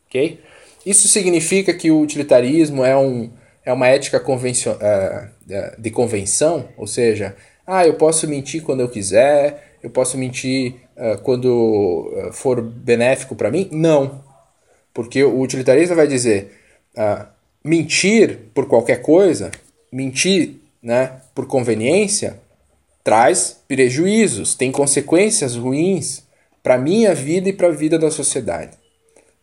Ok? 0.08 0.42
Isso 0.86 1.08
significa 1.08 1.74
que 1.74 1.92
o 1.92 2.02
utilitarismo 2.02 2.84
é, 2.84 2.96
um, 2.98 3.32
é 3.66 3.72
uma 3.72 3.88
ética 3.88 4.20
convencio, 4.20 4.74
uh, 4.74 5.30
de 5.78 5.90
convenção, 5.92 6.68
ou 6.76 6.88
seja, 6.88 7.36
ah, 7.66 7.88
eu 7.88 7.94
posso 7.94 8.28
mentir 8.28 8.62
quando 8.62 8.82
eu 8.82 8.90
quiser, 8.90 9.78
eu 9.82 9.90
posso 9.90 10.18
mentir 10.18 10.76
quando 11.24 12.30
for 12.32 12.62
benéfico 12.62 13.36
para 13.36 13.52
mim? 13.52 13.68
Não. 13.72 14.22
Porque 14.94 15.24
o 15.24 15.40
utilitarista 15.40 15.96
vai 15.96 16.08
dizer 16.08 16.52
uh, 16.98 17.26
mentir 17.64 18.40
por 18.54 18.68
qualquer 18.68 19.02
coisa, 19.02 19.52
mentir 19.92 20.56
né, 20.82 21.22
por 21.34 21.48
conveniência, 21.48 22.40
traz 23.04 23.58
prejuízos, 23.68 24.54
tem 24.54 24.72
consequências 24.72 25.56
ruins 25.56 26.24
para 26.62 26.76
a 26.76 26.78
minha 26.78 27.14
vida 27.14 27.50
e 27.50 27.54
para 27.54 27.68
a 27.68 27.72
vida 27.72 27.98
da 27.98 28.12
sociedade. 28.12 28.78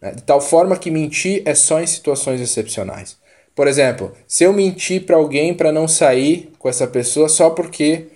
Né? 0.01 0.12
De 0.12 0.22
tal 0.22 0.40
forma 0.40 0.76
que 0.76 0.90
mentir 0.90 1.42
é 1.44 1.55
só 1.55 1.80
em 1.80 1.86
situações 1.86 2.40
excepcionais. 2.40 3.18
Por 3.55 3.66
exemplo, 3.66 4.12
se 4.26 4.44
eu 4.44 4.53
mentir 4.53 5.05
para 5.05 5.16
alguém 5.16 5.53
para 5.53 5.72
não 5.72 5.88
sair 5.88 6.53
com 6.59 6.68
essa 6.68 6.86
pessoa 6.86 7.28
só 7.28 7.51
porque 7.51 8.07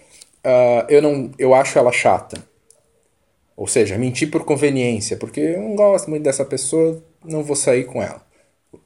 uh, 0.45 0.87
eu, 0.89 1.03
não, 1.03 1.31
eu 1.39 1.55
acho 1.55 1.79
ela 1.79 1.93
chata. 1.93 2.39
Ou 3.57 3.67
seja, 3.67 3.97
mentir 3.97 4.31
por 4.31 4.45
conveniência, 4.45 5.17
porque 5.17 5.41
eu 5.41 5.63
não 5.63 5.77
gosto 5.77 6.11
muito 6.11 6.23
dessa 6.23 6.45
pessoa, 6.45 7.03
não 7.25 7.43
vou 7.43 7.55
sair 7.55 7.85
com 7.85 8.03
ela. 8.03 8.23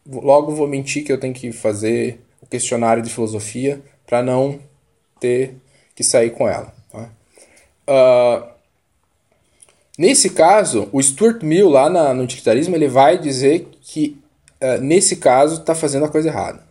Logo 0.06 0.54
vou 0.54 0.68
mentir 0.68 1.04
que 1.04 1.12
eu 1.12 1.18
tenho 1.18 1.32
que 1.32 1.52
fazer 1.52 2.20
o 2.40 2.46
questionário 2.46 3.02
de 3.02 3.10
filosofia 3.10 3.80
para 4.06 4.22
não 4.22 4.60
ter 5.18 5.56
que 5.94 6.04
sair 6.04 6.30
com 6.30 6.48
ela. 6.48 6.74
Tá? 6.90 7.10
Uh, 7.88 8.58
Nesse 9.98 10.30
caso, 10.30 10.88
o 10.92 11.02
Stuart 11.02 11.42
Mill, 11.42 11.68
lá 11.68 11.90
na, 11.90 12.14
no 12.14 12.22
utilitarismo, 12.22 12.76
ele 12.76 12.86
vai 12.86 13.18
dizer 13.18 13.68
que, 13.80 14.16
uh, 14.62 14.80
nesse 14.80 15.16
caso, 15.16 15.60
está 15.60 15.74
fazendo 15.74 16.04
a 16.04 16.08
coisa 16.08 16.28
errada. 16.28 16.62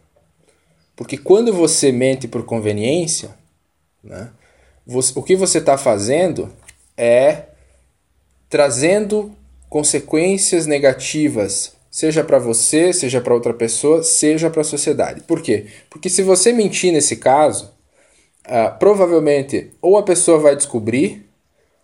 Porque 0.96 1.18
quando 1.18 1.52
você 1.52 1.92
mente 1.92 2.26
por 2.26 2.46
conveniência, 2.46 3.32
né, 4.02 4.30
você, 4.86 5.12
o 5.14 5.22
que 5.22 5.36
você 5.36 5.58
está 5.58 5.78
fazendo 5.78 6.50
é 6.96 7.47
trazendo 8.50 9.32
consequências 9.70 10.66
negativas, 10.66 11.74
seja 11.92 12.24
para 12.24 12.40
você, 12.40 12.94
seja 12.94 13.20
para 13.20 13.34
outra 13.34 13.54
pessoa, 13.54 14.04
seja 14.04 14.50
para 14.50 14.62
a 14.62 14.66
sociedade. 14.66 15.22
Por 15.22 15.42
quê? 15.42 15.68
Porque 15.90 16.10
se 16.10 16.22
você 16.22 16.54
mentir 16.54 16.94
nesse 16.94 17.18
caso, 17.18 17.74
uh, 18.48 18.78
provavelmente 18.80 19.72
ou 19.82 19.98
a 19.98 20.04
pessoa 20.04 20.40
vai 20.40 20.56
descobrir 20.56 21.28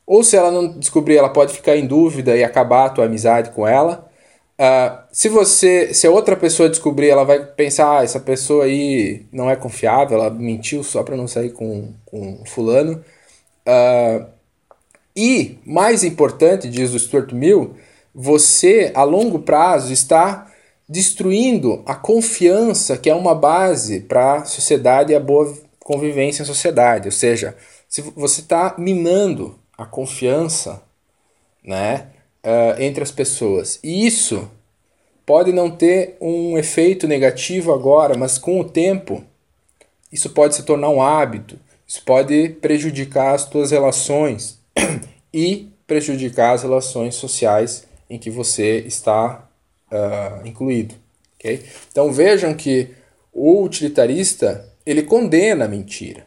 ou 0.05 0.23
se 0.23 0.35
ela 0.35 0.51
não 0.51 0.67
descobrir, 0.67 1.17
ela 1.17 1.29
pode 1.29 1.53
ficar 1.53 1.77
em 1.77 1.87
dúvida 1.87 2.35
e 2.35 2.43
acabar 2.43 2.85
a 2.85 2.89
tua 2.89 3.05
amizade 3.05 3.51
com 3.51 3.67
ela. 3.67 4.09
Uh, 4.59 5.03
se 5.11 5.29
você, 5.29 5.93
se 5.93 6.05
a 6.05 6.11
outra 6.11 6.35
pessoa 6.35 6.69
descobrir, 6.69 7.09
ela 7.09 7.23
vai 7.23 7.43
pensar, 7.43 7.99
ah, 7.99 8.03
essa 8.03 8.19
pessoa 8.19 8.65
aí 8.65 9.25
não 9.31 9.49
é 9.49 9.55
confiável, 9.55 10.17
ela 10.19 10.29
mentiu 10.29 10.83
só 10.83 11.03
para 11.03 11.17
não 11.17 11.27
sair 11.27 11.51
com, 11.51 11.93
com 12.05 12.43
fulano. 12.45 13.03
Uh, 13.67 14.25
e, 15.15 15.59
mais 15.65 16.03
importante, 16.03 16.69
diz 16.69 16.93
o 16.93 16.99
Stuart 16.99 17.31
Mill, 17.31 17.75
você, 18.13 18.91
a 18.95 19.03
longo 19.03 19.39
prazo, 19.39 19.91
está 19.93 20.51
destruindo 20.87 21.81
a 21.85 21.95
confiança 21.95 22.97
que 22.97 23.09
é 23.09 23.15
uma 23.15 23.33
base 23.33 24.01
para 24.01 24.37
a 24.37 24.45
sociedade 24.45 25.11
e 25.11 25.15
a 25.15 25.19
boa 25.19 25.53
convivência 25.79 26.43
em 26.43 26.45
sociedade. 26.45 27.07
Ou 27.07 27.11
seja, 27.11 27.55
se 27.87 28.01
você 28.01 28.41
está 28.41 28.75
minando 28.77 29.59
a 29.77 29.85
confiança 29.85 30.81
né, 31.63 32.07
uh, 32.43 32.81
entre 32.81 33.03
as 33.03 33.11
pessoas. 33.11 33.79
E 33.83 34.05
isso 34.05 34.49
pode 35.25 35.51
não 35.51 35.71
ter 35.71 36.17
um 36.19 36.57
efeito 36.57 37.07
negativo 37.07 37.73
agora, 37.73 38.17
mas 38.17 38.37
com 38.37 38.59
o 38.59 38.69
tempo 38.69 39.23
isso 40.11 40.29
pode 40.29 40.53
se 40.55 40.63
tornar 40.63 40.89
um 40.89 41.01
hábito, 41.01 41.57
isso 41.87 42.03
pode 42.05 42.49
prejudicar 42.61 43.33
as 43.33 43.45
tuas 43.45 43.71
relações 43.71 44.62
e 45.33 45.69
prejudicar 45.87 46.53
as 46.53 46.63
relações 46.63 47.15
sociais 47.15 47.85
em 48.09 48.17
que 48.17 48.29
você 48.29 48.79
está 48.79 49.47
uh, 49.91 50.47
incluído. 50.47 50.95
Okay? 51.39 51.63
Então 51.91 52.11
vejam 52.11 52.53
que 52.53 52.89
o 53.31 53.63
utilitarista 53.63 54.69
ele 54.85 55.03
condena 55.03 55.65
a 55.65 55.67
mentira. 55.67 56.25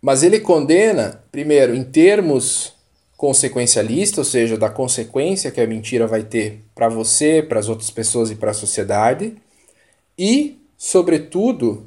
Mas 0.00 0.22
ele 0.22 0.40
condena, 0.40 1.22
primeiro, 1.30 1.74
em 1.74 1.84
termos 1.84 2.74
consequencialistas, 3.16 4.18
ou 4.18 4.24
seja, 4.24 4.56
da 4.56 4.70
consequência 4.70 5.50
que 5.50 5.60
a 5.60 5.66
mentira 5.66 6.06
vai 6.06 6.22
ter 6.22 6.64
para 6.74 6.88
você, 6.88 7.42
para 7.42 7.60
as 7.60 7.68
outras 7.68 7.90
pessoas 7.90 8.30
e 8.30 8.34
para 8.34 8.52
a 8.52 8.54
sociedade, 8.54 9.36
e, 10.18 10.58
sobretudo, 10.78 11.86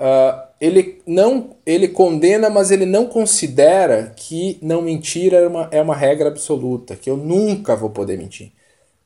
uh, 0.00 0.49
ele 0.60 1.00
não 1.06 1.56
ele 1.64 1.88
condena, 1.88 2.50
mas 2.50 2.70
ele 2.70 2.84
não 2.84 3.06
considera 3.06 4.12
que 4.14 4.58
não 4.60 4.82
mentir 4.82 5.32
é 5.32 5.46
uma, 5.46 5.68
é 5.70 5.80
uma 5.80 5.96
regra 5.96 6.28
absoluta, 6.28 6.94
que 6.96 7.08
eu 7.08 7.16
nunca 7.16 7.74
vou 7.74 7.88
poder 7.88 8.18
mentir. 8.18 8.52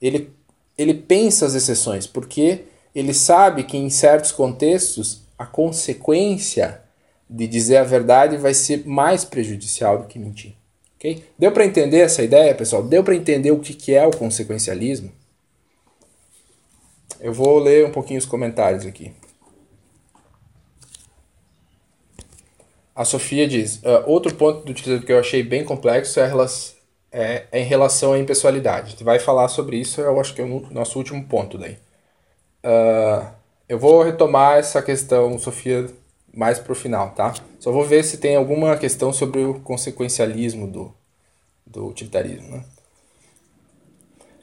Ele, 0.02 0.30
ele 0.76 0.92
pensa 0.92 1.46
as 1.46 1.54
exceções, 1.54 2.06
porque 2.06 2.64
ele 2.94 3.14
sabe 3.14 3.62
que 3.62 3.76
em 3.76 3.88
certos 3.88 4.32
contextos 4.32 5.22
a 5.38 5.46
consequência 5.46 6.80
de 7.30 7.46
dizer 7.46 7.76
a 7.76 7.84
verdade 7.84 8.36
vai 8.36 8.52
ser 8.52 8.86
mais 8.86 9.24
prejudicial 9.24 9.98
do 9.98 10.06
que 10.06 10.18
mentir. 10.18 10.54
Okay? 10.96 11.24
Deu 11.38 11.52
para 11.52 11.64
entender 11.64 12.00
essa 12.00 12.22
ideia, 12.22 12.54
pessoal? 12.54 12.82
Deu 12.82 13.04
para 13.04 13.14
entender 13.14 13.50
o 13.50 13.60
que, 13.60 13.74
que 13.74 13.94
é 13.94 14.06
o 14.06 14.16
consequencialismo? 14.16 15.12
Eu 17.20 17.32
vou 17.32 17.58
ler 17.58 17.86
um 17.86 17.92
pouquinho 17.92 18.18
os 18.18 18.26
comentários 18.26 18.84
aqui. 18.84 19.12
A 22.94 23.04
Sofia 23.04 23.48
diz: 23.48 23.76
uh, 23.76 24.04
outro 24.06 24.34
ponto 24.34 24.64
do 24.64 24.70
utilizador 24.70 25.04
que 25.04 25.12
eu 25.12 25.18
achei 25.18 25.42
bem 25.42 25.64
complexo 25.64 26.20
é, 26.20 26.30
é, 27.10 27.46
é, 27.50 27.60
em 27.60 27.64
relação 27.64 28.12
à 28.12 28.18
impessoalidade. 28.18 28.86
A 28.86 28.90
gente 28.90 29.04
vai 29.04 29.18
falar 29.18 29.48
sobre 29.48 29.76
isso, 29.76 30.00
eu 30.00 30.20
acho 30.20 30.34
que 30.34 30.40
é 30.40 30.44
o 30.44 30.66
nosso 30.70 30.98
último 30.98 31.24
ponto 31.24 31.58
daí. 31.58 31.76
Uh, 32.64 33.26
eu 33.68 33.78
vou 33.78 34.02
retomar 34.02 34.58
essa 34.58 34.80
questão, 34.82 35.38
Sofia, 35.38 35.88
mais 36.32 36.58
para 36.58 36.72
o 36.72 36.76
final, 36.76 37.10
tá? 37.10 37.34
Só 37.58 37.72
vou 37.72 37.84
ver 37.84 38.04
se 38.04 38.18
tem 38.18 38.36
alguma 38.36 38.76
questão 38.76 39.12
sobre 39.12 39.40
o 39.44 39.60
consequencialismo 39.60 40.66
do, 40.66 40.94
do 41.66 41.86
utilitarismo, 41.86 42.48
né? 42.48 42.64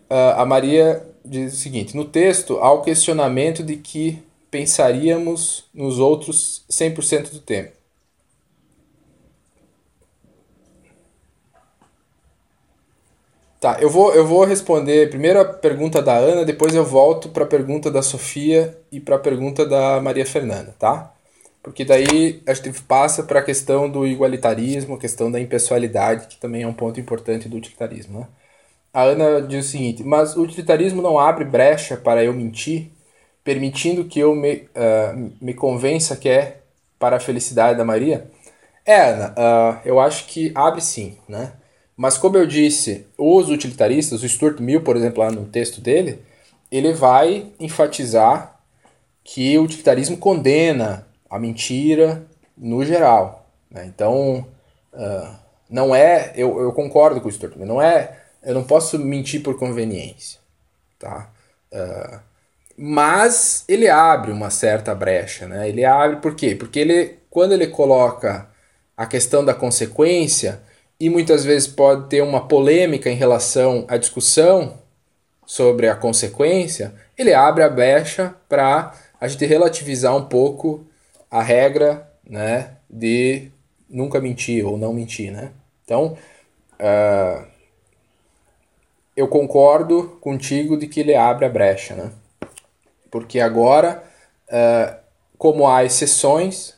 Uh, 0.09 0.41
a 0.41 0.45
Maria 0.45 1.05
diz 1.23 1.53
o 1.53 1.57
seguinte: 1.57 1.95
no 1.95 2.03
texto 2.03 2.57
há 2.57 2.71
o 2.71 2.81
questionamento 2.81 3.63
de 3.63 3.77
que 3.77 4.21
pensaríamos 4.49 5.63
nos 5.73 5.99
outros 5.99 6.65
100% 6.69 7.31
do 7.31 7.39
tempo. 7.39 7.80
Tá, 13.61 13.77
eu 13.79 13.89
vou, 13.89 14.13
eu 14.13 14.25
vou 14.27 14.43
responder 14.43 15.09
primeiro 15.09 15.39
a 15.39 15.45
pergunta 15.45 16.01
da 16.01 16.15
Ana, 16.17 16.43
depois 16.43 16.75
eu 16.75 16.83
volto 16.83 17.29
para 17.29 17.43
a 17.45 17.47
pergunta 17.47 17.89
da 17.91 18.01
Sofia 18.01 18.77
e 18.91 18.99
para 18.99 19.15
a 19.15 19.19
pergunta 19.19 19.65
da 19.65 20.01
Maria 20.01 20.25
Fernanda, 20.25 20.75
tá? 20.77 21.13
porque 21.63 21.85
daí 21.85 22.41
a 22.47 22.53
gente 22.53 22.81
passa 22.83 23.23
para 23.23 23.39
a 23.39 23.43
questão 23.43 23.89
do 23.89 24.05
igualitarismo, 24.05 24.95
a 24.95 24.99
questão 24.99 25.31
da 25.31 25.39
impessoalidade, 25.39 26.27
que 26.27 26.37
também 26.37 26.63
é 26.63 26.67
um 26.67 26.73
ponto 26.73 26.99
importante 26.99 27.47
do 27.47 27.57
utilitarismo. 27.57 28.21
Né? 28.21 28.27
A 28.93 29.03
Ana 29.03 29.41
diz 29.41 29.67
o 29.67 29.69
seguinte: 29.69 30.03
mas 30.03 30.35
o 30.35 30.41
utilitarismo 30.41 31.01
não 31.01 31.19
abre 31.19 31.45
brecha 31.45 31.97
para 31.97 32.23
eu 32.23 32.33
mentir, 32.33 32.91
permitindo 33.43 34.05
que 34.05 34.19
eu 34.19 34.35
me, 34.35 34.67
uh, 34.75 35.31
me 35.41 35.53
convença 35.53 36.15
que 36.15 36.29
é 36.29 36.61
para 36.99 37.17
a 37.17 37.19
felicidade 37.19 37.77
da 37.77 37.85
Maria? 37.85 38.29
É, 38.85 39.01
Ana, 39.11 39.35
uh, 39.37 39.79
eu 39.85 39.99
acho 39.99 40.25
que 40.27 40.51
abre 40.55 40.81
sim, 40.81 41.17
né? 41.27 41.53
Mas 42.01 42.17
como 42.17 42.35
eu 42.35 42.47
disse, 42.47 43.05
os 43.15 43.47
utilitaristas, 43.49 44.23
o 44.23 44.27
Stuart 44.27 44.59
Mill, 44.59 44.81
por 44.81 44.97
exemplo, 44.97 45.19
lá 45.23 45.29
no 45.29 45.45
texto 45.45 45.79
dele, 45.79 46.17
ele 46.71 46.93
vai 46.93 47.51
enfatizar 47.59 48.59
que 49.23 49.55
o 49.55 49.61
utilitarismo 49.61 50.17
condena 50.17 51.05
a 51.29 51.37
mentira 51.37 52.25
no 52.57 52.83
geral. 52.83 53.47
Né? 53.69 53.85
Então, 53.85 54.47
uh, 54.91 55.35
não 55.69 55.93
é. 55.93 56.33
Eu, 56.35 56.59
eu 56.59 56.73
concordo 56.73 57.21
com 57.21 57.29
isso, 57.29 57.37
também. 57.37 57.67
Não 57.67 57.79
é. 57.79 58.17
Eu 58.41 58.55
não 58.55 58.63
posso 58.63 58.97
mentir 58.97 59.43
por 59.43 59.59
conveniência. 59.59 60.39
Tá? 60.97 61.29
Uh, 61.71 62.19
mas 62.75 63.63
ele 63.67 63.87
abre 63.87 64.31
uma 64.31 64.49
certa 64.49 64.95
brecha. 64.95 65.47
Né? 65.47 65.69
Ele 65.69 65.85
abre 65.85 66.17
por 66.17 66.33
quê? 66.33 66.55
Porque 66.55 66.79
ele, 66.79 67.19
quando 67.29 67.51
ele 67.51 67.67
coloca 67.67 68.49
a 68.97 69.05
questão 69.05 69.45
da 69.45 69.53
consequência, 69.53 70.63
e 71.01 71.09
muitas 71.09 71.43
vezes 71.43 71.67
pode 71.67 72.09
ter 72.09 72.21
uma 72.21 72.47
polêmica 72.47 73.09
em 73.09 73.15
relação 73.15 73.85
à 73.87 73.97
discussão 73.97 74.77
sobre 75.47 75.89
a 75.89 75.95
consequência, 75.95 76.93
ele 77.17 77.33
abre 77.33 77.63
a 77.63 77.69
brecha 77.69 78.35
para 78.47 78.93
a 79.19 79.27
gente 79.27 79.43
relativizar 79.47 80.15
um 80.15 80.25
pouco 80.25 80.85
a 81.29 81.41
regra 81.41 82.07
né, 82.23 82.73
de 82.87 83.49
nunca 83.89 84.21
mentir 84.21 84.63
ou 84.63 84.77
não 84.77 84.93
mentir. 84.93 85.31
Né? 85.31 85.49
Então, 85.83 86.15
uh, 86.79 87.47
eu 89.17 89.27
concordo 89.27 90.19
contigo 90.21 90.77
de 90.77 90.85
que 90.85 90.99
ele 90.99 91.15
abre 91.15 91.47
a 91.47 91.49
brecha. 91.49 91.95
Né? 91.95 92.11
Porque 93.09 93.39
agora, 93.39 94.03
uh, 94.49 94.95
como 95.35 95.67
há 95.67 95.83
exceções, 95.83 96.75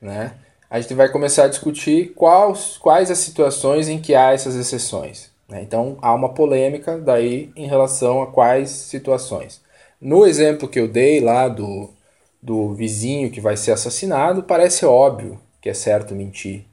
né, 0.00 0.32
a 0.72 0.80
gente 0.80 0.94
vai 0.94 1.10
começar 1.10 1.44
a 1.44 1.48
discutir 1.48 2.14
quais, 2.14 2.78
quais 2.78 3.10
as 3.10 3.18
situações 3.18 3.88
em 3.88 4.00
que 4.00 4.14
há 4.14 4.32
essas 4.32 4.56
exceções. 4.56 5.30
Né? 5.46 5.60
Então, 5.60 5.98
há 6.00 6.14
uma 6.14 6.30
polêmica 6.30 6.96
daí 6.96 7.52
em 7.54 7.66
relação 7.66 8.22
a 8.22 8.26
quais 8.28 8.70
situações. 8.70 9.60
No 10.00 10.24
exemplo 10.24 10.66
que 10.66 10.80
eu 10.80 10.88
dei 10.88 11.20
lá 11.20 11.46
do 11.46 11.90
do 12.42 12.74
vizinho 12.74 13.30
que 13.30 13.40
vai 13.40 13.56
ser 13.56 13.70
assassinado, 13.70 14.42
parece 14.42 14.84
óbvio 14.84 15.38
que 15.60 15.68
é 15.68 15.74
certo 15.74 16.14
mentir 16.14 16.64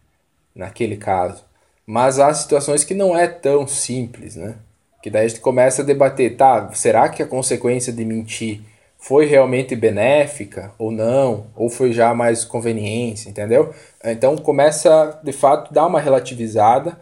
naquele 0.56 0.97
caso. 0.97 1.43
Mas 1.86 2.20
há 2.20 2.34
situações 2.34 2.86
que 2.86 2.95
não 2.95 3.16
é 3.16 3.28
tão 3.28 3.68
simples, 3.68 4.36
né? 4.36 4.56
Que 5.04 5.10
daí 5.12 5.26
a 5.26 5.28
gente 5.28 5.41
começa 5.41 5.82
a 5.82 5.86
debater, 5.86 6.38
tá, 6.38 6.72
será 6.74 7.08
que 7.10 7.22
a 7.22 7.28
consequência 7.28 7.93
de 7.93 8.04
mentir 8.04 8.62
foi 9.00 9.26
realmente 9.26 9.76
benéfica 9.76 10.74
ou 10.78 10.91
não? 10.91 11.47
Ou 11.56 11.70
foi 11.70 11.93
já 11.93 12.14
mais 12.14 12.45
conveniência, 12.45 13.30
entendeu? 13.30 13.74
Então 14.04 14.38
começa, 14.38 15.20
de 15.24 15.32
fato, 15.32 15.74
dar 15.74 15.88
uma 15.88 16.00
relativizada 16.02 17.00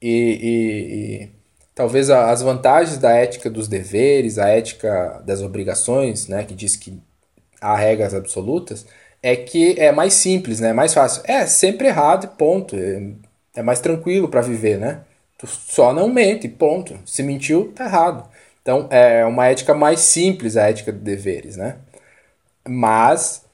e, 0.00 0.10
e, 0.10 1.24
e 1.24 1.30
talvez 1.74 2.10
as 2.10 2.42
vantagens 2.42 2.98
da 2.98 3.12
ética 3.12 3.50
dos 3.50 3.68
deveres, 3.68 4.38
a 4.38 4.48
ética 4.48 5.22
das 5.26 5.42
obrigações, 5.42 6.28
né, 6.28 6.44
que 6.44 6.54
diz 6.54 6.76
que 6.76 7.00
há 7.60 7.76
regras 7.76 8.14
absolutas, 8.14 8.86
é 9.22 9.36
que 9.36 9.78
é 9.78 9.92
mais 9.92 10.14
simples, 10.14 10.60
né? 10.60 10.72
Mais 10.72 10.94
fácil. 10.94 11.22
É 11.26 11.46
sempre 11.46 11.88
errado, 11.88 12.28
ponto. 12.36 12.76
É, 12.76 13.02
é 13.56 13.62
mais 13.62 13.80
tranquilo 13.80 14.28
para 14.28 14.40
viver, 14.40 14.78
né? 14.78 15.02
Tu 15.38 15.46
só 15.46 15.92
não 15.92 16.08
mente, 16.08 16.48
ponto. 16.48 16.98
Se 17.06 17.22
mentiu, 17.22 17.72
tá 17.74 17.84
errado. 17.84 18.29
Então 18.62 18.86
é 18.90 19.24
uma 19.24 19.46
ética 19.46 19.74
mais 19.74 20.00
simples, 20.00 20.56
a 20.56 20.68
ética 20.68 20.92
de 20.92 20.98
deveres, 20.98 21.56
né? 21.56 21.76
Mas 22.68 23.44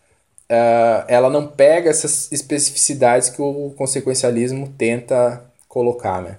uh, 0.51 1.05
ela 1.09 1.31
não 1.31 1.47
pega 1.47 1.91
essas 1.91 2.31
especificidades 2.33 3.31
que 3.31 3.41
o 3.41 3.71
consequencialismo 3.77 4.69
tenta 4.77 5.45
colocar, 5.69 6.23
né? 6.23 6.39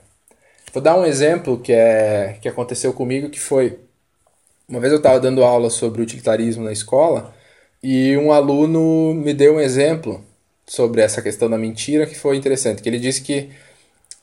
Vou 0.73 0.81
dar 0.81 0.97
um 0.97 1.05
exemplo 1.05 1.59
que, 1.59 1.73
é, 1.73 2.37
que 2.41 2.47
aconteceu 2.47 2.93
comigo, 2.93 3.29
que 3.29 3.39
foi... 3.39 3.79
Uma 4.67 4.79
vez 4.81 4.91
eu 4.91 4.97
estava 4.97 5.19
dando 5.19 5.43
aula 5.43 5.69
sobre 5.69 6.01
utilitarismo 6.01 6.63
na 6.65 6.73
escola 6.73 7.33
e 7.81 8.17
um 8.17 8.33
aluno 8.33 9.13
me 9.13 9.33
deu 9.33 9.55
um 9.55 9.61
exemplo 9.61 10.23
sobre 10.65 11.01
essa 11.01 11.21
questão 11.21 11.49
da 11.49 11.57
mentira 11.57 12.05
que 12.05 12.15
foi 12.15 12.35
interessante, 12.35 12.81
que 12.81 12.89
ele 12.89 12.99
disse 12.99 13.21
que 13.21 13.49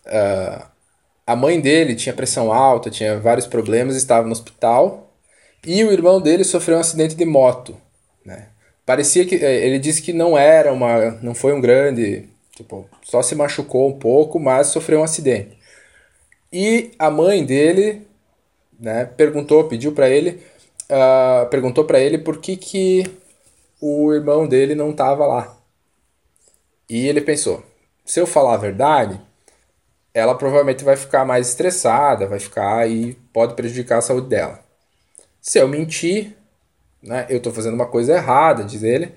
uh, 0.06 0.66
a 1.26 1.34
mãe 1.34 1.60
dele 1.60 1.94
tinha 1.94 2.14
pressão 2.14 2.52
alta, 2.52 2.90
tinha 2.90 3.18
vários 3.18 3.46
problemas, 3.46 3.96
estava 3.96 4.26
no 4.26 4.32
hospital 4.32 5.10
e 5.66 5.82
o 5.84 5.92
irmão 5.92 6.20
dele 6.20 6.44
sofreu 6.44 6.76
um 6.76 6.80
acidente 6.80 7.14
de 7.14 7.24
moto, 7.24 7.76
né? 8.24 8.48
Parecia 8.84 9.24
que 9.24 9.36
eh, 9.36 9.66
ele 9.66 9.78
disse 9.78 10.02
que 10.02 10.12
não 10.12 10.36
era 10.36 10.72
uma, 10.72 11.12
não 11.22 11.34
foi 11.34 11.54
um 11.54 11.60
grande, 11.60 12.28
tipo, 12.54 12.86
só 13.02 13.22
se 13.22 13.34
machucou 13.34 13.88
um 13.88 13.98
pouco, 13.98 14.38
mas 14.38 14.66
sofreu 14.68 15.00
um 15.00 15.04
acidente. 15.04 15.56
E 16.52 16.92
a 16.98 17.10
mãe 17.10 17.44
dele, 17.44 18.06
né, 18.78 19.06
perguntou, 19.06 19.64
pediu 19.64 19.92
para 19.92 20.08
ele, 20.08 20.42
uh, 20.90 21.48
perguntou 21.48 21.84
para 21.84 21.98
ele 21.98 22.18
por 22.18 22.38
que 22.38 22.56
que 22.56 23.04
o 23.80 24.12
irmão 24.12 24.46
dele 24.46 24.74
não 24.74 24.90
estava 24.90 25.26
lá. 25.26 25.58
E 26.88 27.08
ele 27.08 27.20
pensou: 27.20 27.62
se 28.04 28.20
eu 28.20 28.26
falar 28.26 28.54
a 28.54 28.58
verdade, 28.58 29.20
ela 30.14 30.36
provavelmente 30.36 30.84
vai 30.84 30.96
ficar 30.96 31.24
mais 31.24 31.48
estressada, 31.48 32.28
vai 32.28 32.38
ficar 32.38 32.88
e 32.88 33.14
pode 33.32 33.54
prejudicar 33.54 33.98
a 33.98 34.02
saúde 34.02 34.28
dela. 34.28 34.60
Se 35.40 35.58
eu 35.58 35.66
mentir, 35.66 36.36
né, 37.02 37.26
eu 37.28 37.38
estou 37.38 37.52
fazendo 37.52 37.74
uma 37.74 37.86
coisa 37.86 38.14
errada, 38.14 38.62
diz 38.62 38.84
ele, 38.84 39.12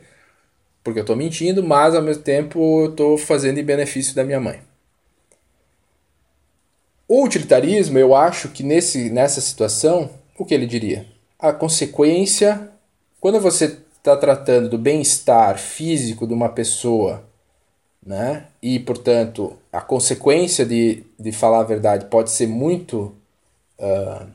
porque 0.84 1.00
eu 1.00 1.04
estou 1.04 1.16
mentindo, 1.16 1.64
mas 1.64 1.94
ao 1.94 2.02
mesmo 2.02 2.24
tempo 2.24 2.82
eu 2.82 2.90
estou 2.90 3.18
fazendo 3.18 3.60
em 3.60 3.64
benefício 3.64 4.16
da 4.16 4.24
minha 4.24 4.40
mãe. 4.40 4.60
O 7.08 7.24
utilitarismo, 7.24 8.00
eu 8.00 8.16
acho 8.16 8.50
que 8.50 8.64
nesse, 8.64 9.10
nessa 9.10 9.40
situação, 9.40 10.10
o 10.38 10.44
que 10.44 10.54
ele 10.54 10.66
diria? 10.66 11.06
A 11.40 11.54
consequência, 11.54 12.70
quando 13.22 13.40
você 13.40 13.78
está 13.98 14.18
tratando 14.18 14.68
do 14.68 14.78
bem-estar 14.78 15.58
físico 15.58 16.26
de 16.26 16.34
uma 16.34 16.50
pessoa 16.50 17.27
né? 18.08 18.46
E, 18.62 18.80
portanto, 18.80 19.58
a 19.70 19.82
consequência 19.82 20.66
de, 20.66 21.04
de 21.20 21.34
falar 21.34 21.60
a 21.60 21.64
verdade 21.64 22.06
pode 22.06 22.32
ser 22.32 22.48
muito 22.48 23.14
uh, 23.78 24.26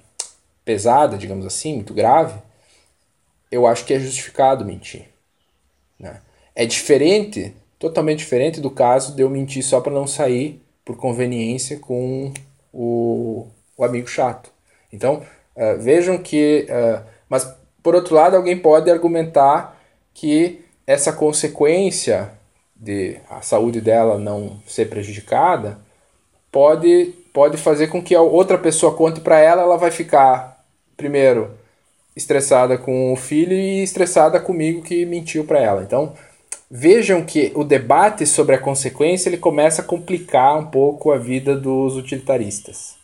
pesada, 0.62 1.16
digamos 1.16 1.46
assim, 1.46 1.76
muito 1.76 1.94
grave, 1.94 2.38
eu 3.50 3.66
acho 3.66 3.86
que 3.86 3.94
é 3.94 3.98
justificado 3.98 4.62
mentir. 4.62 5.08
Né? 5.98 6.20
É 6.54 6.66
diferente, 6.66 7.56
totalmente 7.78 8.18
diferente 8.18 8.60
do 8.60 8.70
caso 8.70 9.16
de 9.16 9.22
eu 9.22 9.30
mentir 9.30 9.64
só 9.64 9.80
para 9.80 9.90
não 9.90 10.06
sair 10.06 10.62
por 10.84 10.98
conveniência 10.98 11.78
com 11.78 12.30
o, 12.70 13.46
o 13.74 13.84
amigo 13.84 14.06
chato. 14.06 14.50
Então, 14.92 15.22
uh, 15.56 15.80
vejam 15.80 16.18
que. 16.18 16.66
Uh, 16.68 17.02
mas, 17.26 17.50
por 17.82 17.94
outro 17.94 18.14
lado, 18.14 18.36
alguém 18.36 18.58
pode 18.58 18.90
argumentar 18.90 19.80
que 20.12 20.62
essa 20.86 21.10
consequência 21.10 22.30
de 22.82 23.16
a 23.30 23.40
saúde 23.40 23.80
dela 23.80 24.18
não 24.18 24.60
ser 24.66 24.88
prejudicada, 24.88 25.78
pode, 26.50 27.14
pode 27.32 27.56
fazer 27.56 27.86
com 27.86 28.02
que 28.02 28.12
a 28.12 28.20
outra 28.20 28.58
pessoa 28.58 28.96
conte 28.96 29.20
para 29.20 29.38
ela, 29.38 29.62
ela 29.62 29.76
vai 29.76 29.92
ficar, 29.92 30.64
primeiro, 30.96 31.52
estressada 32.16 32.76
com 32.76 33.12
o 33.12 33.16
filho 33.16 33.52
e 33.52 33.84
estressada 33.84 34.40
comigo 34.40 34.82
que 34.82 35.06
mentiu 35.06 35.44
para 35.44 35.60
ela. 35.60 35.82
Então, 35.84 36.12
vejam 36.68 37.24
que 37.24 37.52
o 37.54 37.62
debate 37.62 38.26
sobre 38.26 38.56
a 38.56 38.58
consequência 38.58 39.28
ele 39.28 39.38
começa 39.38 39.80
a 39.80 39.84
complicar 39.84 40.58
um 40.58 40.66
pouco 40.66 41.12
a 41.12 41.18
vida 41.18 41.54
dos 41.54 41.96
utilitaristas. 41.96 42.96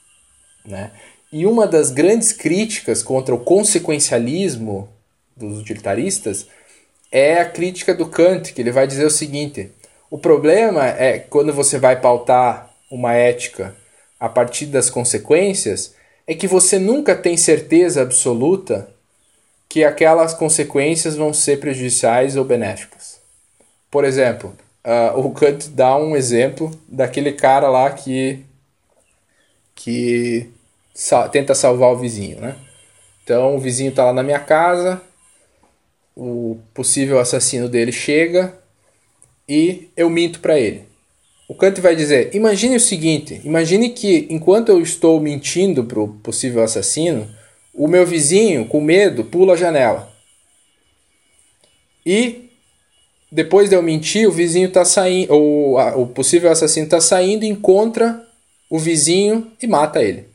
Né? 0.66 0.90
E 1.32 1.46
uma 1.46 1.68
das 1.68 1.92
grandes 1.92 2.32
críticas 2.32 3.00
contra 3.00 3.32
o 3.32 3.38
consequencialismo 3.38 4.88
dos 5.36 5.60
utilitaristas 5.60 6.48
é 7.10 7.40
a 7.40 7.48
crítica 7.48 7.94
do 7.94 8.06
Kant, 8.06 8.52
que 8.52 8.60
ele 8.60 8.72
vai 8.72 8.86
dizer 8.86 9.04
o 9.04 9.10
seguinte: 9.10 9.72
o 10.10 10.18
problema 10.18 10.86
é 10.86 11.18
quando 11.18 11.52
você 11.52 11.78
vai 11.78 12.00
pautar 12.00 12.74
uma 12.90 13.14
ética 13.14 13.74
a 14.18 14.28
partir 14.28 14.66
das 14.66 14.90
consequências, 14.90 15.94
é 16.26 16.34
que 16.34 16.46
você 16.46 16.78
nunca 16.78 17.14
tem 17.14 17.36
certeza 17.36 18.02
absoluta 18.02 18.88
que 19.68 19.84
aquelas 19.84 20.34
consequências 20.34 21.14
vão 21.14 21.32
ser 21.32 21.60
prejudiciais 21.60 22.36
ou 22.36 22.44
benéficas. 22.44 23.20
Por 23.90 24.04
exemplo, 24.04 24.56
uh, 24.84 25.18
o 25.18 25.30
Kant 25.32 25.68
dá 25.70 25.96
um 25.96 26.16
exemplo 26.16 26.70
daquele 26.88 27.32
cara 27.32 27.68
lá 27.68 27.90
que 27.90 28.44
que 29.74 30.50
tenta 31.30 31.54
salvar 31.54 31.92
o 31.92 31.98
vizinho, 31.98 32.40
né? 32.40 32.56
Então 33.22 33.54
o 33.54 33.60
vizinho 33.60 33.90
está 33.90 34.06
lá 34.06 34.12
na 34.12 34.22
minha 34.22 34.40
casa, 34.40 35.00
o 36.18 36.58
possível 36.74 37.20
assassino 37.20 37.68
dele 37.68 37.92
chega 37.92 38.58
e 39.48 39.88
eu 39.96 40.10
minto 40.10 40.40
para 40.40 40.58
ele. 40.58 40.82
O 41.48 41.54
Kant 41.54 41.80
vai 41.80 41.94
dizer: 41.94 42.34
imagine 42.34 42.74
o 42.76 42.80
seguinte, 42.80 43.40
imagine 43.44 43.90
que 43.90 44.26
enquanto 44.28 44.70
eu 44.70 44.82
estou 44.82 45.20
mentindo 45.20 45.84
para 45.84 46.00
o 46.00 46.08
possível 46.08 46.62
assassino, 46.62 47.30
o 47.72 47.86
meu 47.86 48.04
vizinho, 48.04 48.66
com 48.66 48.80
medo, 48.80 49.24
pula 49.24 49.54
a 49.54 49.56
janela. 49.56 50.12
E 52.04 52.50
depois 53.30 53.68
de 53.68 53.76
eu 53.76 53.82
mentir, 53.82 54.28
o 54.28 54.32
vizinho 54.32 54.68
está 54.68 54.84
saindo, 54.84 55.32
ou 55.32 55.78
o 56.02 56.06
possível 56.08 56.50
assassino 56.50 56.86
está 56.86 57.00
saindo, 57.00 57.44
encontra 57.44 58.26
o 58.68 58.78
vizinho 58.78 59.52
e 59.62 59.66
mata 59.66 60.02
ele. 60.02 60.26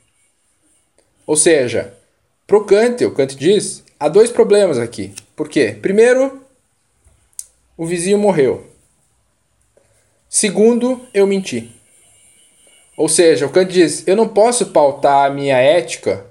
Ou 1.28 1.36
seja, 1.36 1.94
pro 2.48 2.66
Kant, 2.66 3.04
o 3.04 3.12
Kant 3.12 3.36
diz, 3.36 3.83
há 4.04 4.10
dois 4.10 4.30
problemas 4.30 4.78
aqui. 4.78 5.14
Por 5.34 5.48
quê? 5.48 5.78
Primeiro, 5.82 6.42
o 7.78 7.86
vizinho 7.86 8.18
morreu. 8.18 8.68
Segundo, 10.28 11.00
eu 11.14 11.26
menti. 11.26 11.72
Ou 12.98 13.08
seja, 13.08 13.46
o 13.46 13.50
Kant 13.50 13.72
diz: 13.72 14.06
eu 14.06 14.18
não 14.18 14.28
posso 14.28 14.68
pautar 14.68 15.26
a 15.26 15.34
minha 15.34 15.58
ética 15.58 16.26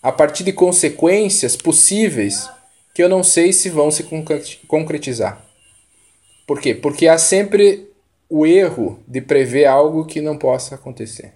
a 0.00 0.12
partir 0.12 0.44
de 0.44 0.52
consequências 0.52 1.56
possíveis 1.56 2.48
que 2.94 3.02
eu 3.02 3.08
não 3.08 3.24
sei 3.24 3.52
se 3.52 3.68
vão 3.68 3.90
se 3.90 4.04
concretizar. 4.68 5.44
Por 6.46 6.60
quê? 6.60 6.76
Porque 6.76 7.08
há 7.08 7.18
sempre 7.18 7.90
o 8.28 8.46
erro 8.46 9.02
de 9.06 9.20
prever 9.20 9.64
algo 9.64 10.06
que 10.06 10.20
não 10.20 10.38
possa 10.38 10.76
acontecer. 10.76 11.32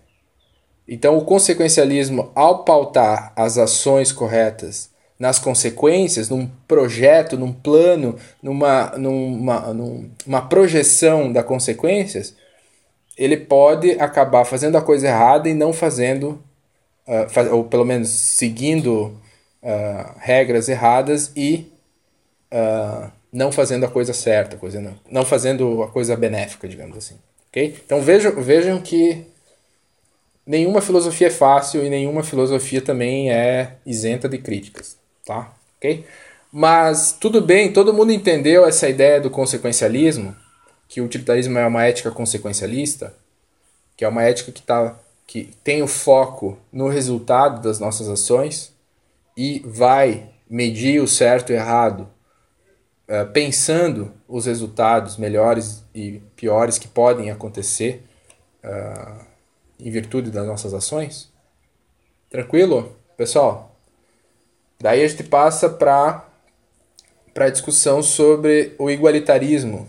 Então, 0.87 1.19
o 1.19 1.25
consequencialismo, 1.25 2.31
ao 2.35 2.65
pautar 2.65 3.33
as 3.35 3.59
ações 3.59 4.13
corretas 4.13 4.94
nas 5.25 5.39
consequências, 5.39 6.29
num 6.29 6.47
projeto, 6.69 7.39
num 7.39 7.51
plano, 7.51 8.19
numa, 8.43 8.91
numa, 8.99 9.73
numa 9.73 10.43
projeção 10.43 11.33
das 11.33 11.47
consequências, 11.47 12.35
ele 13.17 13.39
pode 13.39 13.93
acabar 13.93 14.45
fazendo 14.45 14.77
a 14.77 14.83
coisa 14.83 15.09
errada 15.09 15.49
e 15.49 15.55
não 15.55 15.73
fazendo, 15.73 16.43
uh, 17.09 17.55
ou 17.55 17.65
pelo 17.65 17.87
menos 17.87 18.11
seguindo 18.11 19.19
uh, 19.63 20.13
regras 20.19 20.69
erradas 20.69 21.33
e 21.35 21.73
uh, 22.53 23.11
não 23.33 23.51
fazendo 23.51 23.87
a 23.87 23.91
coisa 23.91 24.13
certa, 24.13 24.59
coisa 24.59 24.79
não, 24.79 24.95
não 25.11 25.25
fazendo 25.25 25.83
a 25.83 25.89
coisa 25.89 26.15
benéfica, 26.19 26.69
digamos 26.69 26.99
assim. 26.99 27.15
Okay? 27.49 27.75
Então 27.83 28.03
vejam, 28.03 28.43
vejam 28.43 28.79
que 28.79 29.25
nenhuma 30.47 30.83
filosofia 30.83 31.29
é 31.29 31.31
fácil 31.31 31.83
e 31.83 31.89
nenhuma 31.89 32.23
filosofia 32.23 32.83
também 32.83 33.33
é 33.33 33.77
isenta 33.87 34.29
de 34.29 34.37
críticas 34.37 35.03
tá? 35.25 35.53
Ok? 35.77 36.07
Mas 36.53 37.13
tudo 37.13 37.41
bem, 37.41 37.73
todo 37.73 37.93
mundo 37.93 38.13
entendeu 38.13 38.65
essa 38.65 38.89
ideia 38.89 39.21
do 39.21 39.31
consequencialismo, 39.31 40.37
que 40.87 41.01
o 41.01 41.05
utilitarismo 41.05 41.59
é 41.59 41.67
uma 41.67 41.85
ética 41.85 42.11
consequencialista, 42.11 43.13
que 43.97 44.05
é 44.05 44.09
uma 44.09 44.23
ética 44.23 44.53
que, 44.53 44.63
tá, 44.63 44.97
que 45.27 45.51
tem 45.65 45.83
o 45.83 45.89
foco 45.89 46.59
no 46.73 46.89
resultado 46.89 47.61
das 47.61 47.81
nossas 47.81 48.09
ações 48.09 48.73
e 49.37 49.61
vai 49.65 50.31
medir 50.49 51.01
o 51.01 51.09
certo 51.09 51.51
e 51.51 51.57
errado 51.57 52.09
uh, 53.09 53.31
pensando 53.33 54.13
os 54.29 54.47
resultados 54.47 55.17
melhores 55.17 55.83
e 55.95 56.23
piores 56.37 56.79
que 56.79 56.87
podem 56.87 57.31
acontecer 57.31 58.05
uh, 58.63 59.25
em 59.81 59.91
virtude 59.91 60.31
das 60.31 60.47
nossas 60.47 60.73
ações? 60.73 61.33
Tranquilo? 62.31 62.97
Pessoal, 63.17 63.74
Daí 64.81 65.03
a 65.03 65.09
gente 65.09 65.25
passa 65.25 65.69
para 65.69 66.27
a 67.37 67.49
discussão 67.49 68.03
sobre 68.03 68.75
o 68.79 68.91
igualitarismo. 68.91 69.89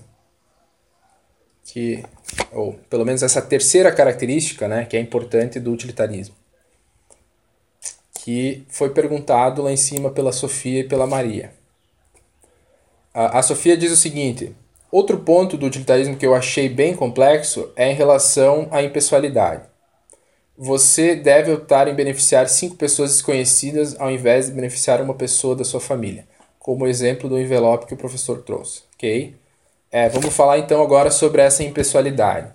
que 1.64 2.03
ou 2.52 2.74
pelo 2.90 3.06
menos 3.06 3.24
essa 3.24 3.41
terceira 3.41 3.91
característica, 3.91 4.68
né, 4.68 4.86
que 4.86 4.95
é 4.98 4.99
importante 4.99 5.60
do 5.60 5.72
utilitarismo, 5.72 6.36
que 8.14 8.66
foi 8.70 8.90
perguntado 8.90 9.62
lá 9.62 9.72
em 9.72 9.78
cima 9.78 10.10
pela 10.10 10.32
Sofia 10.32 10.80
e 10.82 10.88
pela 10.88 11.06
Maria. 11.06 11.53
A, 13.14 13.40
a 13.40 13.41
Sofia 13.41 13.78
diz 13.78 13.91
o 13.91 13.98
seguinte: 13.98 14.56
outro 14.91 15.20
ponto 15.20 15.57
do 15.57 15.66
utilitarismo 15.66 16.18
que 16.18 16.26
eu 16.26 16.34
achei 16.34 16.68
bem 16.68 16.95
complexo 16.95 17.72
é 17.76 17.91
em 17.91 17.95
relação 17.95 18.68
à 18.72 18.82
impessoalidade. 18.82 19.64
Você 20.57 21.15
deve 21.15 21.52
optar 21.52 21.90
em 21.90 21.94
beneficiar 21.94 22.48
cinco 22.48 22.77
pessoas 22.77 23.11
desconhecidas 23.11 23.99
ao 23.99 24.10
invés 24.10 24.45
de 24.45 24.53
beneficiar 24.53 25.02
uma 25.02 25.14
pessoa 25.14 25.53
da 25.53 25.65
sua 25.65 25.82
família, 25.82 26.26
como 26.57 26.88
exemplo 26.88 27.27
do 27.27 27.38
envelope 27.38 27.86
que 27.86 27.94
o 27.94 27.98
professor 27.98 28.41
trouxe, 28.41 28.84
ok? 28.95 29.36
É, 29.91 30.07
vamos 30.07 30.34
falar 30.34 30.57
então 30.57 30.82
agora 30.82 31.11
sobre 31.11 31.41
essa 31.41 31.61
impessoalidade. 31.61 32.53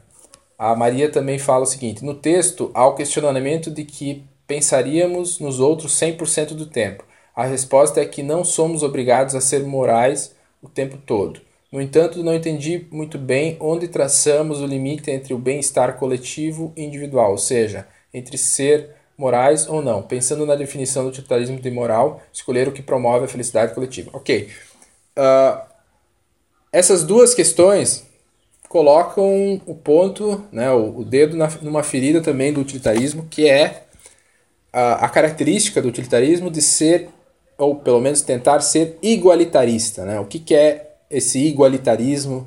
A 0.59 0.74
Maria 0.74 1.10
também 1.10 1.39
fala 1.39 1.64
o 1.64 1.66
seguinte: 1.66 2.02
no 2.02 2.14
texto 2.14 2.70
há 2.72 2.86
o 2.86 2.94
questionamento 2.94 3.70
de 3.70 3.85
que 3.85 4.24
pensaríamos 4.47 5.39
nos 5.39 5.60
outros 5.60 5.93
100% 5.93 6.55
do 6.55 6.64
tempo. 6.64 7.05
A 7.36 7.44
resposta 7.44 8.01
é 8.01 8.06
que 8.06 8.22
não 8.22 8.44
somos 8.44 8.82
obrigados 8.82 9.35
a 9.35 9.43
ser 9.43 9.62
morais 9.62 10.35
o 10.62 10.68
tempo 10.68 10.97
todo. 10.97 11.40
No 11.70 11.80
entanto, 11.80 12.22
não 12.22 12.34
entendi 12.34 12.86
muito 12.90 13.16
bem 13.16 13.56
onde 13.60 13.86
traçamos 13.86 14.60
o 14.60 14.66
limite 14.66 15.10
entre 15.10 15.32
o 15.32 15.38
bem-estar 15.38 15.97
coletivo 15.97 16.72
e 16.76 16.82
individual, 16.82 17.30
ou 17.30 17.38
seja, 17.38 17.86
entre 18.12 18.36
ser 18.36 18.90
morais 19.16 19.68
ou 19.68 19.80
não. 19.80 20.02
Pensando 20.02 20.44
na 20.44 20.56
definição 20.56 21.05
do 21.05 21.10
utilitarismo 21.10 21.60
de 21.60 21.70
moral, 21.70 22.20
escolher 22.32 22.66
o 22.66 22.72
que 22.72 22.82
promove 22.82 23.26
a 23.26 23.28
felicidade 23.28 23.72
coletiva. 23.72 24.10
Ok. 24.12 24.48
Uh, 25.16 25.60
essas 26.72 27.05
duas 27.05 27.34
questões 27.34 28.05
colocam 28.68 29.60
o 29.66 29.74
ponto, 29.74 30.44
né, 30.51 30.70
o, 30.72 31.01
o 31.01 31.05
dedo 31.05 31.36
na, 31.36 31.48
numa 31.60 31.82
ferida 31.82 32.20
também 32.20 32.52
do 32.52 32.60
utilitarismo, 32.60 33.26
que 33.28 33.48
é 33.48 33.84
a, 34.72 35.05
a 35.05 35.09
característica 35.09 35.82
do 35.82 35.88
utilitarismo 35.88 36.51
de 36.51 36.62
ser, 36.62 37.09
ou 37.59 37.76
pelo 37.76 38.01
menos 38.01 38.22
tentar 38.22 38.60
ser 38.60 38.98
igualitarista. 39.02 40.05
Né? 40.05 40.18
O 40.18 40.24
que, 40.24 40.38
que 40.38 40.55
é 40.55 40.89
esse 41.11 41.39
igualitarismo 41.41 42.47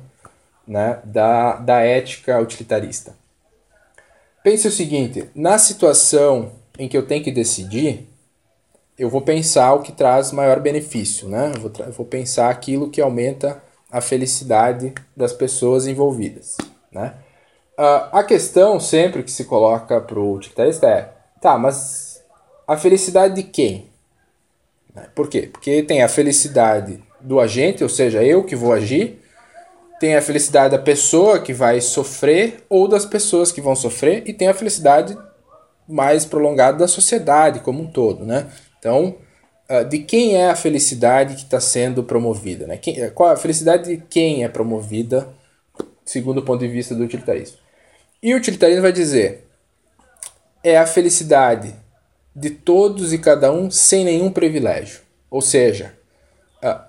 né, 0.66 1.00
da, 1.04 1.56
da 1.56 1.80
ética 1.80 2.40
utilitarista. 2.40 3.14
Pense 4.42 4.66
o 4.66 4.70
seguinte: 4.70 5.28
na 5.34 5.58
situação 5.58 6.52
em 6.78 6.88
que 6.88 6.96
eu 6.96 7.06
tenho 7.06 7.22
que 7.22 7.30
decidir, 7.30 8.08
eu 8.98 9.08
vou 9.08 9.20
pensar 9.20 9.74
o 9.74 9.82
que 9.82 9.92
traz 9.92 10.32
maior 10.32 10.60
benefício, 10.60 11.28
né? 11.28 11.52
Eu 11.54 11.60
vou, 11.60 11.92
vou 11.92 12.06
pensar 12.06 12.48
aquilo 12.48 12.90
que 12.90 13.00
aumenta 13.00 13.62
a 13.90 14.00
felicidade 14.00 14.92
das 15.16 15.32
pessoas 15.32 15.86
envolvidas, 15.86 16.56
né? 16.90 17.14
Uh, 17.78 18.06
a 18.12 18.22
questão 18.22 18.78
sempre 18.78 19.24
que 19.24 19.32
se 19.32 19.44
coloca 19.44 20.00
para 20.00 20.18
o 20.18 20.34
utilitarista 20.34 20.86
é: 20.86 21.12
tá, 21.40 21.58
mas 21.58 22.22
a 22.66 22.76
felicidade 22.76 23.34
de 23.34 23.42
quem? 23.42 23.88
Por 25.14 25.28
quê? 25.28 25.48
Porque 25.52 25.82
tem 25.82 26.02
a 26.02 26.08
felicidade 26.08 27.02
do 27.24 27.40
agente, 27.40 27.82
ou 27.82 27.88
seja, 27.88 28.22
eu 28.22 28.44
que 28.44 28.54
vou 28.54 28.72
agir, 28.72 29.18
tem 29.98 30.14
a 30.14 30.22
felicidade 30.22 30.76
da 30.76 30.82
pessoa 30.82 31.40
que 31.40 31.52
vai 31.52 31.80
sofrer 31.80 32.62
ou 32.68 32.86
das 32.86 33.06
pessoas 33.06 33.50
que 33.50 33.60
vão 33.60 33.74
sofrer 33.74 34.22
e 34.26 34.32
tem 34.32 34.48
a 34.48 34.54
felicidade 34.54 35.16
mais 35.88 36.24
prolongada 36.24 36.78
da 36.78 36.88
sociedade 36.88 37.60
como 37.60 37.82
um 37.82 37.86
todo, 37.86 38.24
né? 38.24 38.46
Então, 38.78 39.16
ah, 39.68 39.82
de 39.82 39.98
quem 40.00 40.36
é 40.36 40.50
a 40.50 40.56
felicidade 40.56 41.34
que 41.34 41.42
está 41.42 41.58
sendo 41.58 42.04
promovida, 42.04 42.66
né? 42.66 42.78
Qual 43.14 43.30
a 43.30 43.36
felicidade 43.36 43.96
de 43.96 44.02
quem 44.10 44.44
é 44.44 44.48
promovida 44.48 45.28
segundo 46.04 46.38
o 46.38 46.44
ponto 46.44 46.60
de 46.60 46.68
vista 46.68 46.94
do 46.94 47.04
utilitarismo? 47.04 47.56
E 48.22 48.34
o 48.34 48.36
utilitarismo 48.36 48.82
vai 48.82 48.92
dizer 48.92 49.46
é 50.62 50.78
a 50.78 50.86
felicidade 50.86 51.74
de 52.34 52.50
todos 52.50 53.12
e 53.12 53.18
cada 53.18 53.52
um 53.52 53.70
sem 53.70 54.04
nenhum 54.04 54.30
privilégio. 54.30 55.00
Ou 55.30 55.40
seja, 55.40 55.94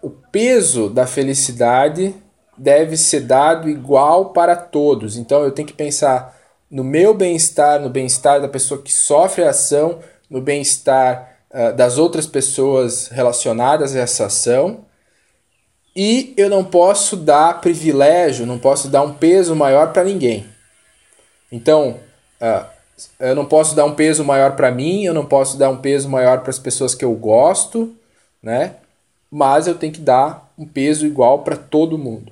o 0.02 0.10
peso 0.10 0.90
da 0.90 1.06
felicidade 1.06 2.16
deve 2.58 2.96
ser 2.96 3.22
dado 3.22 3.70
igual 3.70 4.32
para 4.32 4.56
todos. 4.56 5.18
Então 5.18 5.44
eu 5.44 5.52
tenho 5.52 5.68
que 5.68 5.74
pensar 5.74 6.36
no 6.70 6.84
meu 6.84 7.14
bem-estar, 7.14 7.80
no 7.80 7.90
bem-estar 7.90 8.42
da 8.42 8.48
pessoa 8.48 8.82
que 8.82 8.92
sofre 8.92 9.44
a 9.44 9.50
ação, 9.50 10.00
no 10.30 10.42
bem-estar 10.42 11.38
uh, 11.52 11.76
das 11.76 11.98
outras 11.98 12.26
pessoas 12.26 13.08
relacionadas 13.10 13.96
a 13.96 14.00
essa 14.00 14.26
ação. 14.26 14.86
E 15.96 16.34
eu 16.36 16.50
não 16.50 16.64
posso 16.64 17.16
dar 17.16 17.62
privilégio, 17.62 18.46
não 18.46 18.60
posso 18.60 18.90
dar 18.90 19.02
um 19.02 19.14
peso 19.14 19.56
maior 19.56 19.94
para 19.94 20.04
ninguém. 20.04 20.46
Então, 21.52 22.00
uh, 22.42 22.66
eu 23.20 23.36
não 23.36 23.46
posso 23.46 23.76
dar 23.76 23.86
um 23.86 23.96
peso 23.96 24.24
maior 24.24 24.56
para 24.56 24.72
mim, 24.72 25.04
eu 25.04 25.14
não 25.14 25.26
posso 25.26 25.58
dar 25.58 25.70
um 25.70 25.78
peso 25.78 26.10
maior 26.10 26.42
para 26.42 26.50
as 26.50 26.60
pessoas 26.60 26.96
que 26.96 27.06
eu 27.06 27.14
gosto, 27.14 27.96
né? 28.42 28.76
Mas 29.32 29.68
eu 29.68 29.76
tenho 29.76 29.94
que 29.94 30.02
dar 30.02 30.54
um 30.58 30.66
peso 30.66 31.06
igual 31.06 31.40
para 31.40 31.56
todo 31.56 31.98
mundo. 31.98 32.32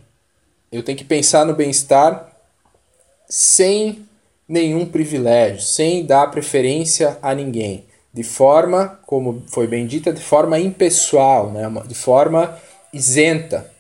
Eu 0.72 0.84
tenho 0.84 0.98
que 0.98 1.03
pensar 1.03 1.45
no 1.45 1.53
bem-estar 1.53 2.32
sem 3.28 4.06
nenhum 4.48 4.86
privilégio, 4.86 5.61
sem 5.61 6.06
dar 6.06 6.30
preferência 6.32 7.18
a 7.22 7.34
ninguém, 7.34 7.86
de 8.14 8.24
forma, 8.24 8.99
como 9.06 9.44
foi 9.48 9.68
bem 9.68 9.88
dita, 9.88 10.14
de 10.14 10.22
forma 10.22 10.60
impessoal, 10.60 11.52
né? 11.52 11.64
de 11.88 11.95
forma 11.95 12.57
isenta. 12.91 13.72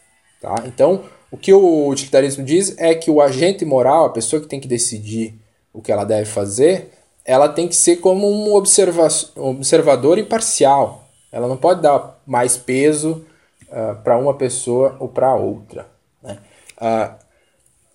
Tá? 0.41 0.55
Então, 0.65 1.03
o 1.31 1.37
que 1.37 1.53
o 1.53 1.87
utilitarismo 1.87 2.43
diz 2.43 2.75
é 2.77 2.93
que 2.95 3.11
o 3.11 3.21
agente 3.21 3.65
moral, 3.65 4.05
a 4.05 4.09
pessoa 4.09 4.41
que 4.41 4.47
tem 4.47 4.59
que 4.59 4.67
decidir 4.67 5.33
o 5.71 5.81
que 5.81 5.91
ela 5.91 6.03
deve 6.03 6.25
fazer, 6.25 6.91
ela 7.25 7.47
tem 7.47 7.67
que 7.67 7.75
ser 7.75 7.97
como 7.97 8.29
um 8.29 8.53
observa 8.53 9.07
observador 9.35 10.17
imparcial, 10.17 11.07
ela 11.31 11.47
não 11.47 11.57
pode 11.57 11.81
dar 11.81 12.12
mais 12.25 12.57
peso 12.57 13.25
uh, 13.69 13.75
ah, 13.75 13.95
para 13.95 14.17
uma 14.17 14.33
pessoa 14.35 14.95
ou 14.99 15.07
para 15.07 15.33
outra. 15.35 15.87
Né? 16.21 16.37
Uh, 16.79 17.23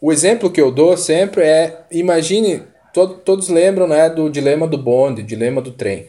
o 0.00 0.12
exemplo 0.12 0.50
que 0.50 0.60
eu 0.60 0.70
dou 0.70 0.96
sempre 0.96 1.42
é: 1.42 1.84
imagine, 1.90 2.62
to 2.92 3.08
todos 3.24 3.48
lembram 3.48 3.86
né, 3.86 4.08
do 4.08 4.30
dilema 4.30 4.66
do 4.66 4.78
bonde, 4.78 5.22
dilema 5.22 5.60
do 5.60 5.72
trem. 5.72 6.08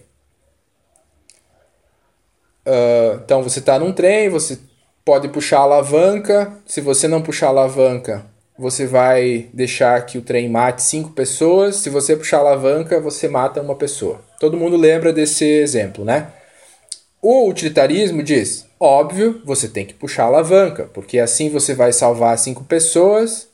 Uh, 2.66 3.20
então 3.24 3.42
você 3.42 3.60
está 3.60 3.80
num 3.80 3.92
trem, 3.92 4.30
você 4.30 4.60
pode 5.04 5.28
puxar 5.30 5.60
a 5.60 5.64
alavanca. 5.64 6.54
Se 6.66 6.82
você 6.82 7.08
não 7.08 7.22
puxar 7.22 7.48
a 7.48 7.50
alavanca, 7.50 8.26
você 8.58 8.86
vai 8.86 9.50
deixar 9.54 10.06
que 10.06 10.18
o 10.18 10.22
trem 10.22 10.50
mate 10.50 10.84
cinco 10.84 11.12
pessoas. 11.12 11.78
Se 11.78 11.90
você 11.90 12.16
puxar 12.16 12.38
a 12.38 12.42
alavanca, 12.42 13.00
você 13.00 13.28
mata 13.28 13.62
uma 13.62 13.76
pessoa. 13.76 14.22
Todo 14.40 14.58
mundo 14.58 14.78
lembra 14.78 15.12
desse 15.12 15.46
exemplo, 15.46 16.06
né? 16.06 16.32
O 17.22 17.50
utilitarismo 17.50 18.24
diz: 18.24 18.66
óbvio, 18.80 19.42
você 19.44 19.68
tem 19.68 19.86
que 19.86 19.94
puxar 19.94 20.24
a 20.24 20.28
alavanca, 20.28 20.90
porque 20.94 21.20
assim 21.20 21.50
você 21.50 21.74
vai 21.74 21.92
salvar 21.92 22.38
cinco 22.38 22.64
pessoas, 22.64 23.50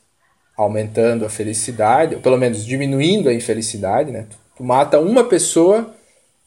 aumentando 0.56 1.24
a 1.24 1.28
felicidade, 1.28 2.14
ou 2.14 2.20
pelo 2.20 2.38
menos 2.38 2.64
diminuindo 2.64 3.28
a 3.28 3.34
infelicidade, 3.34 4.12
né? 4.12 4.26
Tu 4.56 4.62
mata 4.62 5.00
uma 5.00 5.24
pessoa, 5.24 5.94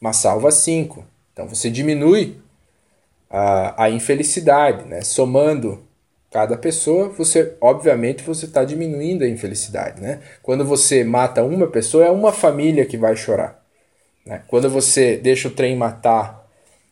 mas 0.00 0.16
salva 0.16 0.50
cinco. 0.50 1.04
Então 1.32 1.46
você 1.46 1.70
diminui 1.70 2.40
a, 3.28 3.84
a 3.84 3.90
infelicidade, 3.90 4.88
né? 4.88 5.02
Somando 5.02 5.82
cada 6.32 6.56
pessoa, 6.56 7.08
você 7.10 7.54
obviamente 7.60 8.22
você 8.22 8.46
está 8.46 8.64
diminuindo 8.64 9.24
a 9.24 9.28
infelicidade, 9.28 10.00
né? 10.00 10.20
Quando 10.42 10.64
você 10.64 11.04
mata 11.04 11.42
uma 11.42 11.66
pessoa, 11.66 12.04
é 12.04 12.10
uma 12.10 12.32
família 12.32 12.86
que 12.86 12.96
vai 12.96 13.14
chorar. 13.14 13.60
Né? 14.24 14.42
Quando 14.48 14.70
você 14.70 15.16
deixa 15.16 15.48
o 15.48 15.50
trem 15.50 15.76
matar 15.76 16.39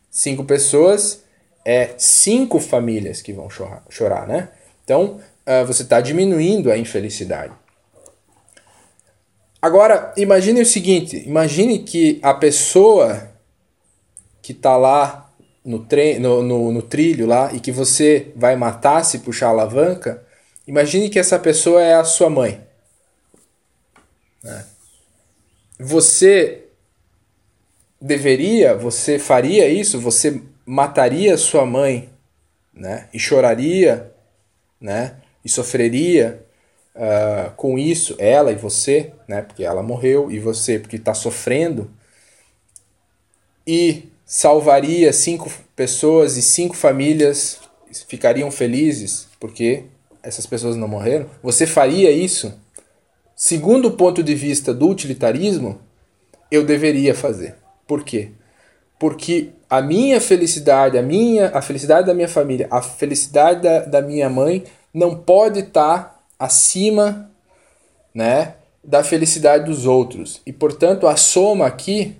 cinco 0.09 0.43
pessoas, 0.43 1.23
é 1.65 1.93
cinco 1.97 2.59
famílias 2.59 3.21
que 3.21 3.33
vão 3.33 3.49
chorar, 3.49 3.83
chorar 3.89 4.27
né? 4.27 4.49
Então, 4.83 5.19
uh, 5.45 5.65
você 5.65 5.83
está 5.83 6.01
diminuindo 6.01 6.71
a 6.71 6.77
infelicidade. 6.77 7.53
Agora, 9.61 10.13
imagine 10.17 10.61
o 10.61 10.65
seguinte: 10.65 11.23
imagine 11.25 11.79
que 11.79 12.19
a 12.23 12.33
pessoa 12.33 13.29
que 14.41 14.51
está 14.51 14.77
lá 14.77 15.31
no, 15.63 15.85
trem, 15.85 16.19
no, 16.19 16.41
no, 16.41 16.71
no, 16.71 16.81
trilho 16.81 17.27
lá 17.27 17.53
e 17.53 17.59
que 17.59 17.71
você 17.71 18.31
vai 18.35 18.55
matar 18.55 19.03
se 19.03 19.19
puxar 19.19 19.47
a 19.47 19.49
alavanca, 19.49 20.25
imagine 20.65 21.09
que 21.09 21.19
essa 21.19 21.37
pessoa 21.37 21.81
é 21.83 21.93
a 21.93 22.03
sua 22.03 22.29
mãe. 22.29 22.65
Né? 24.43 24.65
Você 25.77 26.68
deveria, 28.01 28.75
você 28.75 29.19
faria 29.19 29.67
isso, 29.67 29.99
você 29.99 30.41
mataria 30.65 31.37
sua 31.37 31.65
mãe, 31.65 32.09
né? 32.73 33.07
E 33.13 33.19
choraria, 33.19 34.11
né? 34.79 35.15
E 35.43 35.49
sofreria 35.49 36.45
uh, 36.95 37.51
com 37.55 37.77
isso, 37.77 38.15
ela 38.17 38.51
e 38.51 38.55
você, 38.55 39.11
né? 39.27 39.41
Porque 39.41 39.63
ela 39.63 39.83
morreu 39.83 40.31
e 40.31 40.39
você 40.39 40.79
porque 40.79 40.95
está 40.95 41.13
sofrendo. 41.13 41.89
E 43.65 44.09
salvaria 44.25 45.11
cinco 45.11 45.51
pessoas 45.75 46.37
e 46.37 46.41
cinco 46.41 46.75
famílias 46.75 47.59
ficariam 48.07 48.51
felizes 48.51 49.27
porque 49.39 49.85
essas 50.21 50.45
pessoas 50.45 50.75
não 50.75 50.87
morreram, 50.87 51.29
você 51.41 51.65
faria 51.65 52.11
isso? 52.11 52.53
Segundo 53.35 53.87
o 53.87 53.91
ponto 53.91 54.21
de 54.21 54.35
vista 54.35 54.73
do 54.73 54.89
utilitarismo, 54.89 55.79
eu 56.51 56.65
deveria 56.65 57.15
fazer. 57.15 57.55
Por 57.89 58.03
quê? 58.03 58.29
Porque 58.99 59.49
a 59.67 59.81
minha 59.81 60.21
felicidade, 60.21 60.95
a 60.95 61.01
minha, 61.01 61.49
a 61.55 61.59
felicidade 61.59 62.05
da 62.05 62.13
minha 62.13 62.27
família, 62.27 62.67
a 62.69 62.83
felicidade 62.83 63.63
da, 63.63 63.79
da 63.79 63.99
minha 63.99 64.29
mãe 64.29 64.63
não 64.93 65.15
pode 65.15 65.61
estar 65.61 66.03
tá 66.03 66.19
acima, 66.37 67.31
né, 68.13 68.53
da 68.83 69.03
felicidade 69.03 69.65
dos 69.65 69.87
outros. 69.87 70.39
E 70.45 70.53
portanto, 70.53 71.07
a 71.07 71.15
soma 71.15 71.65
aqui 71.65 72.15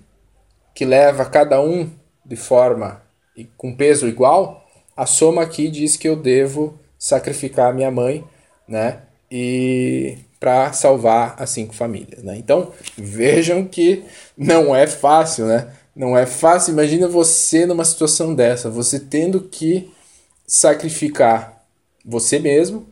que 0.73 0.85
leva 0.85 1.23
cada 1.23 1.61
um 1.61 1.87
de 2.25 2.35
forma 2.35 3.03
e 3.37 3.45
com 3.55 3.75
peso 3.75 4.07
igual, 4.07 4.67
a 4.97 5.05
soma 5.05 5.43
aqui 5.43 5.69
diz 5.69 5.95
que 5.95 6.09
eu 6.09 6.15
devo 6.15 6.79
sacrificar 6.97 7.69
a 7.69 7.73
minha 7.73 7.91
mãe, 7.91 8.23
né? 8.67 9.03
E 9.29 10.17
para 10.39 10.71
salvar 10.71 11.35
as 11.37 11.49
cinco 11.49 11.73
famílias, 11.73 12.23
né? 12.23 12.37
Então, 12.37 12.71
vejam 12.97 13.65
que 13.65 14.05
não 14.37 14.75
é 14.75 14.87
fácil, 14.87 15.45
né? 15.45 15.73
Não 15.95 16.17
é 16.17 16.25
fácil. 16.25 16.71
Imagina 16.71 17.07
você 17.07 17.65
numa 17.65 17.83
situação 17.83 18.33
dessa, 18.33 18.69
você 18.69 18.99
tendo 18.99 19.41
que 19.41 19.91
sacrificar 20.47 21.65
você 22.05 22.39
mesmo, 22.39 22.87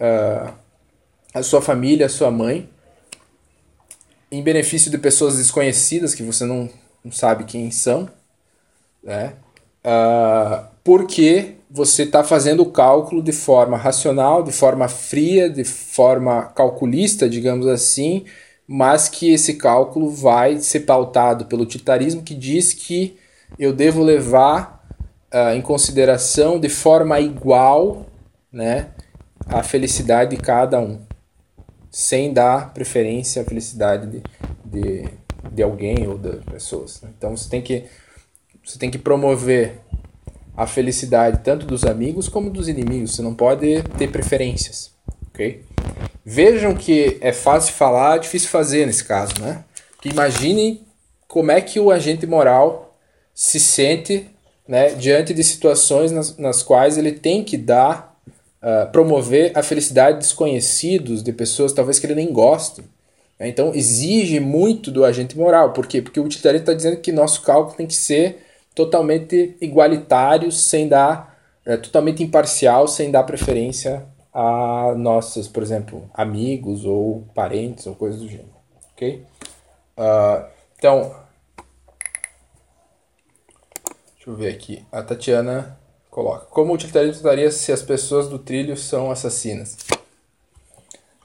uh, 0.00 0.52
a 1.34 1.42
sua 1.42 1.60
família, 1.60 2.06
a 2.06 2.08
sua 2.08 2.30
mãe, 2.30 2.68
em 4.30 4.42
benefício 4.42 4.90
de 4.90 4.96
pessoas 4.96 5.36
desconhecidas 5.36 6.14
que 6.14 6.22
você 6.22 6.44
não, 6.44 6.70
não 7.04 7.10
sabe 7.10 7.44
quem 7.44 7.70
são, 7.70 8.08
né? 9.02 9.34
Uh, 9.84 10.66
porque 10.84 11.56
você 11.70 12.02
está 12.02 12.24
fazendo 12.24 12.62
o 12.62 12.70
cálculo 12.70 13.22
de 13.22 13.30
forma 13.30 13.76
racional, 13.76 14.42
de 14.42 14.50
forma 14.50 14.88
fria, 14.88 15.48
de 15.48 15.62
forma 15.62 16.46
calculista, 16.46 17.28
digamos 17.28 17.66
assim, 17.68 18.24
mas 18.66 19.08
que 19.08 19.32
esse 19.32 19.54
cálculo 19.54 20.10
vai 20.10 20.58
ser 20.58 20.80
pautado 20.80 21.44
pelo 21.46 21.62
utilitarismo 21.62 22.22
que 22.22 22.34
diz 22.34 22.72
que 22.72 23.16
eu 23.58 23.72
devo 23.72 24.02
levar 24.02 24.84
uh, 25.32 25.54
em 25.54 25.62
consideração 25.62 26.58
de 26.58 26.68
forma 26.68 27.20
igual 27.20 28.06
né, 28.52 28.88
a 29.46 29.62
felicidade 29.62 30.36
de 30.36 30.42
cada 30.42 30.80
um, 30.80 31.00
sem 31.88 32.32
dar 32.32 32.74
preferência 32.74 33.42
à 33.42 33.44
felicidade 33.44 34.06
de, 34.08 34.22
de, 34.64 35.08
de 35.52 35.62
alguém 35.62 36.06
ou 36.08 36.18
das 36.18 36.44
pessoas. 36.44 37.00
Então 37.16 37.36
você 37.36 37.48
tem 37.48 37.62
que 37.62 37.84
você 38.64 38.78
tem 38.78 38.90
que 38.90 38.98
promover 38.98 39.80
a 40.60 40.66
felicidade 40.66 41.40
tanto 41.42 41.64
dos 41.64 41.86
amigos 41.86 42.28
como 42.28 42.50
dos 42.50 42.68
inimigos. 42.68 43.16
Você 43.16 43.22
não 43.22 43.34
pode 43.34 43.82
ter 43.96 44.08
preferências, 44.12 44.90
ok? 45.28 45.64
Vejam 46.22 46.74
que 46.74 47.16
é 47.22 47.32
fácil 47.32 47.72
falar, 47.72 48.18
difícil 48.18 48.50
fazer 48.50 48.84
nesse 48.84 49.02
caso, 49.02 49.32
né? 49.40 49.64
Que 50.02 50.10
imaginem 50.10 50.82
como 51.26 51.50
é 51.50 51.62
que 51.62 51.80
o 51.80 51.90
agente 51.90 52.26
moral 52.26 52.94
se 53.34 53.58
sente 53.58 54.26
né, 54.68 54.90
diante 54.90 55.32
de 55.32 55.42
situações 55.42 56.12
nas, 56.12 56.36
nas 56.36 56.62
quais 56.62 56.98
ele 56.98 57.12
tem 57.12 57.42
que 57.42 57.56
dar, 57.56 58.14
uh, 58.62 58.92
promover 58.92 59.52
a 59.54 59.62
felicidade 59.62 60.18
de 60.18 60.24
desconhecidos, 60.24 61.22
de 61.22 61.32
pessoas 61.32 61.72
talvez 61.72 61.98
que 61.98 62.06
ele 62.06 62.14
nem 62.14 62.30
goste. 62.30 62.82
Então 63.40 63.72
exige 63.74 64.38
muito 64.40 64.90
do 64.90 65.06
agente 65.06 65.38
moral. 65.38 65.72
Por 65.72 65.86
quê? 65.86 66.02
Porque 66.02 66.20
o 66.20 66.24
utilitarismo 66.24 66.64
está 66.64 66.74
dizendo 66.74 66.98
que 66.98 67.10
nosso 67.10 67.40
cálculo 67.40 67.78
tem 67.78 67.86
que 67.86 67.94
ser 67.94 68.49
totalmente 68.84 69.56
igualitário, 69.60 70.50
sem 70.50 70.88
dar, 70.88 71.38
é, 71.66 71.76
totalmente 71.76 72.22
imparcial, 72.22 72.88
sem 72.88 73.10
dar 73.10 73.24
preferência 73.24 74.06
a 74.32 74.94
nossos, 74.96 75.46
por 75.48 75.62
exemplo, 75.62 76.08
amigos 76.14 76.86
ou 76.86 77.26
parentes 77.34 77.86
ou 77.86 77.94
coisas 77.94 78.20
do 78.20 78.28
gênero, 78.28 78.54
ok? 78.94 79.22
Uh, 79.98 80.46
então, 80.78 81.14
deixa 84.14 84.30
eu 84.30 84.34
ver 84.34 84.48
aqui, 84.54 84.82
a 84.90 85.02
Tatiana 85.02 85.78
coloca, 86.10 86.46
como 86.46 86.72
o 86.72 86.74
utilitarismo 86.74 87.16
estaria 87.16 87.50
se 87.50 87.70
as 87.70 87.82
pessoas 87.82 88.28
do 88.28 88.38
trilho 88.38 88.76
são 88.76 89.10
assassinas? 89.10 89.76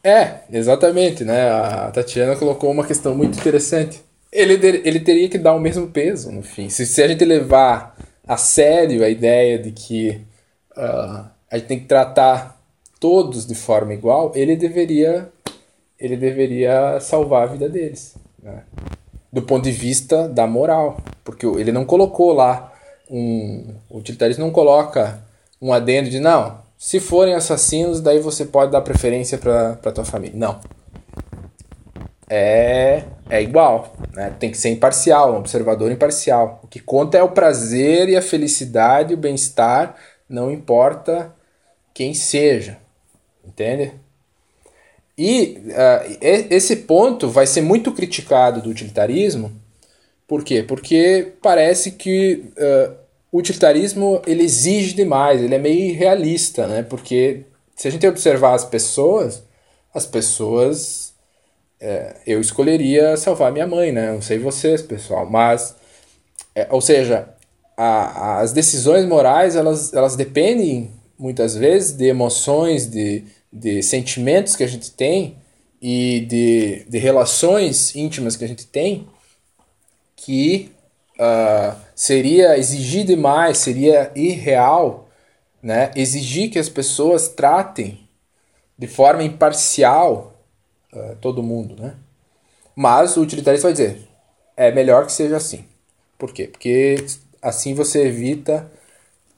É, 0.03 0.41
exatamente, 0.51 1.23
né? 1.23 1.49
A 1.49 1.89
Tatiana 1.91 2.35
colocou 2.35 2.69
uma 2.69 2.85
questão 2.85 3.15
muito 3.15 3.39
interessante 3.39 4.04
ele, 4.31 4.53
ele 4.83 4.99
teria 4.99 5.29
que 5.29 5.37
dar 5.37 5.53
o 5.53 5.59
mesmo 5.59 5.87
peso, 5.87 6.31
no 6.31 6.41
fim. 6.41 6.69
Se, 6.69 6.85
se 6.85 7.01
a 7.01 7.07
gente 7.07 7.23
levar 7.23 7.95
a 8.27 8.37
sério 8.37 9.03
a 9.03 9.09
ideia 9.09 9.57
de 9.57 9.71
que 9.71 10.21
uh, 10.75 11.29
a 11.49 11.57
gente 11.57 11.67
tem 11.67 11.79
que 11.79 11.85
tratar 11.85 12.61
todos 12.99 13.45
de 13.45 13.55
forma 13.55 13.93
igual, 13.93 14.31
ele 14.35 14.55
deveria, 14.55 15.29
ele 15.99 16.17
deveria 16.17 16.99
salvar 16.99 17.43
a 17.43 17.51
vida 17.51 17.69
deles. 17.69 18.15
Né? 18.41 18.63
Do 19.31 19.41
ponto 19.41 19.63
de 19.63 19.71
vista 19.71 20.27
da 20.27 20.47
moral. 20.47 20.97
Porque 21.23 21.45
ele 21.45 21.71
não 21.71 21.85
colocou 21.85 22.33
lá 22.33 22.73
um. 23.09 23.75
O 23.89 23.99
utilitarismo 23.99 24.45
não 24.45 24.51
coloca 24.51 25.23
um 25.61 25.73
adendo 25.73 26.09
de 26.09 26.19
não, 26.19 26.59
se 26.77 26.99
forem 26.99 27.33
assassinos, 27.33 28.01
daí 28.01 28.19
você 28.19 28.45
pode 28.45 28.71
dar 28.71 28.81
preferência 28.81 29.37
para 29.37 29.91
tua 29.91 30.05
família. 30.05 30.37
Não 30.37 30.59
é, 32.29 33.03
é 33.29 33.41
igual, 33.41 33.95
né? 34.13 34.33
tem 34.39 34.49
que 34.49 34.57
ser 34.57 34.69
imparcial, 34.69 35.33
um 35.33 35.37
observador 35.37 35.91
imparcial. 35.91 36.61
O 36.63 36.67
que 36.67 36.79
conta 36.79 37.17
é 37.17 37.23
o 37.23 37.31
prazer 37.31 38.09
e 38.09 38.15
a 38.15 38.21
felicidade, 38.21 39.13
o 39.13 39.17
bem-estar, 39.17 39.95
não 40.27 40.51
importa 40.51 41.33
quem 41.93 42.13
seja, 42.13 42.77
entende? 43.45 43.93
E 45.17 45.61
uh, 45.69 46.17
esse 46.21 46.75
ponto 46.77 47.29
vai 47.29 47.47
ser 47.47 47.61
muito 47.61 47.91
criticado 47.93 48.61
do 48.61 48.69
utilitarismo, 48.69 49.51
por 50.27 50.43
quê? 50.43 50.63
Porque 50.63 51.33
parece 51.41 51.91
que 51.91 52.45
uh, 52.57 52.95
o 53.31 53.37
utilitarismo 53.37 54.21
ele 54.25 54.43
exige 54.43 54.93
demais, 54.93 55.41
ele 55.41 55.53
é 55.53 55.59
meio 55.59 55.91
irrealista, 55.91 56.67
né? 56.67 56.81
Porque 56.81 57.43
se 57.75 57.87
a 57.87 57.91
gente 57.91 58.07
observar 58.07 58.55
as 58.55 58.65
pessoas, 58.65 59.43
as 59.93 60.05
pessoas 60.05 61.04
é, 61.85 62.15
eu 62.25 62.41
escolheria 62.41 63.15
salvar 63.15 63.51
minha 63.51 63.67
mãe, 63.67 63.91
né? 63.91 64.11
Não 64.11 64.21
sei 64.21 64.39
vocês, 64.39 64.81
pessoal, 64.81 65.29
mas, 65.29 65.75
é, 66.55 66.67
ou 66.71 66.81
seja, 66.81 67.29
a, 67.77 68.39
as 68.39 68.51
decisões 68.51 69.05
morais 69.05 69.55
elas, 69.55 69.93
elas 69.93 70.15
dependem 70.15 70.89
muitas 71.15 71.55
vezes 71.55 71.95
de 71.95 72.05
emoções, 72.05 72.87
de, 72.89 73.23
de 73.53 73.83
sentimentos 73.83 74.55
que 74.55 74.63
a 74.63 74.67
gente 74.67 74.89
tem 74.89 75.37
e 75.79 76.21
de, 76.21 76.85
de 76.89 76.97
relações 76.97 77.95
íntimas 77.95 78.35
que 78.35 78.43
a 78.43 78.47
gente 78.47 78.65
tem 78.65 79.07
que 80.15 80.71
uh, 81.19 81.79
seria 81.93 82.57
exigir 82.57 83.05
demais, 83.05 83.59
seria 83.59 84.11
irreal, 84.15 85.07
né? 85.61 85.91
Exigir 85.95 86.49
que 86.49 86.57
as 86.57 86.67
pessoas 86.67 87.27
tratem 87.27 88.09
de 88.75 88.87
forma 88.87 89.21
imparcial 89.21 90.34
uh, 90.95 91.15
todo 91.21 91.43
mundo, 91.43 91.75
né? 91.79 91.95
Mas 92.75 93.15
o 93.15 93.21
utilitarista 93.21 93.67
vai 93.67 93.73
dizer, 93.73 94.07
é 94.57 94.71
melhor 94.71 95.05
que 95.05 95.11
seja 95.11 95.37
assim. 95.37 95.65
Por 96.17 96.33
quê? 96.33 96.47
Porque 96.47 97.05
assim 97.41 97.73
você 97.73 98.07
evita 98.07 98.69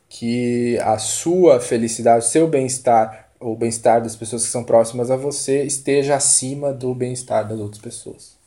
que 0.10 0.78
a 0.80 0.98
sua 0.98 1.60
felicidade, 1.60 2.26
o 2.26 2.28
seu 2.28 2.48
bem-estar, 2.48 3.30
o 3.40 3.56
bem-estar 3.56 4.02
das 4.02 4.16
pessoas 4.16 4.44
que 4.44 4.50
são 4.50 4.64
próximas 4.64 5.12
a 5.12 5.16
você 5.16 5.64
esteja 5.64 6.16
acima 6.16 6.74
do 6.74 6.94
bem-estar 6.94 7.48
das 7.48 7.60
outras 7.60 7.82
pessoas. 7.82 8.38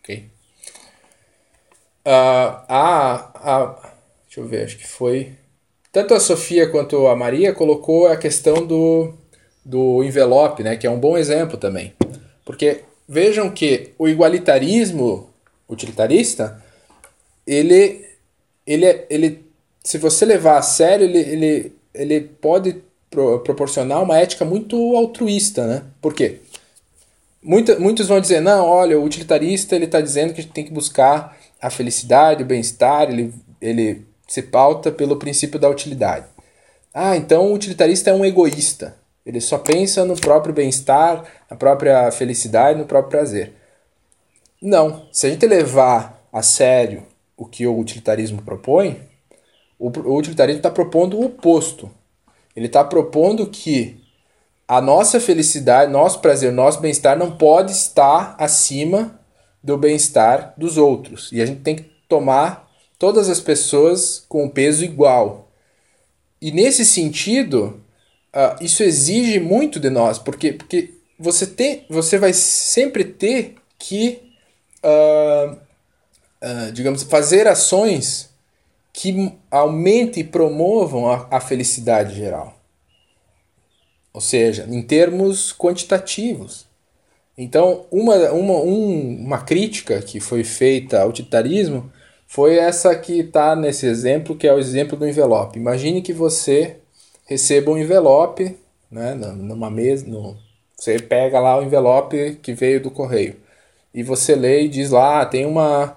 Ok? 0.00 0.28
Uh, 2.04 2.64
a, 2.68 3.30
a, 3.34 3.92
deixa 4.26 4.40
eu 4.40 4.46
ver, 4.46 4.64
acho 4.64 4.78
que 4.78 4.86
foi. 4.86 5.34
Tanto 5.92 6.14
a 6.14 6.20
Sofia 6.20 6.68
quanto 6.68 7.06
a 7.06 7.16
Maria 7.16 7.52
colocou 7.52 8.08
a 8.08 8.16
questão 8.16 8.66
do, 8.66 9.14
do 9.64 10.02
envelope, 10.02 10.62
né, 10.62 10.76
que 10.76 10.86
é 10.86 10.90
um 10.90 11.00
bom 11.00 11.16
exemplo 11.16 11.56
também. 11.56 11.94
Porque 12.48 12.80
vejam 13.06 13.50
que 13.50 13.90
o 13.98 14.08
igualitarismo 14.08 15.28
utilitarista, 15.68 16.64
ele, 17.46 18.06
ele, 18.66 18.86
é, 18.86 19.06
ele 19.10 19.44
se 19.84 19.98
você 19.98 20.24
levar 20.24 20.56
a 20.56 20.62
sério, 20.62 21.04
ele, 21.04 21.18
ele, 21.18 21.72
ele 21.92 22.20
pode 22.22 22.76
pro, 23.10 23.40
proporcionar 23.40 24.02
uma 24.02 24.16
ética 24.16 24.46
muito 24.46 24.96
altruísta, 24.96 25.66
né? 25.66 25.82
Por 26.00 26.14
quê? 26.14 26.38
Muita, 27.42 27.78
muitos 27.78 28.08
vão 28.08 28.18
dizer, 28.18 28.40
não, 28.40 28.64
olha, 28.64 28.98
o 28.98 29.04
utilitarista 29.04 29.76
ele 29.76 29.84
está 29.84 30.00
dizendo 30.00 30.32
que 30.32 30.40
a 30.40 30.42
gente 30.42 30.54
tem 30.54 30.64
que 30.64 30.72
buscar 30.72 31.38
a 31.60 31.68
felicidade, 31.68 32.44
o 32.44 32.46
bem-estar, 32.46 33.10
ele, 33.10 33.34
ele 33.60 34.06
se 34.26 34.40
pauta 34.40 34.90
pelo 34.90 35.18
princípio 35.18 35.60
da 35.60 35.68
utilidade. 35.68 36.24
Ah, 36.94 37.14
então 37.14 37.48
o 37.48 37.54
utilitarista 37.54 38.08
é 38.08 38.14
um 38.14 38.24
egoísta. 38.24 38.96
Ele 39.28 39.42
só 39.42 39.58
pensa 39.58 40.06
no 40.06 40.18
próprio 40.18 40.54
bem-estar, 40.54 41.22
na 41.50 41.54
própria 41.54 42.10
felicidade, 42.10 42.78
no 42.78 42.86
próprio 42.86 43.10
prazer. 43.10 43.52
Não. 44.60 45.06
Se 45.12 45.26
a 45.26 45.30
gente 45.30 45.46
levar 45.46 46.26
a 46.32 46.40
sério 46.40 47.02
o 47.36 47.44
que 47.44 47.66
o 47.66 47.78
utilitarismo 47.78 48.40
propõe, 48.40 48.98
o, 49.78 49.90
utilitarismo 50.16 50.60
está 50.60 50.70
propondo 50.70 51.18
o 51.18 51.26
oposto. 51.26 51.90
Ele 52.56 52.68
está 52.68 52.82
propondo 52.82 53.46
que 53.48 54.02
a 54.66 54.80
nossa 54.80 55.20
felicidade, 55.20 55.92
nosso 55.92 56.20
prazer, 56.20 56.50
nosso 56.50 56.80
bem-estar 56.80 57.18
não 57.18 57.36
pode 57.36 57.72
estar 57.72 58.34
acima 58.38 59.20
do 59.62 59.76
bem-estar 59.76 60.54
dos 60.56 60.78
outros. 60.78 61.30
E 61.32 61.42
a 61.42 61.44
gente 61.44 61.60
tem 61.60 61.76
que 61.76 61.90
tomar 62.08 62.66
todas 62.98 63.28
as 63.28 63.40
pessoas 63.40 64.24
com 64.26 64.48
peso 64.48 64.82
igual. 64.82 65.50
E 66.40 66.50
nesse 66.50 66.82
sentido, 66.82 67.84
uh, 68.38 68.62
isso 68.62 68.84
exige 68.84 69.40
muito 69.40 69.80
de 69.80 69.90
nós, 69.90 70.18
porque, 70.18 70.52
porque 70.52 70.94
você, 71.18 71.46
tem, 71.46 71.84
você 71.90 72.16
vai 72.18 72.32
sempre 72.32 73.04
ter 73.04 73.56
que, 73.76 74.20
uh, 74.84 75.52
uh, 75.52 76.72
digamos, 76.72 77.02
fazer 77.02 77.48
ações 77.48 78.30
que 78.92 79.32
aumentem 79.50 80.22
e 80.22 80.26
promovam 80.26 81.10
a, 81.10 81.26
a 81.30 81.40
felicidade 81.40 82.14
geral. 82.14 82.56
Ou 84.12 84.20
seja, 84.20 84.66
em 84.68 84.82
termos 84.82 85.52
quantitativos. 85.52 86.66
Então, 87.36 87.86
uma, 87.90 88.16
uma, 88.32 88.54
um, 88.54 89.24
uma 89.24 89.38
crítica 89.42 90.02
que 90.02 90.18
foi 90.18 90.42
feita 90.42 91.02
ao 91.02 91.10
utilitarismo 91.10 91.92
foi 92.26 92.56
essa 92.56 92.94
que 92.96 93.20
está 93.20 93.54
nesse 93.54 93.86
exemplo, 93.86 94.36
que 94.36 94.48
é 94.48 94.52
o 94.52 94.58
exemplo 94.58 94.98
do 94.98 95.06
envelope. 95.06 95.58
Imagine 95.58 96.02
que 96.02 96.12
você 96.12 96.78
receba 97.28 97.70
um 97.70 97.78
envelope 97.78 98.56
né, 98.90 99.14
numa 99.14 99.70
mesa, 99.70 100.06
no, 100.06 100.34
você 100.74 100.98
pega 100.98 101.38
lá 101.38 101.58
o 101.58 101.62
envelope 101.62 102.38
que 102.42 102.54
veio 102.54 102.82
do 102.82 102.90
correio 102.90 103.36
e 103.92 104.02
você 104.02 104.34
lê 104.34 104.62
e 104.62 104.68
diz 104.68 104.90
lá, 104.90 105.20
ah, 105.20 105.26
tem 105.26 105.44
uma, 105.44 105.96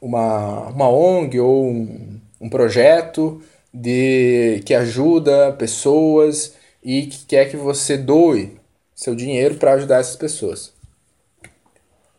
uma, 0.00 0.68
uma 0.68 0.88
ONG 0.88 1.40
ou 1.40 1.66
um, 1.66 2.20
um 2.40 2.48
projeto 2.50 3.42
de 3.72 4.62
que 4.66 4.74
ajuda 4.74 5.52
pessoas 5.52 6.54
e 6.82 7.06
que 7.06 7.24
quer 7.26 7.50
que 7.50 7.56
você 7.56 7.96
doe 7.96 8.58
seu 8.94 9.14
dinheiro 9.14 9.54
para 9.54 9.72
ajudar 9.74 10.00
essas 10.00 10.16
pessoas. 10.16 10.72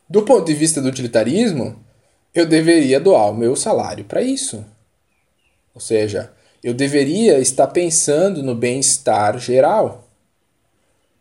Do 0.10 0.24
ponto 0.24 0.46
de 0.46 0.54
vista 0.54 0.82
do 0.82 0.90
utilitarismo, 0.90 1.76
eu 2.34 2.46
deveria 2.46 3.00
doar 3.00 3.30
o 3.30 3.36
meu 3.36 3.56
salário 3.56 4.06
para 4.06 4.22
isso. 4.22 4.66
Ou 5.76 5.82
seja, 5.82 6.32
eu 6.64 6.74
deveria 6.74 7.40
estar 7.40 7.68
pensando 7.68 8.44
no 8.44 8.56
bem-estar 8.56 9.38
geral. 9.40 10.04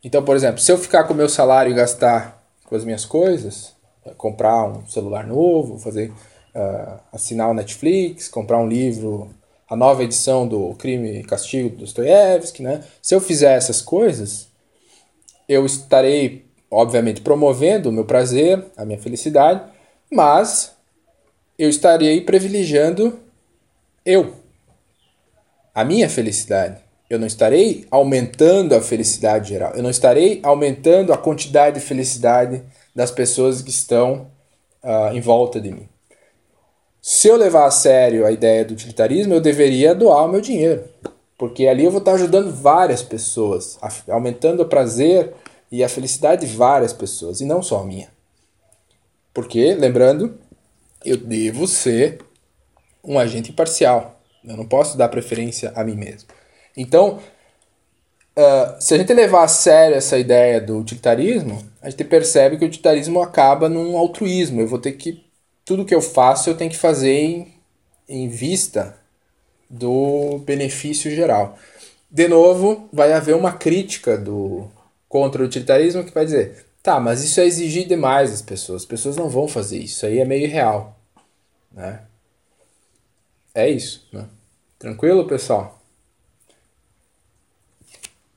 Então, 0.03 0.25
por 0.25 0.37
exemplo, 0.37 0.61
se 0.61 0.71
eu 0.71 0.79
ficar 0.79 1.05
com 1.05 1.15
o 1.15 1.17
meu 1.17 1.29
salário 1.29 1.73
e 1.73 1.75
gastar 1.75 2.43
com 2.65 2.77
as 2.77 2.85
minhas 2.85 3.05
coisas, 3.05 3.73
comprar 4.17 4.65
um 4.65 4.87
celular 4.89 5.27
novo, 5.27 5.79
fazer 5.79 6.11
uh, 6.11 6.99
assinar 7.13 7.51
o 7.51 7.55
Netflix, 7.55 8.29
comprar 8.29 8.59
um 8.59 8.69
livro 8.69 9.31
a 9.69 9.77
nova 9.77 10.03
edição 10.03 10.49
do 10.49 10.75
Crime 10.75 11.21
e 11.21 11.23
Castigo 11.23 11.69
do 11.69 11.77
Dostoiévski, 11.79 12.63
né? 12.63 12.83
Se 13.03 13.15
eu 13.15 13.21
fizer 13.21 13.55
essas 13.55 13.83
coisas, 13.83 14.49
eu 15.47 15.67
estarei, 15.67 16.47
obviamente, 16.71 17.21
promovendo 17.21 17.91
o 17.91 17.93
meu 17.93 18.05
prazer, 18.05 18.65
a 18.77 18.85
minha 18.85 18.99
felicidade, 18.99 19.63
mas 20.11 20.73
eu 21.59 21.69
estarei 21.69 22.23
privilegiando 22.23 23.19
eu, 24.07 24.33
a 25.75 25.85
minha 25.85 26.09
felicidade. 26.09 26.81
Eu 27.09 27.19
não 27.19 27.27
estarei 27.27 27.87
aumentando 27.91 28.75
a 28.75 28.83
felicidade 28.83 29.51
geral. 29.51 29.73
Eu 29.75 29.83
não 29.83 29.91
estarei 29.91 30.41
aumentando 30.43 31.13
a 31.13 31.17
quantidade 31.17 31.81
de 31.81 31.87
felicidade 31.87 32.63
das 32.95 33.11
pessoas 33.11 33.63
que 33.63 33.71
estão 33.71 34.31
uh, 34.83 35.15
em 35.15 35.21
volta 35.21 35.61
de 35.61 35.71
mim. 35.71 35.89
Se 37.01 37.29
eu 37.29 37.37
levar 37.37 37.65
a 37.65 37.71
sério 37.71 38.27
a 38.27 38.31
ideia 38.31 38.65
do 38.65 38.73
utilitarismo, 38.73 39.33
eu 39.33 39.41
deveria 39.41 39.95
doar 39.95 40.27
o 40.27 40.29
meu 40.29 40.41
dinheiro. 40.41 40.85
Porque 41.39 41.67
ali 41.67 41.85
eu 41.85 41.91
vou 41.91 42.01
estar 42.01 42.13
ajudando 42.13 42.53
várias 42.53 43.03
pessoas, 43.03 43.79
aumentando 44.09 44.63
o 44.63 44.69
prazer 44.69 45.33
e 45.71 45.85
a 45.85 45.89
felicidade 45.89 46.45
de 46.45 46.55
várias 46.55 46.93
pessoas, 46.93 47.41
e 47.41 47.47
não 47.47 47.63
só 47.63 47.81
a 47.81 47.85
minha. 47.85 48.09
Porque, 49.33 49.75
lembrando, 49.75 50.37
eu 51.05 51.17
devo 51.17 51.67
ser 51.69 52.19
um 53.05 53.19
agente 53.19 53.53
imparcial. 53.53 54.18
Eu 54.49 54.57
não 54.57 54.67
posso 54.67 54.97
dar 54.97 55.09
preferência 55.09 55.73
a 55.75 55.85
mim 55.85 55.95
mesmo. 55.95 56.29
Então, 56.77 57.19
uh, 58.37 58.81
se 58.81 58.95
a 58.95 58.99
gente 58.99 59.13
levar 59.13 59.45
a 59.45 59.49
sério 59.49 59.97
essa 59.97 60.19
ideia 60.19 60.61
do 60.61 60.79
utilitarismo, 60.79 61.63
a 61.83 61.91
gente 61.91 62.05
percebe 62.05 62.57
que 62.57 62.65
o 62.65 62.69
utilitarismo 62.69 63.21
acaba 63.23 63.69
num 63.69 63.97
altruísmo. 63.97 64.61
Eu 64.61 64.67
vou 64.67 64.79
ter 64.79 64.93
que 64.93 65.25
tudo 65.65 65.85
que 65.85 65.95
eu 65.95 66.01
faço 66.01 66.49
eu 66.49 66.57
tenho 66.57 66.71
que 66.71 66.79
fazer 66.79 67.13
em, 67.13 67.55
em 68.09 68.27
vista 68.27 68.97
do 69.69 70.39
benefício 70.39 71.15
geral. 71.15 71.59
De 72.11 72.27
novo, 72.27 72.89
vai 72.91 73.13
haver 73.13 73.37
uma 73.37 73.53
crítica 73.53 74.17
do 74.17 74.67
contra 75.09 75.43
o 75.43 75.47
utilitarismo 75.47 76.05
que 76.05 76.15
vai 76.15 76.25
dizer: 76.25 76.65
tá, 76.83 76.99
mas 76.99 77.23
isso 77.23 77.41
é 77.41 77.47
exigir 77.47 77.87
demais 77.87 78.31
das 78.31 78.41
pessoas, 78.41 78.83
as 78.83 78.89
pessoas 78.89 79.17
não 79.17 79.29
vão 79.29 79.47
fazer 79.47 79.77
isso, 79.79 79.97
isso 79.97 80.07
aí 80.07 80.19
é 80.21 80.25
meio 80.25 80.45
irreal. 80.45 80.99
Né? 81.71 82.01
É 83.55 83.69
isso. 83.69 84.09
Né? 84.13 84.25
Tranquilo, 84.79 85.27
pessoal? 85.27 85.83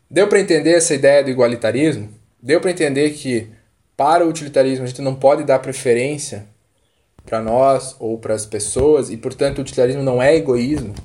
Deu 0.10 0.28
para 0.28 0.40
entender 0.40 0.72
essa 0.72 0.94
ideia 0.94 1.24
do 1.24 1.30
igualitarismo? 1.30 2.10
Deu 2.42 2.60
para 2.60 2.72
entender 2.72 3.12
que 3.12 3.50
para 3.96 4.26
o 4.26 4.30
utilitarismo 4.30 4.84
a 4.84 4.88
gente 4.88 5.02
não 5.02 5.16
pode 5.16 5.44
dar 5.44 5.60
preferência 5.60 6.48
para 7.24 7.40
nós 7.40 7.96
ou 8.00 8.18
para 8.18 8.34
as 8.34 8.46
pessoas 8.46 9.10
e 9.10 9.18
portanto 9.18 9.60
o 9.60 9.62
utilitarismo 9.62 10.02
não 10.02 10.22
é 10.22 10.36
egoísmo 10.36 10.96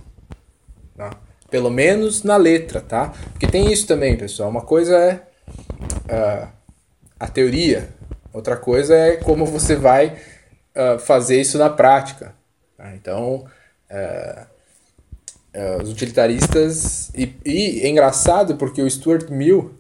tá? 0.97 1.11
pelo 1.51 1.71
menos 1.71 2.23
na 2.23 2.39
letra 2.39 2.81
tá 2.81 3.13
porque 3.33 3.47
tem 3.47 3.71
isso 3.71 3.87
também 3.87 4.17
pessoal 4.17 4.49
uma 4.49 4.63
coisa 4.63 4.97
é 4.97 5.15
uh, 6.11 6.49
a 7.21 7.29
teoria 7.29 7.91
outra 8.33 8.57
coisa 8.57 8.97
é 8.97 9.17
como 9.17 9.45
você 9.45 9.77
vai 9.77 10.17
uh, 10.75 10.99
fazer 10.99 11.39
isso 11.39 11.59
na 11.59 11.69
prática 11.69 12.35
tá? 12.79 12.95
então 12.95 13.45
uh, 13.91 14.56
os 15.83 15.91
utilitaristas 15.91 17.11
e, 17.15 17.33
e 17.45 17.81
é 17.83 17.89
engraçado 17.89 18.57
porque 18.57 18.83
o 18.83 18.91
Stuart 18.91 19.31
Mill 19.31 19.74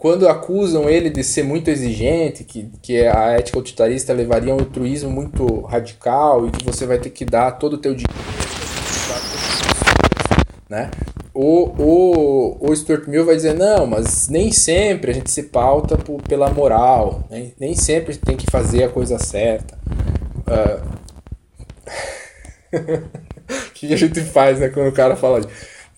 quando 0.00 0.26
acusam 0.26 0.88
ele 0.88 1.10
de 1.10 1.22
ser 1.22 1.42
muito 1.42 1.68
exigente, 1.68 2.42
que, 2.42 2.70
que 2.80 3.06
a 3.06 3.32
ética 3.32 3.58
utilitarista 3.58 4.14
levaria 4.14 4.50
a 4.50 4.56
um 4.56 4.60
altruísmo 4.60 5.10
muito 5.10 5.60
radical 5.60 6.46
e 6.46 6.50
que 6.50 6.64
você 6.64 6.86
vai 6.86 6.98
ter 6.98 7.10
que 7.10 7.22
dar 7.22 7.52
todo 7.52 7.74
o 7.74 7.78
teu 7.78 7.94
dinheiro, 7.94 8.18
né? 10.70 10.90
O, 11.34 11.68
o, 11.78 12.70
o 12.70 12.74
Stuart 12.74 13.06
Mill 13.08 13.26
vai 13.26 13.36
dizer, 13.36 13.52
não, 13.52 13.86
mas 13.86 14.26
nem 14.30 14.50
sempre 14.50 15.10
a 15.10 15.14
gente 15.14 15.30
se 15.30 15.42
pauta 15.44 15.98
por, 15.98 16.22
pela 16.22 16.48
moral, 16.48 17.22
né? 17.28 17.52
nem 17.60 17.74
sempre 17.74 18.16
tem 18.16 18.38
que 18.38 18.50
fazer 18.50 18.84
a 18.84 18.88
coisa 18.88 19.18
certa. 19.18 19.78
Uh... 20.48 21.00
o 23.50 23.70
que 23.74 23.92
a 23.92 23.96
gente 23.96 24.20
faz 24.20 24.60
né, 24.60 24.68
quando 24.68 24.88
o 24.88 24.92
cara 24.92 25.16
fala 25.16 25.40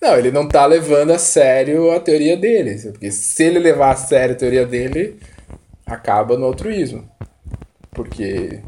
não, 0.01 0.17
ele 0.17 0.31
não 0.31 0.45
tá 0.45 0.65
levando 0.65 1.11
a 1.11 1.17
sério 1.17 1.89
a 1.91 1.99
teoria 1.99 2.35
dele. 2.35 2.77
Porque 2.91 3.09
se 3.09 3.41
ele 3.41 3.57
levar 3.57 3.91
a 3.91 3.95
sério 3.95 4.35
a 4.35 4.37
teoria 4.37 4.65
dele, 4.65 5.17
acaba 5.85 6.37
no 6.37 6.45
altruísmo. 6.45 7.09
Porque 7.91 8.59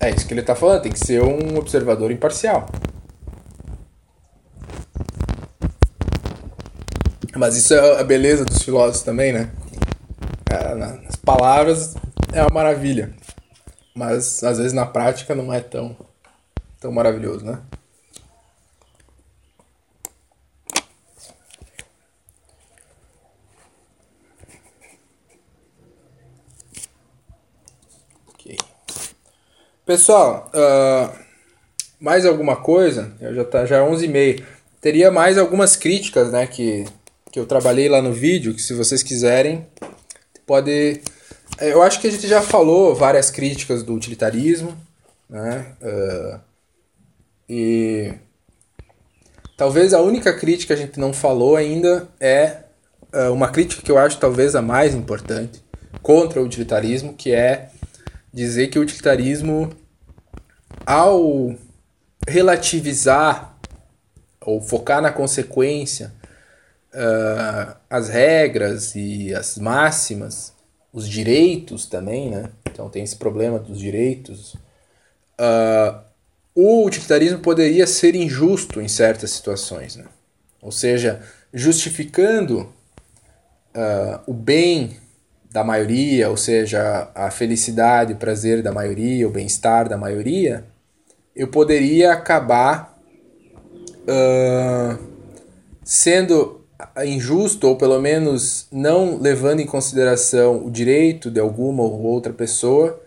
é 0.00 0.10
isso 0.10 0.26
que 0.26 0.32
ele 0.32 0.42
tá 0.42 0.54
falando, 0.54 0.82
tem 0.82 0.92
que 0.92 0.98
ser 0.98 1.22
um 1.22 1.58
observador 1.58 2.10
imparcial. 2.10 2.66
Mas 7.36 7.56
isso 7.56 7.74
é 7.74 8.00
a 8.00 8.04
beleza 8.04 8.46
dos 8.46 8.62
filósofos 8.62 9.02
também, 9.02 9.30
né? 9.30 9.50
É, 10.50 11.06
as 11.06 11.16
palavras 11.16 11.94
é 12.32 12.40
uma 12.40 12.50
maravilha. 12.50 13.12
Mas 13.94 14.42
às 14.42 14.56
vezes 14.56 14.72
na 14.72 14.86
prática 14.86 15.34
não 15.34 15.52
é 15.52 15.60
tão, 15.60 15.94
tão 16.84 16.92
maravilhoso, 16.92 17.46
né? 17.46 17.62
Pessoal, 29.86 30.50
uh, 30.54 31.14
mais 32.00 32.24
alguma 32.24 32.56
coisa? 32.56 33.14
Eu 33.20 33.34
já 33.34 33.44
tá 33.44 33.66
já 33.66 33.76
é 33.76 33.80
11h30. 33.80 34.42
Teria 34.80 35.10
mais 35.10 35.38
algumas 35.38 35.76
críticas, 35.76 36.32
né, 36.32 36.46
que, 36.46 36.84
que 37.30 37.38
eu 37.38 37.46
trabalhei 37.46 37.88
lá 37.88 38.02
no 38.02 38.12
vídeo, 38.12 38.54
que 38.54 38.62
se 38.62 38.74
vocês 38.74 39.02
quiserem, 39.02 39.66
pode 40.46 41.00
eu 41.60 41.82
acho 41.82 42.00
que 42.00 42.08
a 42.08 42.10
gente 42.10 42.26
já 42.26 42.42
falou 42.42 42.94
várias 42.94 43.30
críticas 43.30 43.82
do 43.82 43.94
utilitarismo, 43.94 44.76
né? 45.28 45.74
Uh, 45.80 46.53
e 47.48 48.14
talvez 49.56 49.92
a 49.92 50.00
única 50.00 50.32
crítica 50.32 50.74
que 50.74 50.82
a 50.82 50.86
gente 50.86 50.98
não 50.98 51.12
falou 51.12 51.56
ainda 51.56 52.08
é 52.18 52.64
uh, 53.12 53.32
uma 53.32 53.48
crítica 53.48 53.82
que 53.82 53.90
eu 53.90 53.98
acho 53.98 54.18
talvez 54.18 54.54
a 54.54 54.62
mais 54.62 54.94
importante 54.94 55.62
contra 56.02 56.40
o 56.40 56.44
utilitarismo, 56.44 57.14
que 57.14 57.32
é 57.32 57.70
dizer 58.32 58.68
que 58.68 58.78
o 58.78 58.82
utilitarismo, 58.82 59.70
ao 60.84 61.54
relativizar 62.26 63.56
ou 64.40 64.60
focar 64.60 65.00
na 65.00 65.12
consequência 65.12 66.12
uh, 66.92 67.76
as 67.88 68.08
regras 68.08 68.94
e 68.94 69.34
as 69.34 69.56
máximas, 69.56 70.52
os 70.92 71.08
direitos 71.08 71.86
também, 71.86 72.30
né? 72.30 72.50
Então 72.70 72.88
tem 72.88 73.02
esse 73.02 73.16
problema 73.16 73.58
dos 73.58 73.78
direitos. 73.78 74.54
Uh, 75.34 76.03
o 76.54 76.84
utilitarismo 76.84 77.40
poderia 77.40 77.86
ser 77.86 78.14
injusto 78.14 78.80
em 78.80 78.88
certas 78.88 79.30
situações, 79.30 79.96
né? 79.96 80.04
Ou 80.62 80.70
seja, 80.70 81.20
justificando 81.52 82.72
uh, 83.74 84.20
o 84.26 84.32
bem 84.32 84.96
da 85.50 85.62
maioria, 85.62 86.30
ou 86.30 86.36
seja, 86.36 87.10
a 87.14 87.30
felicidade, 87.30 88.12
o 88.12 88.16
prazer 88.16 88.62
da 88.62 88.72
maioria, 88.72 89.28
o 89.28 89.30
bem-estar 89.30 89.88
da 89.88 89.96
maioria, 89.96 90.64
eu 91.34 91.48
poderia 91.48 92.12
acabar 92.12 92.98
uh, 94.02 94.98
sendo 95.84 96.64
injusto 97.04 97.68
ou 97.68 97.76
pelo 97.76 98.00
menos 98.00 98.66
não 98.70 99.18
levando 99.18 99.60
em 99.60 99.66
consideração 99.66 100.64
o 100.64 100.70
direito 100.70 101.30
de 101.30 101.40
alguma 101.40 101.82
ou 101.82 102.02
outra 102.02 102.32
pessoa 102.32 103.00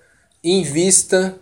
em 0.43 0.63
vista 0.63 1.35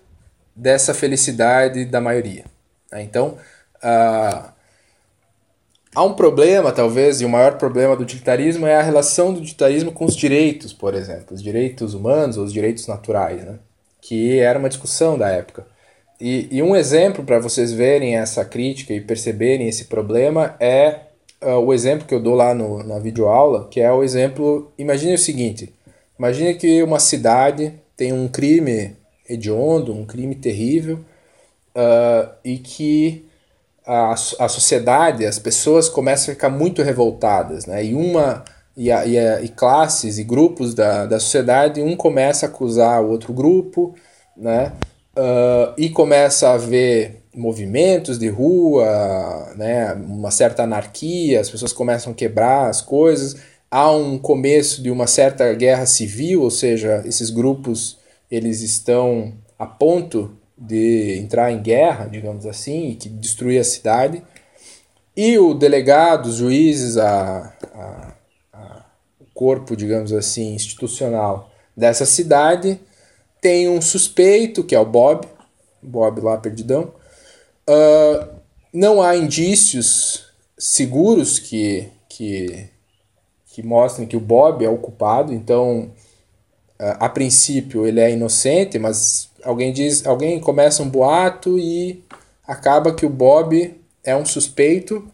dessa 0.55 0.93
felicidade 0.93 1.85
da 1.85 1.99
maioria. 1.99 2.45
Né? 2.91 3.03
Então, 3.03 3.37
uh, 3.77 4.49
há 5.93 6.03
um 6.03 6.13
problema, 6.13 6.71
talvez, 6.71 7.21
e 7.21 7.25
o 7.25 7.29
maior 7.29 7.57
problema 7.57 7.95
do 7.95 8.03
utilitarismo 8.03 8.65
é 8.65 8.75
a 8.75 8.81
relação 8.81 9.33
do 9.33 9.39
utilitarismo 9.39 9.91
com 9.91 10.05
os 10.05 10.15
direitos, 10.15 10.71
por 10.71 10.93
exemplo, 10.93 11.35
os 11.35 11.43
direitos 11.43 11.93
humanos 11.93 12.37
ou 12.37 12.45
os 12.45 12.53
direitos 12.53 12.87
naturais, 12.87 13.43
né? 13.43 13.59
que 14.01 14.39
era 14.39 14.59
uma 14.59 14.69
discussão 14.69 15.17
da 15.17 15.29
época. 15.29 15.65
E, 16.19 16.47
e 16.51 16.61
um 16.61 16.75
exemplo 16.75 17.23
para 17.23 17.39
vocês 17.39 17.73
verem 17.73 18.15
essa 18.15 18.45
crítica 18.45 18.93
e 18.93 19.01
perceberem 19.01 19.67
esse 19.67 19.85
problema 19.85 20.55
é 20.59 20.99
uh, 21.41 21.57
o 21.57 21.73
exemplo 21.73 22.07
que 22.07 22.13
eu 22.13 22.21
dou 22.21 22.35
lá 22.35 22.53
no, 22.53 22.83
na 22.83 22.99
videoaula, 22.99 23.67
que 23.69 23.81
é 23.81 23.91
o 23.91 24.03
exemplo. 24.03 24.71
Imagine 24.77 25.15
o 25.15 25.17
seguinte: 25.17 25.73
imagine 26.17 26.55
que 26.55 26.81
uma 26.83 26.99
cidade 26.99 27.73
tem 27.97 28.13
um 28.13 28.27
crime 28.27 28.95
hediondo, 29.27 29.93
um 29.93 30.05
crime 30.05 30.35
terrível, 30.35 30.99
uh, 31.75 32.29
e 32.43 32.57
que 32.57 33.25
a, 33.85 34.13
a 34.13 34.47
sociedade, 34.47 35.25
as 35.25 35.39
pessoas 35.39 35.87
começam 35.89 36.31
a 36.31 36.35
ficar 36.35 36.49
muito 36.49 36.81
revoltadas, 36.81 37.65
né? 37.65 37.83
E 37.83 37.93
uma 37.93 38.43
e, 38.75 38.91
a, 38.91 39.05
e, 39.05 39.17
a, 39.17 39.41
e 39.41 39.47
classes 39.47 40.17
e 40.17 40.23
grupos 40.23 40.73
da, 40.73 41.05
da 41.05 41.19
sociedade, 41.19 41.81
um 41.81 41.95
começa 41.95 42.45
a 42.45 42.49
acusar 42.49 43.01
o 43.03 43.09
outro 43.09 43.33
grupo, 43.33 43.95
né? 44.35 44.73
Uh, 45.17 45.73
e 45.77 45.89
começa 45.89 46.49
a 46.49 46.53
haver 46.55 47.23
movimentos 47.33 48.17
de 48.17 48.29
rua, 48.29 49.53
né, 49.55 49.93
uma 49.93 50.31
certa 50.31 50.63
anarquia, 50.63 51.39
as 51.39 51.49
pessoas 51.49 51.73
começam 51.73 52.13
a 52.13 52.15
quebrar 52.15 52.69
as 52.69 52.81
coisas, 52.81 53.35
há 53.69 53.91
um 53.91 54.17
começo 54.17 54.81
de 54.81 54.89
uma 54.89 55.05
certa 55.05 55.53
guerra 55.53 55.85
civil, 55.85 56.41
ou 56.43 56.51
seja, 56.51 57.01
esses 57.05 57.29
grupos 57.29 57.97
eles 58.35 58.61
estão 58.61 59.33
a 59.57 59.65
ponto 59.65 60.37
de 60.57 61.17
entrar 61.19 61.51
em 61.51 61.61
guerra, 61.61 62.05
digamos 62.05 62.45
assim, 62.45 62.89
e 62.89 62.95
que 62.95 63.09
destruir 63.09 63.59
a 63.59 63.63
cidade. 63.63 64.23
E 65.15 65.37
o 65.37 65.53
delegado, 65.53 66.27
os 66.27 66.35
juízes, 66.35 66.97
a, 66.97 67.53
a, 67.73 68.13
a, 68.53 68.85
o 69.19 69.25
corpo, 69.33 69.75
digamos 69.75 70.11
assim, 70.11 70.53
institucional 70.53 71.51
dessa 71.75 72.05
cidade 72.05 72.79
tem 73.41 73.69
um 73.69 73.79
suspeito, 73.79 74.63
que 74.63 74.73
é 74.73 74.79
o 74.79 74.85
Bob, 74.85 75.27
Bob 75.79 76.19
lá 76.21 76.35
perdidão. 76.35 76.93
Uh, 77.69 78.35
não 78.73 79.01
há 79.03 79.15
indícios 79.15 80.31
seguros 80.57 81.37
que, 81.37 81.87
que, 82.09 82.69
que 83.53 83.61
mostrem 83.61 84.07
que 84.07 84.17
o 84.17 84.19
Bob 84.19 84.65
é 84.65 84.69
o 84.69 84.79
culpado, 84.79 85.31
então 85.31 85.91
a 86.77 87.07
princípio 87.09 87.85
ele 87.85 87.99
é 87.99 88.11
inocente, 88.11 88.77
mas 88.77 89.29
alguém 89.43 89.71
diz, 89.71 90.05
alguém 90.05 90.39
começa 90.39 90.83
um 90.83 90.89
boato 90.89 91.57
e 91.57 92.03
acaba 92.47 92.93
que 92.93 93.05
o 93.05 93.09
Bob 93.09 93.79
é 94.03 94.15
um 94.15 94.25
suspeito, 94.25 95.07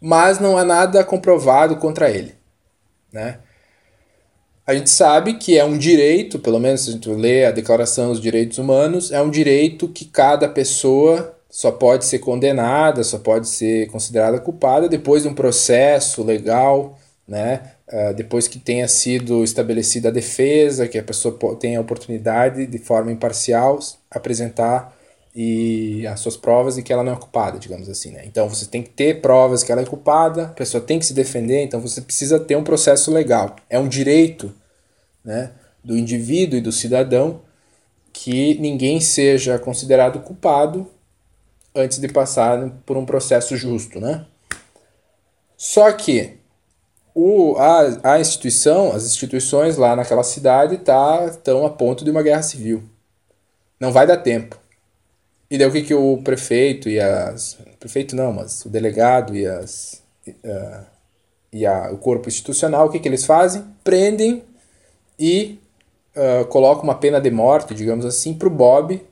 mas 0.00 0.38
não 0.38 0.56
há 0.56 0.64
nada 0.64 1.04
comprovado 1.04 1.76
contra 1.76 2.10
ele, 2.10 2.34
né? 3.12 3.38
A 4.66 4.74
gente 4.74 4.90
sabe 4.90 5.34
que 5.34 5.56
é 5.56 5.64
um 5.64 5.78
direito, 5.78 6.38
pelo 6.38 6.60
menos 6.60 6.82
se 6.82 6.90
a 6.90 6.92
gente 6.92 7.08
lê 7.08 7.46
a 7.46 7.50
Declaração 7.50 8.10
dos 8.10 8.20
Direitos 8.20 8.58
Humanos, 8.58 9.10
é 9.10 9.20
um 9.22 9.30
direito 9.30 9.88
que 9.88 10.04
cada 10.04 10.46
pessoa 10.46 11.34
só 11.48 11.72
pode 11.72 12.04
ser 12.04 12.18
condenada, 12.18 13.02
só 13.02 13.18
pode 13.18 13.48
ser 13.48 13.90
considerada 13.90 14.38
culpada 14.38 14.86
depois 14.86 15.22
de 15.22 15.28
um 15.28 15.34
processo 15.34 16.22
legal, 16.22 16.98
né? 17.26 17.72
Uh, 17.90 18.12
depois 18.12 18.46
que 18.46 18.58
tenha 18.58 18.86
sido 18.86 19.42
estabelecida 19.42 20.08
a 20.08 20.12
defesa, 20.12 20.86
que 20.86 20.98
a 20.98 21.02
pessoa 21.02 21.38
tenha 21.58 21.78
a 21.78 21.80
oportunidade 21.80 22.66
de 22.66 22.78
forma 22.78 23.10
imparcial 23.10 23.78
apresentar 24.10 24.94
e 25.34 26.06
as 26.06 26.20
suas 26.20 26.36
provas 26.36 26.76
e 26.76 26.82
que 26.82 26.92
ela 26.92 27.02
não 27.02 27.12
é 27.12 27.16
culpada, 27.16 27.58
digamos 27.58 27.88
assim, 27.88 28.10
né? 28.10 28.24
Então 28.26 28.48
você 28.48 28.66
tem 28.66 28.82
que 28.82 28.90
ter 28.90 29.20
provas 29.20 29.62
que 29.62 29.70
ela 29.70 29.80
é 29.80 29.86
culpada, 29.86 30.44
a 30.44 30.48
pessoa 30.48 30.82
tem 30.82 30.98
que 30.98 31.06
se 31.06 31.14
defender, 31.14 31.62
então 31.62 31.80
você 31.80 32.00
precisa 32.00 32.40
ter 32.40 32.56
um 32.56 32.64
processo 32.64 33.10
legal. 33.10 33.56
É 33.70 33.78
um 33.78 33.88
direito, 33.88 34.52
né, 35.24 35.52
do 35.82 35.96
indivíduo 35.96 36.58
e 36.58 36.62
do 36.62 36.72
cidadão 36.72 37.40
que 38.12 38.58
ninguém 38.58 39.00
seja 39.00 39.58
considerado 39.58 40.20
culpado 40.20 40.90
antes 41.74 41.98
de 41.98 42.08
passar 42.08 42.68
por 42.84 42.96
um 42.96 43.06
processo 43.06 43.56
justo, 43.56 44.00
né? 44.00 44.26
Só 45.56 45.92
que 45.92 46.37
o, 47.20 47.56
a, 47.56 48.14
a 48.14 48.20
instituição, 48.20 48.92
as 48.92 49.04
instituições 49.04 49.76
lá 49.76 49.96
naquela 49.96 50.22
cidade 50.22 50.78
tá, 50.78 51.26
estão 51.28 51.66
a 51.66 51.70
ponto 51.70 52.04
de 52.04 52.12
uma 52.12 52.22
guerra 52.22 52.42
civil. 52.42 52.84
Não 53.80 53.90
vai 53.90 54.06
dar 54.06 54.18
tempo. 54.18 54.56
E 55.50 55.58
daí 55.58 55.66
o 55.66 55.72
que, 55.72 55.82
que 55.82 55.94
o 55.94 56.18
prefeito 56.22 56.88
e 56.88 57.00
as. 57.00 57.58
Prefeito 57.80 58.14
não, 58.14 58.32
mas 58.32 58.64
o 58.64 58.68
delegado 58.68 59.34
e 59.34 59.44
as. 59.44 60.00
Uh, 60.28 60.86
e 61.52 61.66
a, 61.66 61.90
o 61.90 61.98
corpo 61.98 62.28
institucional, 62.28 62.86
o 62.86 62.90
que, 62.90 63.00
que 63.00 63.08
eles 63.08 63.24
fazem? 63.24 63.64
Prendem 63.82 64.44
e 65.18 65.58
uh, 66.14 66.46
colocam 66.46 66.84
uma 66.84 66.94
pena 66.94 67.20
de 67.20 67.32
morte, 67.32 67.74
digamos 67.74 68.06
assim, 68.06 68.32
para 68.32 68.46
o 68.46 68.50
Bob, 68.50 69.04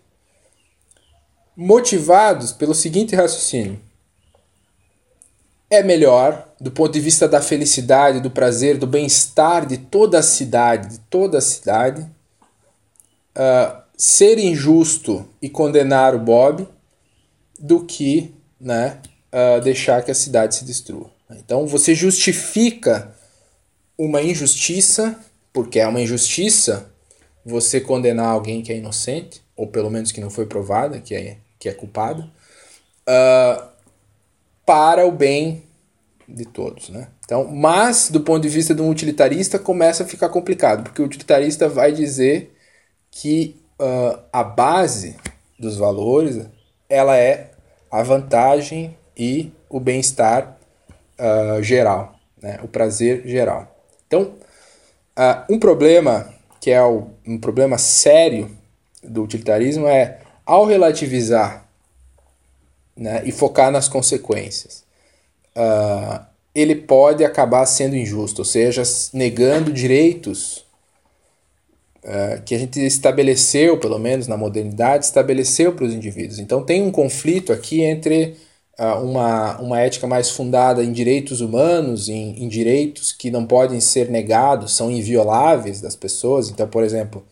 motivados 1.56 2.52
pelo 2.52 2.72
seguinte 2.72 3.16
raciocínio: 3.16 3.80
é 5.68 5.82
melhor, 5.82 6.48
do 6.60 6.70
ponto 6.70 6.92
de 6.92 7.00
vista 7.00 7.28
da 7.28 7.40
felicidade, 7.40 8.20
do 8.20 8.30
prazer, 8.30 8.78
do 8.78 8.86
bem-estar 8.86 9.66
de 9.66 9.78
toda 9.78 10.18
a 10.18 10.22
cidade, 10.22 10.88
de 10.88 10.98
toda 11.10 11.38
a 11.38 11.40
cidade, 11.40 12.02
uh, 13.36 13.82
ser 13.96 14.38
injusto 14.38 15.28
e 15.42 15.48
condenar 15.48 16.14
o 16.14 16.18
Bob 16.18 16.68
do 17.58 17.84
que 17.84 18.34
né, 18.60 18.98
uh, 19.32 19.60
deixar 19.60 20.02
que 20.02 20.10
a 20.10 20.14
cidade 20.14 20.54
se 20.54 20.64
destrua. 20.64 21.10
Então 21.30 21.66
você 21.66 21.94
justifica 21.94 23.12
uma 23.98 24.22
injustiça, 24.22 25.18
porque 25.52 25.80
é 25.80 25.86
uma 25.86 26.00
injustiça 26.00 26.90
você 27.44 27.80
condenar 27.80 28.28
alguém 28.28 28.62
que 28.62 28.72
é 28.72 28.76
inocente, 28.76 29.40
ou 29.56 29.66
pelo 29.66 29.90
menos 29.90 30.12
que 30.12 30.20
não 30.20 30.30
foi 30.30 30.46
provada, 30.46 31.00
que 31.00 31.14
é, 31.14 31.38
que 31.58 31.68
é 31.68 31.72
culpado, 31.72 32.22
uh, 32.22 33.75
para 34.66 35.06
o 35.06 35.12
bem 35.12 35.62
de 36.28 36.44
todos. 36.44 36.88
Né? 36.88 37.08
Então, 37.24 37.46
mas 37.46 38.10
do 38.10 38.20
ponto 38.20 38.42
de 38.42 38.48
vista 38.48 38.74
de 38.74 38.82
um 38.82 38.90
utilitarista 38.90 39.58
começa 39.58 40.02
a 40.02 40.06
ficar 40.06 40.28
complicado, 40.28 40.82
porque 40.82 41.00
o 41.00 41.04
utilitarista 41.04 41.68
vai 41.68 41.92
dizer 41.92 42.52
que 43.10 43.56
uh, 43.80 44.18
a 44.32 44.42
base 44.42 45.16
dos 45.58 45.76
valores 45.76 46.44
ela 46.88 47.16
é 47.16 47.52
a 47.90 48.02
vantagem 48.02 48.96
e 49.16 49.52
o 49.70 49.80
bem-estar 49.80 50.58
uh, 51.18 51.62
geral, 51.62 52.16
né? 52.42 52.58
o 52.62 52.68
prazer 52.68 53.22
geral. 53.26 53.74
Então, 54.06 54.34
uh, 55.16 55.52
um 55.52 55.58
problema 55.58 56.34
que 56.60 56.70
é 56.70 56.82
o, 56.82 57.08
um 57.26 57.38
problema 57.38 57.78
sério 57.78 58.50
do 59.02 59.22
utilitarismo 59.22 59.86
é 59.86 60.18
ao 60.44 60.64
relativizar 60.64 61.65
né, 62.96 63.22
e 63.24 63.32
focar 63.32 63.70
nas 63.70 63.88
consequências, 63.88 64.84
uh, 65.56 66.24
ele 66.54 66.74
pode 66.74 67.24
acabar 67.24 67.66
sendo 67.66 67.94
injusto, 67.94 68.40
ou 68.40 68.44
seja, 68.44 68.82
negando 69.12 69.72
direitos 69.72 70.64
uh, 72.02 72.42
que 72.44 72.54
a 72.54 72.58
gente 72.58 72.80
estabeleceu, 72.80 73.78
pelo 73.78 73.98
menos 73.98 74.26
na 74.26 74.36
modernidade, 74.36 75.04
estabeleceu 75.04 75.74
para 75.74 75.84
os 75.84 75.92
indivíduos. 75.92 76.38
Então 76.38 76.64
tem 76.64 76.82
um 76.82 76.90
conflito 76.90 77.52
aqui 77.52 77.82
entre 77.82 78.36
uh, 78.78 79.02
uma, 79.02 79.60
uma 79.60 79.80
ética 79.80 80.06
mais 80.06 80.30
fundada 80.30 80.82
em 80.82 80.92
direitos 80.92 81.42
humanos, 81.42 82.08
em, 82.08 82.42
em 82.42 82.48
direitos 82.48 83.12
que 83.12 83.30
não 83.30 83.44
podem 83.46 83.80
ser 83.80 84.08
negados, 84.08 84.74
são 84.74 84.90
invioláveis 84.90 85.80
das 85.82 85.94
pessoas. 85.94 86.48
Então, 86.48 86.66
por 86.66 86.82
exemplo, 86.82 87.22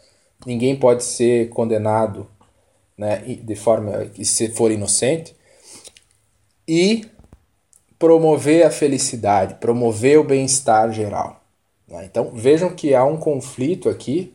ninguém 0.45 0.77
pode 0.77 1.05
ser 1.05 1.49
condenado 1.49 2.27
né, 2.97 3.23
de 3.43 3.55
forma 3.55 4.07
que 4.07 4.25
se 4.25 4.49
for 4.49 4.71
inocente. 4.71 5.35
E 6.67 7.07
promover 7.99 8.67
a 8.67 8.71
felicidade, 8.71 9.55
promover 9.55 10.19
o 10.19 10.25
bem-estar 10.25 10.93
geral. 10.93 11.41
Né? 11.89 12.05
Então 12.05 12.31
vejam 12.33 12.75
que 12.75 12.95
há 12.95 13.05
um 13.05 13.17
conflito 13.17 13.89
aqui 13.89 14.35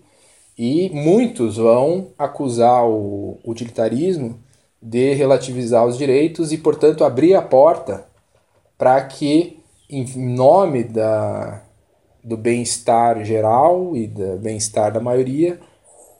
e 0.58 0.90
muitos 0.90 1.58
vão 1.58 2.10
acusar 2.18 2.86
o 2.86 3.40
utilitarismo 3.46 4.40
de 4.82 5.14
relativizar 5.14 5.86
os 5.86 5.98
direitos 5.98 6.52
e, 6.52 6.58
portanto, 6.58 7.04
abrir 7.04 7.36
a 7.36 7.42
porta 7.42 8.06
para 8.78 9.02
que, 9.04 9.60
em 9.90 10.06
nome 10.18 10.84
da, 10.84 11.62
do 12.24 12.38
bem-estar 12.38 13.24
geral 13.24 13.96
e 13.96 14.08
do 14.08 14.38
bem-estar 14.38 14.92
da 14.92 15.00
maioria, 15.00 15.60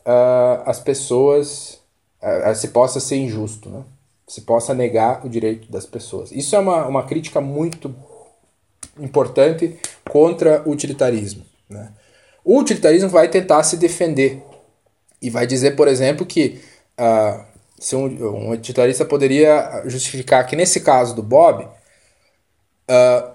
uh, 0.06 0.62
as 0.64 0.80
pessoas 0.80 1.80
uh, 2.22 2.54
se 2.54 2.68
possa 2.68 3.00
ser 3.00 3.16
injusto, 3.16 3.70
né? 3.70 3.82
Se 4.30 4.42
possa 4.42 4.72
negar 4.72 5.26
o 5.26 5.28
direito 5.28 5.68
das 5.72 5.84
pessoas. 5.84 6.30
Isso 6.30 6.54
é 6.54 6.58
uma, 6.60 6.86
uma 6.86 7.02
crítica 7.02 7.40
muito 7.40 7.92
importante 8.96 9.76
contra 10.08 10.62
o 10.64 10.70
utilitarismo. 10.70 11.44
Né? 11.68 11.90
O 12.44 12.56
utilitarismo 12.60 13.08
vai 13.08 13.26
tentar 13.26 13.64
se 13.64 13.76
defender 13.76 14.40
e 15.20 15.28
vai 15.28 15.48
dizer, 15.48 15.74
por 15.74 15.88
exemplo, 15.88 16.24
que 16.24 16.60
uh, 16.96 17.44
se 17.76 17.96
um, 17.96 18.04
um 18.04 18.50
utilitarista 18.52 19.04
poderia 19.04 19.82
justificar 19.86 20.46
que 20.46 20.54
nesse 20.54 20.80
caso 20.80 21.12
do 21.12 21.24
Bob, 21.24 21.64
uh, 21.64 23.30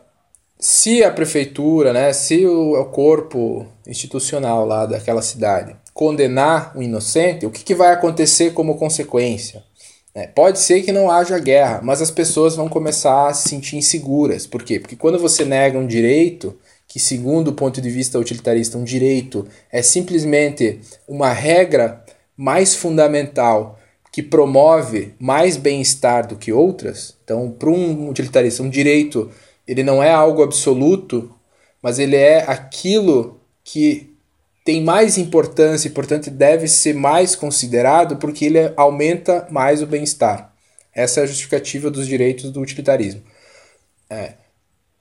se 0.58 1.04
a 1.04 1.12
prefeitura, 1.12 1.92
né, 1.92 2.14
se 2.14 2.46
o, 2.46 2.80
o, 2.80 2.86
corpo 2.86 3.68
institucional 3.86 4.66
lá 4.66 4.86
daquela 4.86 5.22
cidade 5.22 5.76
condenar 5.94 6.72
o 6.74 6.82
inocente, 6.82 7.46
o 7.46 7.52
que, 7.52 7.66
que 7.66 7.76
vai 7.76 7.92
acontecer 7.92 8.54
como 8.54 8.78
consequência? 8.78 9.62
É, 10.16 10.28
pode 10.28 10.60
ser 10.60 10.82
que 10.82 10.94
não 10.94 11.12
haja 11.12 11.38
guerra, 11.38 11.82
mas 11.84 12.02
as 12.02 12.10
pessoas 12.10 12.56
vão 12.56 12.70
começar 12.70 13.28
a 13.28 13.34
se 13.34 13.50
sentir 13.50 13.76
inseguras. 13.76 14.48
Por 14.48 14.64
quê? 14.64 14.80
Porque 14.80 14.96
quando 14.96 15.20
você 15.20 15.44
nega 15.44 15.78
um 15.78 15.86
direito, 15.86 16.58
que 16.88 17.02
segundo 17.02 17.50
o 17.50 17.54
ponto 17.54 17.82
de 17.82 17.90
vista 17.90 18.18
utilitarista, 18.18 18.78
um 18.78 18.86
direito 18.86 19.46
é 19.70 19.82
simplesmente 19.82 20.80
uma 21.06 21.34
regra 21.34 22.02
mais 22.38 22.74
fundamental 22.74 23.78
que 24.10 24.24
promove 24.24 25.14
mais 25.20 25.58
bem-estar 25.58 26.26
do 26.26 26.38
que 26.38 26.54
outras. 26.54 27.18
Então, 27.26 27.52
para 27.52 27.70
um 27.70 28.10
utilitarista, 28.10 28.64
um 28.64 28.70
direito, 28.70 29.30
ele 29.68 29.84
não 29.84 30.02
é 30.02 30.12
algo 30.12 30.42
absoluto, 30.42 31.30
mas 31.82 32.00
ele 32.00 32.16
é 32.16 32.50
aquilo 32.50 33.42
que 33.62 34.15
tem 34.66 34.84
mais 34.84 35.18
importância 35.18 35.88
e, 35.88 35.92
portanto, 35.92 36.32
deve 36.32 36.68
ser 36.68 36.96
mais 36.96 37.36
considerado 37.36 38.18
porque 38.18 38.46
ele 38.46 38.74
aumenta 38.76 39.48
mais 39.52 39.82
o 39.82 39.86
bem-estar. 39.86 40.52
Essa 40.94 41.20
é 41.20 41.24
a 41.24 41.28
justificativa 41.28 41.92
dos 41.92 42.08
direitos 42.08 42.52
do 42.52 42.60
utilitarismo. 42.60 43.22
É. 44.10 44.34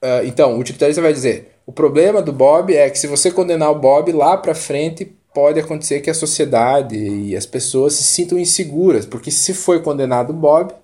Uh, 0.02 0.26
então, 0.26 0.54
o 0.54 0.58
utilitarista 0.58 1.00
vai 1.00 1.14
dizer: 1.14 1.52
o 1.64 1.72
problema 1.72 2.20
do 2.20 2.32
Bob 2.32 2.74
é 2.74 2.90
que 2.90 2.98
se 2.98 3.06
você 3.06 3.30
condenar 3.30 3.70
o 3.70 3.78
Bob 3.78 4.12
lá 4.12 4.36
para 4.36 4.54
frente, 4.54 5.10
pode 5.32 5.58
acontecer 5.58 6.00
que 6.00 6.10
a 6.10 6.14
sociedade 6.14 6.96
e 6.96 7.34
as 7.34 7.46
pessoas 7.46 7.94
se 7.94 8.04
sintam 8.04 8.38
inseguras, 8.38 9.06
porque 9.06 9.30
se 9.30 9.54
foi 9.54 9.82
condenado 9.82 10.32
Bob, 10.34 10.74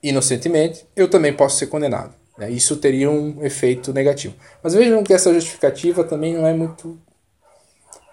inocentemente, 0.00 0.86
eu 0.94 1.08
também 1.08 1.32
posso 1.32 1.58
ser 1.58 1.66
condenado. 1.66 2.14
Né? 2.38 2.50
Isso 2.50 2.76
teria 2.76 3.10
um 3.10 3.44
efeito 3.44 3.92
negativo. 3.92 4.34
Mas 4.62 4.74
vejam 4.74 5.02
que 5.02 5.12
essa 5.12 5.34
justificativa 5.34 6.04
também 6.04 6.34
não 6.34 6.46
é 6.46 6.54
muito, 6.54 6.98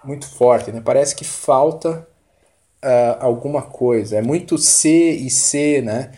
muito 0.04 0.26
forte. 0.26 0.70
Né? 0.72 0.80
Parece 0.84 1.14
que 1.14 1.24
falta 1.24 2.06
uh, 2.84 3.16
alguma 3.20 3.62
coisa. 3.62 4.16
É 4.16 4.22
muito 4.22 4.58
C 4.58 5.10
e 5.10 5.30
C. 5.30 5.80
Né? 5.82 6.12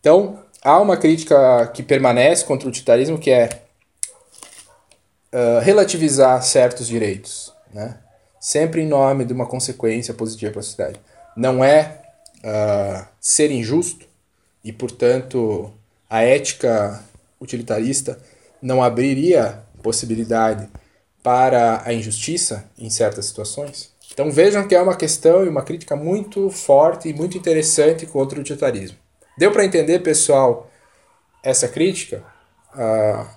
Então, 0.00 0.38
há 0.62 0.80
uma 0.80 0.96
crítica 0.96 1.66
que 1.68 1.82
permanece 1.82 2.44
contra 2.44 2.66
o 2.66 2.70
utilitarismo 2.70 3.18
que 3.18 3.30
é 3.30 3.48
uh, 5.32 5.60
relativizar 5.60 6.42
certos 6.42 6.86
direitos. 6.86 7.52
Né? 7.72 7.98
sempre 8.46 8.80
em 8.80 8.86
nome 8.86 9.24
de 9.24 9.32
uma 9.32 9.44
consequência 9.44 10.14
positiva 10.14 10.52
para 10.52 10.60
a 10.60 10.62
sociedade. 10.62 11.00
Não 11.36 11.64
é 11.64 12.00
uh, 12.44 13.04
ser 13.20 13.50
injusto 13.50 14.06
e, 14.62 14.72
portanto, 14.72 15.72
a 16.08 16.22
ética 16.22 17.02
utilitarista 17.40 18.16
não 18.62 18.84
abriria 18.84 19.64
possibilidade 19.82 20.68
para 21.26 21.82
a 21.84 21.92
injustiça 21.92 22.70
em 22.78 22.88
certas 22.88 23.26
situações. 23.26 23.92
Então 24.12 24.30
vejam 24.30 24.68
que 24.68 24.76
é 24.76 24.80
uma 24.80 24.94
questão 24.94 25.44
e 25.44 25.48
uma 25.48 25.64
crítica 25.64 25.96
muito 25.96 26.48
forte 26.50 27.08
e 27.08 27.12
muito 27.12 27.36
interessante 27.36 28.06
contra 28.06 28.38
o 28.38 28.42
utilitarismo. 28.42 28.96
Deu 29.36 29.50
para 29.50 29.64
entender, 29.64 29.98
pessoal, 30.04 30.70
essa 31.42 31.66
crítica? 31.66 32.24
Uh, 32.72 33.28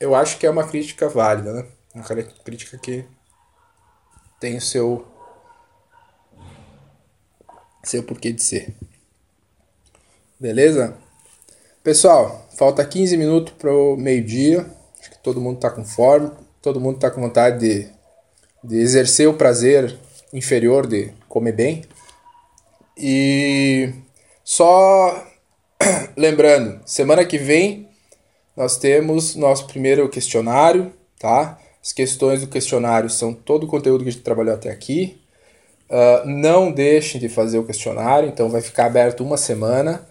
eu 0.00 0.14
acho 0.14 0.38
que 0.38 0.46
é 0.46 0.50
uma 0.50 0.66
crítica 0.66 1.06
válida, 1.06 1.52
né? 1.52 1.66
Uma 1.94 2.02
crítica 2.02 2.78
que 2.78 3.04
tem 4.40 4.56
o 4.56 4.60
seu 4.62 5.06
seu 7.82 8.02
porquê 8.02 8.32
de 8.32 8.42
ser. 8.42 8.74
Beleza? 10.40 10.96
Pessoal, 11.82 12.48
falta 12.56 12.82
15 12.82 13.18
minutos 13.18 13.52
para 13.58 13.70
o 13.70 13.98
meio-dia. 13.98 14.64
Acho 14.98 15.10
que 15.10 15.18
todo 15.18 15.42
mundo 15.42 15.56
está 15.56 15.70
com 15.70 15.84
fome, 15.84 16.30
todo 16.64 16.80
mundo 16.80 16.94
está 16.94 17.10
com 17.10 17.20
vontade 17.20 17.58
de, 17.58 17.88
de 18.64 18.78
exercer 18.78 19.28
o 19.28 19.34
prazer 19.34 19.94
inferior 20.32 20.86
de 20.86 21.12
comer 21.28 21.52
bem. 21.52 21.84
E 22.96 23.92
só 24.42 25.22
lembrando, 26.16 26.80
semana 26.86 27.22
que 27.26 27.36
vem 27.36 27.86
nós 28.56 28.78
temos 28.78 29.36
nosso 29.36 29.66
primeiro 29.66 30.08
questionário, 30.08 30.90
tá? 31.18 31.58
As 31.82 31.92
questões 31.92 32.40
do 32.40 32.46
questionário 32.46 33.10
são 33.10 33.34
todo 33.34 33.64
o 33.64 33.68
conteúdo 33.68 34.02
que 34.02 34.08
a 34.08 34.12
gente 34.12 34.24
trabalhou 34.24 34.54
até 34.54 34.70
aqui. 34.70 35.20
Uh, 35.90 36.26
não 36.26 36.72
deixem 36.72 37.20
de 37.20 37.28
fazer 37.28 37.58
o 37.58 37.66
questionário, 37.66 38.26
então 38.26 38.48
vai 38.48 38.62
ficar 38.62 38.86
aberto 38.86 39.22
uma 39.22 39.36
semana. 39.36 40.08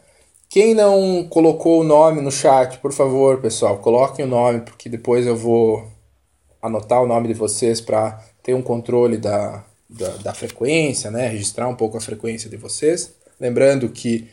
Quem 0.50 0.76
não 0.76 1.26
colocou 1.28 1.82
o 1.82 1.84
nome 1.84 2.22
no 2.22 2.32
chat, 2.32 2.78
por 2.78 2.94
favor, 2.94 3.42
pessoal, 3.42 3.80
coloquem 3.80 4.24
o 4.24 4.28
nome, 4.28 4.62
porque 4.62 4.88
depois 4.88 5.26
eu 5.26 5.36
vou 5.36 5.93
anotar 6.64 7.04
o 7.04 7.06
nome 7.06 7.28
de 7.28 7.34
vocês 7.34 7.82
para 7.82 8.24
ter 8.42 8.54
um 8.54 8.62
controle 8.62 9.18
da, 9.18 9.66
da, 9.90 10.10
da, 10.18 10.34
frequência, 10.34 11.12
né? 11.12 11.28
registrar 11.28 11.68
um 11.68 11.76
pouco 11.76 11.98
a 11.98 12.02
frequência 12.02 12.50
de 12.50 12.56
vocês. 12.56 13.14
Lembrando 13.38 13.90
que 13.90 14.30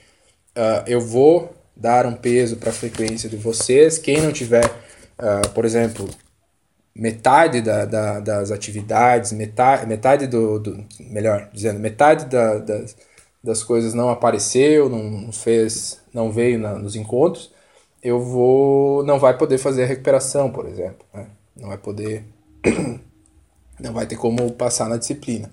uh, 0.56 0.84
eu 0.86 1.00
vou 1.00 1.52
dar 1.76 2.06
um 2.06 2.14
peso 2.14 2.56
para 2.56 2.70
a 2.70 2.72
frequência 2.72 3.28
de 3.28 3.36
vocês. 3.36 3.98
Quem 3.98 4.22
não 4.22 4.32
tiver, 4.32 4.64
uh, 4.64 5.48
por 5.52 5.64
exemplo, 5.64 6.08
metade 6.94 7.60
da, 7.60 7.84
da, 7.84 8.20
das 8.20 8.52
atividades, 8.52 9.32
metade, 9.32 9.86
metade 9.86 10.26
do, 10.28 10.60
do 10.60 10.84
melhor 11.00 11.48
dizendo, 11.52 11.80
metade 11.80 12.26
da, 12.26 12.58
das, 12.58 12.96
das 13.42 13.64
coisas 13.64 13.92
não 13.92 14.08
apareceu, 14.08 14.88
não 14.88 15.32
fez, 15.32 16.00
não 16.14 16.30
veio 16.30 16.58
na, 16.58 16.74
nos 16.74 16.94
encontros, 16.94 17.52
eu 18.02 18.20
vou, 18.20 19.02
não 19.04 19.18
vai 19.18 19.36
poder 19.36 19.58
fazer 19.58 19.82
a 19.84 19.86
recuperação, 19.86 20.50
por 20.50 20.66
exemplo, 20.66 21.04
né? 21.12 21.26
Não 21.60 21.68
vai 21.68 21.78
poder, 21.78 22.24
não 23.78 23.92
vai 23.92 24.06
ter 24.06 24.16
como 24.16 24.50
passar 24.52 24.88
na 24.88 24.96
disciplina, 24.96 25.50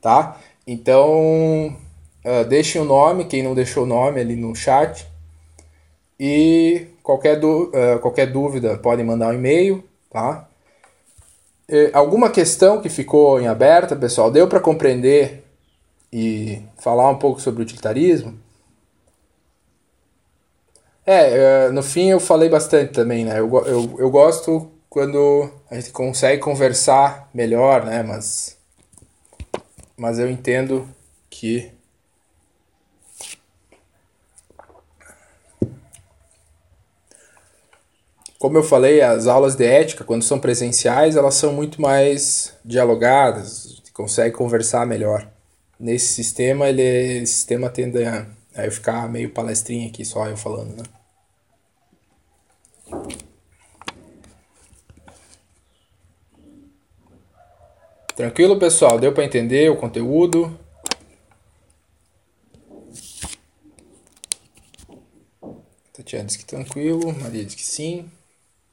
tá? 0.00 0.38
Então, 0.66 1.76
uh, 2.24 2.44
deixem 2.48 2.80
o 2.80 2.84
nome, 2.84 3.24
quem 3.24 3.42
não 3.42 3.54
deixou 3.54 3.84
o 3.84 3.86
nome 3.86 4.20
ali 4.20 4.36
no 4.36 4.54
chat, 4.54 5.06
e 6.18 6.86
qualquer, 7.02 7.42
uh, 7.42 7.98
qualquer 8.00 8.30
dúvida 8.30 8.76
podem 8.78 9.04
mandar 9.04 9.28
um 9.28 9.34
e-mail, 9.34 9.82
tá? 10.10 10.48
Eh, 11.68 11.90
alguma 11.92 12.30
questão 12.30 12.80
que 12.80 12.88
ficou 12.88 13.40
em 13.40 13.48
aberta, 13.48 13.96
pessoal, 13.96 14.30
deu 14.30 14.46
para 14.48 14.60
compreender 14.60 15.44
e 16.12 16.62
falar 16.78 17.10
um 17.10 17.18
pouco 17.18 17.40
sobre 17.40 17.62
utilitarismo? 17.62 18.38
É, 21.04 21.66
eh, 21.66 21.70
no 21.70 21.82
fim 21.82 22.10
eu 22.10 22.20
falei 22.20 22.48
bastante 22.48 22.92
também, 22.92 23.24
né? 23.24 23.38
Eu, 23.38 23.50
eu, 23.66 23.94
eu 23.98 24.10
gosto 24.10 24.70
quando 24.96 25.50
a 25.70 25.74
gente 25.74 25.90
consegue 25.90 26.40
conversar 26.40 27.28
melhor, 27.34 27.84
né? 27.84 28.02
Mas, 28.02 28.56
mas 29.94 30.18
eu 30.18 30.30
entendo 30.30 30.88
que 31.28 31.70
Como 38.38 38.56
eu 38.56 38.62
falei, 38.62 39.02
as 39.02 39.26
aulas 39.26 39.54
de 39.54 39.66
ética, 39.66 40.02
quando 40.02 40.22
são 40.22 40.38
presenciais, 40.38 41.14
elas 41.14 41.34
são 41.34 41.52
muito 41.52 41.80
mais 41.80 42.54
dialogadas, 42.64 43.82
consegue 43.92 44.34
conversar 44.34 44.86
melhor. 44.86 45.28
Nesse 45.78 46.14
sistema, 46.14 46.68
ele, 46.68 46.82
esse 47.22 47.34
sistema 47.34 47.68
tende 47.68 48.02
a, 48.02 48.26
a 48.54 48.64
eu 48.64 48.72
ficar 48.72 49.06
meio 49.10 49.28
palestrinha 49.30 49.88
aqui, 49.88 50.06
só 50.06 50.26
eu 50.26 50.38
falando, 50.38 50.74
né? 50.74 50.84
Tranquilo, 58.16 58.58
pessoal? 58.58 58.98
Deu 58.98 59.12
para 59.12 59.24
entender 59.24 59.70
o 59.70 59.76
conteúdo? 59.76 60.58
Tatiana 65.92 66.24
disse 66.24 66.38
que 66.38 66.46
tranquilo, 66.46 67.12
Maria 67.12 67.44
disse 67.44 67.58
que 67.58 67.62
sim. 67.62 68.10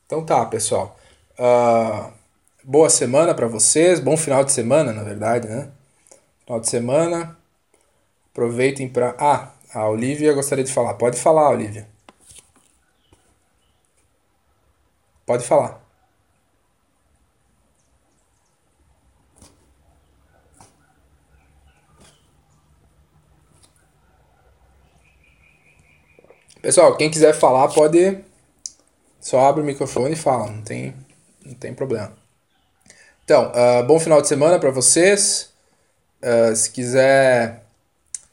Então 0.06 0.26
tá, 0.26 0.45
pessoal. 0.45 0.98
Uh, 1.38 2.14
boa 2.64 2.90
semana 2.90 3.34
para 3.34 3.45
vocês, 3.45 3.99
bom 3.99 4.15
final 4.15 4.45
de 4.45 4.53
semana, 4.53 4.94
na 4.94 5.03
verdade, 5.03 5.49
né? 5.49 5.70
Final 6.45 6.61
de 6.61 6.70
semana. 6.70 7.38
Aproveitem 8.32 8.88
para. 8.88 9.14
Ah, 9.20 9.52
a 9.74 9.90
Olivia 9.90 10.32
gostaria 10.32 10.64
de 10.64 10.72
falar. 10.72 10.94
Pode 10.94 11.20
falar, 11.20 11.49
Olivia. 11.49 11.86
Pode 15.26 15.44
falar. 15.44 15.82
Pessoal, 26.64 26.95
quem 26.95 27.11
quiser 27.11 27.34
falar 27.34 27.68
pode 27.68 28.19
só 29.19 29.41
abre 29.41 29.61
o 29.61 29.65
microfone 29.65 30.14
e 30.14 30.15
fala, 30.15 30.49
não 30.49 30.61
tem, 30.61 30.95
não 31.45 31.53
tem 31.56 31.73
problema. 31.73 32.14
Então, 33.26 33.52
uh, 33.52 33.84
bom 33.84 33.99
final 33.99 34.22
de 34.22 34.30
semana 34.30 34.57
para 34.57 34.72
vocês. 34.72 35.49
Uh, 36.22 36.56
se 36.56 36.72
quiser, 36.72 37.65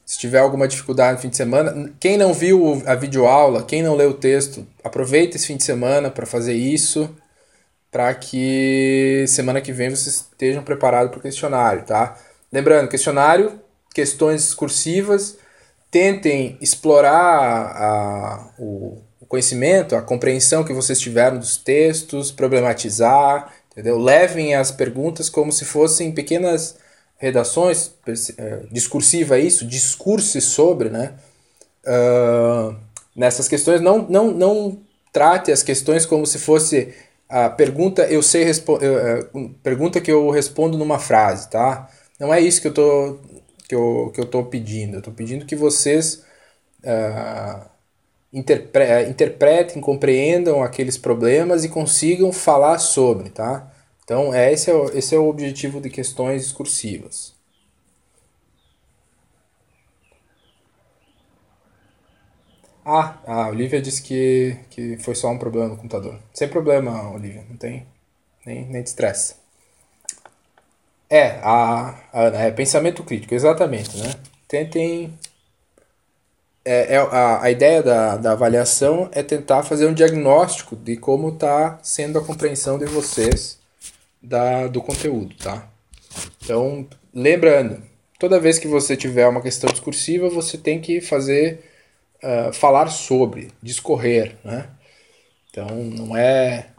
se 0.06 0.16
tiver 0.16 0.38
alguma 0.38 0.68
dificuldade 0.68 1.14
no 1.14 1.18
fim 1.18 1.28
de 1.28 1.36
semana, 1.36 1.92
quem 1.98 2.16
não 2.16 2.32
viu 2.32 2.80
a 2.86 2.94
videoaula, 2.94 3.64
quem 3.64 3.82
não 3.82 3.96
leu 3.96 4.10
o 4.10 4.14
texto, 4.14 4.64
aproveita 4.84 5.36
esse 5.36 5.48
fim 5.48 5.56
de 5.56 5.64
semana 5.64 6.08
para 6.08 6.24
fazer 6.24 6.54
isso, 6.54 7.12
para 7.90 8.14
que 8.14 9.24
semana 9.26 9.60
que 9.60 9.72
vem 9.72 9.90
vocês 9.90 10.28
estejam 10.30 10.62
preparados 10.62 11.10
para 11.10 11.18
o 11.18 11.22
questionário, 11.22 11.82
tá? 11.82 12.16
Lembrando, 12.52 12.88
questionário, 12.88 13.60
questões 13.92 14.42
discursivas 14.42 15.36
tentem 15.90 16.56
explorar 16.60 17.76
a, 17.76 18.50
o, 18.58 18.98
o 19.20 19.26
conhecimento, 19.26 19.96
a 19.96 20.02
compreensão 20.02 20.64
que 20.64 20.72
vocês 20.72 21.00
tiveram 21.00 21.38
dos 21.38 21.56
textos, 21.56 22.30
problematizar, 22.30 23.52
entendeu? 23.72 23.98
Levem 23.98 24.54
as 24.54 24.70
perguntas 24.70 25.28
como 25.28 25.50
se 25.50 25.64
fossem 25.64 26.12
pequenas 26.12 26.76
redações, 27.18 27.92
é, 28.38 28.60
discursiva 28.70 29.38
isso, 29.38 29.66
discurse 29.66 30.40
sobre, 30.40 30.88
né? 30.88 31.14
Uh, 31.84 32.74
nessas 33.16 33.48
questões, 33.48 33.80
não, 33.80 34.06
não, 34.08 34.30
não 34.30 34.78
trate 35.12 35.50
as 35.50 35.62
questões 35.62 36.06
como 36.06 36.26
se 36.26 36.38
fosse 36.38 36.94
a 37.28 37.48
pergunta 37.48 38.02
eu 38.06 38.22
sei 38.22 38.50
uh, 38.50 39.48
pergunta 39.62 40.00
que 40.00 40.10
eu 40.10 40.30
respondo 40.30 40.76
numa 40.76 40.98
frase, 40.98 41.48
tá? 41.48 41.88
Não 42.18 42.34
é 42.34 42.40
isso 42.40 42.60
que 42.60 42.68
eu 42.68 42.74
tô 42.74 43.18
que 43.70 43.74
eu 43.76 44.10
que 44.12 44.20
eu 44.20 44.26
tô 44.26 44.44
pedindo. 44.44 44.96
Eu 44.96 45.02
tô 45.02 45.12
pedindo 45.12 45.46
que 45.46 45.54
vocês 45.56 46.24
uh, 46.84 47.70
interpre 48.32 48.84
eh, 48.84 49.08
interpretem, 49.10 49.80
compreendam 49.82 50.62
aqueles 50.62 50.98
problemas 50.98 51.64
e 51.64 51.68
consigam 51.70 52.32
falar 52.32 52.78
sobre, 52.78 53.30
tá? 53.30 53.72
Então, 54.04 54.34
é, 54.34 54.52
esse, 54.52 54.70
é 54.70 54.74
o, 54.74 54.86
esse 54.98 55.14
é 55.14 55.18
o 55.18 55.28
objetivo 55.28 55.80
de 55.80 55.90
questões 55.90 56.42
discursivas. 56.44 57.34
Ah, 62.84 63.20
a 63.26 63.48
Olivia 63.48 63.80
disse 63.80 64.02
que, 64.02 64.56
que 64.70 64.96
foi 64.98 65.14
só 65.14 65.28
um 65.30 65.38
problema 65.38 65.68
no 65.68 65.76
computador. 65.76 66.18
Sem 66.32 66.48
problema, 66.48 67.10
Olivia, 67.12 67.44
não 67.48 67.56
tem 67.56 67.86
nem, 68.46 68.66
nem 68.66 68.82
te 68.82 68.88
estresse. 68.88 69.39
É, 71.10 71.40
a, 71.42 71.98
a, 72.12 72.22
é 72.26 72.50
pensamento 72.52 73.02
crítico, 73.02 73.34
exatamente, 73.34 73.96
né? 73.96 74.14
Tentem. 74.46 75.12
É, 76.64 76.94
é, 76.94 76.98
a, 76.98 77.42
a 77.42 77.50
ideia 77.50 77.82
da, 77.82 78.16
da 78.16 78.32
avaliação 78.32 79.08
é 79.12 79.22
tentar 79.22 79.64
fazer 79.64 79.86
um 79.86 79.94
diagnóstico 79.94 80.76
de 80.76 80.96
como 80.96 81.30
está 81.30 81.78
sendo 81.82 82.18
a 82.18 82.24
compreensão 82.24 82.78
de 82.78 82.84
vocês 82.84 83.58
da, 84.22 84.68
do 84.68 84.80
conteúdo, 84.80 85.34
tá? 85.36 85.68
Então, 86.42 86.86
lembrando, 87.12 87.82
toda 88.18 88.38
vez 88.38 88.58
que 88.58 88.68
você 88.68 88.96
tiver 88.96 89.26
uma 89.26 89.42
questão 89.42 89.70
discursiva, 89.70 90.28
você 90.28 90.58
tem 90.58 90.80
que 90.80 91.00
fazer, 91.00 91.64
uh, 92.22 92.52
falar 92.52 92.88
sobre, 92.88 93.50
discorrer, 93.62 94.36
né? 94.44 94.68
Então, 95.50 95.66
não 95.66 96.16
é 96.16 96.69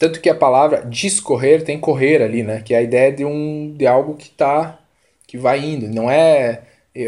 tanto 0.00 0.18
que 0.22 0.30
a 0.30 0.34
palavra 0.34 0.82
discorrer 0.86 1.62
tem 1.62 1.78
correr 1.78 2.22
ali, 2.22 2.42
né? 2.42 2.62
Que 2.62 2.72
é 2.72 2.78
a 2.78 2.82
ideia 2.82 3.12
de, 3.12 3.22
um, 3.22 3.74
de 3.76 3.86
algo 3.86 4.14
que 4.14 4.30
tá 4.30 4.80
que 5.26 5.36
vai 5.36 5.62
indo. 5.62 5.88
Não 5.88 6.10
é. 6.10 6.62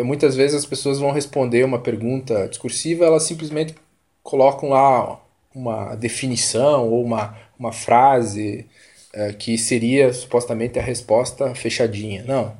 Muitas 0.04 0.36
vezes 0.36 0.58
as 0.58 0.66
pessoas 0.66 1.00
vão 1.00 1.10
responder 1.10 1.64
uma 1.64 1.78
pergunta 1.78 2.46
discursiva, 2.46 3.06
elas 3.06 3.22
simplesmente 3.22 3.74
colocam 4.22 4.68
lá 4.68 5.18
uma 5.54 5.94
definição 5.94 6.90
ou 6.90 7.02
uma, 7.02 7.34
uma 7.58 7.72
frase 7.72 8.66
é, 9.14 9.32
que 9.32 9.56
seria 9.56 10.12
supostamente 10.12 10.78
a 10.78 10.82
resposta 10.82 11.54
fechadinha. 11.54 12.22
Não. 12.28 12.54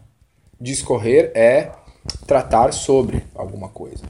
Discorrer 0.58 1.30
é 1.34 1.72
tratar 2.26 2.72
sobre 2.72 3.22
alguma 3.34 3.68
coisa. 3.68 4.02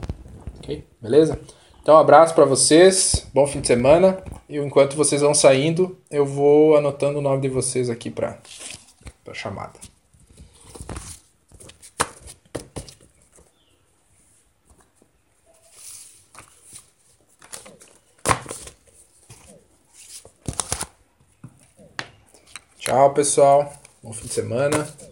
Ok? 0.59 0.85
Beleza? 1.01 1.39
Então, 1.83 1.97
um 1.97 1.99
abraço 1.99 2.33
para 2.33 2.45
vocês, 2.45 3.27
bom 3.35 3.45
fim 3.45 3.61
de 3.61 3.67
semana. 3.67 4.23
E 4.49 4.57
enquanto 4.57 4.95
vocês 4.95 5.21
vão 5.21 5.35
saindo, 5.35 5.99
eu 6.09 6.25
vou 6.25 6.77
anotando 6.77 7.19
o 7.19 7.23
nome 7.23 7.41
de 7.41 7.49
vocês 7.49 7.91
aqui 7.91 8.09
para 8.09 8.39
a 9.27 9.35
chamada. 9.35 9.81
Tchau, 22.79 23.13
pessoal. 23.13 23.73
Bom 24.01 24.13
fim 24.13 24.29
de 24.29 24.35
semana. 24.35 25.12